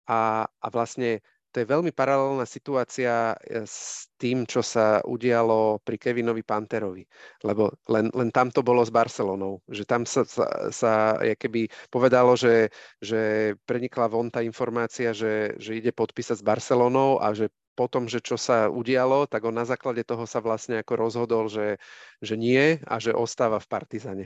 A, 0.09 0.43
a 0.47 0.67
vlastne 0.73 1.23
to 1.51 1.59
je 1.59 1.67
veľmi 1.67 1.91
paralelná 1.91 2.47
situácia 2.47 3.35
e, 3.43 3.67
s 3.67 4.07
tým, 4.15 4.47
čo 4.47 4.63
sa 4.63 5.03
udialo 5.03 5.83
pri 5.83 5.99
Kevinovi 5.99 6.47
Panterovi. 6.47 7.03
Lebo 7.43 7.75
len, 7.91 8.07
len 8.15 8.31
tam 8.31 8.47
to 8.47 8.63
bolo 8.63 8.79
s 8.79 8.89
Barcelonou. 8.89 9.59
Že 9.67 9.83
tam 9.83 10.01
sa, 10.07 10.23
sa, 10.23 10.47
sa 10.71 10.91
keby 11.19 11.67
povedalo, 11.91 12.39
že, 12.39 12.71
že 13.03 13.53
prenikla 13.67 14.07
von 14.07 14.31
tá 14.31 14.39
informácia, 14.39 15.11
že, 15.11 15.59
že 15.59 15.75
ide 15.75 15.91
podpísať 15.91 16.39
s 16.39 16.47
Barcelonou 16.47 17.19
a 17.19 17.35
že 17.35 17.51
po 17.71 17.87
tom, 17.87 18.05
že 18.05 18.19
čo 18.19 18.35
sa 18.35 18.67
udialo, 18.67 19.25
tak 19.25 19.47
on 19.47 19.55
na 19.55 19.63
základe 19.63 20.03
toho 20.03 20.27
sa 20.27 20.43
vlastne 20.43 20.79
ako 20.83 20.93
rozhodol, 20.99 21.47
že, 21.47 21.79
že 22.19 22.35
nie 22.35 22.77
a 22.83 22.95
že 22.99 23.15
ostáva 23.15 23.57
v 23.57 23.69
Partizane. 23.71 24.25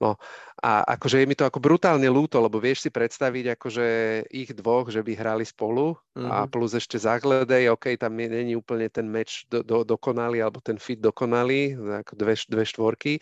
No 0.00 0.16
a 0.60 0.84
akože 0.96 1.20
je 1.20 1.28
mi 1.28 1.36
to 1.36 1.44
ako 1.44 1.60
brutálne 1.60 2.08
ľúto, 2.08 2.40
lebo 2.40 2.56
vieš 2.56 2.88
si 2.88 2.90
predstaviť 2.92 3.56
akože 3.56 3.86
ich 4.32 4.50
dvoch, 4.56 4.88
že 4.88 5.04
by 5.04 5.12
hrali 5.12 5.44
spolu 5.44 5.96
mm-hmm. 6.16 6.30
a 6.30 6.36
mhm. 6.44 6.48
plus 6.48 6.72
ešte 6.76 6.96
základej, 6.96 7.72
OK, 7.72 7.96
tam 8.00 8.16
není 8.16 8.56
úplne 8.56 8.88
ten 8.88 9.04
meč 9.04 9.44
do, 9.52 9.60
do, 9.60 9.84
dokonalý 9.84 10.40
alebo 10.40 10.64
ten 10.64 10.80
fit 10.80 11.00
dokonalý, 11.00 11.76
ako 12.04 12.12
dve, 12.16 12.34
dve 12.48 12.64
štvorky, 12.64 13.12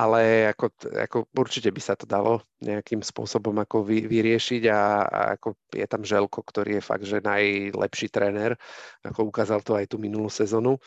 ale 0.00 0.48
ako, 0.56 0.66
ako 0.96 1.18
určite 1.36 1.68
by 1.68 1.80
sa 1.84 1.92
to 1.92 2.08
dalo 2.08 2.40
nejakým 2.64 3.04
spôsobom 3.04 3.52
ako 3.60 3.84
vy, 3.84 4.08
vyriešiť 4.08 4.62
a, 4.72 4.80
a 5.04 5.20
ako 5.36 5.60
je 5.76 5.84
tam 5.84 6.00
Želko, 6.00 6.40
ktorý 6.40 6.80
je 6.80 6.82
fakt, 6.88 7.04
že 7.04 7.20
najlepší 7.20 8.08
tréner, 8.08 8.56
ako 9.04 9.28
ukázal 9.28 9.60
to 9.60 9.76
aj 9.76 9.92
tú 9.92 10.00
minulú 10.00 10.32
sezonu. 10.32 10.80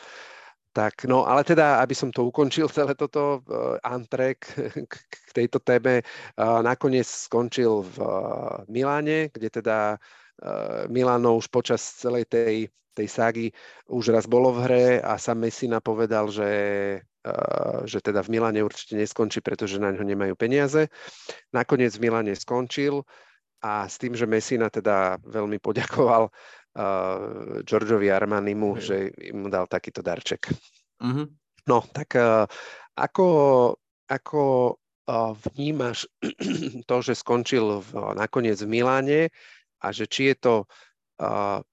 Tak, 0.74 1.06
no 1.06 1.22
ale 1.22 1.46
teda, 1.46 1.78
aby 1.78 1.94
som 1.94 2.10
to 2.10 2.26
ukončil, 2.26 2.66
celé 2.74 2.98
toto 2.98 3.46
uh, 3.46 3.78
antrek 3.86 4.42
k, 4.90 4.92
k 4.98 5.28
tejto 5.30 5.62
téme, 5.62 6.02
uh, 6.02 6.58
nakoniec 6.66 7.06
skončil 7.06 7.86
v 7.86 7.96
uh, 8.02 8.66
Miláne, 8.66 9.30
kde 9.30 9.62
teda 9.62 9.94
uh, 9.94 10.90
Milano 10.90 11.38
už 11.38 11.46
počas 11.54 11.78
celej 11.78 12.26
tej, 12.26 12.66
tej 12.98 13.06
ságy 13.06 13.46
už 13.86 14.10
raz 14.10 14.26
bolo 14.26 14.50
v 14.50 14.58
hre 14.66 14.86
a 14.98 15.14
sam 15.22 15.46
Messina 15.46 15.78
povedal, 15.78 16.26
že 16.34 16.50
že 17.88 18.04
teda 18.04 18.20
v 18.20 18.36
Milane 18.36 18.60
určite 18.60 19.00
neskončí, 19.00 19.40
pretože 19.40 19.80
na 19.80 19.92
ňo 19.96 20.04
nemajú 20.04 20.36
peniaze. 20.36 20.92
Nakoniec 21.56 21.96
v 21.96 22.02
Milane 22.08 22.36
skončil 22.36 23.00
a 23.64 23.88
s 23.88 23.96
tým, 23.96 24.12
že 24.12 24.28
Messina 24.28 24.68
teda 24.68 25.16
veľmi 25.24 25.56
poďakoval 25.56 26.28
uh, 26.28 27.64
Georgeovi 27.64 28.12
Armanimu, 28.12 28.76
mm. 28.76 28.80
že 28.84 28.96
im 29.24 29.48
dal 29.48 29.64
takýto 29.64 30.04
darček. 30.04 30.52
Mm-hmm. 31.00 31.26
No, 31.72 31.80
tak 31.88 32.12
uh, 32.20 32.44
ako, 32.92 33.26
ako 34.04 34.42
uh, 35.08 35.32
vnímaš 35.48 36.04
to, 36.88 36.96
že 37.00 37.16
skončil 37.16 37.80
v, 37.80 37.90
nakoniec 38.12 38.60
v 38.60 38.68
Miláne 38.68 39.20
a 39.80 39.86
že 39.96 40.04
či 40.04 40.32
je 40.32 40.36
to 40.36 40.54
uh, 41.24 41.64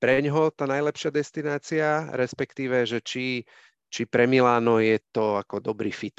pre 0.00 0.20
ňoho 0.24 0.52
tá 0.52 0.64
najlepšia 0.64 1.12
destinácia, 1.12 2.08
respektíve, 2.16 2.88
že 2.88 3.04
či 3.04 3.44
či 3.90 4.06
pre 4.06 4.30
Miláno 4.30 4.78
je 4.78 4.96
to 5.10 5.36
ako 5.36 5.58
dobrý 5.58 5.90
fit? 5.90 6.16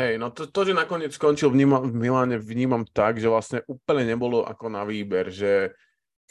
Hej, 0.00 0.16
no 0.16 0.32
to, 0.32 0.48
to, 0.48 0.64
že 0.64 0.72
nakoniec 0.72 1.12
skončil 1.12 1.52
v, 1.52 1.60
v 1.68 1.94
Miláne, 1.94 2.40
vnímam 2.40 2.88
tak, 2.88 3.20
že 3.20 3.28
vlastne 3.28 3.60
úplne 3.68 4.08
nebolo 4.08 4.42
ako 4.48 4.72
na 4.72 4.82
výber, 4.88 5.28
že 5.28 5.76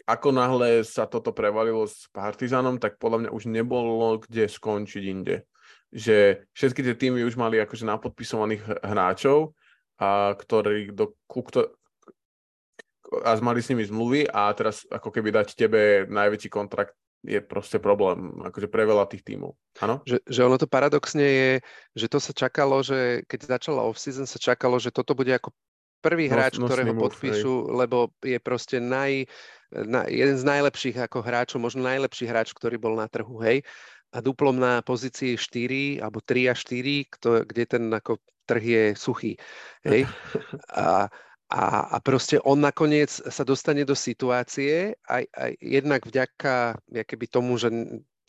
ako 0.09 0.33
náhle 0.33 0.81
sa 0.81 1.05
toto 1.05 1.29
prevalilo 1.29 1.85
s 1.85 2.09
Partizanom, 2.09 2.81
tak 2.81 2.97
podľa 2.97 3.27
mňa 3.27 3.29
už 3.29 3.45
nebolo 3.45 4.17
kde 4.25 4.49
skončiť 4.49 5.03
inde. 5.05 5.45
Že 5.93 6.49
všetky 6.57 6.81
tie 6.81 6.95
týmy 6.97 7.21
už 7.29 7.37
mali 7.37 7.61
akože 7.61 7.85
napodpisovaných 7.85 8.81
hráčov, 8.81 9.53
a 9.99 10.33
ktorí 10.33 10.95
do, 10.95 11.13
ku, 11.27 11.43
kto, 11.43 11.75
a 13.21 13.35
mali 13.43 13.59
s 13.59 13.69
nimi 13.69 13.83
zmluvy 13.83 14.31
a 14.31 14.47
teraz 14.55 14.87
ako 14.87 15.11
keby 15.11 15.35
dať 15.35 15.47
tebe 15.59 16.07
najväčší 16.07 16.49
kontrakt 16.49 16.95
je 17.23 17.39
proste 17.43 17.83
problém, 17.83 18.31
akože 18.39 18.71
pre 18.71 18.87
veľa 18.87 19.11
tých 19.11 19.27
tímov. 19.27 19.51
Áno? 19.83 19.99
Že, 20.07 20.23
že 20.23 20.41
ono 20.45 20.55
to 20.55 20.71
paradoxne 20.71 21.23
je, 21.23 21.51
že 21.95 22.07
to 22.07 22.19
sa 22.23 22.31
čakalo, 22.31 22.79
že 22.79 23.27
keď 23.27 23.59
začala 23.59 23.83
off-season, 23.83 24.23
sa 24.23 24.39
čakalo, 24.39 24.79
že 24.79 24.93
toto 24.93 25.11
bude 25.11 25.35
ako 25.35 25.51
prvý 25.99 26.31
hráč, 26.31 26.55
no, 26.55 26.71
ktorého 26.71 26.95
podpíšu, 26.95 27.53
hej. 27.67 27.75
lebo 27.75 28.15
je 28.23 28.39
proste 28.39 28.79
naj, 28.79 29.27
na, 29.71 30.07
jeden 30.07 30.39
z 30.39 30.43
najlepších 30.47 30.95
ako 30.95 31.19
hráčov, 31.19 31.59
možno 31.59 31.83
najlepší 31.83 32.23
hráč, 32.23 32.55
ktorý 32.55 32.79
bol 32.79 32.95
na 32.95 33.11
trhu, 33.11 33.35
hej. 33.43 33.67
A 34.09 34.23
duplom 34.23 34.57
na 34.57 34.81
pozícii 34.81 35.37
4 35.37 36.01
alebo 36.01 36.23
3 36.23 36.49
a 36.49 36.55
4, 36.55 37.13
kto, 37.19 37.45
kde 37.45 37.63
ten 37.67 37.83
ako 37.91 38.17
trh 38.49 38.63
je 38.63 38.83
suchý. 38.97 39.37
Hej. 39.85 40.09
A, 40.73 41.11
a, 41.49 41.89
a 41.93 41.97
proste 41.97 42.37
on 42.45 42.61
nakoniec 42.61 43.09
sa 43.09 43.41
dostane 43.41 43.81
do 43.81 43.97
situácie, 43.97 44.93
aj, 45.09 45.25
aj 45.33 45.51
jednak 45.57 46.01
vďaka 46.05 46.77
keby 47.09 47.25
tomu, 47.25 47.57
že 47.57 47.73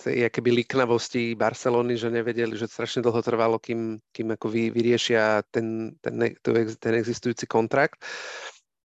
keby 0.09 0.65
liknavosti 0.65 1.37
Barcelony, 1.37 2.01
že 2.01 2.09
nevedeli, 2.09 2.57
že 2.57 2.65
strašne 2.65 3.05
dlho 3.05 3.21
trvalo, 3.21 3.61
kým, 3.61 4.01
kým 4.09 4.33
ako 4.33 4.49
vy, 4.49 4.73
vyriešia 4.73 5.45
ten, 5.53 5.93
ten, 6.01 6.17
ten 6.81 6.95
existujúci 6.97 7.45
kontrakt 7.45 8.01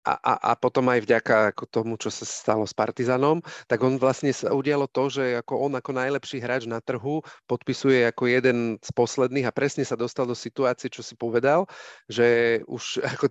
a, 0.04 0.14
a, 0.20 0.34
a 0.36 0.52
potom 0.54 0.84
aj 0.92 1.00
vďaka 1.02 1.56
ako 1.56 1.64
tomu, 1.66 1.92
čo 1.96 2.12
sa 2.12 2.28
stalo 2.28 2.68
s 2.68 2.76
Partizanom, 2.76 3.40
tak 3.64 3.80
on 3.80 3.96
vlastne 3.96 4.30
sa 4.30 4.52
udialo 4.52 4.84
to, 4.86 5.08
že 5.08 5.40
ako 5.40 5.64
on 5.64 5.72
ako 5.80 5.96
najlepší 5.96 6.44
hráč 6.44 6.68
na 6.68 6.78
trhu 6.84 7.24
podpisuje 7.48 8.04
ako 8.12 8.28
jeden 8.28 8.76
z 8.84 8.90
posledných 8.92 9.48
a 9.48 9.56
presne 9.56 9.82
sa 9.82 9.96
dostal 9.96 10.28
do 10.28 10.36
situácie, 10.36 10.92
čo 10.92 11.00
si 11.00 11.16
povedal, 11.16 11.64
že 12.06 12.60
už 12.68 13.00
ako, 13.16 13.26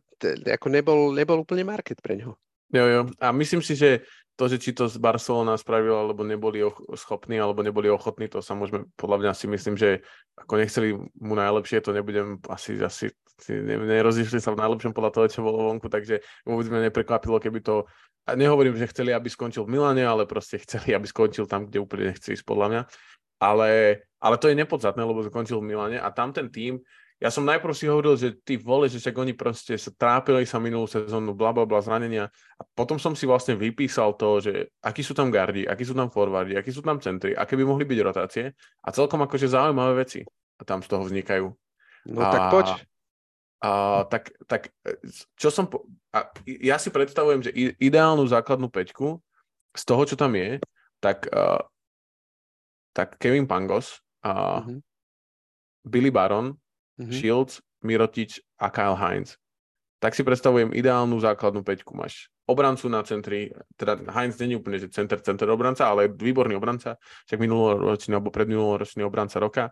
ako 0.49 0.67
nebol, 0.73 0.99
nebol 1.13 1.45
úplne 1.45 1.61
market 1.61 2.01
pre 2.01 2.17
ňo. 2.17 2.33
Jo, 2.73 2.85
jo. 2.89 3.01
A 3.21 3.29
myslím 3.29 3.61
si, 3.61 3.77
že 3.77 4.01
to, 4.33 4.49
že 4.49 4.57
či 4.57 4.73
to 4.73 4.89
z 4.89 4.97
Barcelona 4.97 5.53
spravila, 5.61 6.01
alebo 6.01 6.25
neboli 6.25 6.65
och- 6.65 6.81
schopní, 6.97 7.37
alebo 7.37 7.61
neboli 7.61 7.85
ochotní, 7.85 8.25
to 8.25 8.41
sa 8.41 8.57
môžeme, 8.57 8.89
podľa 8.97 9.17
mňa 9.21 9.31
si 9.37 9.45
myslím, 9.45 9.75
že 9.77 10.01
ako 10.33 10.53
nechceli 10.57 10.97
mu 11.21 11.37
najlepšie, 11.37 11.85
to 11.85 11.93
nebudem 11.93 12.41
asi, 12.49 12.81
asi 12.81 13.13
nerozišli 13.49 14.39
sa 14.39 14.53
v 14.53 14.61
najlepšom 14.61 14.93
podľa 14.93 15.11
toho, 15.11 15.25
čo 15.29 15.39
bolo 15.45 15.73
vonku, 15.73 15.89
takže 15.89 16.21
vôbec 16.45 16.67
ma 16.69 16.79
neprekvapilo, 16.85 17.41
keby 17.41 17.59
to, 17.59 17.83
a 18.23 18.37
nehovorím, 18.37 18.77
že 18.79 18.89
chceli, 18.93 19.11
aby 19.11 19.27
skončil 19.27 19.67
v 19.67 19.75
Milane, 19.77 20.05
ale 20.05 20.23
proste 20.29 20.61
chceli, 20.61 20.95
aby 20.95 21.03
skončil 21.09 21.49
tam, 21.49 21.67
kde 21.67 21.83
úplne 21.83 22.13
nechce 22.13 22.31
ísť, 22.33 22.45
podľa 22.47 22.67
mňa. 22.69 22.81
Ale, 23.43 23.69
ale 24.23 24.35
to 24.39 24.47
je 24.47 24.55
nepodstatné, 24.55 25.03
lebo 25.03 25.25
skončil 25.27 25.59
v 25.59 25.67
Milane 25.75 25.97
a 25.99 26.07
tam 26.13 26.31
ten 26.31 26.47
tým, 26.47 26.79
ja 27.23 27.31
som 27.31 27.47
najprv 27.47 27.71
si 27.71 27.87
hovoril, 27.87 28.19
že 28.19 28.35
ty 28.43 28.59
vole, 28.59 28.91
že 28.91 28.99
však 28.99 29.15
oni 29.15 29.31
proste 29.31 29.79
sa 29.79 29.95
trápili 29.95 30.43
sa 30.43 30.59
minulú 30.59 30.91
sezónu, 30.91 31.31
bla 31.31 31.55
bla 31.55 31.63
bla 31.63 31.79
zranenia 31.79 32.27
a 32.59 32.61
potom 32.75 32.99
som 32.99 33.15
si 33.15 33.23
vlastne 33.23 33.55
vypísal 33.55 34.19
to, 34.19 34.43
že 34.43 34.67
akí 34.83 34.99
sú 34.99 35.15
tam 35.15 35.31
gardi, 35.31 35.63
akí 35.63 35.87
sú 35.87 35.95
tam 35.95 36.11
forwardi, 36.11 36.59
akí 36.59 36.67
sú 36.75 36.83
tam 36.83 36.99
centri, 36.99 37.31
aké 37.31 37.55
by 37.55 37.63
mohli 37.63 37.87
byť 37.87 37.99
rotácie 38.03 38.51
a 38.83 38.87
celkom 38.91 39.23
akože 39.23 39.47
zaujímavé 39.47 40.03
veci 40.03 40.27
tam 40.63 40.79
z 40.83 40.87
toho 40.91 41.03
vznikajú. 41.07 41.47
No 42.11 42.21
a, 42.23 42.31
tak 42.31 42.41
poď. 42.51 42.67
A, 43.63 44.03
tak, 44.11 44.35
tak 44.43 44.75
čo 45.39 45.47
som... 45.47 45.71
Po, 45.71 45.87
a 46.11 46.27
ja 46.45 46.75
si 46.75 46.91
predstavujem, 46.91 47.47
že 47.47 47.55
ideálnu 47.79 48.27
základnú 48.27 48.67
peťku 48.67 49.23
z 49.71 49.83
toho, 49.87 50.03
čo 50.03 50.19
tam 50.19 50.35
je, 50.35 50.59
tak, 50.99 51.31
uh, 51.31 51.63
tak 52.91 53.15
Kevin 53.23 53.47
Pangos, 53.47 54.03
uh, 54.27 54.61
mm-hmm. 54.61 54.79
Billy 55.87 56.11
Baron, 56.11 56.59
mm-hmm. 56.99 57.15
Shields, 57.15 57.63
Mirotič 57.87 58.43
a 58.59 58.67
Kyle 58.67 58.99
Heinz. 58.99 59.39
Tak 60.03 60.11
si 60.11 60.27
predstavujem 60.27 60.75
ideálnu 60.75 61.15
základnú 61.23 61.63
peťku. 61.63 61.95
Máš 61.95 62.27
obrancu 62.43 62.91
na 62.91 62.99
centri, 63.07 63.55
teda 63.79 64.03
Heinz 64.11 64.35
není 64.43 64.59
úplne, 64.59 64.75
že 64.75 64.91
center, 64.91 65.23
center 65.23 65.47
obranca, 65.47 65.87
ale 65.87 66.11
výborný 66.11 66.59
obranca, 66.59 66.99
však 67.31 67.39
minuloročný 67.39 68.11
alebo 68.11 68.27
predminuloročný 68.27 69.07
obranca 69.07 69.39
roka. 69.39 69.63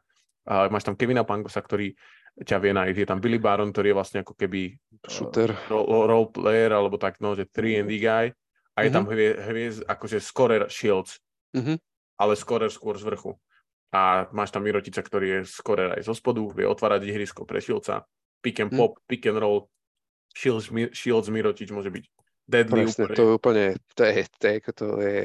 Uh, 0.48 0.72
máš 0.72 0.88
tam 0.88 0.96
Kevina 0.96 1.28
Pangosa, 1.28 1.60
ktorý 1.60 1.92
ťa 2.40 2.58
vie 2.64 2.72
nájsť. 2.72 2.98
Je 2.98 3.08
tam 3.08 3.20
Billy 3.20 3.38
Baron, 3.38 3.70
ktorý 3.70 3.92
je 3.92 3.98
vlastne 3.98 4.20
ako 4.24 4.34
keby 4.40 4.76
Shooter. 5.04 5.52
Uh, 5.68 6.08
role, 6.08 6.32
player, 6.32 6.72
alebo 6.72 6.96
tak, 6.96 7.20
no, 7.20 7.36
že 7.36 7.50
3 7.50 7.84
and 7.84 7.90
D 7.92 8.00
guy. 8.00 8.32
A 8.76 8.88
je 8.88 8.88
mm-hmm. 8.88 8.96
tam 8.96 9.04
hvie, 9.12 9.30
hviezd, 9.36 9.82
akože 9.84 10.18
scorer 10.24 10.64
Shields, 10.72 11.20
mm-hmm. 11.52 11.78
ale 12.18 12.34
scorer 12.40 12.72
skôr 12.72 12.96
z 12.96 13.04
vrchu. 13.04 13.36
A 13.92 14.32
máš 14.32 14.56
tam 14.56 14.64
Mirotica, 14.64 15.04
ktorý 15.04 15.28
je 15.28 15.40
scorer 15.52 16.00
aj 16.00 16.08
zo 16.08 16.16
spodu, 16.16 16.40
vie 16.56 16.64
otvárať 16.64 17.04
ihrisko 17.04 17.44
pre 17.44 17.60
Shieldsa, 17.60 18.08
pick 18.40 18.64
and 18.64 18.72
mhm. 18.72 18.80
pop, 18.80 18.96
mm. 18.96 19.04
pick 19.12 19.28
and 19.28 19.36
roll, 19.44 19.68
Shields, 20.32 20.72
Shields 20.96 21.28
Mirotic 21.28 21.68
môže 21.76 21.92
byť 21.92 22.04
deadly 22.48 22.88
Presne, 22.88 23.04
úplne. 23.08 23.18
to 23.20 23.24
úplne, 23.36 23.66
to 23.96 24.04
je, 24.08 24.24
to 24.40 24.46
je, 24.48 24.58
to 24.72 24.86
je, 25.04 25.20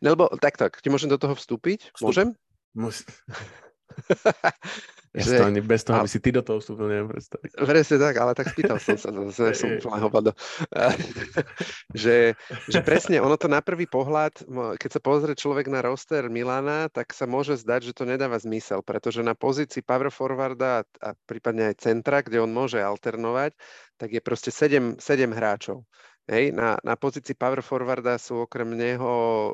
no 0.00 0.06
lebo 0.12 0.24
tak, 0.40 0.56
tak, 0.60 0.80
ti 0.80 0.88
môžem 0.88 1.08
do 1.12 1.20
toho 1.20 1.36
vstúpiť? 1.36 1.92
Vstup. 1.92 2.08
Môžem? 2.08 2.28
Mus... 2.76 3.04
Ja 5.16 5.24
že, 5.24 5.40
to 5.40 5.48
ani 5.48 5.64
bez 5.64 5.80
toho, 5.80 6.04
aby 6.04 6.10
si 6.12 6.20
ty 6.20 6.28
do 6.28 6.44
toho 6.44 6.60
vstúpil, 6.60 6.92
neviem 6.92 7.08
predstaviť. 7.08 7.56
Presne 7.56 7.96
tak, 7.96 8.14
ale 8.20 8.36
tak 8.36 8.52
spýtal 8.52 8.76
som 8.76 9.00
sa, 9.00 9.08
zase 9.32 9.80
som 9.80 9.96
hovado. 9.96 10.36
že, 12.04 12.36
že 12.68 12.80
presne, 12.84 13.24
ono 13.24 13.40
to 13.40 13.48
na 13.48 13.64
prvý 13.64 13.88
pohľad, 13.88 14.44
keď 14.76 14.90
sa 14.92 15.00
pozrie 15.00 15.32
človek 15.32 15.72
na 15.72 15.80
roster 15.80 16.28
Milana, 16.28 16.92
tak 16.92 17.16
sa 17.16 17.24
môže 17.24 17.56
zdať, 17.56 17.88
že 17.88 17.96
to 17.96 18.04
nedáva 18.04 18.36
zmysel, 18.36 18.84
pretože 18.84 19.24
na 19.24 19.32
pozícii 19.32 19.80
power 19.80 20.12
forwarda 20.12 20.84
a 21.00 21.16
prípadne 21.24 21.72
aj 21.72 21.80
centra, 21.80 22.20
kde 22.20 22.44
on 22.44 22.52
môže 22.52 22.76
alternovať, 22.76 23.56
tak 23.96 24.12
je 24.12 24.20
proste 24.20 24.52
7, 24.52 25.00
7 25.00 25.32
hráčov. 25.32 25.88
Hej, 26.26 26.58
na, 26.58 26.74
na 26.82 26.98
pozícii 26.98 27.38
power 27.38 27.62
forwarda 27.62 28.18
sú 28.18 28.50
okrem 28.50 28.74
neho 28.74 29.14
e, 29.14 29.52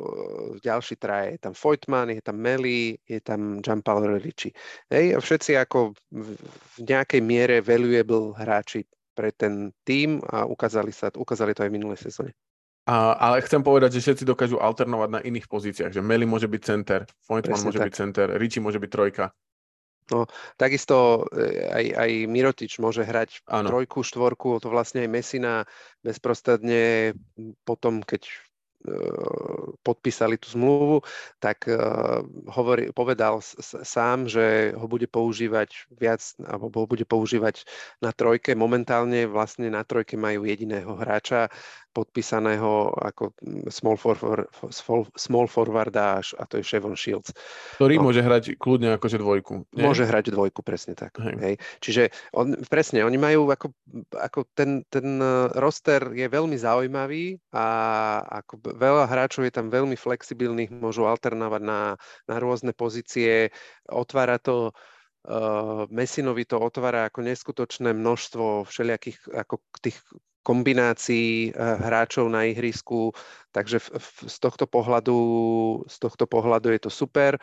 ďalší 0.64 0.96
traje. 0.96 1.36
Je 1.36 1.40
tam 1.44 1.52
Voigtman, 1.52 2.16
je 2.16 2.24
tam 2.24 2.40
Meli, 2.40 2.96
je 3.04 3.20
tam 3.20 3.60
Gianpaolo 3.60 4.16
Ricci. 4.16 4.48
Hej, 4.88 5.12
a 5.12 5.18
všetci 5.20 5.52
ako 5.60 5.92
v, 5.92 6.32
v 6.40 6.78
nejakej 6.80 7.20
miere 7.20 7.60
valuable 7.60 8.32
hráči 8.32 8.88
pre 9.12 9.36
ten 9.36 9.68
tým 9.84 10.24
a 10.32 10.48
ukázali, 10.48 10.96
sa, 10.96 11.12
ukázali 11.12 11.52
to 11.52 11.60
aj 11.60 11.68
v 11.68 11.76
minulej 11.76 12.00
sezóne. 12.08 12.32
A, 12.88 13.20
ale 13.20 13.44
chcem 13.44 13.60
povedať, 13.60 14.00
že 14.00 14.08
všetci 14.08 14.24
dokážu 14.24 14.56
alternovať 14.56 15.08
na 15.12 15.20
iných 15.20 15.46
pozíciách, 15.52 15.92
že 15.92 16.00
Meli 16.00 16.24
môže 16.24 16.48
byť 16.48 16.62
center, 16.64 17.04
Voigtman 17.28 17.62
môže 17.68 17.78
tak. 17.78 17.92
byť 17.92 17.94
center, 17.94 18.26
Ricci 18.40 18.64
môže 18.64 18.80
byť 18.80 18.90
trojka. 18.90 19.28
No, 20.12 20.28
takisto 20.60 21.26
e, 21.32 21.64
aj, 21.72 21.86
aj 21.96 22.10
Mirotič 22.28 22.76
môže 22.78 23.02
hrať 23.02 23.48
ano. 23.48 23.72
trojku, 23.72 24.04
štvorku, 24.04 24.60
to 24.60 24.68
vlastne 24.68 25.08
aj 25.08 25.10
Mesina 25.10 25.64
bezprostredne 26.04 27.16
potom, 27.64 28.04
keď 28.04 28.28
podpísali 29.82 30.38
tú 30.38 30.50
zmluvu, 30.50 31.06
tak 31.38 31.70
eh, 31.70 31.78
hovorí, 32.50 32.90
povedal 32.90 33.38
sám, 33.86 34.26
že 34.26 34.74
ho 34.74 34.86
bude 34.90 35.06
používať 35.06 35.86
viac, 35.94 36.22
alebo 36.42 36.84
ho 36.84 36.86
bude 36.86 37.06
používať 37.06 37.62
na 38.02 38.10
trojke. 38.10 38.54
Momentálne 38.58 39.30
vlastne 39.30 39.70
na 39.70 39.86
trojke 39.86 40.18
majú 40.18 40.46
jediného 40.46 40.98
hráča 40.98 41.48
podpísaného 41.92 42.96
ako 42.96 43.36
small, 43.68 44.00
forward, 44.00 44.48
small 45.14 45.46
forward 45.46 45.94
a, 45.96 46.24
to 46.48 46.58
je 46.58 46.64
Shevon 46.64 46.96
Shields. 46.96 47.36
Ktorý 47.76 48.00
no. 48.00 48.08
môže 48.08 48.24
hrať 48.24 48.56
kľudne 48.56 48.96
akože 48.96 49.20
dvojku. 49.20 49.68
Nie? 49.76 49.84
Môže 49.84 50.08
hrať 50.08 50.32
dvojku, 50.32 50.64
presne 50.64 50.96
tak. 50.96 51.20
Hej. 51.20 51.36
Hej. 51.38 51.54
Čiže 51.84 52.02
on, 52.32 52.56
presne, 52.66 53.04
oni 53.04 53.20
majú 53.20 53.52
ako, 53.52 53.76
ako 54.16 54.48
ten, 54.56 54.82
ten 54.88 55.20
eh, 55.20 55.52
roster 55.60 56.10
je 56.16 56.26
veľmi 56.26 56.56
zaujímavý 56.56 57.36
a 57.52 57.66
ako 58.42 58.72
veľa 58.72 59.04
hráčov 59.06 59.44
je 59.44 59.52
tam 59.52 59.68
veľmi 59.68 59.94
flexibilných, 59.94 60.72
môžu 60.72 61.04
alternovať 61.04 61.62
na, 61.62 61.80
na 62.26 62.36
rôzne 62.40 62.72
pozície, 62.72 63.52
otvára 63.86 64.40
to 64.40 64.72
Uh, 65.22 65.86
Mesinovi 65.86 66.42
to 66.42 66.58
otvára 66.58 67.06
ako 67.06 67.22
neskutočné 67.22 67.94
množstvo 67.94 68.66
všelijakých 68.66 69.30
ako 69.30 69.62
tých 69.78 70.02
kombinácií 70.42 71.54
uh, 71.54 71.78
hráčov 71.78 72.26
na 72.28 72.46
ihrisku, 72.50 73.14
takže 73.54 73.78
v, 73.78 73.88
v, 73.98 74.08
z, 74.26 74.36
tohto 74.42 74.66
pohľadu, 74.66 75.18
z 75.86 75.96
tohto 76.02 76.26
pohľadu 76.26 76.74
je 76.74 76.80
to 76.82 76.90
super 76.90 77.38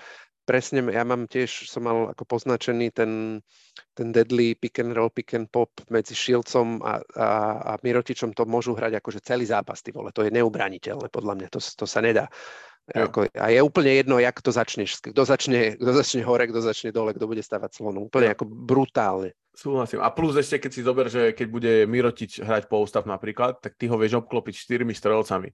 presne, 0.49 0.81
ja 0.89 1.05
mám 1.05 1.29
tiež, 1.29 1.69
som 1.69 1.85
mal 1.85 2.09
ako 2.09 2.25
poznačený 2.25 2.89
ten, 2.89 3.37
ten 3.93 4.09
deadly 4.09 4.57
pick 4.57 4.81
and 4.81 4.97
roll, 4.97 5.13
pick 5.13 5.37
and 5.37 5.45
pop 5.53 5.69
medzi 5.93 6.17
Shieldsom 6.17 6.81
a, 6.81 6.97
a, 7.13 7.27
a 7.69 7.71
Mirotičom, 7.85 8.33
to 8.33 8.49
môžu 8.49 8.73
hrať 8.73 8.97
akože 8.97 9.21
celý 9.21 9.45
zápas, 9.45 9.85
ty 9.85 9.93
vole, 9.93 10.09
to 10.09 10.25
je 10.25 10.33
neubraniteľné, 10.33 11.13
podľa 11.13 11.33
mňa, 11.37 11.47
to, 11.53 11.61
to 11.61 11.85
sa 11.85 12.01
nedá. 12.01 12.25
Ako, 12.89 13.29
a 13.29 13.45
je 13.53 13.61
úplne 13.61 13.91
jedno, 13.93 14.17
jak 14.17 14.41
to 14.41 14.49
začneš. 14.49 14.97
Kto 15.01 15.21
začne, 15.21 15.77
kto 15.77 15.91
začne 15.93 16.21
hore, 16.25 16.49
kto 16.49 16.59
začne 16.63 16.89
dole, 16.89 17.13
kto 17.13 17.29
bude 17.29 17.43
stavať 17.45 17.71
slonu. 17.75 18.09
Úplne 18.09 18.29
jo. 18.29 18.33
ako 18.33 18.43
brutálne. 18.49 19.29
Súhlasím. 19.53 20.01
A 20.01 20.09
plus 20.09 20.39
ešte, 20.39 20.57
keď 20.57 20.71
si 20.73 20.81
zober, 20.81 21.05
že 21.11 21.35
keď 21.35 21.47
bude 21.51 21.73
Mirotič 21.85 22.41
hrať 22.41 22.71
ústav 22.71 23.05
napríklad, 23.05 23.61
tak 23.61 23.77
ty 23.77 23.85
ho 23.91 23.99
vieš 23.99 24.23
obklopiť 24.23 24.55
štyrmi 24.55 24.95
strelcami. 24.95 25.51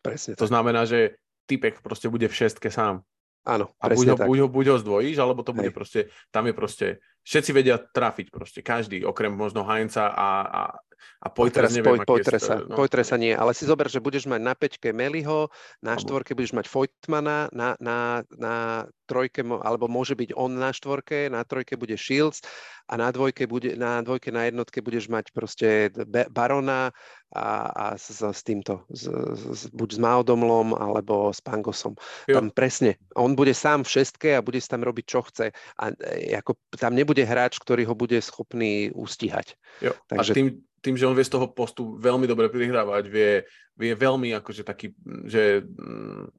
Presne. 0.00 0.38
To 0.38 0.46
tak. 0.46 0.52
znamená, 0.54 0.86
že 0.86 1.18
typek 1.50 1.82
proste 1.82 2.06
bude 2.06 2.30
v 2.30 2.38
šestke 2.38 2.70
sám. 2.70 3.02
Áno, 3.46 3.70
a 3.78 3.86
buď 3.86 4.06
ho, 4.10 4.16
buď, 4.26 4.38
ho, 4.42 4.48
buď 4.50 4.66
ho 4.74 4.76
zdvojíš, 4.82 5.22
alebo 5.22 5.46
to 5.46 5.54
bude 5.54 5.70
Hej. 5.70 5.76
proste, 5.78 6.00
tam 6.34 6.50
je 6.50 6.54
proste, 6.54 6.86
všetci 7.22 7.50
vedia 7.54 7.78
trafiť 7.78 8.34
proste, 8.34 8.58
každý, 8.58 9.06
okrem 9.06 9.30
možno 9.30 9.62
Heinza 9.62 10.10
a, 10.10 10.28
a, 10.42 10.62
a 11.20 11.26
Poitres, 11.32 11.72
neviem, 11.72 12.02
poj, 12.02 12.18
Poitresa, 12.18 12.60
no. 12.62 12.76
Poitresa 12.76 13.16
nie, 13.16 13.32
ale 13.32 13.56
si 13.56 13.64
zober, 13.64 13.88
že 13.88 14.04
budeš 14.04 14.28
mať 14.28 14.40
na 14.42 14.54
peťke 14.54 14.92
Meliho, 14.92 15.48
na 15.80 15.96
štvorke 15.96 16.36
budeš 16.36 16.52
mať 16.52 16.66
Voigtmana, 16.68 17.48
na, 17.50 17.74
na, 17.80 18.22
na 18.36 18.54
trojke, 19.06 19.40
alebo 19.42 19.86
môže 19.86 20.18
byť 20.18 20.34
on 20.34 20.58
na 20.58 20.74
štvorke, 20.74 21.30
na 21.30 21.46
trojke 21.46 21.78
bude 21.78 21.94
Shields 21.94 22.42
a 22.90 22.98
na 22.98 23.10
dvojke, 23.10 23.46
bude, 23.46 23.74
na 23.78 24.02
dvojke, 24.02 24.34
na 24.34 24.46
jednotke 24.46 24.82
budeš 24.82 25.10
mať 25.10 25.30
proste 25.34 25.90
Barona 26.30 26.90
a, 27.34 27.46
a 27.70 27.84
s, 27.98 28.22
s 28.22 28.40
týmto, 28.46 28.86
s, 28.90 29.10
s, 29.10 29.60
buď 29.74 29.88
s 29.94 29.98
Maodomlom 29.98 30.74
alebo 30.74 31.34
s 31.34 31.42
Pangosom. 31.42 31.98
Jo. 32.30 32.38
Tam 32.38 32.54
presne, 32.54 32.98
on 33.18 33.34
bude 33.34 33.54
sám 33.54 33.82
v 33.82 33.92
šestke 33.98 34.30
a 34.38 34.44
bude 34.44 34.62
si 34.62 34.70
tam 34.70 34.86
robiť, 34.86 35.04
čo 35.06 35.26
chce. 35.26 35.50
A 35.82 35.84
e, 35.90 36.34
ako, 36.38 36.58
tam 36.78 36.94
nebude 36.94 37.22
hráč, 37.26 37.58
ktorý 37.58 37.86
ho 37.90 37.94
bude 37.98 38.18
schopný 38.22 38.94
ustíhať. 38.94 39.58
Jo. 39.82 39.94
Takže... 40.06 40.32
A 40.32 40.36
tým, 40.36 40.48
tým, 40.86 40.94
že 40.94 41.06
on 41.10 41.18
vie 41.18 41.26
z 41.26 41.34
toho 41.34 41.50
postu 41.50 41.98
veľmi 41.98 42.30
dobre 42.30 42.46
prihrávať, 42.46 43.10
vie, 43.10 43.42
vie 43.74 43.92
veľmi 43.98 44.30
akože 44.38 44.62
taký, 44.62 44.94
že 45.26 45.66
mm, 45.66 46.30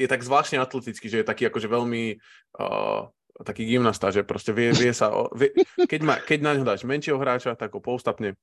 je 0.00 0.06
tak 0.08 0.24
zvláštne 0.24 0.56
atletický, 0.56 1.12
že 1.12 1.20
je 1.20 1.28
taký 1.28 1.52
akože 1.52 1.68
veľmi 1.68 2.16
uh, 2.56 3.04
taký 3.44 3.68
gymnasta, 3.68 4.08
že 4.08 4.24
proste 4.24 4.56
vie, 4.56 4.72
vie 4.72 4.96
sa, 4.96 5.12
vie, 5.36 5.52
keď, 5.84 6.00
ma, 6.00 6.16
keď 6.16 6.38
na 6.40 6.52
ňo 6.56 6.64
dáš 6.64 6.88
menšieho 6.88 7.20
hráča, 7.20 7.52
tak 7.56 7.76
ho 7.76 7.80
poustapne, 7.84 8.36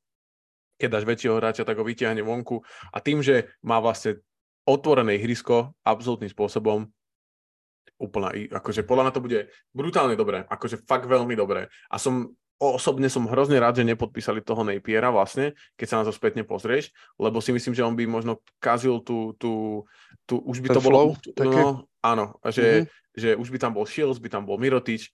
keď 0.78 0.90
dáš 1.02 1.06
väčšieho 1.10 1.38
hráča, 1.42 1.66
tak 1.66 1.82
ho 1.82 1.86
vyťahne 1.86 2.22
vonku 2.22 2.62
a 2.94 2.98
tým, 3.02 3.26
že 3.26 3.50
má 3.66 3.82
vlastne 3.82 4.22
otvorené 4.68 5.18
ihrisko 5.18 5.74
absolútnym 5.82 6.30
spôsobom, 6.30 6.86
úplná, 7.98 8.30
akože 8.30 8.86
podľa 8.86 9.10
mňa 9.10 9.14
to 9.16 9.26
bude 9.26 9.40
brutálne 9.74 10.14
dobré, 10.14 10.46
akože 10.46 10.86
fakt 10.86 11.10
veľmi 11.10 11.34
dobré. 11.34 11.66
A 11.90 11.98
som 11.98 12.38
osobne 12.58 13.06
som 13.08 13.30
hrozne 13.30 13.62
rád, 13.62 13.82
že 13.82 13.86
nepodpísali 13.86 14.42
toho 14.42 14.66
Napiera 14.66 15.14
vlastne, 15.14 15.54
keď 15.78 15.88
sa 15.88 15.98
na 16.02 16.06
to 16.10 16.14
spätne 16.14 16.42
pozrieš, 16.42 16.90
lebo 17.22 17.38
si 17.38 17.54
myslím, 17.54 17.78
že 17.78 17.86
on 17.86 17.94
by 17.94 18.10
možno 18.10 18.42
kazil 18.58 19.02
tú, 19.06 19.38
tú, 19.38 19.86
tú 20.26 20.42
už 20.42 20.66
by 20.66 20.74
Ten 20.74 20.76
to 20.78 20.82
bolo... 20.82 20.98
Flow, 21.14 21.46
no, 21.46 21.86
áno, 22.02 22.26
že, 22.50 22.86
mm-hmm. 22.86 23.14
že 23.14 23.30
už 23.38 23.48
by 23.54 23.58
tam 23.62 23.72
bol 23.78 23.86
Shields, 23.86 24.18
by 24.18 24.30
tam 24.34 24.44
bol 24.50 24.58
Mirotič, 24.58 25.14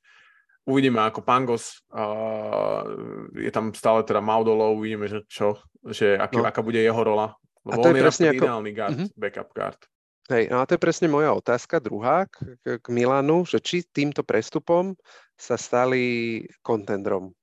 uvidíme 0.63 1.03
ako 1.03 1.19
Pangos, 1.27 1.83
uh, 1.91 2.87
je 3.35 3.51
tam 3.51 3.75
stále 3.75 4.07
teda 4.07 4.23
Maudolo, 4.23 4.79
uvidíme, 4.79 5.11
že 5.11 5.27
čo, 5.27 5.59
že 5.83 6.15
aký, 6.15 6.39
no. 6.39 6.47
aká 6.47 6.63
bude 6.63 6.79
jeho 6.79 6.99
rola. 7.03 7.35
Lebo 7.63 7.79
a 7.79 7.83
to 7.83 7.89
on 7.91 7.95
je 7.95 8.03
presne 8.03 8.27
ako... 8.31 8.35
ideálny 8.39 8.71
guard, 8.71 8.97
mm-hmm. 8.99 9.19
backup 9.19 9.49
guard. 9.51 9.79
Hej, 10.31 10.47
no 10.47 10.63
a 10.63 10.67
to 10.67 10.79
je 10.79 10.83
presne 10.83 11.11
moja 11.11 11.35
otázka, 11.35 11.83
druhá 11.83 12.23
k, 12.31 12.55
k 12.79 12.85
Milanu, 12.87 13.43
že 13.43 13.59
či 13.59 13.83
týmto 13.83 14.23
prestupom 14.23 14.95
sa 15.35 15.59
stali 15.59 16.39
kontendrom. 16.63 17.35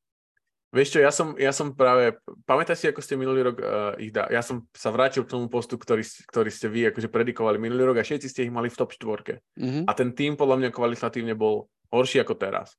Vieš 0.71 0.95
čo, 0.95 0.99
ja 1.03 1.11
som, 1.11 1.35
ja 1.35 1.51
som 1.51 1.75
práve, 1.75 2.15
pamätáš 2.47 2.79
si, 2.79 2.87
ako 2.87 3.03
ste 3.03 3.19
minulý 3.19 3.43
rok 3.43 3.59
uh, 3.59 3.99
ich 3.99 4.15
dá, 4.15 4.31
ja 4.31 4.39
som 4.39 4.65
sa 4.71 4.95
vrátil 4.95 5.27
k 5.27 5.33
tomu 5.35 5.51
postu, 5.51 5.75
ktorý, 5.75 6.07
ktorý 6.31 6.47
ste 6.47 6.71
vy 6.71 6.95
akože 6.95 7.11
predikovali 7.11 7.59
minulý 7.59 7.91
rok 7.91 7.99
a 7.99 8.07
všetci 8.07 8.31
ste 8.31 8.47
ich 8.47 8.55
mali 8.55 8.71
v 8.71 8.79
top 8.79 8.95
štvorke. 8.95 9.43
Mm-hmm. 9.59 9.85
A 9.85 9.93
ten 9.99 10.15
tým 10.15 10.39
podľa 10.39 10.63
mňa 10.63 10.71
kvalitatívne 10.71 11.35
bol 11.35 11.67
horší 11.91 12.23
ako 12.23 12.39
teraz. 12.39 12.79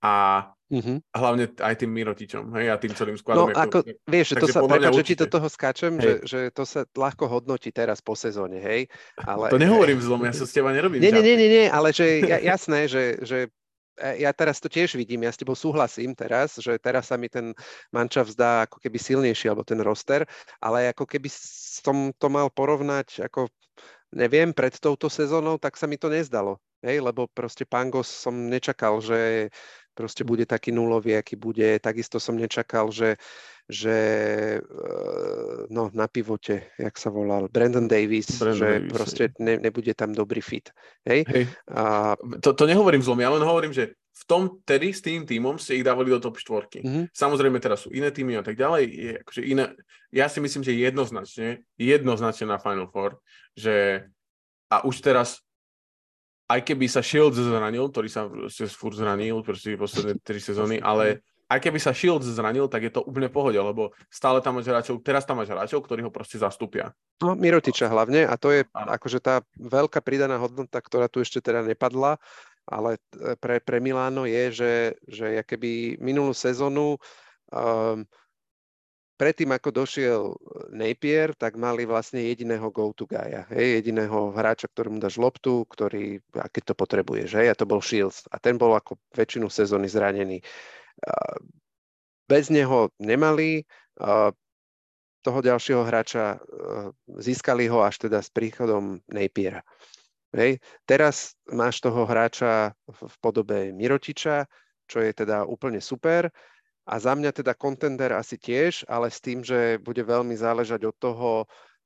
A 0.00 0.40
mm-hmm. 0.72 0.98
hlavne 1.12 1.44
aj 1.58 1.74
tým 1.80 1.90
Mirotičom, 1.90 2.44
hej, 2.56 2.66
a 2.72 2.76
tým 2.80 2.92
celým 2.94 3.16
skladom. 3.16 3.50
No 3.50 3.56
ako, 3.56 3.84
to, 3.84 3.96
vieš, 4.08 4.32
že 4.32 4.36
to 4.40 4.46
sa, 4.48 4.60
prepáč, 4.64 4.94
že 4.94 5.04
ti 5.04 5.16
do 5.16 5.28
toho 5.28 5.48
skáčem, 5.48 5.92
že, 6.00 6.12
že 6.24 6.38
to 6.52 6.62
sa 6.68 6.86
ľahko 6.94 7.28
hodnotí 7.28 7.72
teraz 7.72 8.00
po 8.00 8.16
sezóne, 8.16 8.60
hej. 8.60 8.86
Ale, 9.18 9.50
to 9.50 9.58
nehovorím 9.58 9.98
zlom, 9.98 10.24
ja 10.24 10.32
sa 10.32 10.46
s 10.46 10.52
teba 10.52 10.70
nerobím. 10.70 11.02
Nie, 11.02 11.10
nie, 11.10 11.24
nie, 11.24 11.36
nie, 11.36 11.50
nie, 11.50 11.66
ale 11.66 11.90
že 11.90 12.22
jasné, 12.44 12.86
že, 12.86 13.18
že 13.24 13.38
E, 13.98 14.22
ja 14.22 14.30
teraz 14.30 14.62
to 14.62 14.70
tiež 14.70 14.94
vidím, 14.94 15.26
ja 15.26 15.34
s 15.34 15.40
tebou 15.40 15.58
súhlasím 15.58 16.14
teraz, 16.14 16.56
že 16.62 16.78
teraz 16.78 17.10
sa 17.10 17.18
mi 17.18 17.26
ten 17.26 17.50
mančav 17.90 18.30
zdá 18.30 18.70
ako 18.70 18.78
keby 18.78 18.98
silnejší, 18.98 19.50
alebo 19.50 19.66
ten 19.66 19.82
roster, 19.82 20.24
ale 20.62 20.94
ako 20.94 21.04
keby 21.04 21.28
som 21.82 22.14
to 22.14 22.30
mal 22.30 22.48
porovnať 22.48 23.26
ako 23.26 23.50
neviem, 24.14 24.56
pred 24.56 24.72
touto 24.80 25.12
sezónou, 25.12 25.60
tak 25.60 25.76
sa 25.76 25.84
mi 25.84 26.00
to 26.00 26.08
nezdalo. 26.08 26.56
Hej, 26.80 27.02
lebo 27.02 27.26
proste 27.26 27.66
Pangos 27.66 28.06
som 28.06 28.48
nečakal, 28.48 29.02
že 29.02 29.50
proste 29.98 30.22
bude 30.22 30.46
taký 30.46 30.70
nulový, 30.70 31.18
aký 31.18 31.34
bude. 31.34 31.82
Takisto 31.82 32.22
som 32.22 32.38
nečakal, 32.38 32.94
že 32.94 33.18
že 33.68 33.96
eh, 34.64 35.58
no, 35.68 35.92
na 35.92 36.08
pivote, 36.08 36.72
jak 36.80 36.96
sa 36.96 37.12
volal, 37.12 37.52
Brandon 37.52 37.84
Davis, 37.84 38.40
Brandon 38.40 38.56
že 38.56 38.68
Davis, 38.80 38.92
proste 38.96 39.22
ne, 39.44 39.60
nebude 39.60 39.92
tam 39.92 40.16
dobrý 40.16 40.40
fit. 40.40 40.72
Hej? 41.04 41.28
Hej. 41.28 41.44
A... 41.76 42.16
To, 42.40 42.56
to 42.56 42.64
nehovorím 42.64 43.04
zlom, 43.04 43.20
ja 43.20 43.28
len 43.28 43.44
hovorím, 43.44 43.76
že 43.76 43.92
v 43.92 44.24
tom 44.24 44.42
tedy 44.64 44.90
s 44.90 45.04
tým 45.04 45.28
týmom 45.28 45.60
ste 45.60 45.78
ich 45.78 45.86
dávali 45.86 46.08
do 46.10 46.18
top 46.18 46.40
štvorky. 46.40 46.80
Mm-hmm. 46.80 47.04
Samozrejme 47.12 47.60
teraz 47.60 47.84
sú 47.84 47.92
iné 47.92 48.08
týmy 48.08 48.40
a 48.40 48.42
tak 48.42 48.56
ďalej. 48.56 48.82
Je 48.88 49.10
akože 49.20 49.42
iné, 49.44 49.64
ja 50.10 50.26
si 50.26 50.40
myslím, 50.40 50.64
že 50.64 50.72
jednoznačne, 50.74 51.62
jednoznačne 51.76 52.48
na 52.48 52.58
Final 52.58 52.88
Four, 52.88 53.20
že 53.52 54.08
a 54.72 54.84
už 54.84 55.00
teraz 55.04 55.44
aj 56.48 56.60
keby 56.64 56.88
sa 56.88 57.04
Shields 57.04 57.36
zranil, 57.36 57.92
ktorý 57.92 58.08
sa 58.08 58.24
furt 58.72 58.96
zranil 58.96 59.44
proste 59.44 59.76
posledné 59.76 60.16
tri 60.24 60.40
sezóny, 60.40 60.80
ale 60.80 61.20
aj 61.48 61.60
keby 61.64 61.80
sa 61.80 61.92
Shields 61.92 62.28
zranil, 62.28 62.68
tak 62.68 62.88
je 62.88 62.92
to 62.92 63.04
úplne 63.04 63.28
pohode, 63.32 63.56
lebo 63.56 63.92
stále 64.08 64.40
tam 64.40 64.60
máš 64.60 64.68
hráčov, 64.68 65.00
teraz 65.00 65.24
tam 65.24 65.40
máš 65.40 65.52
hráčov, 65.52 65.84
ktorí 65.84 66.04
ho 66.04 66.12
proste 66.12 66.40
zastúpia. 66.40 66.92
No, 67.20 67.36
Mirotiča 67.36 67.88
hlavne 67.88 68.28
a 68.28 68.36
to 68.36 68.52
je 68.52 68.64
ano. 68.72 68.92
akože 68.96 69.20
tá 69.20 69.40
veľká 69.56 70.00
pridaná 70.04 70.36
hodnota, 70.40 70.80
ktorá 70.80 71.08
tu 71.08 71.24
ešte 71.24 71.40
teda 71.40 71.64
nepadla, 71.64 72.20
ale 72.68 73.00
e, 73.16 73.32
pre, 73.40 73.64
pre 73.64 73.80
Miláno 73.80 74.28
je, 74.28 74.44
že, 74.52 74.72
že 75.08 75.40
keby 75.44 76.00
minulú 76.04 76.36
sezónu 76.36 77.00
um, 77.48 78.04
predtým, 79.18 79.50
ako 79.50 79.74
došiel 79.74 80.22
Napier, 80.70 81.34
tak 81.34 81.58
mali 81.58 81.82
vlastne 81.82 82.22
jediného 82.22 82.70
go-to 82.70 83.04
guya, 83.04 83.50
hej, 83.50 83.82
jediného 83.82 84.30
hráča, 84.30 84.70
ktorý 84.70 84.94
mu 84.94 84.98
dáš 85.02 85.18
loptu, 85.18 85.66
ktorý, 85.66 86.22
a 86.38 86.46
keď 86.46 86.72
to 86.72 86.74
potrebuješ, 86.78 87.34
hej, 87.34 87.50
a 87.50 87.58
to 87.58 87.66
bol 87.66 87.82
Shields. 87.82 88.30
A 88.30 88.38
ten 88.38 88.54
bol 88.54 88.78
ako 88.78 88.94
väčšinu 89.12 89.50
sezóny 89.50 89.90
zranený. 89.90 90.38
Bez 92.30 92.48
neho 92.48 92.94
nemali, 93.02 93.66
toho 95.18 95.40
ďalšieho 95.42 95.82
hráča 95.82 96.38
získali 97.18 97.66
ho 97.66 97.82
až 97.82 98.06
teda 98.06 98.22
s 98.22 98.30
príchodom 98.30 99.02
Napiera. 99.10 99.66
Hej. 100.30 100.60
Teraz 100.86 101.34
máš 101.50 101.80
toho 101.80 102.06
hráča 102.06 102.76
v 102.86 103.14
podobe 103.18 103.72
Mirotiča, 103.74 104.46
čo 104.88 105.00
je 105.00 105.12
teda 105.12 105.44
úplne 105.44 105.80
super. 105.80 106.30
A 106.88 106.96
za 106.96 107.12
mňa 107.12 107.36
teda 107.36 107.52
kontender 107.52 108.16
asi 108.16 108.40
tiež, 108.40 108.88
ale 108.88 109.12
s 109.12 109.20
tým, 109.20 109.44
že 109.44 109.76
bude 109.84 110.00
veľmi 110.00 110.32
záležať 110.32 110.88
od 110.88 110.96
toho, 110.96 111.30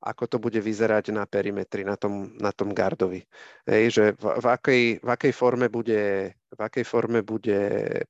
ako 0.03 0.23
to 0.27 0.37
bude 0.39 0.59
vyzerať 0.59 1.15
na 1.15 1.23
perimetri, 1.23 1.83
na 1.87 1.95
tom, 1.95 2.35
na 2.39 2.51
tom 2.51 2.75
gardovi. 2.75 3.23
Hej, 3.67 3.85
že 3.91 4.03
v, 4.19 4.23
v, 4.39 4.45
akej, 4.47 4.83
v, 4.99 5.07
akej 5.07 5.33
forme 5.35 5.67
bude, 5.71 6.31
v 6.31 6.59
akej 6.59 6.83
forme 6.83 7.23
bude 7.23 7.59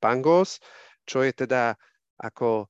Pangos, 0.01 0.57
čo 1.05 1.21
je 1.21 1.33
teda 1.33 1.77
ako 2.17 2.65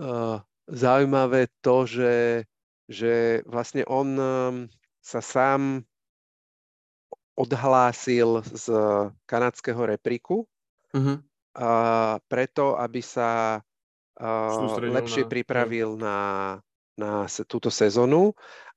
uh, 0.00 0.40
zaujímavé 0.68 1.52
to, 1.60 1.84
že, 1.84 2.44
že 2.88 3.44
vlastne 3.44 3.84
on 3.88 4.08
um, 4.16 4.56
sa 5.04 5.20
sám 5.20 5.84
odhlásil 7.36 8.44
z 8.44 8.66
kanadského 9.24 9.88
repriku 9.88 10.44
uh-huh. 10.92 11.16
Uh, 11.56 12.18
preto, 12.28 12.76
aby 12.76 13.00
sa 13.04 13.60
uh, 13.60 14.78
lepšie 14.78 15.24
na... 15.26 15.30
pripravil 15.30 15.88
na, 15.96 16.18
na 16.96 17.26
túto 17.48 17.68
sezónu. 17.68 18.32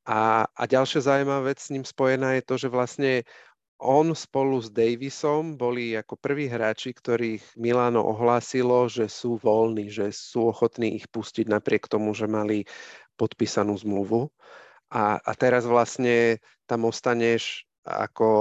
A, 0.05 0.45
a 0.45 0.63
ďalšia 0.69 1.01
zaujímavá 1.01 1.49
vec 1.49 1.57
s 1.57 1.73
ním 1.73 1.81
spojená 1.81 2.37
je 2.37 2.43
to, 2.45 2.55
že 2.61 2.69
vlastne 2.69 3.25
on 3.81 4.15
spolu 4.15 4.61
s 4.63 4.71
Davisom 4.71 5.59
boli 5.59 5.97
ako 5.97 6.15
prví 6.15 6.47
hráči, 6.47 6.95
ktorých 6.95 7.59
Milano 7.59 8.05
ohlásilo, 8.07 8.87
že 8.87 9.11
sú 9.11 9.35
voľní, 9.35 9.91
že 9.91 10.15
sú 10.15 10.47
ochotní 10.47 10.95
ich 10.95 11.11
pustiť 11.11 11.49
napriek 11.51 11.91
tomu, 11.91 12.15
že 12.15 12.29
mali 12.29 12.63
podpísanú 13.19 13.75
zmluvu. 13.75 14.31
A, 14.93 15.19
a 15.19 15.31
teraz 15.35 15.67
vlastne 15.67 16.39
tam 16.69 16.87
ostaneš 16.87 17.67
ako, 17.83 18.31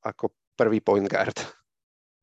ako 0.00 0.32
prvý 0.56 0.80
point 0.80 1.10
guard. 1.10 1.36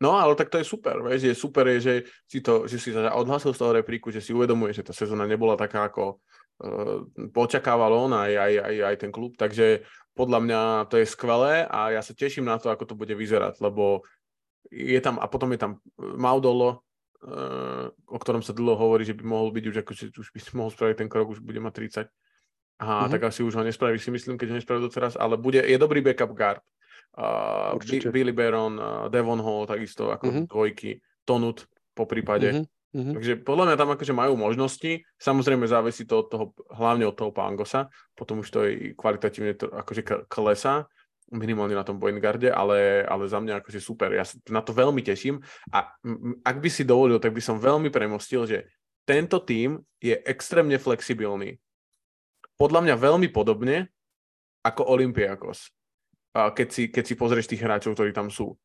No, 0.02 0.18
ale 0.18 0.34
tak 0.34 0.50
to 0.50 0.58
je 0.58 0.66
super, 0.66 0.98
vieš, 1.06 1.30
je 1.30 1.36
super 1.38 1.62
je, 1.78 1.78
že 1.78 1.94
si 2.26 2.42
to, 2.42 2.66
že 2.66 2.82
si 2.82 2.90
sa 2.90 3.14
odhlasil 3.14 3.54
z 3.54 3.62
toho 3.62 3.78
repríku, 3.78 4.10
že 4.10 4.18
si 4.18 4.34
uvedomuje, 4.34 4.74
že 4.74 4.82
tá 4.82 4.98
sezóna 4.98 5.30
nebola 5.30 5.54
taká, 5.54 5.86
ako 5.86 6.18
uh, 6.66 7.06
počakával 7.30 7.94
on 7.94 8.18
aj, 8.18 8.34
aj, 8.34 8.54
aj, 8.66 8.76
aj 8.82 8.96
ten 8.98 9.14
klub, 9.14 9.38
takže 9.38 9.86
podľa 10.18 10.40
mňa 10.42 10.62
to 10.90 10.98
je 10.98 11.06
skvelé 11.06 11.70
a 11.70 11.94
ja 11.94 12.02
sa 12.02 12.18
teším 12.18 12.50
na 12.50 12.58
to, 12.58 12.74
ako 12.74 12.90
to 12.90 12.96
bude 12.98 13.14
vyzerať, 13.14 13.62
lebo 13.62 14.02
je 14.74 14.98
tam, 14.98 15.22
a 15.22 15.30
potom 15.30 15.54
je 15.54 15.62
tam 15.62 15.78
Maudolo, 16.02 16.82
uh, 17.22 17.94
o 17.94 18.18
ktorom 18.18 18.42
sa 18.42 18.58
dlho 18.58 18.74
hovorí, 18.74 19.06
že 19.06 19.14
by 19.14 19.22
mohol 19.22 19.54
byť 19.54 19.64
už, 19.70 19.76
ako, 19.86 19.92
že 19.94 20.10
už 20.18 20.34
by 20.34 20.40
mohol 20.58 20.74
spraviť 20.74 20.96
ten 20.98 21.10
krok, 21.14 21.30
už 21.30 21.46
bude 21.46 21.62
mať 21.62 21.78
30. 21.78 22.10
A 22.82 23.06
mm-hmm. 23.06 23.12
tak 23.14 23.22
asi 23.30 23.46
už 23.46 23.54
ho 23.54 23.62
nespraví, 23.62 24.02
si 24.02 24.10
myslím, 24.10 24.42
keď 24.42 24.48
ho 24.50 24.58
nespraví 24.58 24.82
doteraz, 24.82 25.14
ale 25.14 25.38
bude, 25.38 25.62
je 25.62 25.78
dobrý 25.78 26.02
backup 26.02 26.34
guard 26.34 26.66
uh, 27.18 27.76
Billy 28.12 28.32
Baron, 28.32 28.78
uh, 28.78 29.08
Devon 29.12 29.40
Hall, 29.40 29.68
takisto 29.68 30.12
ako 30.12 30.26
mm-hmm. 30.28 30.46
dvojky, 30.48 30.90
Tonut 31.28 31.68
po 31.92 32.08
prípade. 32.08 32.66
Mm-hmm. 32.92 33.14
Takže 33.16 33.34
podľa 33.48 33.66
mňa 33.72 33.76
tam 33.80 33.90
akože 33.96 34.12
majú 34.12 34.34
možnosti, 34.36 35.00
samozrejme 35.16 35.64
závisí 35.64 36.04
to 36.04 36.24
od 36.24 36.28
toho, 36.28 36.46
hlavne 36.76 37.08
od 37.08 37.16
toho 37.16 37.32
Pangosa, 37.32 37.88
potom 38.20 38.44
už 38.44 38.52
to 38.52 38.68
je 38.68 38.92
kvalitatívne 39.00 39.56
to, 39.56 39.72
akože 39.72 40.28
klesa, 40.28 40.92
minimálne 41.32 41.72
na 41.72 41.88
tom 41.88 41.96
point 41.96 42.20
guarde, 42.20 42.52
ale, 42.52 43.08
ale 43.08 43.24
za 43.32 43.40
mňa 43.40 43.64
akože 43.64 43.80
super, 43.80 44.12
ja 44.12 44.28
sa 44.28 44.36
na 44.52 44.60
to 44.60 44.76
veľmi 44.76 45.00
teším 45.00 45.40
a 45.72 45.88
ak 46.44 46.58
by 46.60 46.68
si 46.68 46.84
dovolil, 46.84 47.24
tak 47.24 47.32
by 47.32 47.40
som 47.40 47.56
veľmi 47.64 47.88
premostil, 47.88 48.44
že 48.44 48.68
tento 49.08 49.40
tím 49.40 49.80
je 50.04 50.20
extrémne 50.28 50.76
flexibilný. 50.76 51.64
Podľa 52.60 52.84
mňa 52.84 52.96
veľmi 53.00 53.28
podobne 53.32 53.88
ako 54.68 54.92
Olympiakos 54.92 55.72
keď 56.32 56.68
si, 56.72 56.84
keď 56.88 57.04
si 57.04 57.16
pozrieš 57.20 57.50
tých 57.52 57.64
hráčov, 57.64 57.96
ktorí 57.96 58.16
tam 58.16 58.32
sú. 58.32 58.56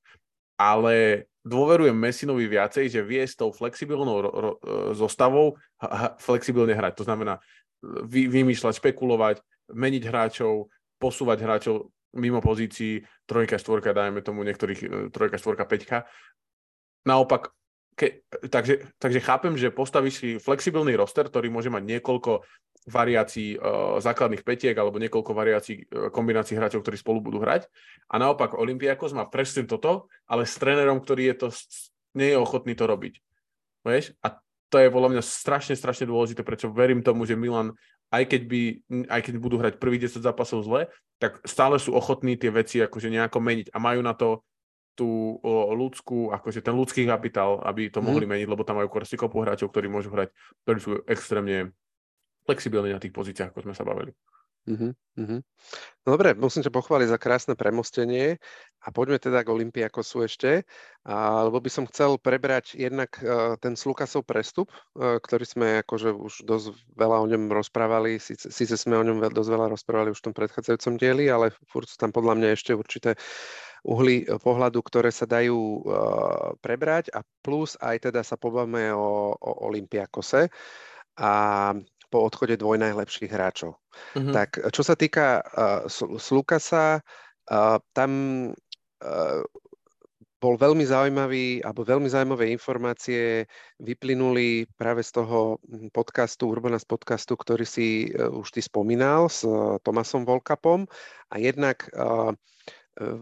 Ale 0.57 1.27
dôverujem 1.45 1.95
Messinovi 1.95 2.49
viacej, 2.49 2.89
že 2.89 3.05
vie 3.05 3.21
s 3.21 3.37
tou 3.37 3.53
flexibilnou 3.53 4.25
ro, 4.25 4.31
ro, 4.33 4.53
zostavou 4.97 5.61
ha, 5.83 6.17
flexibilne 6.17 6.73
hrať. 6.73 7.03
To 7.03 7.05
znamená 7.05 7.43
vy, 7.85 8.27
vymýšľať, 8.31 8.81
špekulovať, 8.81 9.45
meniť 9.75 10.03
hráčov, 10.09 10.73
posúvať 10.97 11.39
hráčov 11.45 11.93
mimo 12.17 12.41
pozícií, 12.41 13.05
trojka, 13.29 13.61
štvorka, 13.61 13.93
dajme 13.93 14.25
tomu 14.25 14.41
niektorých 14.43 14.81
e, 14.81 14.87
trojka, 15.13 15.37
štvorka, 15.37 15.69
peťka. 15.69 16.09
Naopak, 17.05 17.53
ke, 17.93 18.25
takže, 18.49 18.97
takže 18.97 19.21
chápem, 19.21 19.55
že 19.55 19.69
postavíš 19.69 20.15
si 20.17 20.29
flexibilný 20.41 20.97
roster, 20.97 21.29
ktorý 21.29 21.53
môže 21.53 21.69
mať 21.69 21.85
niekoľko 21.85 22.43
variácií 22.87 23.59
uh, 23.59 23.99
základných 23.99 24.47
petiek 24.47 24.75
alebo 24.79 25.03
niekoľko 25.03 25.33
variácií 25.35 25.87
uh, 25.91 26.09
kombinácií 26.15 26.55
hráčov, 26.55 26.87
ktorí 26.87 26.97
spolu 26.97 27.19
budú 27.19 27.43
hrať. 27.43 27.67
A 28.11 28.23
naopak 28.23 28.55
Olympiakos 28.55 29.11
má 29.11 29.27
presne 29.27 29.67
toto, 29.67 30.07
ale 30.31 30.47
s 30.47 30.55
trénerom, 30.57 31.03
ktorý 31.03 31.35
je 31.35 31.37
to, 31.37 31.49
nie 32.15 32.33
je 32.33 32.39
ochotný 32.39 32.79
to 32.79 32.87
robiť. 32.87 33.15
Vieš? 33.83 34.15
A 34.23 34.39
to 34.71 34.77
je 34.83 34.91
podľa 34.91 35.19
mňa 35.19 35.23
strašne, 35.23 35.75
strašne 35.79 36.11
dôležité, 36.11 36.43
prečo 36.43 36.71
verím 36.71 37.03
tomu, 37.03 37.23
že 37.23 37.39
Milan, 37.39 37.75
aj 38.11 38.25
keď, 38.27 38.43
by, 38.47 38.63
aj 39.11 39.21
keď 39.23 39.35
budú 39.39 39.57
hrať 39.63 39.79
prvý 39.79 39.99
10 40.03 40.23
zápasov 40.23 40.67
zle, 40.67 40.91
tak 41.23 41.39
stále 41.47 41.79
sú 41.79 41.95
ochotní 41.95 42.35
tie 42.35 42.51
veci 42.51 42.83
akože 42.83 43.11
nejako 43.11 43.39
meniť 43.39 43.67
a 43.71 43.79
majú 43.79 44.01
na 44.03 44.15
to 44.15 44.43
tú 44.97 45.39
ľudskú, 45.77 46.33
akože 46.33 46.65
ten 46.65 46.73
ľudský 46.73 47.05
kapitál, 47.05 47.61
aby 47.69 47.93
to 47.93 48.01
mm. 48.01 48.07
mohli 48.09 48.25
meniť, 48.25 48.49
lebo 48.49 48.65
tam 48.65 48.81
majú 48.81 48.89
kopu 48.89 49.37
hráčov, 49.45 49.69
ktorí 49.69 49.93
môžu 49.93 50.09
hrať, 50.09 50.33
ktorí 50.65 50.79
sú 50.81 50.91
extrémne 51.05 51.77
flexibilní 52.47 52.95
na 52.95 53.03
tých 53.03 53.13
pozíciách, 53.13 53.51
ako 53.51 53.67
sme 53.67 53.75
sa 53.75 53.83
bavili. 53.83 54.15
Uh-huh, 54.67 54.91
uh-huh. 55.15 55.41
No 56.03 56.09
dobre, 56.19 56.35
musím 56.35 56.67
ťa 56.67 56.75
pochváliť 56.75 57.15
za 57.15 57.23
krásne 57.23 57.55
premostenie 57.55 58.35
a 58.83 58.91
poďme 58.91 59.23
teda 59.23 59.47
k 59.47 59.55
Olympiakosu 59.55 60.27
ešte, 60.27 60.67
a, 61.07 61.47
lebo 61.47 61.63
by 61.63 61.71
som 61.71 61.87
chcel 61.87 62.19
prebrať 62.19 62.75
jednak 62.75 63.15
uh, 63.23 63.55
ten 63.63 63.79
Slukasov 63.79 64.27
prestup, 64.27 64.75
uh, 64.75 65.23
ktorý 65.23 65.47
sme 65.47 65.67
akože 65.87 66.11
už 66.11 66.35
dosť 66.43 66.75
veľa 66.99 67.17
o 67.23 67.31
ňom 67.31 67.47
rozprávali, 67.55 68.19
síce, 68.19 68.51
síce 68.51 68.75
sme 68.75 68.99
o 68.99 69.07
ňom 69.07 69.31
dosť 69.31 69.51
veľa 69.55 69.71
rozprávali 69.71 70.11
už 70.11 70.19
v 70.19 70.27
tom 70.27 70.35
predchádzajúcom 70.35 70.95
dieli, 70.99 71.31
ale 71.31 71.55
furt 71.71 71.87
sú 71.87 71.95
tam 71.95 72.11
podľa 72.11 72.35
mňa 72.35 72.49
ešte 72.59 72.75
určité 72.75 73.15
uhly 73.87 74.27
pohľadu, 74.27 74.83
ktoré 74.83 75.15
sa 75.15 75.31
dajú 75.31 75.87
uh, 75.87 76.59
prebrať 76.59 77.15
a 77.15 77.23
plus 77.39 77.79
aj 77.79 78.11
teda 78.11 78.27
sa 78.27 78.35
pobavme 78.35 78.91
o, 78.91 79.31
o 79.31 79.51
Olympiakose. 79.71 80.51
A 81.17 81.33
po 82.11 82.27
odchode 82.27 82.57
dvoj 82.57 82.79
najlepších 82.81 83.31
hráčov. 83.31 83.79
Mm-hmm. 84.15 84.35
Tak 84.35 84.49
čo 84.71 84.83
sa 84.87 84.95
týka 84.95 85.43
uh, 85.43 85.87
Slukasa, 86.21 87.01
uh, 87.01 87.79
tam 87.93 88.11
uh, 89.03 89.43
bol 90.37 90.55
veľmi 90.61 90.85
zaujímavý, 90.85 91.65
alebo 91.65 91.81
veľmi 91.83 92.13
zaujímavé 92.13 92.53
informácie 92.53 93.49
vyplynuli 93.81 94.69
práve 94.77 95.01
z 95.01 95.17
toho 95.17 95.57
podcastu, 95.97 96.53
Urbanas 96.53 96.85
podcastu, 96.85 97.35
ktorý 97.35 97.65
si 97.65 98.13
uh, 98.13 98.29
už 98.31 98.53
ty 98.53 98.61
spomínal 98.61 99.33
s 99.33 99.43
uh, 99.49 99.81
Tomasom 99.81 100.29
Volkapom. 100.29 100.85
A 101.33 101.41
jednak 101.41 101.89
uh, 101.97 102.37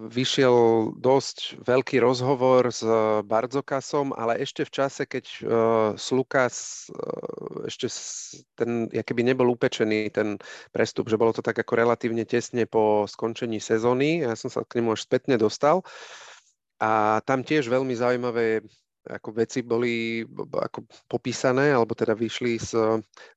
vyšiel 0.08 0.54
dosť 1.02 1.66
veľký 1.66 1.98
rozhovor 1.98 2.70
s 2.70 2.86
Bardzokasom, 3.26 4.14
ale 4.14 4.38
ešte 4.38 4.62
v 4.62 4.70
čase, 4.70 5.02
keď 5.02 5.24
uh, 5.26 5.48
Slukas 5.98 6.86
uh, 6.94 7.66
ešte 7.66 7.90
ten, 8.54 8.86
keby 8.86 9.26
nebol 9.26 9.50
upečený 9.50 10.14
ten 10.14 10.38
prestup, 10.70 11.10
že 11.10 11.18
bolo 11.18 11.34
to 11.34 11.42
tak 11.42 11.58
ako 11.58 11.74
relatívne 11.74 12.22
tesne 12.22 12.70
po 12.70 13.08
skončení 13.10 13.58
sezóny. 13.58 14.22
Ja 14.22 14.38
som 14.38 14.46
sa 14.46 14.62
k 14.62 14.78
nemu 14.78 14.94
až 14.94 15.10
spätne 15.10 15.34
dostal. 15.34 15.82
A 16.78 17.18
tam 17.26 17.42
tiež 17.42 17.66
veľmi 17.66 17.94
zaujímavé 17.98 18.62
ako 19.04 19.28
veci 19.36 19.60
boli 19.60 20.24
ako 20.52 20.88
popísané, 21.04 21.76
alebo 21.76 21.92
teda 21.92 22.16
vyšli 22.16 22.56
z, 22.56 22.72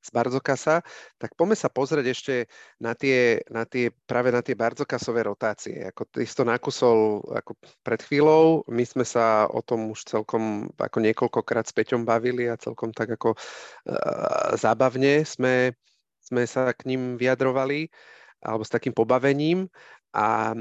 z 0.00 0.08
Barzokasa, 0.08 0.80
tak 1.20 1.36
poďme 1.36 1.56
sa 1.56 1.68
pozrieť 1.68 2.06
ešte 2.08 2.34
na 2.80 2.96
tie, 2.96 3.44
na 3.52 3.68
tie, 3.68 3.92
práve 4.08 4.32
na 4.32 4.40
tie 4.40 4.56
Barzokasové 4.56 5.28
rotácie. 5.28 5.84
Ako 5.92 6.08
ty 6.08 6.24
to 6.24 6.44
nakusol 6.48 7.20
ako 7.36 7.60
pred 7.84 8.00
chvíľou, 8.00 8.64
my 8.72 8.84
sme 8.88 9.04
sa 9.04 9.44
o 9.52 9.60
tom 9.60 9.92
už 9.92 10.08
celkom 10.08 10.72
ako 10.80 10.98
niekoľkokrát 11.04 11.68
s 11.68 11.76
Peťom 11.76 12.08
bavili 12.08 12.48
a 12.48 12.56
celkom 12.56 12.94
tak 12.96 13.20
ako 13.20 13.36
uh, 13.36 14.56
zábavne 14.56 15.26
sme, 15.28 15.76
sme 16.24 16.48
sa 16.48 16.72
k 16.72 16.88
ním 16.88 17.20
vyjadrovali 17.20 17.92
alebo 18.40 18.62
s 18.64 18.72
takým 18.72 18.94
pobavením. 18.94 19.66
A 20.14 20.56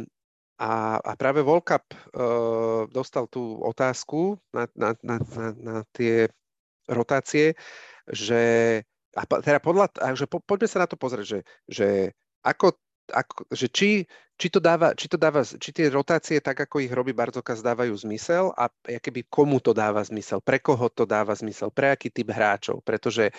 a, 0.57 0.97
a 0.97 1.11
práve 1.13 1.45
Volkap 1.45 1.85
uh, 1.93 2.89
dostal 2.89 3.29
tú 3.29 3.61
otázku 3.61 4.41
na, 4.49 4.65
na, 4.73 4.97
na, 5.05 5.15
na, 5.21 5.47
na 5.53 5.75
tie 5.93 6.33
rotácie, 6.89 7.53
že, 8.09 8.43
a 9.13 9.21
teda 9.25 9.61
podľa, 9.61 9.93
že 10.17 10.25
po, 10.25 10.41
poďme 10.41 10.67
sa 10.67 10.81
na 10.81 10.89
to 10.89 10.97
pozrieť, 10.97 11.25
že, 11.27 11.39
že 11.69 11.87
ako, 12.41 12.73
ako 13.13 13.45
že 13.53 13.67
či, 13.69 13.89
či, 14.33 14.47
to 14.49 14.57
dáva, 14.57 14.97
či 14.97 15.05
to 15.05 15.17
dáva, 15.21 15.45
či 15.45 15.69
tie 15.69 15.93
rotácie, 15.93 16.41
tak 16.41 16.57
ako 16.57 16.81
ich 16.81 16.89
robí 16.89 17.13
Barzoka, 17.13 17.53
zdávajú 17.53 17.93
zmysel 17.93 18.49
a 18.57 18.65
keby 18.81 19.29
komu 19.29 19.61
to 19.61 19.77
dáva 19.77 20.01
zmysel, 20.01 20.41
pre 20.41 20.57
koho 20.57 20.89
to 20.89 21.05
dáva 21.05 21.37
zmysel, 21.37 21.69
pre 21.69 21.93
aký 21.93 22.09
typ 22.09 22.33
hráčov, 22.33 22.81
pretože 22.81 23.29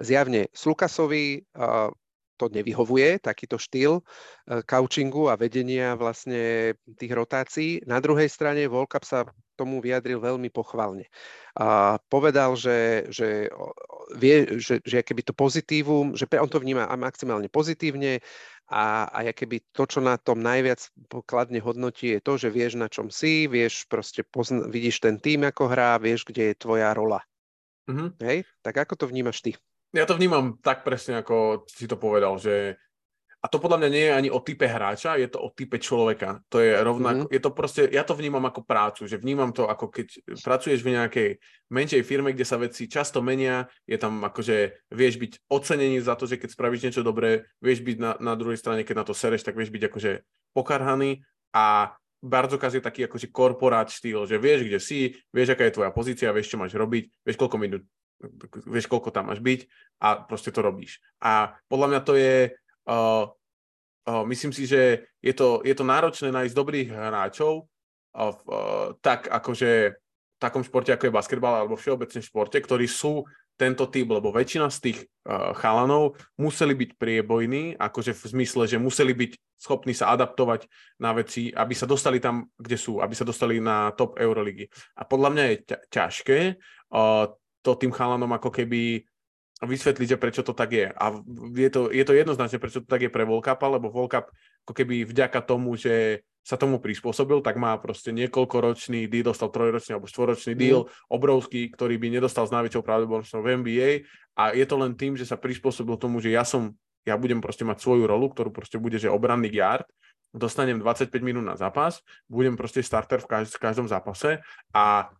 zjavne 0.00 0.48
Slukasovi 0.56 1.44
uh, 1.52 1.92
to 2.36 2.48
nevyhovuje, 2.48 3.20
takýto 3.20 3.56
štýl 3.60 4.00
eh, 4.02 4.62
coachingu 4.64 5.28
a 5.28 5.38
vedenia 5.38 5.94
vlastne 5.94 6.74
tých 6.96 7.12
rotácií. 7.12 7.70
Na 7.84 7.98
druhej 7.98 8.28
strane 8.28 8.66
Volkap 8.68 9.04
sa 9.04 9.28
tomu 9.56 9.84
vyjadril 9.84 10.18
veľmi 10.18 10.48
pochvalne. 10.48 11.06
A 11.54 12.00
povedal, 12.08 12.56
že, 12.56 13.06
že 13.12 13.52
vie, 14.16 14.58
že, 14.58 14.80
že 14.82 15.04
keby 15.04 15.22
to 15.22 15.36
pozitívum, 15.36 16.16
že 16.16 16.24
on 16.40 16.48
to 16.48 16.58
vníma 16.58 16.88
maximálne 16.96 17.52
pozitívne 17.52 18.24
a, 18.72 19.04
a 19.12 19.18
keby 19.36 19.60
to, 19.76 19.84
čo 19.84 20.00
na 20.00 20.16
tom 20.16 20.40
najviac 20.40 20.88
kladne 21.28 21.60
hodnotí, 21.60 22.16
je 22.16 22.20
to, 22.24 22.40
že 22.40 22.48
vieš, 22.48 22.80
na 22.80 22.88
čom 22.88 23.12
si, 23.12 23.44
vieš, 23.44 23.84
proste 23.84 24.24
pozna, 24.24 24.64
vidíš 24.64 25.04
ten 25.04 25.20
tým, 25.20 25.44
ako 25.44 25.68
hrá, 25.68 26.00
vieš, 26.00 26.24
kde 26.24 26.52
je 26.52 26.56
tvoja 26.56 26.96
rola. 26.96 27.20
Mm-hmm. 27.90 28.08
Hej? 28.24 28.48
Tak 28.64 28.88
ako 28.88 28.94
to 28.96 29.04
vnímaš 29.12 29.44
ty? 29.44 29.52
Ja 29.92 30.08
to 30.08 30.16
vnímam 30.16 30.56
tak 30.64 30.84
presne, 30.88 31.20
ako 31.20 31.68
si 31.68 31.84
to 31.84 32.00
povedal, 32.00 32.40
že 32.40 32.80
a 33.42 33.50
to 33.50 33.58
podľa 33.58 33.82
mňa 33.82 33.90
nie 33.90 34.04
je 34.06 34.14
ani 34.14 34.28
o 34.30 34.38
type 34.38 34.62
hráča, 34.62 35.18
je 35.18 35.26
to 35.26 35.42
o 35.42 35.50
type 35.50 35.74
človeka. 35.82 36.46
To 36.46 36.62
je 36.62 36.78
rovnako, 36.78 37.26
mm. 37.26 37.30
je 37.34 37.40
to 37.42 37.50
proste, 37.50 37.82
ja 37.90 38.06
to 38.06 38.14
vnímam 38.14 38.46
ako 38.46 38.62
prácu, 38.62 39.10
že 39.10 39.18
vnímam 39.18 39.50
to 39.50 39.66
ako 39.66 39.90
keď 39.90 40.14
pracuješ 40.46 40.86
v 40.86 40.94
nejakej 40.94 41.28
menšej 41.74 42.06
firme, 42.06 42.30
kde 42.30 42.46
sa 42.46 42.54
veci 42.54 42.86
často 42.86 43.18
menia, 43.18 43.66
je 43.82 43.98
tam 43.98 44.22
akože, 44.22 44.86
vieš 44.94 45.18
byť 45.18 45.32
ocenený 45.50 45.98
za 46.06 46.14
to, 46.14 46.30
že 46.30 46.38
keď 46.38 46.54
spravíš 46.54 46.86
niečo 46.86 47.02
dobré, 47.02 47.50
vieš 47.58 47.82
byť 47.82 47.96
na, 47.98 48.14
na 48.22 48.38
druhej 48.38 48.62
strane, 48.62 48.86
keď 48.86 49.02
na 49.02 49.06
to 49.10 49.14
sereš, 49.14 49.42
tak 49.42 49.58
vieš 49.58 49.74
byť 49.74 49.90
akože 49.90 50.22
pokarhaný 50.54 51.26
a 51.50 51.98
Bardzokaz 52.22 52.78
je 52.78 52.86
taký 52.86 53.10
akože 53.10 53.34
korporát 53.34 53.90
štýl, 53.90 54.30
že 54.30 54.38
vieš, 54.38 54.70
kde 54.70 54.78
si, 54.78 55.18
vieš, 55.34 55.58
aká 55.58 55.66
je 55.66 55.74
tvoja 55.74 55.90
pozícia, 55.90 56.30
vieš, 56.30 56.54
čo 56.54 56.62
máš 56.62 56.78
robiť, 56.78 57.10
vieš, 57.26 57.34
koľko 57.34 57.58
minút 57.58 57.82
vieš, 58.66 58.86
koľko 58.86 59.10
tam 59.10 59.30
máš 59.30 59.42
byť 59.42 59.60
a 60.02 60.22
proste 60.22 60.54
to 60.54 60.62
robíš. 60.62 60.98
A 61.22 61.54
podľa 61.66 61.88
mňa 61.90 62.00
to 62.02 62.12
je, 62.18 62.36
uh, 62.88 63.24
uh, 64.08 64.24
myslím 64.26 64.52
si, 64.54 64.66
že 64.66 65.06
je 65.22 65.34
to, 65.34 65.62
je 65.62 65.74
to 65.74 65.84
náročné 65.86 66.30
nájsť 66.30 66.54
dobrých 66.54 66.88
hráčov, 66.90 67.66
uh, 68.16 68.34
uh, 68.46 68.94
tak 69.02 69.30
akože 69.30 69.98
takom 70.42 70.66
športe, 70.66 70.90
ako 70.90 71.06
je 71.06 71.14
basketbal 71.14 71.54
alebo 71.62 71.78
všeobecne 71.78 72.18
športe, 72.18 72.58
ktorí 72.58 72.90
sú 72.90 73.22
tento 73.54 73.86
typ, 73.86 74.10
lebo 74.10 74.34
väčšina 74.34 74.66
z 74.74 74.78
tých 74.90 74.98
uh, 75.28 75.54
chalanov 75.54 76.18
museli 76.34 76.74
byť 76.74 76.90
priebojní, 76.98 77.78
akože 77.78 78.10
v 78.10 78.22
zmysle, 78.34 78.66
že 78.66 78.82
museli 78.82 79.14
byť 79.14 79.32
schopní 79.54 79.94
sa 79.94 80.10
adaptovať 80.18 80.66
na 80.98 81.14
veci, 81.14 81.54
aby 81.54 81.70
sa 81.78 81.86
dostali 81.86 82.18
tam, 82.18 82.50
kde 82.58 82.74
sú, 82.74 82.98
aby 82.98 83.14
sa 83.14 83.22
dostali 83.22 83.62
na 83.62 83.94
top 83.94 84.18
Euroligy. 84.18 84.66
A 84.98 85.06
podľa 85.06 85.30
mňa 85.30 85.44
je 85.46 85.56
ťa- 85.62 85.82
ťažké 85.94 86.38
uh, 86.90 87.30
to 87.62 87.78
tým 87.78 87.94
chalanom 87.94 88.30
ako 88.34 88.50
keby 88.50 89.06
vysvetliť, 89.62 90.18
že 90.18 90.18
prečo 90.18 90.42
to 90.42 90.52
tak 90.52 90.74
je. 90.74 90.86
A 90.90 91.04
je 91.54 91.70
to, 91.70 91.86
je 91.88 92.02
to 92.02 92.12
jednoznačne, 92.12 92.58
prečo 92.58 92.82
to 92.82 92.88
tak 92.90 93.06
je 93.06 93.10
pre 93.14 93.22
Volkapa, 93.22 93.70
lebo 93.70 93.94
Volkap 93.94 94.34
ako 94.66 94.72
keby 94.74 95.06
vďaka 95.06 95.38
tomu, 95.46 95.78
že 95.78 96.26
sa 96.42 96.58
tomu 96.58 96.82
prispôsobil, 96.82 97.38
tak 97.38 97.54
má 97.54 97.78
proste 97.78 98.10
niekoľkoročný 98.10 99.06
deal, 99.06 99.30
dostal 99.30 99.54
trojročný 99.54 99.94
alebo 99.94 100.10
štvoročný 100.10 100.58
deal, 100.58 100.90
mm. 100.90 101.14
obrovský, 101.14 101.70
ktorý 101.70 102.02
by 102.02 102.18
nedostal 102.18 102.50
s 102.50 102.54
najväčšou 102.54 102.82
pravdepodobnosťou 102.82 103.40
v 103.46 103.50
NBA 103.62 103.90
a 104.34 104.50
je 104.50 104.66
to 104.66 104.74
len 104.74 104.98
tým, 104.98 105.14
že 105.14 105.22
sa 105.22 105.38
prispôsobil 105.38 105.94
tomu, 105.94 106.18
že 106.18 106.34
ja 106.34 106.42
som, 106.42 106.74
ja 107.06 107.14
budem 107.14 107.38
proste 107.38 107.62
mať 107.62 107.78
svoju 107.78 108.10
rolu, 108.10 108.26
ktorú 108.34 108.50
proste 108.50 108.82
bude, 108.82 108.98
že 108.98 109.06
obranný 109.06 109.54
guard, 109.54 109.86
dostanem 110.34 110.82
25 110.82 111.14
minút 111.22 111.46
na 111.46 111.54
zápas, 111.54 112.02
budem 112.26 112.58
proste 112.58 112.82
starter 112.82 113.22
v, 113.22 113.30
každ- 113.30 113.54
v 113.54 113.62
každom 113.62 113.86
zápase 113.86 114.42
a 114.74 115.14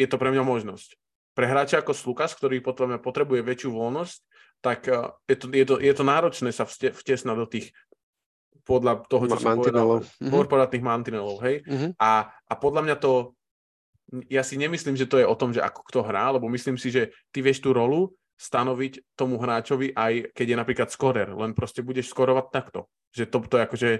je 0.00 0.08
to 0.08 0.16
pre 0.16 0.32
mňa 0.32 0.40
možnosť. 0.40 0.96
Pre 1.38 1.46
hráča 1.46 1.86
ako 1.86 1.94
Slukas, 1.94 2.34
ktorý 2.34 2.58
potom 2.58 2.98
potrebuje 2.98 3.46
väčšiu 3.46 3.70
voľnosť, 3.70 4.18
tak 4.58 4.90
eh, 4.90 5.06
je 5.30 5.36
to, 5.38 5.46
je 5.54 5.64
to, 5.70 5.74
je 5.78 5.94
to 5.94 6.02
náročné 6.02 6.50
sa 6.50 6.66
vtesnať 6.66 7.36
do 7.38 7.46
tých 7.46 7.70
podľa 8.66 9.06
toho, 9.06 9.24
čo 9.30 9.38
som 9.40 9.56
povedal, 9.56 10.04
mm-hmm. 10.04 10.28
korporátnych 10.28 10.84
mantinelov, 10.84 11.40
hej. 11.40 11.64
Mm-hmm. 11.64 11.90
A, 11.96 12.28
a 12.28 12.54
podľa 12.58 12.84
mňa 12.84 12.96
to, 13.00 13.32
ja 14.28 14.44
si 14.44 14.60
nemyslím, 14.60 14.92
že 14.92 15.08
to 15.08 15.16
je 15.16 15.24
o 15.24 15.38
tom, 15.38 15.56
že 15.56 15.64
ako 15.64 15.88
kto 15.88 16.04
hrá, 16.04 16.28
lebo 16.36 16.52
myslím 16.52 16.76
si, 16.76 16.92
že 16.92 17.08
ty 17.32 17.40
vieš 17.40 17.64
tú 17.64 17.72
rolu 17.72 18.12
stanoviť 18.36 19.16
tomu 19.16 19.40
hráčovi 19.40 19.96
aj 19.96 20.36
keď 20.36 20.46
je 20.52 20.56
napríklad 20.60 20.88
skorer, 20.92 21.32
len 21.32 21.56
proste 21.56 21.80
budeš 21.80 22.12
skorovať 22.12 22.44
takto. 22.52 22.92
Že 23.16 23.24
to, 23.32 23.38
to 23.48 23.54
je 23.56 23.62
akože 23.64 23.90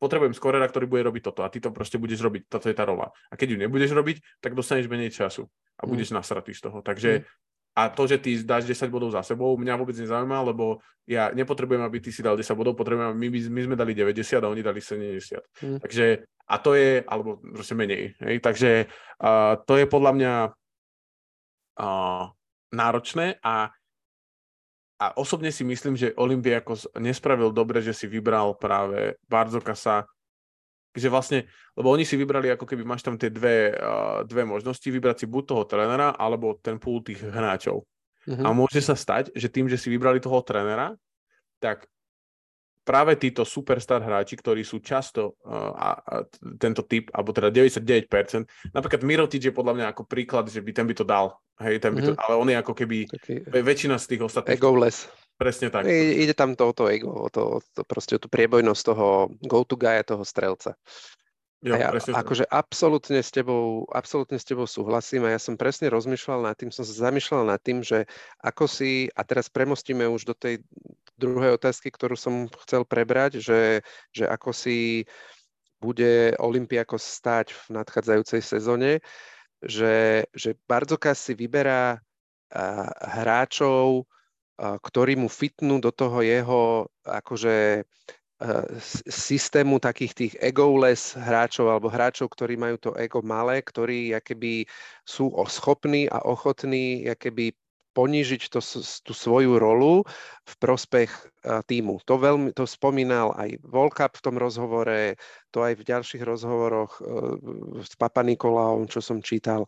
potrebujem 0.00 0.32
skorera, 0.32 0.66
ktorý 0.72 0.88
bude 0.88 1.04
robiť 1.04 1.22
toto 1.28 1.44
a 1.44 1.52
ty 1.52 1.60
to 1.60 1.68
proste 1.68 2.00
budeš 2.00 2.24
robiť, 2.24 2.48
toto 2.48 2.72
je 2.72 2.74
tá 2.74 2.88
rola. 2.88 3.12
A 3.28 3.36
keď 3.36 3.54
ju 3.54 3.56
nebudeš 3.60 3.92
robiť, 3.92 4.40
tak 4.40 4.56
dostaneš 4.56 4.88
menej 4.88 5.12
času 5.12 5.52
a 5.74 5.82
budeš 5.86 6.14
mm. 6.14 6.16
nasratý 6.16 6.54
z 6.54 6.70
toho. 6.70 6.82
Takže 6.82 7.10
mm. 7.20 7.44
A 7.74 7.90
to, 7.90 8.06
že 8.06 8.22
ty 8.22 8.38
dáš 8.46 8.70
10 8.70 8.86
bodov 8.86 9.10
za 9.10 9.26
sebou, 9.26 9.58
mňa 9.58 9.74
vôbec 9.74 9.98
nezaujíma, 9.98 10.46
lebo 10.46 10.78
ja 11.10 11.34
nepotrebujem, 11.34 11.82
aby 11.82 11.98
ty 11.98 12.14
si 12.14 12.22
dal 12.22 12.38
10 12.38 12.54
bodov, 12.54 12.78
potrebujem, 12.78 13.10
my, 13.18 13.26
my 13.50 13.60
sme 13.66 13.74
dali 13.74 13.98
90 13.98 14.38
a 14.38 14.46
oni 14.46 14.62
dali 14.62 14.78
70. 14.78 15.42
Mm. 15.58 15.78
Takže, 15.82 16.22
a 16.22 16.54
to 16.62 16.78
je, 16.78 17.02
alebo 17.02 17.42
proste 17.42 17.74
menej. 17.74 18.14
Hej? 18.22 18.38
Takže 18.46 18.70
uh, 18.86 19.58
to 19.66 19.74
je 19.74 19.90
podľa 19.90 20.12
mňa 20.14 20.34
uh, 21.82 22.24
náročné 22.70 23.42
a, 23.42 23.74
a 25.02 25.06
osobne 25.18 25.50
si 25.50 25.66
myslím, 25.66 25.98
že 25.98 26.14
Olympiakos 26.14 26.86
nespravil 27.02 27.50
dobre, 27.50 27.82
že 27.82 27.90
si 27.90 28.06
vybral 28.06 28.54
práve 28.54 29.18
Barzokasa 29.26 30.06
že 30.94 31.10
vlastne, 31.10 31.50
lebo 31.74 31.90
oni 31.90 32.06
si 32.06 32.14
vybrali, 32.14 32.54
ako 32.54 32.64
keby 32.70 32.86
máš 32.86 33.02
tam 33.02 33.18
tie 33.18 33.28
dve, 33.28 33.74
uh, 33.74 34.22
dve 34.22 34.46
možnosti, 34.46 34.86
vybrať 34.86 35.24
si 35.24 35.26
buď 35.26 35.42
toho 35.50 35.64
trénera, 35.66 36.14
alebo 36.14 36.54
ten 36.62 36.78
pool 36.78 37.02
tých 37.02 37.20
hráčov. 37.26 37.82
Mm-hmm. 38.24 38.46
A 38.46 38.48
môže 38.54 38.80
sa 38.80 38.94
stať, 38.94 39.34
že 39.34 39.50
tým, 39.50 39.66
že 39.66 39.76
si 39.76 39.90
vybrali 39.90 40.22
toho 40.22 40.40
trénera, 40.40 40.94
tak 41.58 41.84
práve 42.86 43.16
títo 43.16 43.42
superstar 43.42 44.04
hráči, 44.04 44.38
ktorí 44.38 44.62
sú 44.62 44.78
často 44.78 45.40
uh, 45.42 45.72
a, 45.74 45.88
a 45.98 46.14
tento 46.60 46.86
typ, 46.86 47.10
alebo 47.10 47.34
teda 47.34 47.50
99%, 47.50 48.70
napríklad 48.70 49.02
Mirotic 49.02 49.42
je 49.42 49.52
podľa 49.52 49.74
mňa 49.74 49.86
ako 49.90 50.02
príklad, 50.06 50.46
že 50.46 50.62
by 50.62 50.70
ten 50.70 50.86
by 50.86 50.94
to 50.94 51.04
dal, 51.04 51.42
hej, 51.64 51.82
ten 51.82 51.90
by 51.90 52.00
mm-hmm. 52.04 52.14
to, 52.14 52.22
ale 52.22 52.34
on 52.38 52.48
je 52.48 52.56
ako 52.60 52.72
keby 52.76 52.96
Taký... 53.10 53.34
väčšina 53.50 53.96
z 53.98 54.06
tých 54.14 54.22
ostatných... 54.22 54.60
Egoless. 54.60 55.10
Presne 55.34 55.66
tak. 55.70 55.90
I, 55.90 56.22
ide 56.22 56.34
tam 56.34 56.54
to, 56.54 56.70
to 56.70 56.86
ego, 56.86 57.26
o 57.26 57.28
to, 57.28 57.58
to, 57.74 57.82
proste 57.82 58.14
o 58.16 58.22
tú 58.22 58.30
priebojnosť 58.30 58.82
toho 58.86 59.34
go-to 59.42 59.74
guy 59.74 59.98
toho 60.06 60.22
strelca. 60.22 60.78
Jo, 61.64 61.80
a 61.80 61.80
ja 61.80 61.88
akože 61.96 62.44
absolútne 62.52 63.24
s, 63.24 63.32
tebou, 63.32 63.88
absolútne 63.88 64.36
s 64.36 64.44
tebou 64.44 64.68
súhlasím 64.68 65.24
a 65.24 65.32
ja 65.32 65.40
som 65.40 65.56
presne 65.56 65.88
rozmýšľal 65.88 66.44
nad 66.44 66.54
tým, 66.60 66.68
som 66.68 66.84
sa 66.84 67.08
zamýšľal 67.08 67.48
nad 67.48 67.56
tým, 67.56 67.80
že 67.80 68.04
ako 68.44 68.68
si, 68.68 69.08
a 69.16 69.24
teraz 69.24 69.48
premostíme 69.48 70.04
už 70.04 70.28
do 70.28 70.36
tej 70.36 70.60
druhej 71.16 71.56
otázky, 71.56 71.88
ktorú 71.88 72.20
som 72.20 72.52
chcel 72.68 72.84
prebrať, 72.84 73.40
že, 73.40 73.80
že 74.12 74.28
ako 74.28 74.52
si 74.52 75.08
bude 75.80 76.36
Olympiakos 76.36 77.00
stať 77.00 77.56
v 77.56 77.80
nadchádzajúcej 77.80 78.44
sezóne, 78.44 79.00
že, 79.64 80.28
že 80.36 80.60
Barzokas 80.68 81.16
si 81.16 81.32
vyberá 81.32 81.96
hráčov, 83.00 84.04
ktorí 84.58 85.18
mu 85.18 85.26
fitnú 85.26 85.82
do 85.82 85.90
toho 85.90 86.22
jeho 86.22 86.86
akože 87.02 87.82
systému 89.08 89.78
takých 89.78 90.12
tých 90.12 90.32
egoless 90.42 91.14
hráčov 91.16 91.70
alebo 91.70 91.88
hráčov, 91.88 92.34
ktorí 92.34 92.58
majú 92.58 92.76
to 92.76 92.90
ego 92.98 93.22
malé, 93.24 93.62
ktorí 93.62 94.14
keby 94.20 94.66
sú 95.06 95.32
schopní 95.46 96.10
a 96.10 96.20
ochotní 96.22 97.08
keby 97.14 97.54
ponížiť 97.94 98.50
to, 98.50 98.58
tú 99.06 99.12
svoju 99.14 99.54
rolu 99.54 100.02
v 100.42 100.54
prospech 100.58 101.14
týmu. 101.70 102.02
To, 102.10 102.18
veľmi, 102.18 102.50
to 102.50 102.66
spomínal 102.66 103.30
aj 103.38 103.54
Volkap 103.62 104.18
v 104.18 104.24
tom 104.26 104.34
rozhovore, 104.34 105.14
to 105.54 105.62
aj 105.62 105.78
v 105.78 105.86
ďalších 105.86 106.26
rozhovoroch 106.26 106.98
s 107.86 107.94
Papa 107.94 108.26
Nikolaom, 108.26 108.90
čo 108.90 108.98
som 108.98 109.22
čítal 109.22 109.62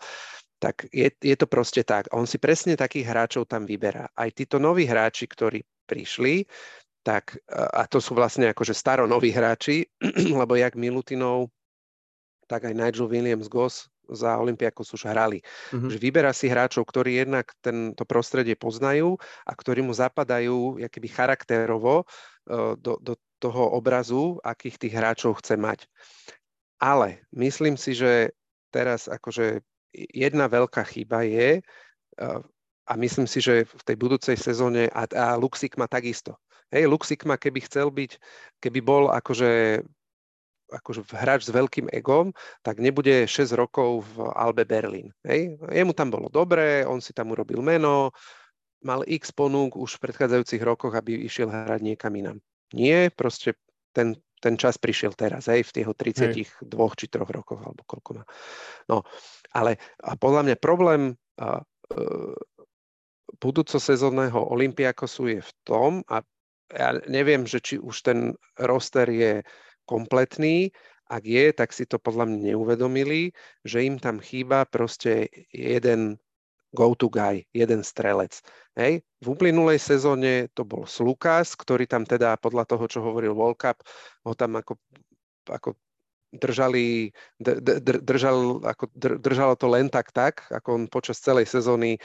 tak 0.56 0.88
je, 0.88 1.12
je 1.12 1.36
to 1.36 1.46
proste 1.46 1.84
tak. 1.84 2.08
On 2.16 2.24
si 2.24 2.40
presne 2.40 2.76
takých 2.76 3.12
hráčov 3.12 3.44
tam 3.48 3.68
vyberá. 3.68 4.08
Aj 4.16 4.30
títo 4.32 4.56
noví 4.56 4.88
hráči, 4.88 5.28
ktorí 5.28 5.60
prišli, 5.84 6.48
tak, 7.06 7.38
a 7.54 7.86
to 7.86 8.02
sú 8.02 8.18
vlastne 8.18 8.50
akože 8.50 8.74
staronoví 8.74 9.30
hráči, 9.30 9.86
lebo 10.40 10.58
jak 10.58 10.74
Milutinov, 10.74 11.54
tak 12.50 12.66
aj 12.66 12.74
Nigel 12.74 13.06
Williams 13.06 13.46
Goss 13.46 13.86
za 14.10 14.38
Olympiakos 14.38 14.90
už 14.94 15.10
hrali. 15.10 15.42
Mm-hmm. 15.70 15.90
Že 15.90 15.98
vyberá 15.98 16.30
si 16.30 16.46
hráčov, 16.46 16.86
ktorí 16.86 17.22
jednak 17.22 17.50
tento 17.58 18.06
prostredie 18.06 18.54
poznajú 18.54 19.18
a 19.46 19.52
ktorí 19.54 19.82
mu 19.82 19.94
zapadajú 19.94 20.78
keby 20.78 21.08
charakterovo 21.10 22.02
e, 22.02 22.74
do, 22.78 22.98
do 23.02 23.18
toho 23.42 23.74
obrazu, 23.74 24.38
akých 24.46 24.78
tých 24.78 24.94
hráčov 24.94 25.42
chce 25.42 25.58
mať. 25.58 25.90
Ale 26.78 27.26
myslím 27.34 27.74
si, 27.74 27.98
že 27.98 28.30
teraz 28.70 29.10
akože 29.10 29.62
jedna 30.12 30.46
veľká 30.52 30.84
chyba 30.84 31.24
je, 31.24 31.64
a 32.86 32.92
myslím 32.94 33.26
si, 33.26 33.42
že 33.42 33.66
v 33.66 33.82
tej 33.82 33.96
budúcej 33.98 34.36
sezóne, 34.38 34.86
a, 34.94 35.10
a 35.10 35.26
Luxik 35.34 35.74
má 35.74 35.90
takisto. 35.90 36.38
Hej, 36.70 36.86
Luxik 36.86 37.26
má, 37.26 37.34
keby 37.34 37.66
chcel 37.66 37.90
byť, 37.90 38.18
keby 38.62 38.78
bol 38.82 39.10
akože, 39.10 39.82
akože 40.70 41.00
hráč 41.14 41.46
s 41.46 41.54
veľkým 41.54 41.90
egom, 41.90 42.30
tak 42.62 42.78
nebude 42.78 43.26
6 43.26 43.54
rokov 43.58 44.06
v 44.14 44.30
Albe 44.34 44.62
Berlin. 44.66 45.10
Hej. 45.26 45.58
Jemu 45.66 45.92
tam 45.94 46.14
bolo 46.14 46.30
dobré, 46.30 46.86
on 46.86 47.02
si 47.02 47.10
tam 47.10 47.34
urobil 47.34 47.58
meno, 47.62 48.14
mal 48.82 49.02
x 49.06 49.34
ponúk 49.34 49.74
už 49.74 49.98
v 49.98 50.02
predchádzajúcich 50.10 50.62
rokoch, 50.62 50.94
aby 50.94 51.26
išiel 51.26 51.50
hrať 51.50 51.80
niekam 51.82 52.14
inám. 52.14 52.38
Nie, 52.74 53.10
proste 53.14 53.58
ten, 53.90 54.18
ten 54.40 54.54
čas 54.60 54.76
prišiel 54.76 55.16
teraz, 55.16 55.48
hej, 55.48 55.64
v 55.64 55.72
tých 55.72 55.88
32 55.88 56.36
hej. 56.36 56.44
či 56.96 57.06
3 57.08 57.24
rokoch, 57.24 57.60
alebo 57.60 57.82
koľko 57.88 58.10
má. 58.20 58.24
No, 58.88 59.02
ale 59.56 59.80
a 60.04 60.14
podľa 60.16 60.42
mňa 60.50 60.56
problém 60.60 61.16
a, 61.40 61.60
e, 61.92 61.96
budúcosezónneho 63.40 64.38
Olympiakosu 64.52 65.36
je 65.36 65.40
v 65.40 65.52
tom, 65.64 66.04
a 66.08 66.20
ja 66.72 66.98
neviem, 67.06 67.46
že 67.46 67.62
či 67.62 67.74
už 67.78 67.96
ten 68.02 68.34
roster 68.58 69.06
je 69.08 69.46
kompletný, 69.86 70.74
ak 71.06 71.22
je, 71.22 71.54
tak 71.54 71.70
si 71.70 71.86
to 71.86 72.02
podľa 72.02 72.26
mňa 72.26 72.38
neuvedomili, 72.52 73.30
že 73.62 73.86
im 73.86 74.02
tam 74.02 74.18
chýba 74.18 74.66
proste 74.66 75.30
jeden 75.54 76.18
go-to 76.74 77.08
guy, 77.08 77.46
jeden 77.54 77.80
strelec. 77.86 78.42
Hej. 78.76 79.00
V 79.22 79.26
uplynulej 79.32 79.80
sezóne 79.80 80.50
to 80.52 80.66
bol 80.66 80.84
Slukas, 80.84 81.56
ktorý 81.56 81.88
tam 81.88 82.04
teda 82.04 82.36
podľa 82.36 82.68
toho, 82.68 82.84
čo 82.90 82.98
hovoril 83.00 83.32
Volkap, 83.32 83.80
ho 84.26 84.32
tam 84.36 84.60
ako, 84.60 84.76
ako 85.48 85.78
držali, 86.36 87.10
držal, 88.02 88.60
ako 88.60 88.84
držalo 88.98 89.54
to 89.56 89.66
len 89.70 89.88
tak 89.88 90.12
tak, 90.12 90.44
ako 90.52 90.68
on 90.76 90.84
počas 90.90 91.22
celej 91.22 91.48
sezóny 91.48 91.96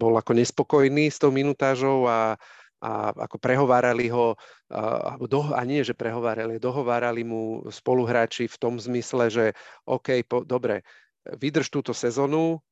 bol 0.00 0.16
ako 0.16 0.32
nespokojný 0.32 1.12
s 1.12 1.20
tou 1.20 1.28
minutážou 1.28 2.08
a, 2.08 2.38
a 2.80 2.90
ako 3.12 3.36
prehovárali 3.36 4.08
ho, 4.08 4.38
a, 4.72 5.20
do, 5.20 5.52
a 5.52 5.60
nie, 5.68 5.84
že 5.84 5.92
prehovárali, 5.92 6.56
dohovárali 6.56 7.26
mu 7.26 7.66
spoluhráči 7.68 8.48
v 8.48 8.56
tom 8.56 8.80
zmysle, 8.80 9.28
že 9.28 9.44
OK, 9.84 10.24
po, 10.24 10.46
dobre, 10.46 10.86
vydrž 11.26 11.68
túto 11.68 11.90
sezónu, 11.90 12.62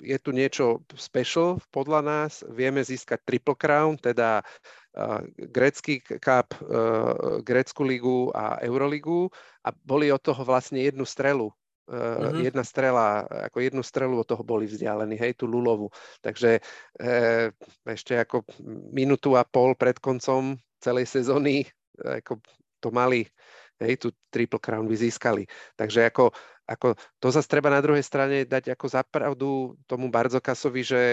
je 0.00 0.16
tu 0.20 0.30
niečo 0.32 0.84
special 0.94 1.60
podľa 1.72 2.00
nás, 2.04 2.32
vieme 2.52 2.84
získať 2.84 3.22
Triple 3.24 3.56
Crown, 3.56 3.96
teda 3.96 4.40
uh, 4.40 5.20
grécky 5.36 6.00
cup, 6.00 6.52
uh, 6.64 7.40
grécku 7.40 7.82
ligu 7.84 8.28
a 8.36 8.60
Euroligu 8.60 9.32
a 9.64 9.72
boli 9.72 10.12
od 10.12 10.20
toho 10.20 10.42
vlastne 10.44 10.82
jednu 10.82 11.04
strelu 11.04 11.50
Uh, 11.86 12.18
mm-hmm. 12.18 12.50
jedna 12.50 12.66
strela, 12.66 13.22
ako 13.46 13.62
jednu 13.62 13.78
strelu 13.78 14.18
od 14.18 14.26
toho 14.26 14.42
boli 14.42 14.66
vzdialení, 14.66 15.14
hej, 15.22 15.38
tú 15.38 15.46
Lulovu. 15.46 15.86
Takže 16.18 16.58
uh, 16.58 17.46
ešte 17.86 18.18
ako 18.18 18.42
minútu 18.90 19.38
a 19.38 19.46
pol 19.46 19.78
pred 19.78 19.94
koncom 20.02 20.58
celej 20.82 21.06
sezóny 21.06 21.62
ako 22.02 22.42
to 22.80 22.88
mali, 22.92 23.24
hej, 23.80 23.96
tú 23.96 24.12
Triple 24.28 24.60
Crown 24.60 24.84
by 24.84 24.96
získali. 24.96 25.48
Takže 25.76 26.12
ako, 26.12 26.32
ako 26.66 26.98
to 27.22 27.30
zase 27.30 27.46
treba 27.46 27.70
na 27.70 27.78
druhej 27.78 28.02
strane 28.02 28.42
dať 28.42 28.74
ako 28.74 28.86
zapravdu 28.90 29.48
tomu 29.86 30.10
Barzokasovi, 30.10 30.82
že, 30.82 31.04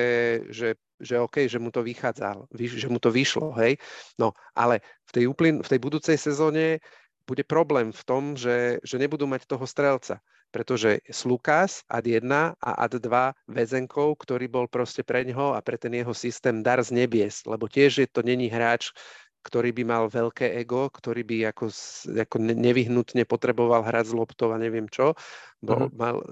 že, 0.49 0.69
že 0.97 1.21
OK, 1.21 1.45
že 1.45 1.61
mu 1.61 1.69
to 1.69 1.85
vychádza, 1.85 2.49
že 2.57 2.89
mu 2.89 2.97
to 2.97 3.13
vyšlo, 3.13 3.53
hej. 3.61 3.77
No, 4.17 4.33
ale 4.57 4.81
v 5.07 5.11
tej, 5.13 5.23
úpln, 5.29 5.61
v 5.61 5.69
tej 5.69 5.79
budúcej 5.79 6.17
sezóne 6.17 6.81
bude 7.23 7.45
problém 7.47 7.93
v 7.93 8.03
tom, 8.03 8.23
že, 8.35 8.81
že 8.83 8.99
nebudú 8.99 9.29
mať 9.29 9.47
toho 9.47 9.63
strelca, 9.63 10.19
pretože 10.53 11.01
Slukas 11.09 11.81
ad 11.87 12.05
1 12.05 12.25
a 12.59 12.71
ad 12.77 12.93
2 12.99 13.33
väzenkov, 13.47 14.21
ktorý 14.21 14.45
bol 14.51 14.65
proste 14.67 15.01
pre 15.01 15.23
ňoho 15.23 15.55
a 15.55 15.63
pre 15.63 15.79
ten 15.79 15.95
jeho 15.95 16.11
systém 16.13 16.61
dar 16.61 16.83
z 16.83 16.93
nebies, 16.93 17.41
lebo 17.47 17.65
tiež 17.65 18.03
je 18.03 18.07
to 18.11 18.21
není 18.21 18.51
hráč, 18.51 18.91
ktorý 19.43 19.75
by 19.75 19.83
mal 19.83 20.03
veľké 20.07 20.55
ego, 20.63 20.87
ktorý 20.87 21.27
by 21.27 21.37
ako, 21.51 21.69
ako 22.15 22.37
nevyhnutne 22.39 23.27
potreboval 23.27 23.83
hrať 23.83 24.09
z 24.09 24.17
loptov 24.17 24.55
a 24.55 24.57
neviem 24.57 24.87
čo. 24.87 25.13
Bo 25.59 25.87
uh-huh. 25.87 25.91
mal, 25.93 26.23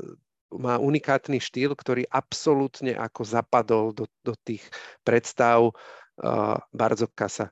má 0.56 0.80
unikátny 0.80 1.40
štýl, 1.40 1.76
ktorý 1.76 2.08
absolútne 2.08 2.96
ako 2.96 3.22
zapadol 3.24 3.86
do, 3.92 4.08
do 4.24 4.36
tých 4.36 4.64
predstav 5.04 5.72
uh, 5.72 6.58
Barzokasa. 6.72 7.52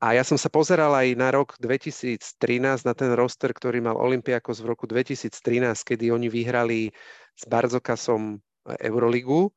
A 0.00 0.16
ja 0.16 0.24
som 0.24 0.40
sa 0.40 0.48
pozeral 0.48 0.88
aj 0.96 1.12
na 1.20 1.28
rok 1.28 1.60
2013, 1.60 2.88
na 2.88 2.94
ten 2.96 3.12
roster, 3.12 3.52
ktorý 3.52 3.84
mal 3.84 4.00
Olympiakos 4.00 4.64
v 4.64 4.72
roku 4.72 4.88
2013, 4.88 5.36
kedy 5.84 6.08
oni 6.08 6.32
vyhrali 6.32 6.88
s 7.36 7.44
Barzokasom 7.44 8.40
Euroligu 8.80 9.52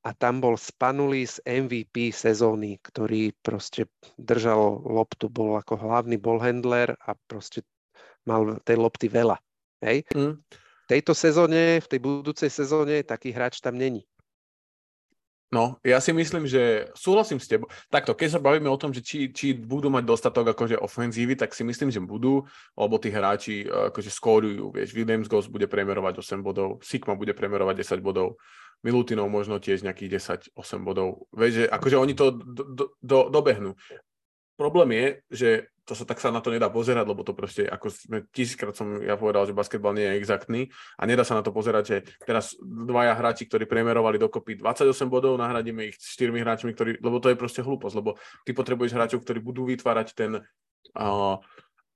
a 0.00 0.16
tam 0.16 0.40
bol 0.40 0.56
Spanulis 0.56 1.44
MVP 1.44 2.08
sezóny, 2.08 2.80
ktorý 2.80 3.36
proste 3.44 3.84
držal 4.16 4.80
loptu, 4.80 5.28
bol 5.28 5.60
ako 5.60 5.76
hlavný 5.76 6.16
ballhandler 6.16 6.96
a 6.96 7.12
proste 7.28 7.60
mal 8.24 8.56
tej 8.64 8.80
lopty 8.80 9.12
veľa. 9.12 9.36
Hej? 9.84 10.08
Mm. 10.16 10.40
V 10.40 10.86
tejto 10.88 11.12
sezóne, 11.12 11.84
v 11.84 11.86
tej 11.86 12.00
budúcej 12.00 12.48
sezóne 12.48 13.04
taký 13.04 13.30
hráč 13.30 13.60
tam 13.60 13.76
není. 13.76 14.08
No, 15.50 15.82
ja 15.82 15.98
si 15.98 16.14
myslím, 16.14 16.46
že 16.46 16.86
súhlasím 16.94 17.42
s 17.42 17.50
tebou. 17.50 17.66
Takto, 17.90 18.14
keď 18.14 18.38
sa 18.38 18.40
bavíme 18.40 18.70
o 18.70 18.78
tom, 18.78 18.94
že 18.94 19.02
či, 19.02 19.34
či 19.34 19.50
budú 19.50 19.90
mať 19.90 20.06
dostatok 20.06 20.54
akože 20.54 20.78
ofenzívy, 20.78 21.34
tak 21.34 21.50
si 21.58 21.66
myslím, 21.66 21.90
že 21.90 21.98
budú, 21.98 22.46
lebo 22.78 22.94
tí 23.02 23.10
hráči 23.10 23.66
akože 23.66 24.14
skórujú, 24.14 24.70
vieš, 24.70 24.94
Williams 24.94 25.26
Goss 25.26 25.50
bude 25.50 25.66
premerovať 25.66 26.22
8 26.22 26.46
bodov, 26.46 26.78
Sigma 26.86 27.18
bude 27.18 27.34
premerovať 27.34 27.82
10 27.82 27.98
bodov, 27.98 28.38
Milutinov 28.80 29.28
možno 29.28 29.60
tiež 29.60 29.84
nejakých 29.84 30.20
10-8 30.56 30.56
bodov. 30.80 31.28
Vieš, 31.36 31.52
že 31.52 31.64
akože 31.68 31.96
oni 32.00 32.14
to 32.16 32.32
do, 32.32 32.62
do, 32.64 32.84
do, 32.96 33.18
dobehnú. 33.28 33.76
Problém 34.56 34.90
je, 34.92 35.06
že 35.32 35.48
to 35.90 35.98
sa 35.98 36.06
tak 36.06 36.22
sa 36.22 36.30
na 36.30 36.38
to 36.38 36.54
nedá 36.54 36.70
pozerať, 36.70 37.02
lebo 37.02 37.26
to 37.26 37.34
proste, 37.34 37.66
ako 37.66 37.90
sme, 37.90 38.22
tisíckrát 38.30 38.70
som 38.78 39.02
ja 39.02 39.18
povedal, 39.18 39.42
že 39.42 39.56
basketbal 39.56 39.90
nie 39.90 40.06
je 40.06 40.16
exaktný 40.22 40.60
a 40.94 41.02
nedá 41.02 41.26
sa 41.26 41.34
na 41.34 41.42
to 41.42 41.50
pozerať, 41.50 41.82
že 41.82 41.96
teraz 42.22 42.54
dvaja 42.62 43.18
hráči, 43.18 43.50
ktorí 43.50 43.66
premerovali 43.66 44.14
dokopy 44.22 44.54
28 44.54 45.10
bodov, 45.10 45.34
nahradíme 45.34 45.90
ich 45.90 45.98
štyrmi 45.98 46.38
hráčmi, 46.46 46.70
ktorí, 46.78 47.02
lebo 47.02 47.18
to 47.18 47.34
je 47.34 47.40
proste 47.40 47.66
hlúposť, 47.66 47.94
lebo 47.98 48.14
ty 48.46 48.54
potrebuješ 48.54 48.94
hráčov, 48.94 49.26
ktorí 49.26 49.42
budú 49.42 49.66
vytvárať 49.66 50.14
ten, 50.14 50.38
uh, 50.94 51.36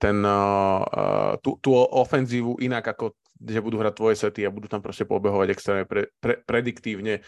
ten, 0.03 0.18
uh, 0.26 1.39
tú, 1.39 1.55
tú 1.62 1.78
ofenzívu 1.78 2.59
inak 2.66 2.99
ako 2.99 3.14
že 3.45 3.61
budú 3.61 3.76
hrať 3.76 3.95
tvoje 3.95 4.16
sety 4.16 4.40
a 4.49 4.55
budú 4.55 4.66
tam 4.66 4.80
proste 4.80 5.05
pobehovať 5.05 5.49
extrémne 5.53 5.84
pre, 5.84 6.09
pre, 6.18 6.40
prediktívne. 6.42 7.20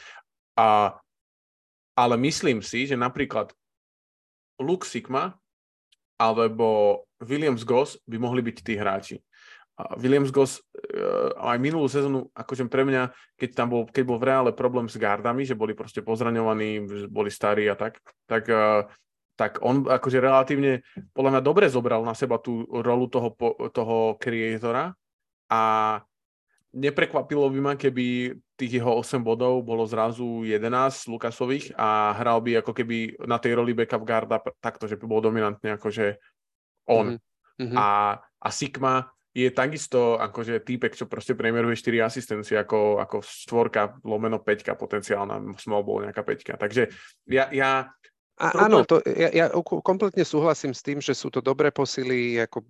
A, 0.56 0.96
ale 1.92 2.14
myslím 2.16 2.64
si, 2.64 2.88
že 2.88 2.96
napríklad 2.96 3.52
Luke 4.56 4.88
Sigma 4.88 5.36
alebo 6.16 7.04
Williams 7.20 7.64
Goss 7.64 8.00
by 8.08 8.16
mohli 8.16 8.40
byť 8.40 8.56
tí 8.64 8.74
hráči. 8.80 9.16
Williams 10.00 10.32
Goss 10.32 10.56
uh, 10.56 11.36
aj 11.36 11.60
minulú 11.60 11.84
sezónu, 11.84 12.32
akože 12.32 12.64
pre 12.72 12.88
mňa, 12.88 13.12
keď 13.36 13.50
tam 13.52 13.68
bol, 13.68 13.84
keď 13.84 14.04
bol 14.08 14.16
v 14.16 14.28
reále 14.32 14.50
problém 14.56 14.88
s 14.88 14.96
gardami, 14.96 15.44
že 15.44 15.52
boli 15.52 15.76
proste 15.76 16.00
pozraňovaní, 16.00 16.88
že 16.88 17.06
boli 17.12 17.28
starí 17.28 17.68
a 17.68 17.76
tak, 17.76 18.00
tak, 18.24 18.48
uh, 18.48 18.88
tak 19.36 19.60
on 19.60 19.84
akože 19.84 20.16
relatívne 20.16 20.80
podľa 21.12 21.36
mňa 21.36 21.42
dobre 21.44 21.68
zobral 21.68 22.00
na 22.08 22.16
seba 22.16 22.40
tú 22.40 22.64
rolu 22.64 23.12
toho, 23.12 23.36
toho 23.68 24.16
creatora 24.16 24.96
a 25.50 25.62
neprekvapilo 26.76 27.48
by 27.48 27.60
ma, 27.62 27.72
keby 27.74 28.36
tých 28.56 28.80
jeho 28.80 29.00
8 29.00 29.24
bodov 29.24 29.64
bolo 29.64 29.88
zrazu 29.88 30.44
11 30.44 31.12
Lukasových 31.12 31.72
a 31.76 32.12
hral 32.16 32.44
by 32.44 32.60
ako 32.60 32.72
keby 32.76 33.16
na 33.24 33.40
tej 33.40 33.56
roli 33.56 33.72
backup 33.72 34.04
guarda 34.04 34.40
takto, 34.60 34.84
že 34.84 35.00
by 35.00 35.04
bol 35.08 35.20
dominantne 35.24 35.76
akože 35.76 36.20
on. 36.88 37.16
Mm-hmm. 37.56 37.76
A, 37.76 38.20
a 38.20 38.48
Sigma 38.52 39.08
je 39.36 39.52
takisto 39.52 40.16
akože 40.16 40.64
týpek, 40.64 40.96
čo 40.96 41.04
proste 41.04 41.36
premeruje 41.36 41.76
4 41.76 42.08
asistencie 42.08 42.56
ako, 42.56 43.00
ako 43.04 43.20
štvorka, 43.20 44.00
lomeno 44.04 44.40
5 44.40 44.72
potenciálna 44.76 45.60
small 45.60 45.84
ball 45.84 46.04
nejaká 46.04 46.24
5 46.24 46.56
Takže 46.56 46.88
ja, 47.28 47.52
ja 47.52 47.92
a, 48.36 48.68
áno, 48.68 48.84
to, 48.84 49.00
ja, 49.04 49.32
ja 49.32 49.46
kompletne 49.64 50.20
súhlasím 50.20 50.76
s 50.76 50.84
tým, 50.84 51.00
že 51.00 51.16
sú 51.16 51.32
to 51.32 51.40
dobré 51.40 51.72
posily, 51.72 52.36
ako, 52.40 52.68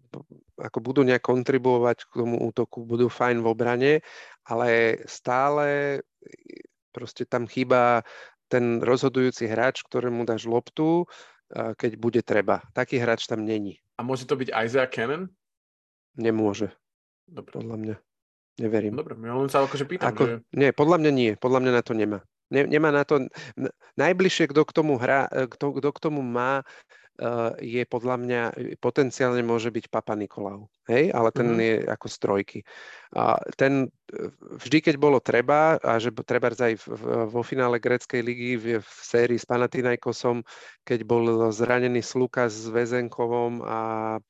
ako 0.62 0.78
budú 0.78 1.02
nejak 1.02 1.26
kontribuovať 1.26 2.06
k 2.06 2.12
tomu 2.22 2.38
útoku, 2.38 2.86
budú 2.86 3.10
fajn 3.10 3.42
v 3.42 3.50
obrane, 3.50 3.92
ale 4.46 5.02
stále 5.10 6.00
proste 6.94 7.26
tam 7.26 7.50
chýba 7.50 8.06
ten 8.46 8.78
rozhodujúci 8.78 9.50
hráč, 9.50 9.82
ktorému 9.82 10.22
dáš 10.22 10.46
loptu, 10.46 11.10
keď 11.50 11.92
bude 11.98 12.22
treba. 12.22 12.62
Taký 12.70 13.02
hráč 13.02 13.26
tam 13.26 13.42
není. 13.42 13.82
A 13.98 14.06
môže 14.06 14.22
to 14.22 14.38
byť 14.38 14.54
Isaiah 14.54 14.86
Cannon? 14.86 15.26
Nemôže. 16.14 16.70
Dobre. 17.26 17.58
Podľa 17.58 17.76
mňa. 17.76 17.96
Neverím. 18.62 18.94
Dobre, 18.96 19.18
ja 19.18 19.34
len 19.34 19.50
sa 19.50 19.66
akože 19.66 19.84
pýtam. 19.84 20.14
Ako, 20.14 20.22
že... 20.24 20.34
Nie, 20.54 20.70
podľa 20.70 20.96
mňa 21.02 21.10
nie. 21.12 21.30
Podľa 21.36 21.60
mňa 21.60 21.72
na 21.74 21.82
to 21.82 21.92
nemá. 21.92 22.18
Ne, 22.50 22.66
nemá 22.66 22.94
na 22.94 23.02
to... 23.02 23.26
Najbližšie, 23.96 24.52
kto 24.52 24.62
k 24.68 24.72
tomu, 24.76 25.00
hrá, 25.00 25.26
e, 25.32 25.48
kto, 25.50 25.72
kto 25.80 25.88
k 25.90 26.02
tomu 26.04 26.20
má, 26.20 26.60
uh, 26.60 27.56
je 27.58 27.82
podľa 27.88 28.16
mňa, 28.20 28.40
potenciálne 28.78 29.40
môže 29.40 29.72
byť 29.72 29.88
Papa 29.88 30.12
Nikolau. 30.12 30.68
Hej? 30.86 31.10
Ale 31.14 31.28
ten 31.34 31.48
mm-hmm. 31.50 31.66
je 31.66 31.74
ako 31.90 32.06
strojky. 32.08 32.58
A 33.14 33.38
ten 33.54 33.90
vždy, 34.62 34.78
keď 34.82 34.94
bolo 35.02 35.18
treba, 35.18 35.78
a 35.82 35.98
že 35.98 36.14
treba 36.22 36.50
aj 36.54 36.78
vo 37.26 37.42
finále 37.42 37.82
greckej 37.82 38.22
ligy 38.22 38.54
v, 38.54 38.64
v 38.78 38.90
sérii 39.02 39.38
s 39.38 39.46
Panathinaikosom, 39.46 40.46
keď 40.86 41.00
bol 41.02 41.50
zranený 41.50 42.06
Sluka 42.06 42.46
s 42.46 42.70
Vezenkovom 42.70 43.66
a 43.66 43.78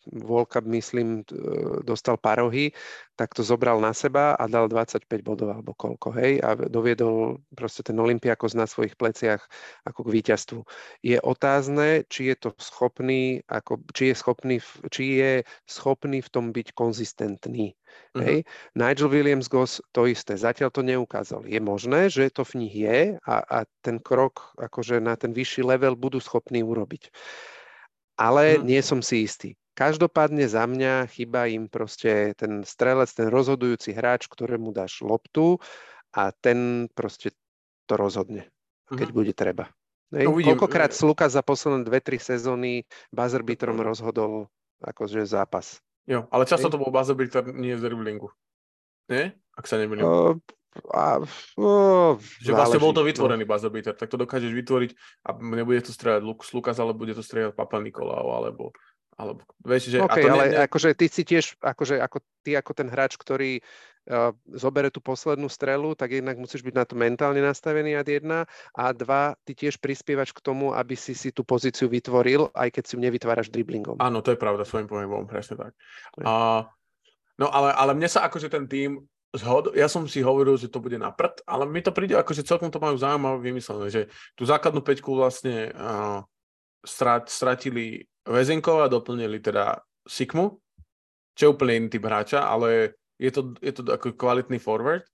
Volka, 0.08 0.64
myslím, 0.64 1.28
dostal 1.84 2.16
parohy, 2.16 2.72
tak 3.16 3.36
to 3.36 3.44
zobral 3.44 3.80
na 3.80 3.92
seba 3.92 4.36
a 4.36 4.44
dal 4.48 4.68
25 4.68 5.08
bodov 5.24 5.52
alebo 5.52 5.72
koľko, 5.76 6.16
hej, 6.16 6.40
a 6.40 6.56
doviedol 6.56 7.40
proste 7.52 7.84
ten 7.84 7.96
Olympiakos 7.96 8.56
na 8.56 8.68
svojich 8.68 8.96
pleciach 8.96 9.40
ako 9.88 10.08
k 10.08 10.12
víťazstvu. 10.20 10.60
Je 11.04 11.16
otázne, 11.20 12.04
či 12.08 12.32
je 12.32 12.36
to 12.36 12.50
schopný, 12.60 13.40
ako, 13.48 13.80
či 13.92 14.12
je 14.12 14.14
schopný, 14.16 14.56
či 14.92 15.04
je 15.20 15.32
schopný 15.68 16.20
v 16.20 16.32
tom 16.32 16.45
byť 16.50 16.74
konzistentný. 16.74 17.74
Uh-huh. 18.14 18.22
Hej. 18.22 18.38
Nigel 18.74 19.08
Williams 19.08 19.46
Goss 19.46 19.78
to 19.90 20.04
isté, 20.10 20.34
zatiaľ 20.36 20.70
to 20.74 20.82
neukázal. 20.82 21.46
Je 21.46 21.58
možné, 21.62 22.10
že 22.10 22.28
to 22.28 22.44
v 22.44 22.66
nich 22.66 22.74
je 22.74 23.16
a, 23.22 23.36
a 23.42 23.58
ten 23.80 24.02
krok 24.02 24.52
akože 24.58 24.98
na 24.98 25.14
ten 25.14 25.32
vyšší 25.32 25.62
level 25.64 25.96
budú 25.96 26.20
schopní 26.20 26.60
urobiť. 26.66 27.10
Ale 28.16 28.58
uh-huh. 28.58 28.66
nie 28.66 28.80
som 28.82 29.00
si 29.00 29.24
istý. 29.24 29.56
Každopádne 29.76 30.48
za 30.48 30.64
mňa 30.64 31.04
chýba 31.12 31.52
im 31.52 31.68
proste 31.68 32.32
ten 32.40 32.64
strelec, 32.64 33.12
ten 33.12 33.28
rozhodujúci 33.28 33.92
hráč, 33.92 34.24
ktorému 34.24 34.72
dáš 34.72 35.04
loptu 35.04 35.60
a 36.16 36.32
ten 36.32 36.88
proste 36.96 37.36
to 37.84 38.00
rozhodne, 38.00 38.48
keď 38.88 39.08
uh-huh. 39.12 39.18
bude 39.20 39.32
treba. 39.36 39.68
No, 40.06 40.38
Koľkokrát 40.38 40.94
Sluka 40.94 41.26
za 41.26 41.42
posledné 41.42 41.82
2-3 41.82 42.38
sezóny 42.38 42.86
buzzer 43.10 43.42
beaterom 43.42 43.82
rozhodol 43.82 44.46
akože 44.78 45.26
zápas. 45.26 45.82
Jo, 46.06 46.30
ale 46.30 46.46
často 46.46 46.70
to 46.70 46.78
bol 46.78 46.94
beater 46.94 47.44
nie 47.50 47.74
z 47.74 47.82
driblingu. 47.82 48.30
Nie? 49.10 49.34
Ak 49.58 49.66
sa 49.66 49.78
nemýlim. 49.78 50.06
Uh, 50.06 50.34
a, 50.92 51.18
uh, 51.58 52.14
že 52.42 52.52
vlastne 52.52 52.78
bol 52.78 52.92
to 52.94 53.02
no. 53.02 53.08
vytvorený 53.08 53.44
no. 53.44 53.50
buzzer 53.50 53.70
beater, 53.72 53.94
tak 53.96 54.12
to 54.12 54.20
dokážeš 54.20 54.52
vytvoriť 54.52 54.90
a 55.26 55.28
nebude 55.40 55.82
to 55.82 55.92
strieľať 55.94 56.22
Lukas, 56.26 56.76
ale 56.78 56.92
bude 56.94 57.16
to 57.16 57.24
strieľať 57.24 57.56
Papa 57.56 57.80
Nikolau, 57.82 58.36
alebo 58.36 58.70
alebo, 59.16 59.48
vieš, 59.64 59.96
že, 59.96 60.04
okay, 60.04 60.28
a 60.28 60.28
to 60.28 60.32
ale 60.36 60.44
ne, 60.44 60.52
ne... 60.52 60.58
akože 60.68 60.92
ty 60.92 61.08
si 61.08 61.24
tiež, 61.24 61.56
akože 61.56 61.96
ako, 62.04 62.20
ty 62.44 62.52
ako 62.52 62.72
ten 62.76 62.84
hráč, 62.92 63.16
ktorý 63.16 63.64
zobere 64.54 64.88
tú 64.94 65.02
poslednú 65.02 65.50
strelu, 65.50 65.98
tak 65.98 66.14
jednak 66.14 66.38
musíš 66.38 66.62
byť 66.62 66.74
na 66.74 66.84
to 66.86 66.94
mentálne 66.94 67.42
nastavený 67.42 67.98
ad 67.98 68.06
jedna 68.06 68.46
a 68.70 68.94
dva, 68.94 69.34
ty 69.42 69.58
tiež 69.58 69.82
prispievaš 69.82 70.30
k 70.30 70.40
tomu, 70.40 70.70
aby 70.70 70.94
si 70.94 71.12
si 71.12 71.34
tú 71.34 71.42
pozíciu 71.42 71.90
vytvoril, 71.90 72.54
aj 72.54 72.70
keď 72.70 72.82
si 72.86 72.92
ju 72.94 73.00
nevytváraš 73.02 73.50
driblingom. 73.50 73.98
Áno, 73.98 74.22
to 74.22 74.30
je 74.30 74.38
pravda, 74.38 74.62
svojím 74.62 74.86
pohybom, 74.86 75.26
presne 75.26 75.58
tak. 75.58 75.72
A, 76.22 76.64
no 77.36 77.46
ale, 77.50 77.74
ale 77.74 77.92
mne 77.98 78.06
sa 78.06 78.22
akože 78.30 78.46
ten 78.46 78.70
tým 78.70 79.02
zhod, 79.34 79.74
ja 79.74 79.90
som 79.90 80.06
si 80.06 80.22
hovoril, 80.22 80.54
že 80.56 80.70
to 80.70 80.78
bude 80.78 80.96
na 80.96 81.10
prd, 81.10 81.42
ale 81.44 81.66
mi 81.66 81.82
to 81.82 81.90
príde 81.90 82.14
ako, 82.14 82.32
že 82.32 82.46
celkom 82.46 82.70
to 82.70 82.78
majú 82.78 82.96
zaujímavé 82.96 83.38
vymyslené, 83.42 83.86
že 83.90 84.02
tú 84.38 84.46
základnú 84.46 84.80
peťku 84.86 85.12
vlastne 85.12 85.74
uh, 85.74 86.22
strat, 86.86 87.26
stratili 87.26 88.06
Vezenkova 88.26 88.86
a 88.86 88.92
doplnili 88.92 89.38
teda 89.42 89.82
Sikmu, 90.06 90.58
čo 91.36 91.42
je 91.42 91.52
úplne 91.52 91.84
iný 91.84 91.88
typ 91.92 92.06
hráča, 92.06 92.46
ale 92.46 92.96
je 93.16 93.30
to, 93.32 93.56
je 93.60 93.72
to 93.72 93.82
ako 93.88 94.12
kvalitný 94.12 94.60
forward 94.60 95.04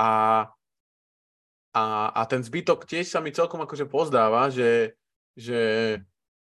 a, 0.00 0.46
a, 1.76 1.84
a 2.10 2.22
ten 2.26 2.40
zbytok 2.40 2.88
tiež 2.88 3.06
sa 3.08 3.20
mi 3.20 3.30
celkom 3.30 3.62
akože 3.62 3.86
pozdáva, 3.86 4.48
že, 4.48 4.96
že 5.36 5.60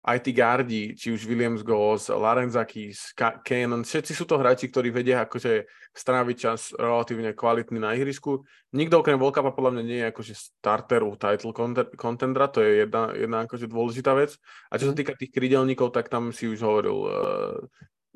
aj 0.03 0.19
tí 0.19 0.31
gardi, 0.35 0.83
či 0.99 1.15
už 1.15 1.23
Williams 1.23 1.63
Goss, 1.63 2.11
Larenzakis, 2.11 3.15
Cannon, 3.15 3.87
všetci 3.87 4.11
sú 4.11 4.27
to 4.27 4.35
hráči, 4.35 4.67
ktorí 4.67 4.91
vedia 4.91 5.23
akože 5.23 5.63
stráviť 5.95 6.35
čas 6.35 6.75
relatívne 6.75 7.31
kvalitný 7.31 7.79
na 7.79 7.95
ihrisku. 7.95 8.43
Nikto 8.75 8.99
okrem 8.99 9.15
Volkapa 9.15 9.55
podľa 9.55 9.79
mňa 9.79 9.83
nie 9.87 9.99
je 10.03 10.09
akože 10.11 10.33
starteru 10.35 11.15
title 11.15 11.55
contendera, 11.95 12.51
to 12.51 12.59
je 12.59 12.83
jedna, 12.83 13.15
jedna 13.15 13.37
akože 13.47 13.71
dôležitá 13.71 14.11
vec. 14.11 14.35
A 14.67 14.75
čo 14.75 14.91
sa 14.91 14.93
mhm. 14.93 14.99
týka 14.99 15.13
tých 15.15 15.31
krydelníkov, 15.31 15.95
tak 15.95 16.11
tam 16.11 16.35
si 16.35 16.51
už 16.51 16.59
hovoril 16.59 16.97
uh, 17.07 17.55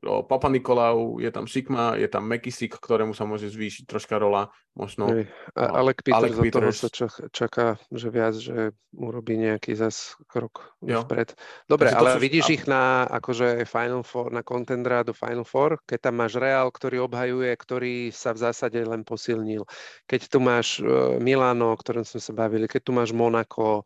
Papa 0.06 0.46
Nikolau, 0.54 1.18
je 1.18 1.26
tam 1.34 1.50
Sigma, 1.50 1.98
je 1.98 2.06
tam 2.06 2.30
Mekisik, 2.30 2.78
ktorému 2.78 3.18
sa 3.18 3.26
môže 3.26 3.50
zvýšiť 3.50 3.90
troška 3.90 4.22
rola, 4.22 4.54
možno. 4.78 5.10
Hej. 5.10 5.26
A 5.58 5.74
no, 5.74 5.82
Alec 5.82 6.06
Peters, 6.06 6.38
Alec 6.38 6.54
toho 6.54 6.70
sa 6.70 6.90
čaká, 7.34 7.82
že 7.90 8.14
viac, 8.14 8.38
že 8.38 8.78
urobí 8.94 9.42
nejaký 9.42 9.74
zas 9.74 10.14
krok 10.30 10.78
jo. 10.86 11.02
vpred. 11.02 11.34
Dobre, 11.66 11.90
Takže 11.90 11.98
ale 11.98 12.10
to, 12.14 12.22
vidíš 12.22 12.46
a... 12.46 12.54
ich 12.54 12.64
na 12.70 12.84
akože 13.10 13.66
Final 13.66 14.06
Four, 14.06 14.30
na 14.30 14.46
contendera 14.46 15.02
do 15.02 15.18
Final 15.18 15.50
Four, 15.50 15.82
keď 15.90 16.00
tam 16.14 16.22
máš 16.22 16.38
Real, 16.38 16.70
ktorý 16.70 17.10
obhajuje, 17.10 17.50
ktorý 17.58 17.94
sa 18.14 18.38
v 18.38 18.42
zásade 18.46 18.78
len 18.78 19.02
posilnil. 19.02 19.66
Keď 20.06 20.22
tu 20.30 20.38
máš 20.38 20.78
uh, 20.78 21.18
Milano, 21.18 21.74
o 21.74 21.80
ktorom 21.82 22.06
sme 22.06 22.22
sa 22.22 22.38
bavili, 22.38 22.70
keď 22.70 22.82
tu 22.86 22.94
máš 22.94 23.18
Monako, 23.18 23.82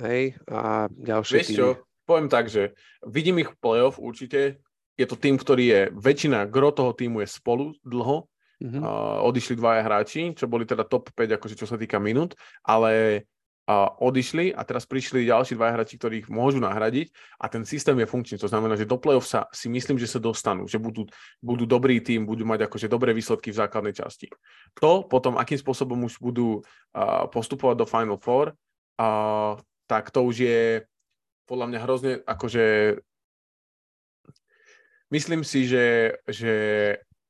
hej, 0.00 0.32
a 0.48 0.88
ďalšie 0.88 1.44
Vieš 1.44 1.48
čo, 1.52 1.68
poviem 2.08 2.32
tak, 2.32 2.48
že 2.48 2.72
vidím 3.04 3.44
ich 3.44 3.52
playoff 3.60 4.00
určite, 4.00 4.64
je 4.96 5.06
to 5.06 5.16
tým, 5.16 5.36
ktorý 5.36 5.64
je, 5.68 5.80
väčšina, 5.92 6.48
gro 6.48 6.72
toho 6.72 6.96
týmu 6.96 7.20
je 7.20 7.28
spolu 7.28 7.76
dlho, 7.84 8.24
mm-hmm. 8.64 8.80
uh, 8.80 9.20
odišli 9.28 9.54
dvaja 9.60 9.84
hráči, 9.84 10.32
čo 10.32 10.48
boli 10.48 10.64
teda 10.64 10.88
top 10.88 11.12
5, 11.12 11.36
akože 11.36 11.54
čo 11.54 11.68
sa 11.68 11.76
týka 11.76 12.00
minút, 12.00 12.32
ale 12.64 13.24
uh, 13.68 13.92
odišli 14.00 14.56
a 14.56 14.64
teraz 14.64 14.88
prišli 14.88 15.28
ďalší 15.28 15.52
dvaja 15.58 15.76
hráči, 15.76 16.00
ktorých 16.00 16.32
môžu 16.32 16.64
nahradiť 16.64 17.12
a 17.36 17.46
ten 17.52 17.68
systém 17.68 17.96
je 18.00 18.08
funkčný. 18.08 18.36
To 18.40 18.48
znamená, 18.48 18.74
že 18.80 18.88
do 18.88 18.96
play-off 18.96 19.28
sa 19.28 19.44
si 19.52 19.68
myslím, 19.68 20.00
že 20.00 20.08
sa 20.08 20.16
dostanú, 20.16 20.64
že 20.64 20.80
budú, 20.80 21.04
budú 21.44 21.68
dobrý 21.68 22.00
tým, 22.00 22.24
budú 22.24 22.48
mať 22.48 22.64
akože 22.64 22.88
dobré 22.88 23.12
výsledky 23.12 23.52
v 23.52 23.60
základnej 23.60 23.92
časti. 23.92 24.32
To 24.80 25.04
potom, 25.04 25.36
akým 25.36 25.60
spôsobom 25.60 26.00
už 26.08 26.16
budú 26.24 26.64
uh, 26.64 27.28
postupovať 27.28 27.76
do 27.84 27.86
Final 27.86 28.16
Four, 28.16 28.56
uh, 28.96 29.60
tak 29.86 30.08
to 30.08 30.24
už 30.24 30.36
je 30.40 30.60
podľa 31.46 31.66
mňa 31.70 31.78
hrozne 31.78 32.12
akože 32.26 32.64
myslím 35.10 35.42
si, 35.44 35.66
že, 35.66 36.16
že 36.26 36.54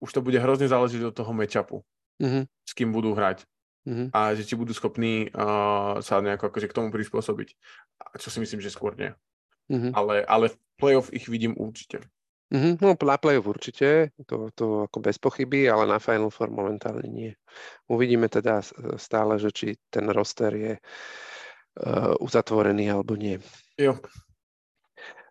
už 0.01 0.11
to 0.13 0.21
bude 0.21 0.37
hrozne 0.37 0.69
záležiť 0.69 1.03
od 1.09 1.15
toho 1.17 1.33
matchupu, 1.33 1.83
mm-hmm. 2.21 2.45
s 2.47 2.73
kým 2.77 2.93
budú 2.93 3.17
hrať. 3.17 3.45
Mm-hmm. 3.87 4.11
A 4.11 4.35
že 4.35 4.43
či 4.43 4.59
budú 4.59 4.75
schopní 4.75 5.31
uh, 5.31 6.03
sa 6.03 6.19
nejako 6.19 6.51
akože 6.51 6.67
k 6.67 6.77
tomu 6.77 6.91
prispôsobiť. 6.91 7.49
Čo 8.19 8.29
si 8.35 8.39
myslím, 8.43 8.59
že 8.59 8.75
skôr 8.75 8.99
nie. 8.99 9.15
Mm-hmm. 9.71 9.93
Ale, 9.95 10.27
ale 10.27 10.51
v 10.51 10.57
playoff 10.75 11.15
ich 11.15 11.31
vidím 11.31 11.55
určite. 11.55 12.03
Mm-hmm. 12.51 12.83
No 12.83 12.99
na 12.99 13.19
playoff 13.19 13.47
určite, 13.47 14.11
to, 14.27 14.51
to 14.55 14.91
ako 14.91 14.99
bez 14.99 15.23
pochyby, 15.23 15.71
ale 15.71 15.87
na 15.87 16.03
Final 16.03 16.35
Four 16.35 16.51
momentálne 16.51 17.07
nie. 17.07 17.31
Uvidíme 17.87 18.27
teda 18.27 18.63
stále, 18.99 19.39
že 19.39 19.51
či 19.55 19.67
ten 19.87 20.11
roster 20.11 20.51
je 20.55 20.75
uh, 20.79 22.15
uzatvorený 22.19 22.91
alebo 22.91 23.15
nie. 23.15 23.39
Jo, 23.79 23.99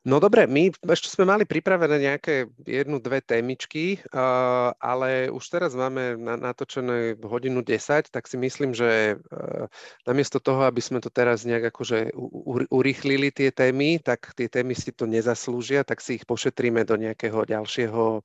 No 0.06 0.22
dobre, 0.22 0.46
my 0.46 0.70
ešte 0.94 1.10
sme 1.10 1.26
mali 1.26 1.50
pripravené 1.50 1.98
nejaké 1.98 2.46
jednu, 2.62 3.02
dve 3.02 3.26
témičky, 3.26 3.98
uh, 4.14 4.70
ale 4.78 5.34
už 5.34 5.42
teraz 5.50 5.74
máme 5.74 6.14
na, 6.22 6.38
natočené 6.38 7.18
hodinu 7.26 7.66
10, 7.66 8.14
tak 8.14 8.30
si 8.30 8.38
myslím, 8.38 8.78
že 8.78 9.18
uh, 9.18 9.66
namiesto 10.06 10.38
toho, 10.38 10.62
aby 10.70 10.78
sme 10.78 11.02
to 11.02 11.10
teraz 11.10 11.42
nejak 11.42 11.74
akože 11.74 12.14
u, 12.14 12.62
urýchlili 12.70 13.34
tie 13.34 13.50
témy, 13.50 13.98
tak 13.98 14.30
tie 14.38 14.46
témy 14.46 14.78
si 14.78 14.94
to 14.94 15.10
nezaslúžia, 15.10 15.82
tak 15.82 16.06
si 16.06 16.22
ich 16.22 16.26
pošetríme 16.30 16.86
do 16.86 17.02
nejakého 17.02 17.42
ďalšieho, 17.42 18.22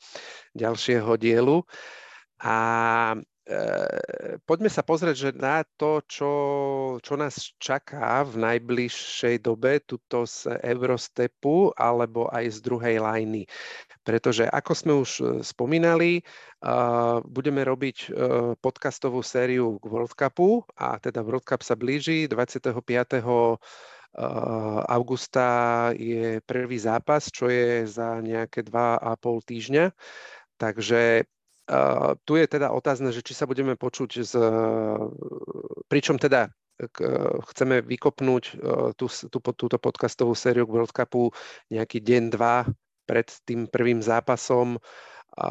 ďalšieho 0.53 1.17
dielu. 1.17 1.65
A 2.45 2.57
poďme 4.47 4.71
sa 4.71 4.87
pozrieť, 4.87 5.17
že 5.17 5.31
na 5.35 5.67
to, 5.77 6.03
čo, 6.07 6.33
čo 7.03 7.15
nás 7.19 7.55
čaká 7.59 8.23
v 8.23 8.39
najbližšej 8.39 9.43
dobe, 9.43 9.83
tuto 9.83 10.25
z 10.25 10.55
Eurostepu 10.63 11.75
alebo 11.75 12.31
aj 12.31 12.47
z 12.55 12.59
druhej 12.63 12.97
lajny. 13.03 13.43
Pretože 14.07 14.47
ako 14.49 14.73
sme 14.73 14.93
už 15.03 15.11
eh, 15.21 15.27
spomínali, 15.45 16.21
uh, 16.21 17.21
budeme 17.25 17.65
robiť 17.65 18.13
podcastovú 18.61 19.25
sériu 19.25 19.81
k 19.81 19.85
World 19.89 20.13
Cupu 20.13 20.65
a 20.77 21.01
teda 21.01 21.25
World 21.25 21.47
Cup 21.47 21.65
sa 21.65 21.75
blíži 21.75 22.29
25. 22.29 22.77
augusta 24.91 25.49
je 25.95 26.43
prvý 26.43 26.79
zápas, 26.83 27.31
čo 27.31 27.47
je 27.47 27.87
za 27.87 28.19
nejaké 28.19 28.67
2,5 28.67 29.47
týždňa. 29.47 29.87
Takže 30.59 31.25
Uh, 31.71 32.19
tu 32.27 32.35
je 32.35 32.51
teda 32.51 32.75
otázne, 32.75 33.15
že 33.15 33.23
či 33.23 33.31
sa 33.31 33.47
budeme 33.47 33.79
počuť 33.79 34.11
z... 34.27 34.33
Pričom 35.87 36.19
teda 36.19 36.51
k, 36.91 36.99
chceme 37.55 37.79
vykopnúť 37.87 38.45
tú, 38.99 39.07
tú, 39.07 39.39
túto 39.39 39.77
podcastovú 39.79 40.35
sériu 40.35 40.67
k 40.67 40.75
World 40.75 40.91
Cupu 40.91 41.31
nejaký 41.71 42.03
deň, 42.03 42.23
dva 42.35 42.67
pred 43.07 43.31
tým 43.47 43.71
prvým 43.71 44.03
zápasom. 44.03 44.83
A, 45.39 45.51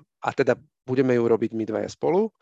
a 0.00 0.28
teda 0.32 0.56
budeme 0.88 1.12
ju 1.18 1.24
robiť 1.28 1.52
my 1.52 1.64
dvaja 1.68 1.90
spolu 1.92 2.32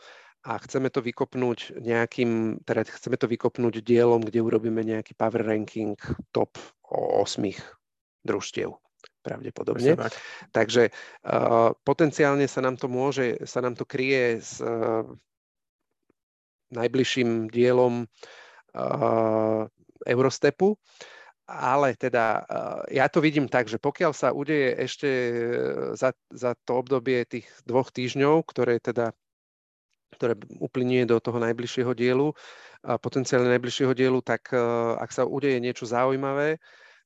a 0.45 0.61
chceme 0.61 0.93
to 0.93 1.01
vykopnúť 1.01 1.81
nejakým, 1.81 2.63
teda 2.63 2.85
chceme 2.85 3.17
to 3.17 3.27
vykopnúť 3.27 3.81
dielom, 3.81 4.21
kde 4.21 4.45
urobíme 4.45 4.85
nejaký 4.85 5.17
power 5.17 5.41
ranking 5.41 5.97
top 6.31 6.55
8 6.85 7.43
družstiev 8.23 8.77
pravdepodobne. 9.25 9.97
Tak. 9.97 10.13
Takže 10.53 10.93
uh, 10.93 11.73
potenciálne 11.81 12.45
sa 12.45 12.61
nám 12.61 12.77
to 12.77 12.93
môže, 12.93 13.41
sa 13.49 13.65
nám 13.65 13.73
to 13.73 13.89
kryje 13.89 14.45
s 14.45 14.61
uh, 14.61 15.09
najbližším 16.77 17.49
dielom 17.49 18.05
uh, 18.05 19.65
Eurostepu, 20.05 20.77
ale 21.49 21.97
teda 21.97 22.45
uh, 22.45 22.83
ja 22.93 23.09
to 23.09 23.25
vidím 23.25 23.49
tak, 23.49 23.73
že 23.73 23.81
pokiaľ 23.81 24.13
sa 24.13 24.37
udeje 24.37 24.77
ešte 24.77 25.09
za, 25.97 26.13
za 26.29 26.53
to 26.69 26.85
obdobie 26.85 27.25
tých 27.25 27.49
dvoch 27.65 27.89
týždňov, 27.89 28.45
ktoré 28.45 28.77
teda 28.85 29.17
ktoré 30.15 30.39
uplynie 30.63 31.11
do 31.11 31.19
toho 31.19 31.43
najbližšieho 31.43 31.91
dielu, 31.91 32.31
potenciálne 33.03 33.51
najbližšieho 33.51 33.91
dielu, 33.99 34.23
tak 34.23 34.55
ak 35.03 35.11
sa 35.11 35.27
udeje 35.27 35.59
niečo 35.59 35.91
zaujímavé, 35.91 36.63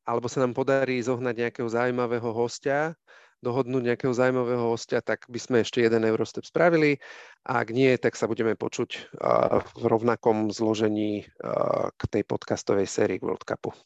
alebo 0.09 0.25
sa 0.33 0.41
nám 0.41 0.57
podarí 0.57 0.97
zohnať 1.05 1.35
nejakého 1.37 1.69
zaujímavého 1.69 2.33
hostia, 2.33 2.97
dohodnúť 3.45 3.93
nejakého 3.93 4.11
zaujímavého 4.17 4.73
hostia, 4.73 5.05
tak 5.05 5.29
by 5.29 5.37
sme 5.37 5.57
ešte 5.61 5.85
jeden 5.85 6.03
Eurostep 6.09 6.49
spravili. 6.49 6.97
A 7.45 7.61
ak 7.61 7.69
nie, 7.71 7.93
tak 8.01 8.17
sa 8.17 8.25
budeme 8.25 8.57
počuť 8.57 9.15
v 9.77 9.85
rovnakom 9.85 10.49
zložení 10.49 11.29
k 11.95 12.03
tej 12.09 12.23
podcastovej 12.25 12.89
sérii 12.89 13.21
World 13.21 13.45
Cupu. 13.45 13.77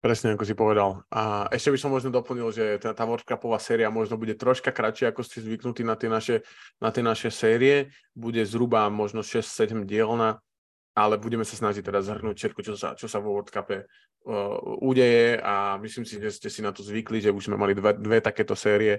Presne, 0.00 0.38
ako 0.38 0.44
si 0.46 0.54
povedal. 0.54 1.02
A 1.10 1.50
ešte 1.50 1.72
by 1.72 1.78
som 1.80 1.90
možno 1.90 2.14
doplnil, 2.14 2.48
že 2.54 2.78
tá, 2.78 2.94
tá 2.94 3.02
World 3.06 3.26
Cupová 3.26 3.58
séria 3.58 3.90
možno 3.90 4.14
bude 4.18 4.38
troška 4.38 4.70
kratšia, 4.70 5.10
ako 5.10 5.22
ste 5.26 5.42
zvyknutí 5.42 5.82
na 5.82 5.98
tie 5.98 6.06
naše, 6.06 6.46
na 6.78 6.94
tie 6.94 7.02
naše 7.02 7.28
série. 7.30 7.90
Bude 8.14 8.42
zhruba 8.46 8.86
možno 8.86 9.26
6-7 9.26 9.86
dielna 9.86 10.38
ale 10.96 11.20
budeme 11.20 11.44
sa 11.44 11.60
snažiť 11.60 11.84
teda 11.84 12.00
zhrnúť 12.00 12.36
všetko, 12.40 12.60
čo 12.64 12.74
sa, 12.74 12.96
čo 12.96 13.04
sa 13.04 13.20
vo 13.20 13.36
World 13.36 13.52
Cupe 13.52 13.84
uh, 13.84 14.56
udeje 14.80 15.36
a 15.44 15.76
myslím 15.76 16.08
si, 16.08 16.16
že 16.16 16.32
ste 16.32 16.48
si 16.48 16.64
na 16.64 16.72
to 16.72 16.80
zvykli, 16.80 17.20
že 17.20 17.28
už 17.28 17.52
sme 17.52 17.60
mali 17.60 17.76
dve, 17.76 17.92
dve 18.00 18.24
takéto 18.24 18.56
série. 18.56 18.96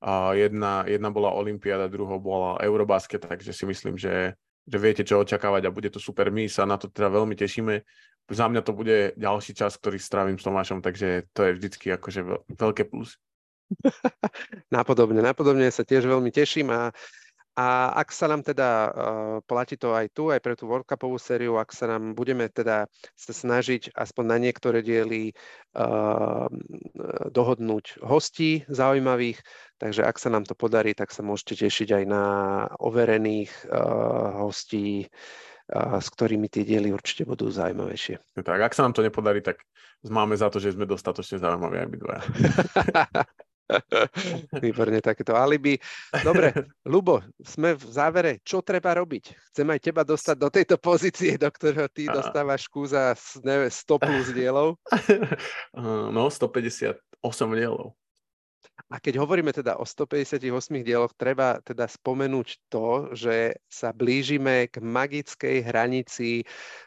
Uh, 0.00 0.32
jedna, 0.32 0.88
jedna 0.88 1.12
bola 1.12 1.36
Olympiáda, 1.36 1.92
druhá 1.92 2.16
bola 2.16 2.56
Eurobasket, 2.64 3.28
takže 3.28 3.52
si 3.52 3.64
myslím, 3.68 4.00
že, 4.00 4.32
že 4.64 4.76
viete, 4.80 5.04
čo 5.04 5.20
očakávať 5.20 5.68
a 5.68 5.74
bude 5.74 5.92
to 5.92 6.00
super. 6.00 6.32
My 6.32 6.48
sa 6.48 6.64
na 6.64 6.80
to 6.80 6.88
teda 6.88 7.12
veľmi 7.12 7.36
tešíme. 7.36 7.84
Za 8.32 8.48
mňa 8.48 8.64
to 8.64 8.72
bude 8.72 9.12
ďalší 9.20 9.52
čas, 9.52 9.76
ktorý 9.76 10.00
strávim 10.00 10.40
s 10.40 10.48
Tomášom, 10.48 10.80
takže 10.80 11.28
to 11.36 11.44
je 11.44 11.60
vždycky 11.60 11.92
akože 11.92 12.24
veľké 12.56 12.88
plus. 12.88 13.20
napodobne, 14.74 15.20
napodobne 15.20 15.68
sa 15.68 15.84
tiež 15.84 16.08
veľmi 16.08 16.32
teším 16.32 16.72
a 16.72 16.88
A 17.54 17.94
ak 17.94 18.10
sa 18.10 18.26
nám 18.26 18.42
teda 18.42 18.68
uh, 18.90 19.38
platí 19.46 19.78
to 19.78 19.94
aj 19.94 20.10
tu, 20.10 20.34
aj 20.34 20.42
pre 20.42 20.58
tú 20.58 20.66
World 20.66 20.90
Cupovú 20.90 21.22
sériu, 21.22 21.54
ak 21.54 21.70
sa 21.70 21.86
nám 21.86 22.18
budeme 22.18 22.50
teda 22.50 22.90
sa 23.14 23.30
snažiť 23.30 23.94
aspoň 23.94 24.24
na 24.26 24.38
niektoré 24.42 24.82
diely 24.82 25.30
uh, 25.78 26.50
dohodnúť 27.30 28.02
hostí 28.02 28.66
zaujímavých, 28.66 29.38
takže 29.78 30.02
ak 30.02 30.18
sa 30.18 30.34
nám 30.34 30.50
to 30.50 30.58
podarí, 30.58 30.98
tak 30.98 31.14
sa 31.14 31.22
môžete 31.22 31.62
tešiť 31.62 32.02
aj 32.02 32.04
na 32.10 32.24
overených 32.82 33.70
uh, 33.70 34.42
hostí, 34.42 35.06
uh, 35.70 36.02
s 36.02 36.10
ktorými 36.10 36.50
tie 36.50 36.66
diely 36.66 36.90
určite 36.90 37.22
budú 37.22 37.54
zaujímavejšie. 37.54 38.18
Tak, 38.42 38.58
ak 38.66 38.74
sa 38.74 38.82
nám 38.82 38.98
to 38.98 39.06
nepodarí, 39.06 39.38
tak 39.38 39.62
máme 40.02 40.34
za 40.34 40.50
to, 40.50 40.58
že 40.58 40.74
sme 40.74 40.90
dostatočne 40.90 41.38
zaujímaví 41.38 41.76
aj 41.78 41.86
my 41.86 41.96
dvaja. 42.02 42.22
Výborne, 44.64 45.00
takéto 45.00 45.32
alibi. 45.36 45.78
Dobre, 46.20 46.52
Lubo, 46.92 47.24
sme 47.40 47.74
v 47.74 47.84
závere. 47.88 48.32
Čo 48.44 48.60
treba 48.60 48.92
robiť? 48.96 49.52
Chcem 49.52 49.66
aj 49.68 49.80
teba 49.80 50.02
dostať 50.04 50.36
do 50.36 50.48
tejto 50.52 50.76
pozície, 50.76 51.40
do 51.40 51.48
ktorého 51.48 51.88
ty 51.88 52.06
dostávaš 52.08 52.68
kúza 52.68 53.16
100 53.16 53.72
plus 54.00 54.28
dielov. 54.32 54.76
No, 56.14 56.30
158 56.30 57.00
dielov. 57.56 57.96
A 58.90 58.98
keď 58.98 59.22
hovoríme 59.22 59.54
teda 59.54 59.78
o 59.78 59.86
158 59.86 60.44
dieloch, 60.82 61.14
treba 61.14 61.62
teda 61.62 61.86
spomenúť 61.86 62.48
to, 62.68 63.14
že 63.14 63.56
sa 63.70 63.94
blížime 63.94 64.66
k 64.66 64.82
magickej 64.82 65.62
hranici 65.62 66.42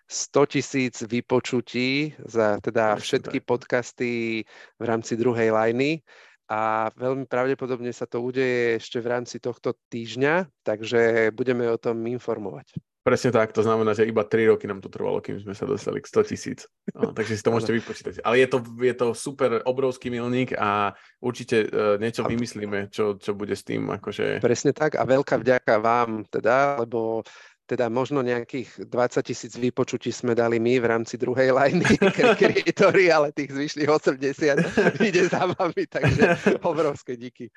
100 0.06 0.54
tisíc 0.54 0.96
vypočutí 1.04 2.16
za 2.28 2.60
teda 2.60 3.00
všetky 3.00 3.40
podcasty 3.44 4.44
v 4.78 4.84
rámci 4.84 5.16
druhej 5.16 5.52
lajny 5.52 6.04
a 6.48 6.88
veľmi 6.96 7.28
pravdepodobne 7.28 7.92
sa 7.92 8.08
to 8.08 8.24
udeje 8.24 8.80
ešte 8.80 9.04
v 9.04 9.08
rámci 9.12 9.38
tohto 9.44 9.76
týždňa, 9.92 10.48
takže 10.64 11.32
budeme 11.36 11.68
o 11.68 11.78
tom 11.80 12.04
informovať. 12.08 12.80
Presne 13.08 13.32
tak, 13.32 13.56
to 13.56 13.64
znamená, 13.64 13.96
že 13.96 14.04
iba 14.04 14.20
3 14.28 14.52
roky 14.52 14.68
nám 14.68 14.84
to 14.84 14.92
trvalo, 14.92 15.24
kým 15.24 15.40
sme 15.40 15.56
sa 15.56 15.64
dostali 15.64 16.04
k 16.04 16.12
100 16.12 16.28
tisíc. 16.28 16.68
No, 16.92 17.12
takže 17.16 17.40
si 17.40 17.44
to 17.44 17.56
môžete 17.56 17.80
vypočítať. 17.80 18.20
Ale 18.20 18.44
je 18.44 18.48
to, 18.52 18.60
je 18.84 18.96
to 19.00 19.08
super 19.16 19.64
obrovský 19.64 20.12
milník 20.12 20.52
a 20.60 20.92
určite 21.24 21.72
uh, 21.72 21.96
niečo 22.04 22.28
vymyslíme, 22.28 22.92
čo, 22.92 23.16
čo 23.16 23.32
bude 23.32 23.56
s 23.56 23.64
tým. 23.64 23.88
Akože... 23.96 24.44
Presne 24.44 24.76
tak 24.76 25.00
a 25.00 25.08
veľká 25.08 25.40
vďaka 25.40 25.80
vám 25.80 26.28
teda, 26.28 26.84
lebo 26.84 27.24
teda 27.68 27.92
možno 27.92 28.24
nejakých 28.24 28.88
20 28.88 29.28
tisíc 29.28 29.54
vypočutí 29.60 30.16
sme 30.16 30.32
dali 30.32 30.56
my 30.56 30.80
v 30.80 30.86
rámci 30.88 31.20
druhej 31.20 31.52
lajny 31.52 32.00
kreatory, 32.40 33.12
ale 33.12 33.36
tých 33.36 33.52
zvyšných 33.52 33.92
80 33.92 35.04
ide 35.12 35.28
za 35.28 35.52
vami, 35.52 35.84
takže 35.84 36.56
obrovské 36.64 37.20
díky. 37.20 37.52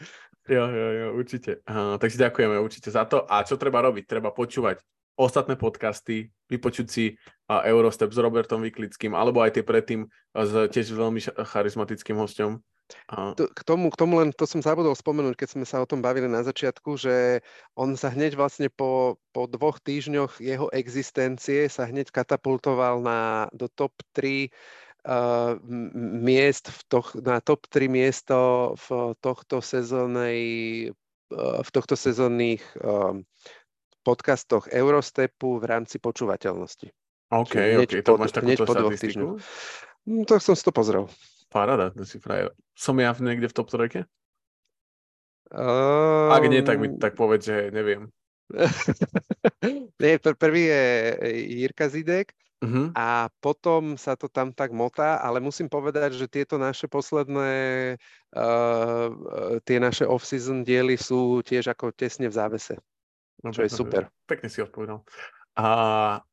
Jo, 0.50 0.66
jo, 0.66 0.88
jo, 0.90 1.06
určite. 1.14 1.62
Uh, 1.62 1.94
takže 2.02 2.26
ďakujeme 2.26 2.58
určite 2.58 2.90
za 2.90 3.06
to. 3.06 3.22
A 3.30 3.46
čo 3.46 3.54
treba 3.54 3.78
robiť? 3.86 4.04
Treba 4.10 4.34
počúvať 4.34 4.82
ostatné 5.14 5.54
podcasty, 5.54 6.34
vypočuť 6.50 6.86
si 6.90 7.14
uh, 7.14 7.62
Eurostep 7.62 8.10
s 8.10 8.18
Robertom 8.18 8.66
Viklickým, 8.66 9.14
alebo 9.14 9.46
aj 9.46 9.62
tie 9.62 9.64
predtým 9.64 10.10
s 10.34 10.52
tiež 10.74 10.90
veľmi 10.90 11.22
charizmatickým 11.46 12.18
K 13.36 13.60
tomu, 13.62 13.90
k 13.90 13.96
tomu 13.98 14.18
len, 14.22 14.30
to 14.34 14.44
som 14.46 14.62
zabudol 14.62 14.94
spomenúť, 14.94 15.34
keď 15.38 15.48
sme 15.54 15.66
sa 15.66 15.82
o 15.82 15.88
tom 15.88 16.02
bavili 16.02 16.26
na 16.26 16.42
začiatku, 16.42 16.98
že 16.98 17.40
on 17.78 17.94
sa 17.94 18.10
hneď 18.10 18.34
vlastne 18.34 18.70
po, 18.70 19.18
po 19.30 19.46
dvoch 19.46 19.78
týždňoch 19.82 20.42
jeho 20.42 20.70
existencie 20.74 21.70
sa 21.70 21.86
hneď 21.86 22.10
katapultoval 22.10 23.02
na, 23.02 23.50
do 23.54 23.70
top 23.70 23.94
3 24.14 24.50
uh, 25.06 25.56
miest, 26.20 26.70
v 26.70 26.80
toh, 26.90 27.06
na 27.22 27.38
top 27.40 27.66
3 27.70 27.86
miesto 27.86 28.72
v 28.88 29.14
tohto 29.22 29.62
sezónej 29.62 30.40
uh, 31.34 31.62
v 31.62 31.70
tohto 31.70 31.94
sezónnych 31.94 32.62
uh, 32.82 33.16
podcastoch 34.02 34.66
Eurostepu 34.72 35.60
v 35.60 35.64
rámci 35.68 36.00
počúvateľnosti. 36.00 36.90
OK, 37.30 37.86
OK, 37.86 38.02
to 38.02 38.18
máš 38.18 38.34
takúto 38.34 38.66
štatistiku? 38.66 39.38
No, 40.08 40.24
tak 40.26 40.42
som 40.42 40.58
si 40.58 40.64
to 40.66 40.74
pozrel. 40.74 41.06
Paráda, 41.50 41.90
to 41.90 42.06
si 42.06 42.22
frajer. 42.22 42.54
Som 42.78 43.02
ja 43.02 43.10
niekde 43.18 43.50
v 43.50 43.56
top 43.58 43.68
3? 43.68 44.06
Um... 45.50 46.30
Ak 46.30 46.46
nie, 46.46 46.62
tak 46.62 46.78
mi 46.78 46.94
tak 46.94 47.18
povedz, 47.18 47.50
že 47.50 47.74
neviem. 47.74 48.06
nie, 50.02 50.14
pr- 50.22 50.38
prvý 50.38 50.70
je 50.70 50.84
Jirka 51.58 51.90
Zidek 51.90 52.34
uh-huh. 52.62 52.94
a 52.94 53.30
potom 53.42 53.98
sa 53.98 54.14
to 54.14 54.30
tam 54.30 54.54
tak 54.54 54.70
motá, 54.70 55.18
ale 55.18 55.42
musím 55.42 55.66
povedať, 55.66 56.14
že 56.14 56.30
tieto 56.30 56.54
naše 56.54 56.86
posledné, 56.86 57.94
uh, 58.34 59.06
tie 59.66 59.78
naše 59.82 60.06
off-season 60.06 60.62
diely 60.62 60.94
sú 60.94 61.42
tiež 61.42 61.74
ako 61.74 61.90
tesne 61.94 62.30
v 62.30 62.34
závese, 62.34 62.78
no, 63.42 63.50
čo 63.50 63.66
je 63.66 63.70
super. 63.70 64.06
Pekne 64.26 64.46
si 64.50 64.62
odpovedal. 64.62 65.02
A... 65.58 65.66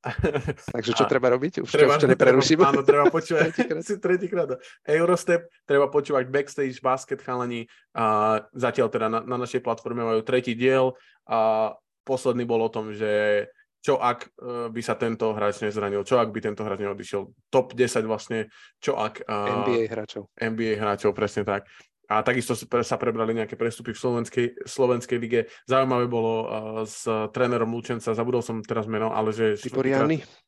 Takže 0.76 0.92
čo 0.94 1.06
a... 1.06 1.10
treba 1.10 1.34
robiť? 1.34 1.66
Už 1.66 1.70
treba, 1.74 1.98
to 1.98 2.06
ešte 2.06 2.14
nepreruším. 2.14 2.62
Áno, 2.62 2.86
treba 2.86 3.10
počúvať 3.16 3.54
tretíkrát. 4.06 4.62
Eurostep, 4.86 5.50
treba 5.66 5.90
počúvať 5.90 6.30
Backstage 6.30 6.78
Basket 6.80 7.22
chalani. 7.22 7.66
A 7.98 8.38
zatiaľ 8.54 8.88
teda 8.94 9.08
na, 9.10 9.20
na 9.26 9.38
našej 9.42 9.66
platforme 9.66 10.06
majú 10.06 10.22
tretí 10.22 10.54
diel. 10.54 10.94
A 11.26 11.74
posledný 12.06 12.46
bol 12.46 12.62
o 12.62 12.72
tom, 12.72 12.94
že 12.94 13.46
čo 13.78 14.02
ak 14.02 14.36
uh, 14.42 14.68
by 14.68 14.82
sa 14.84 15.00
tento 15.00 15.32
hráč 15.32 15.64
nezranil, 15.64 16.04
čo 16.04 16.20
ak 16.20 16.34
by 16.34 16.40
tento 16.44 16.66
hráč 16.66 16.82
neodišiel. 16.84 17.30
Top 17.48 17.72
10 17.72 18.04
vlastne, 18.04 18.52
čo 18.84 19.00
ak... 19.00 19.24
Uh, 19.24 19.64
NBA 19.64 19.88
hráčov. 19.88 20.28
NBA 20.36 20.76
hráčov, 20.76 21.16
presne 21.16 21.48
tak 21.48 21.70
a 22.08 22.24
takisto 22.24 22.56
sa 22.56 22.96
prebrali 22.96 23.36
nejaké 23.36 23.60
prestupy 23.60 23.92
v 23.92 24.00
slovenskej, 24.00 24.46
slovenskej 24.64 25.18
lige. 25.20 25.52
Zaujímavé 25.68 26.08
bolo 26.08 26.34
uh, 26.44 26.48
s 26.88 27.04
trénerom 27.36 27.68
Lučenca, 27.68 28.16
zabudol 28.16 28.40
som 28.40 28.64
teraz 28.64 28.88
meno, 28.88 29.12
ale 29.12 29.36
že... 29.36 29.60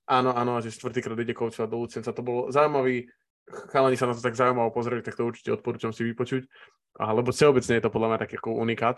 Áno, 0.08 0.32
áno, 0.32 0.64
že 0.64 0.72
štvrtýkrát 0.72 1.20
ide 1.20 1.36
koučovať 1.36 1.68
do 1.68 1.78
Lučenca. 1.84 2.16
To 2.16 2.24
bolo 2.24 2.48
zaujímavý, 2.48 3.12
chalani 3.76 4.00
sa 4.00 4.08
na 4.08 4.16
to 4.16 4.24
tak 4.24 4.40
zaujímavo 4.40 4.72
pozreli, 4.72 5.04
tak 5.04 5.20
to 5.20 5.28
určite 5.28 5.52
odporúčam 5.52 5.92
si 5.92 6.08
vypočuť, 6.08 6.48
lebo 6.96 7.30
všeobecne 7.36 7.78
je 7.78 7.84
to 7.84 7.92
podľa 7.92 8.08
mňa 8.16 8.20
taký 8.24 8.36
ako 8.40 8.56
unikát. 8.56 8.98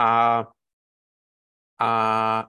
A 0.00 0.42
a, 1.80 1.92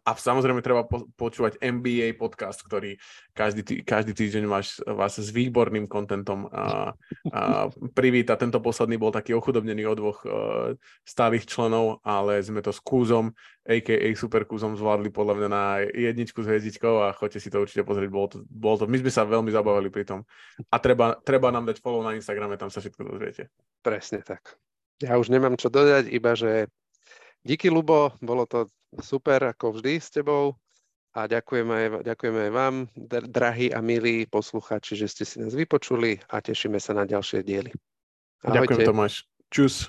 a 0.04 0.12
samozrejme 0.12 0.60
treba 0.60 0.84
po, 0.84 1.08
počúvať 1.16 1.56
NBA 1.64 2.20
podcast, 2.20 2.60
ktorý 2.68 3.00
každý, 3.32 3.64
tý, 3.64 3.76
každý 3.80 4.12
týždeň 4.12 4.44
máš 4.44 4.84
vás 4.84 5.16
s 5.16 5.32
výborným 5.32 5.88
kontentom 5.88 6.52
a, 6.52 6.92
a 7.32 7.72
privíta. 7.96 8.36
Tento 8.36 8.60
posledný 8.60 9.00
bol 9.00 9.16
taký 9.16 9.32
ochudobnený 9.32 9.88
od 9.88 9.96
dvoch 9.96 10.20
uh, 10.28 10.76
stálych 11.08 11.48
členov, 11.48 12.04
ale 12.04 12.44
sme 12.44 12.60
to 12.60 12.76
s 12.76 12.84
Kúzom, 12.84 13.32
a.k.a. 13.64 14.12
Super 14.20 14.44
Kúzom, 14.44 14.76
zvládli 14.76 15.08
podľa 15.16 15.40
mňa 15.40 15.48
na 15.48 15.64
jedničku 15.88 16.44
s 16.44 16.52
hviezdičkou 16.52 17.08
a 17.08 17.16
choďte 17.16 17.40
si 17.40 17.48
to 17.48 17.64
určite 17.64 17.88
pozrieť. 17.88 18.12
Bolo 18.12 18.28
to, 18.28 18.38
bolo 18.52 18.84
to, 18.84 18.92
my 18.92 19.00
sme 19.00 19.12
sa 19.16 19.24
veľmi 19.24 19.48
zabavili 19.48 19.88
pri 19.88 20.04
tom. 20.04 20.20
A 20.68 20.76
treba, 20.84 21.16
treba 21.24 21.56
nám 21.56 21.72
dať 21.72 21.80
follow 21.80 22.04
na 22.04 22.20
Instagrame, 22.20 22.60
tam 22.60 22.68
sa 22.68 22.84
všetko 22.84 23.16
dozviete. 23.16 23.48
Presne 23.80 24.20
tak. 24.28 24.60
Ja 25.00 25.16
už 25.16 25.32
nemám 25.32 25.56
čo 25.56 25.72
dodať, 25.72 26.12
iba 26.12 26.36
že 26.36 26.68
díky, 27.48 27.72
Lubo, 27.72 28.12
bolo 28.20 28.44
to 28.44 28.68
super 29.00 29.40
ako 29.48 29.80
vždy 29.80 30.04
s 30.04 30.12
tebou 30.12 30.60
a 31.16 31.28
ďakujeme 31.28 31.72
aj, 31.72 31.88
ďakujeme 32.04 32.40
aj 32.48 32.52
vám, 32.52 32.76
drahí 33.32 33.72
a 33.72 33.80
milí 33.80 34.28
poslucháči, 34.28 35.00
že 35.00 35.08
ste 35.08 35.24
si 35.24 35.40
nás 35.40 35.56
vypočuli 35.56 36.20
a 36.28 36.44
tešíme 36.44 36.80
sa 36.80 36.92
na 36.92 37.08
ďalšie 37.08 37.44
diely. 37.44 37.72
Ahojte. 38.44 38.58
Ďakujem 38.60 38.80
Tomáš. 38.88 39.14
Čus. 39.52 39.88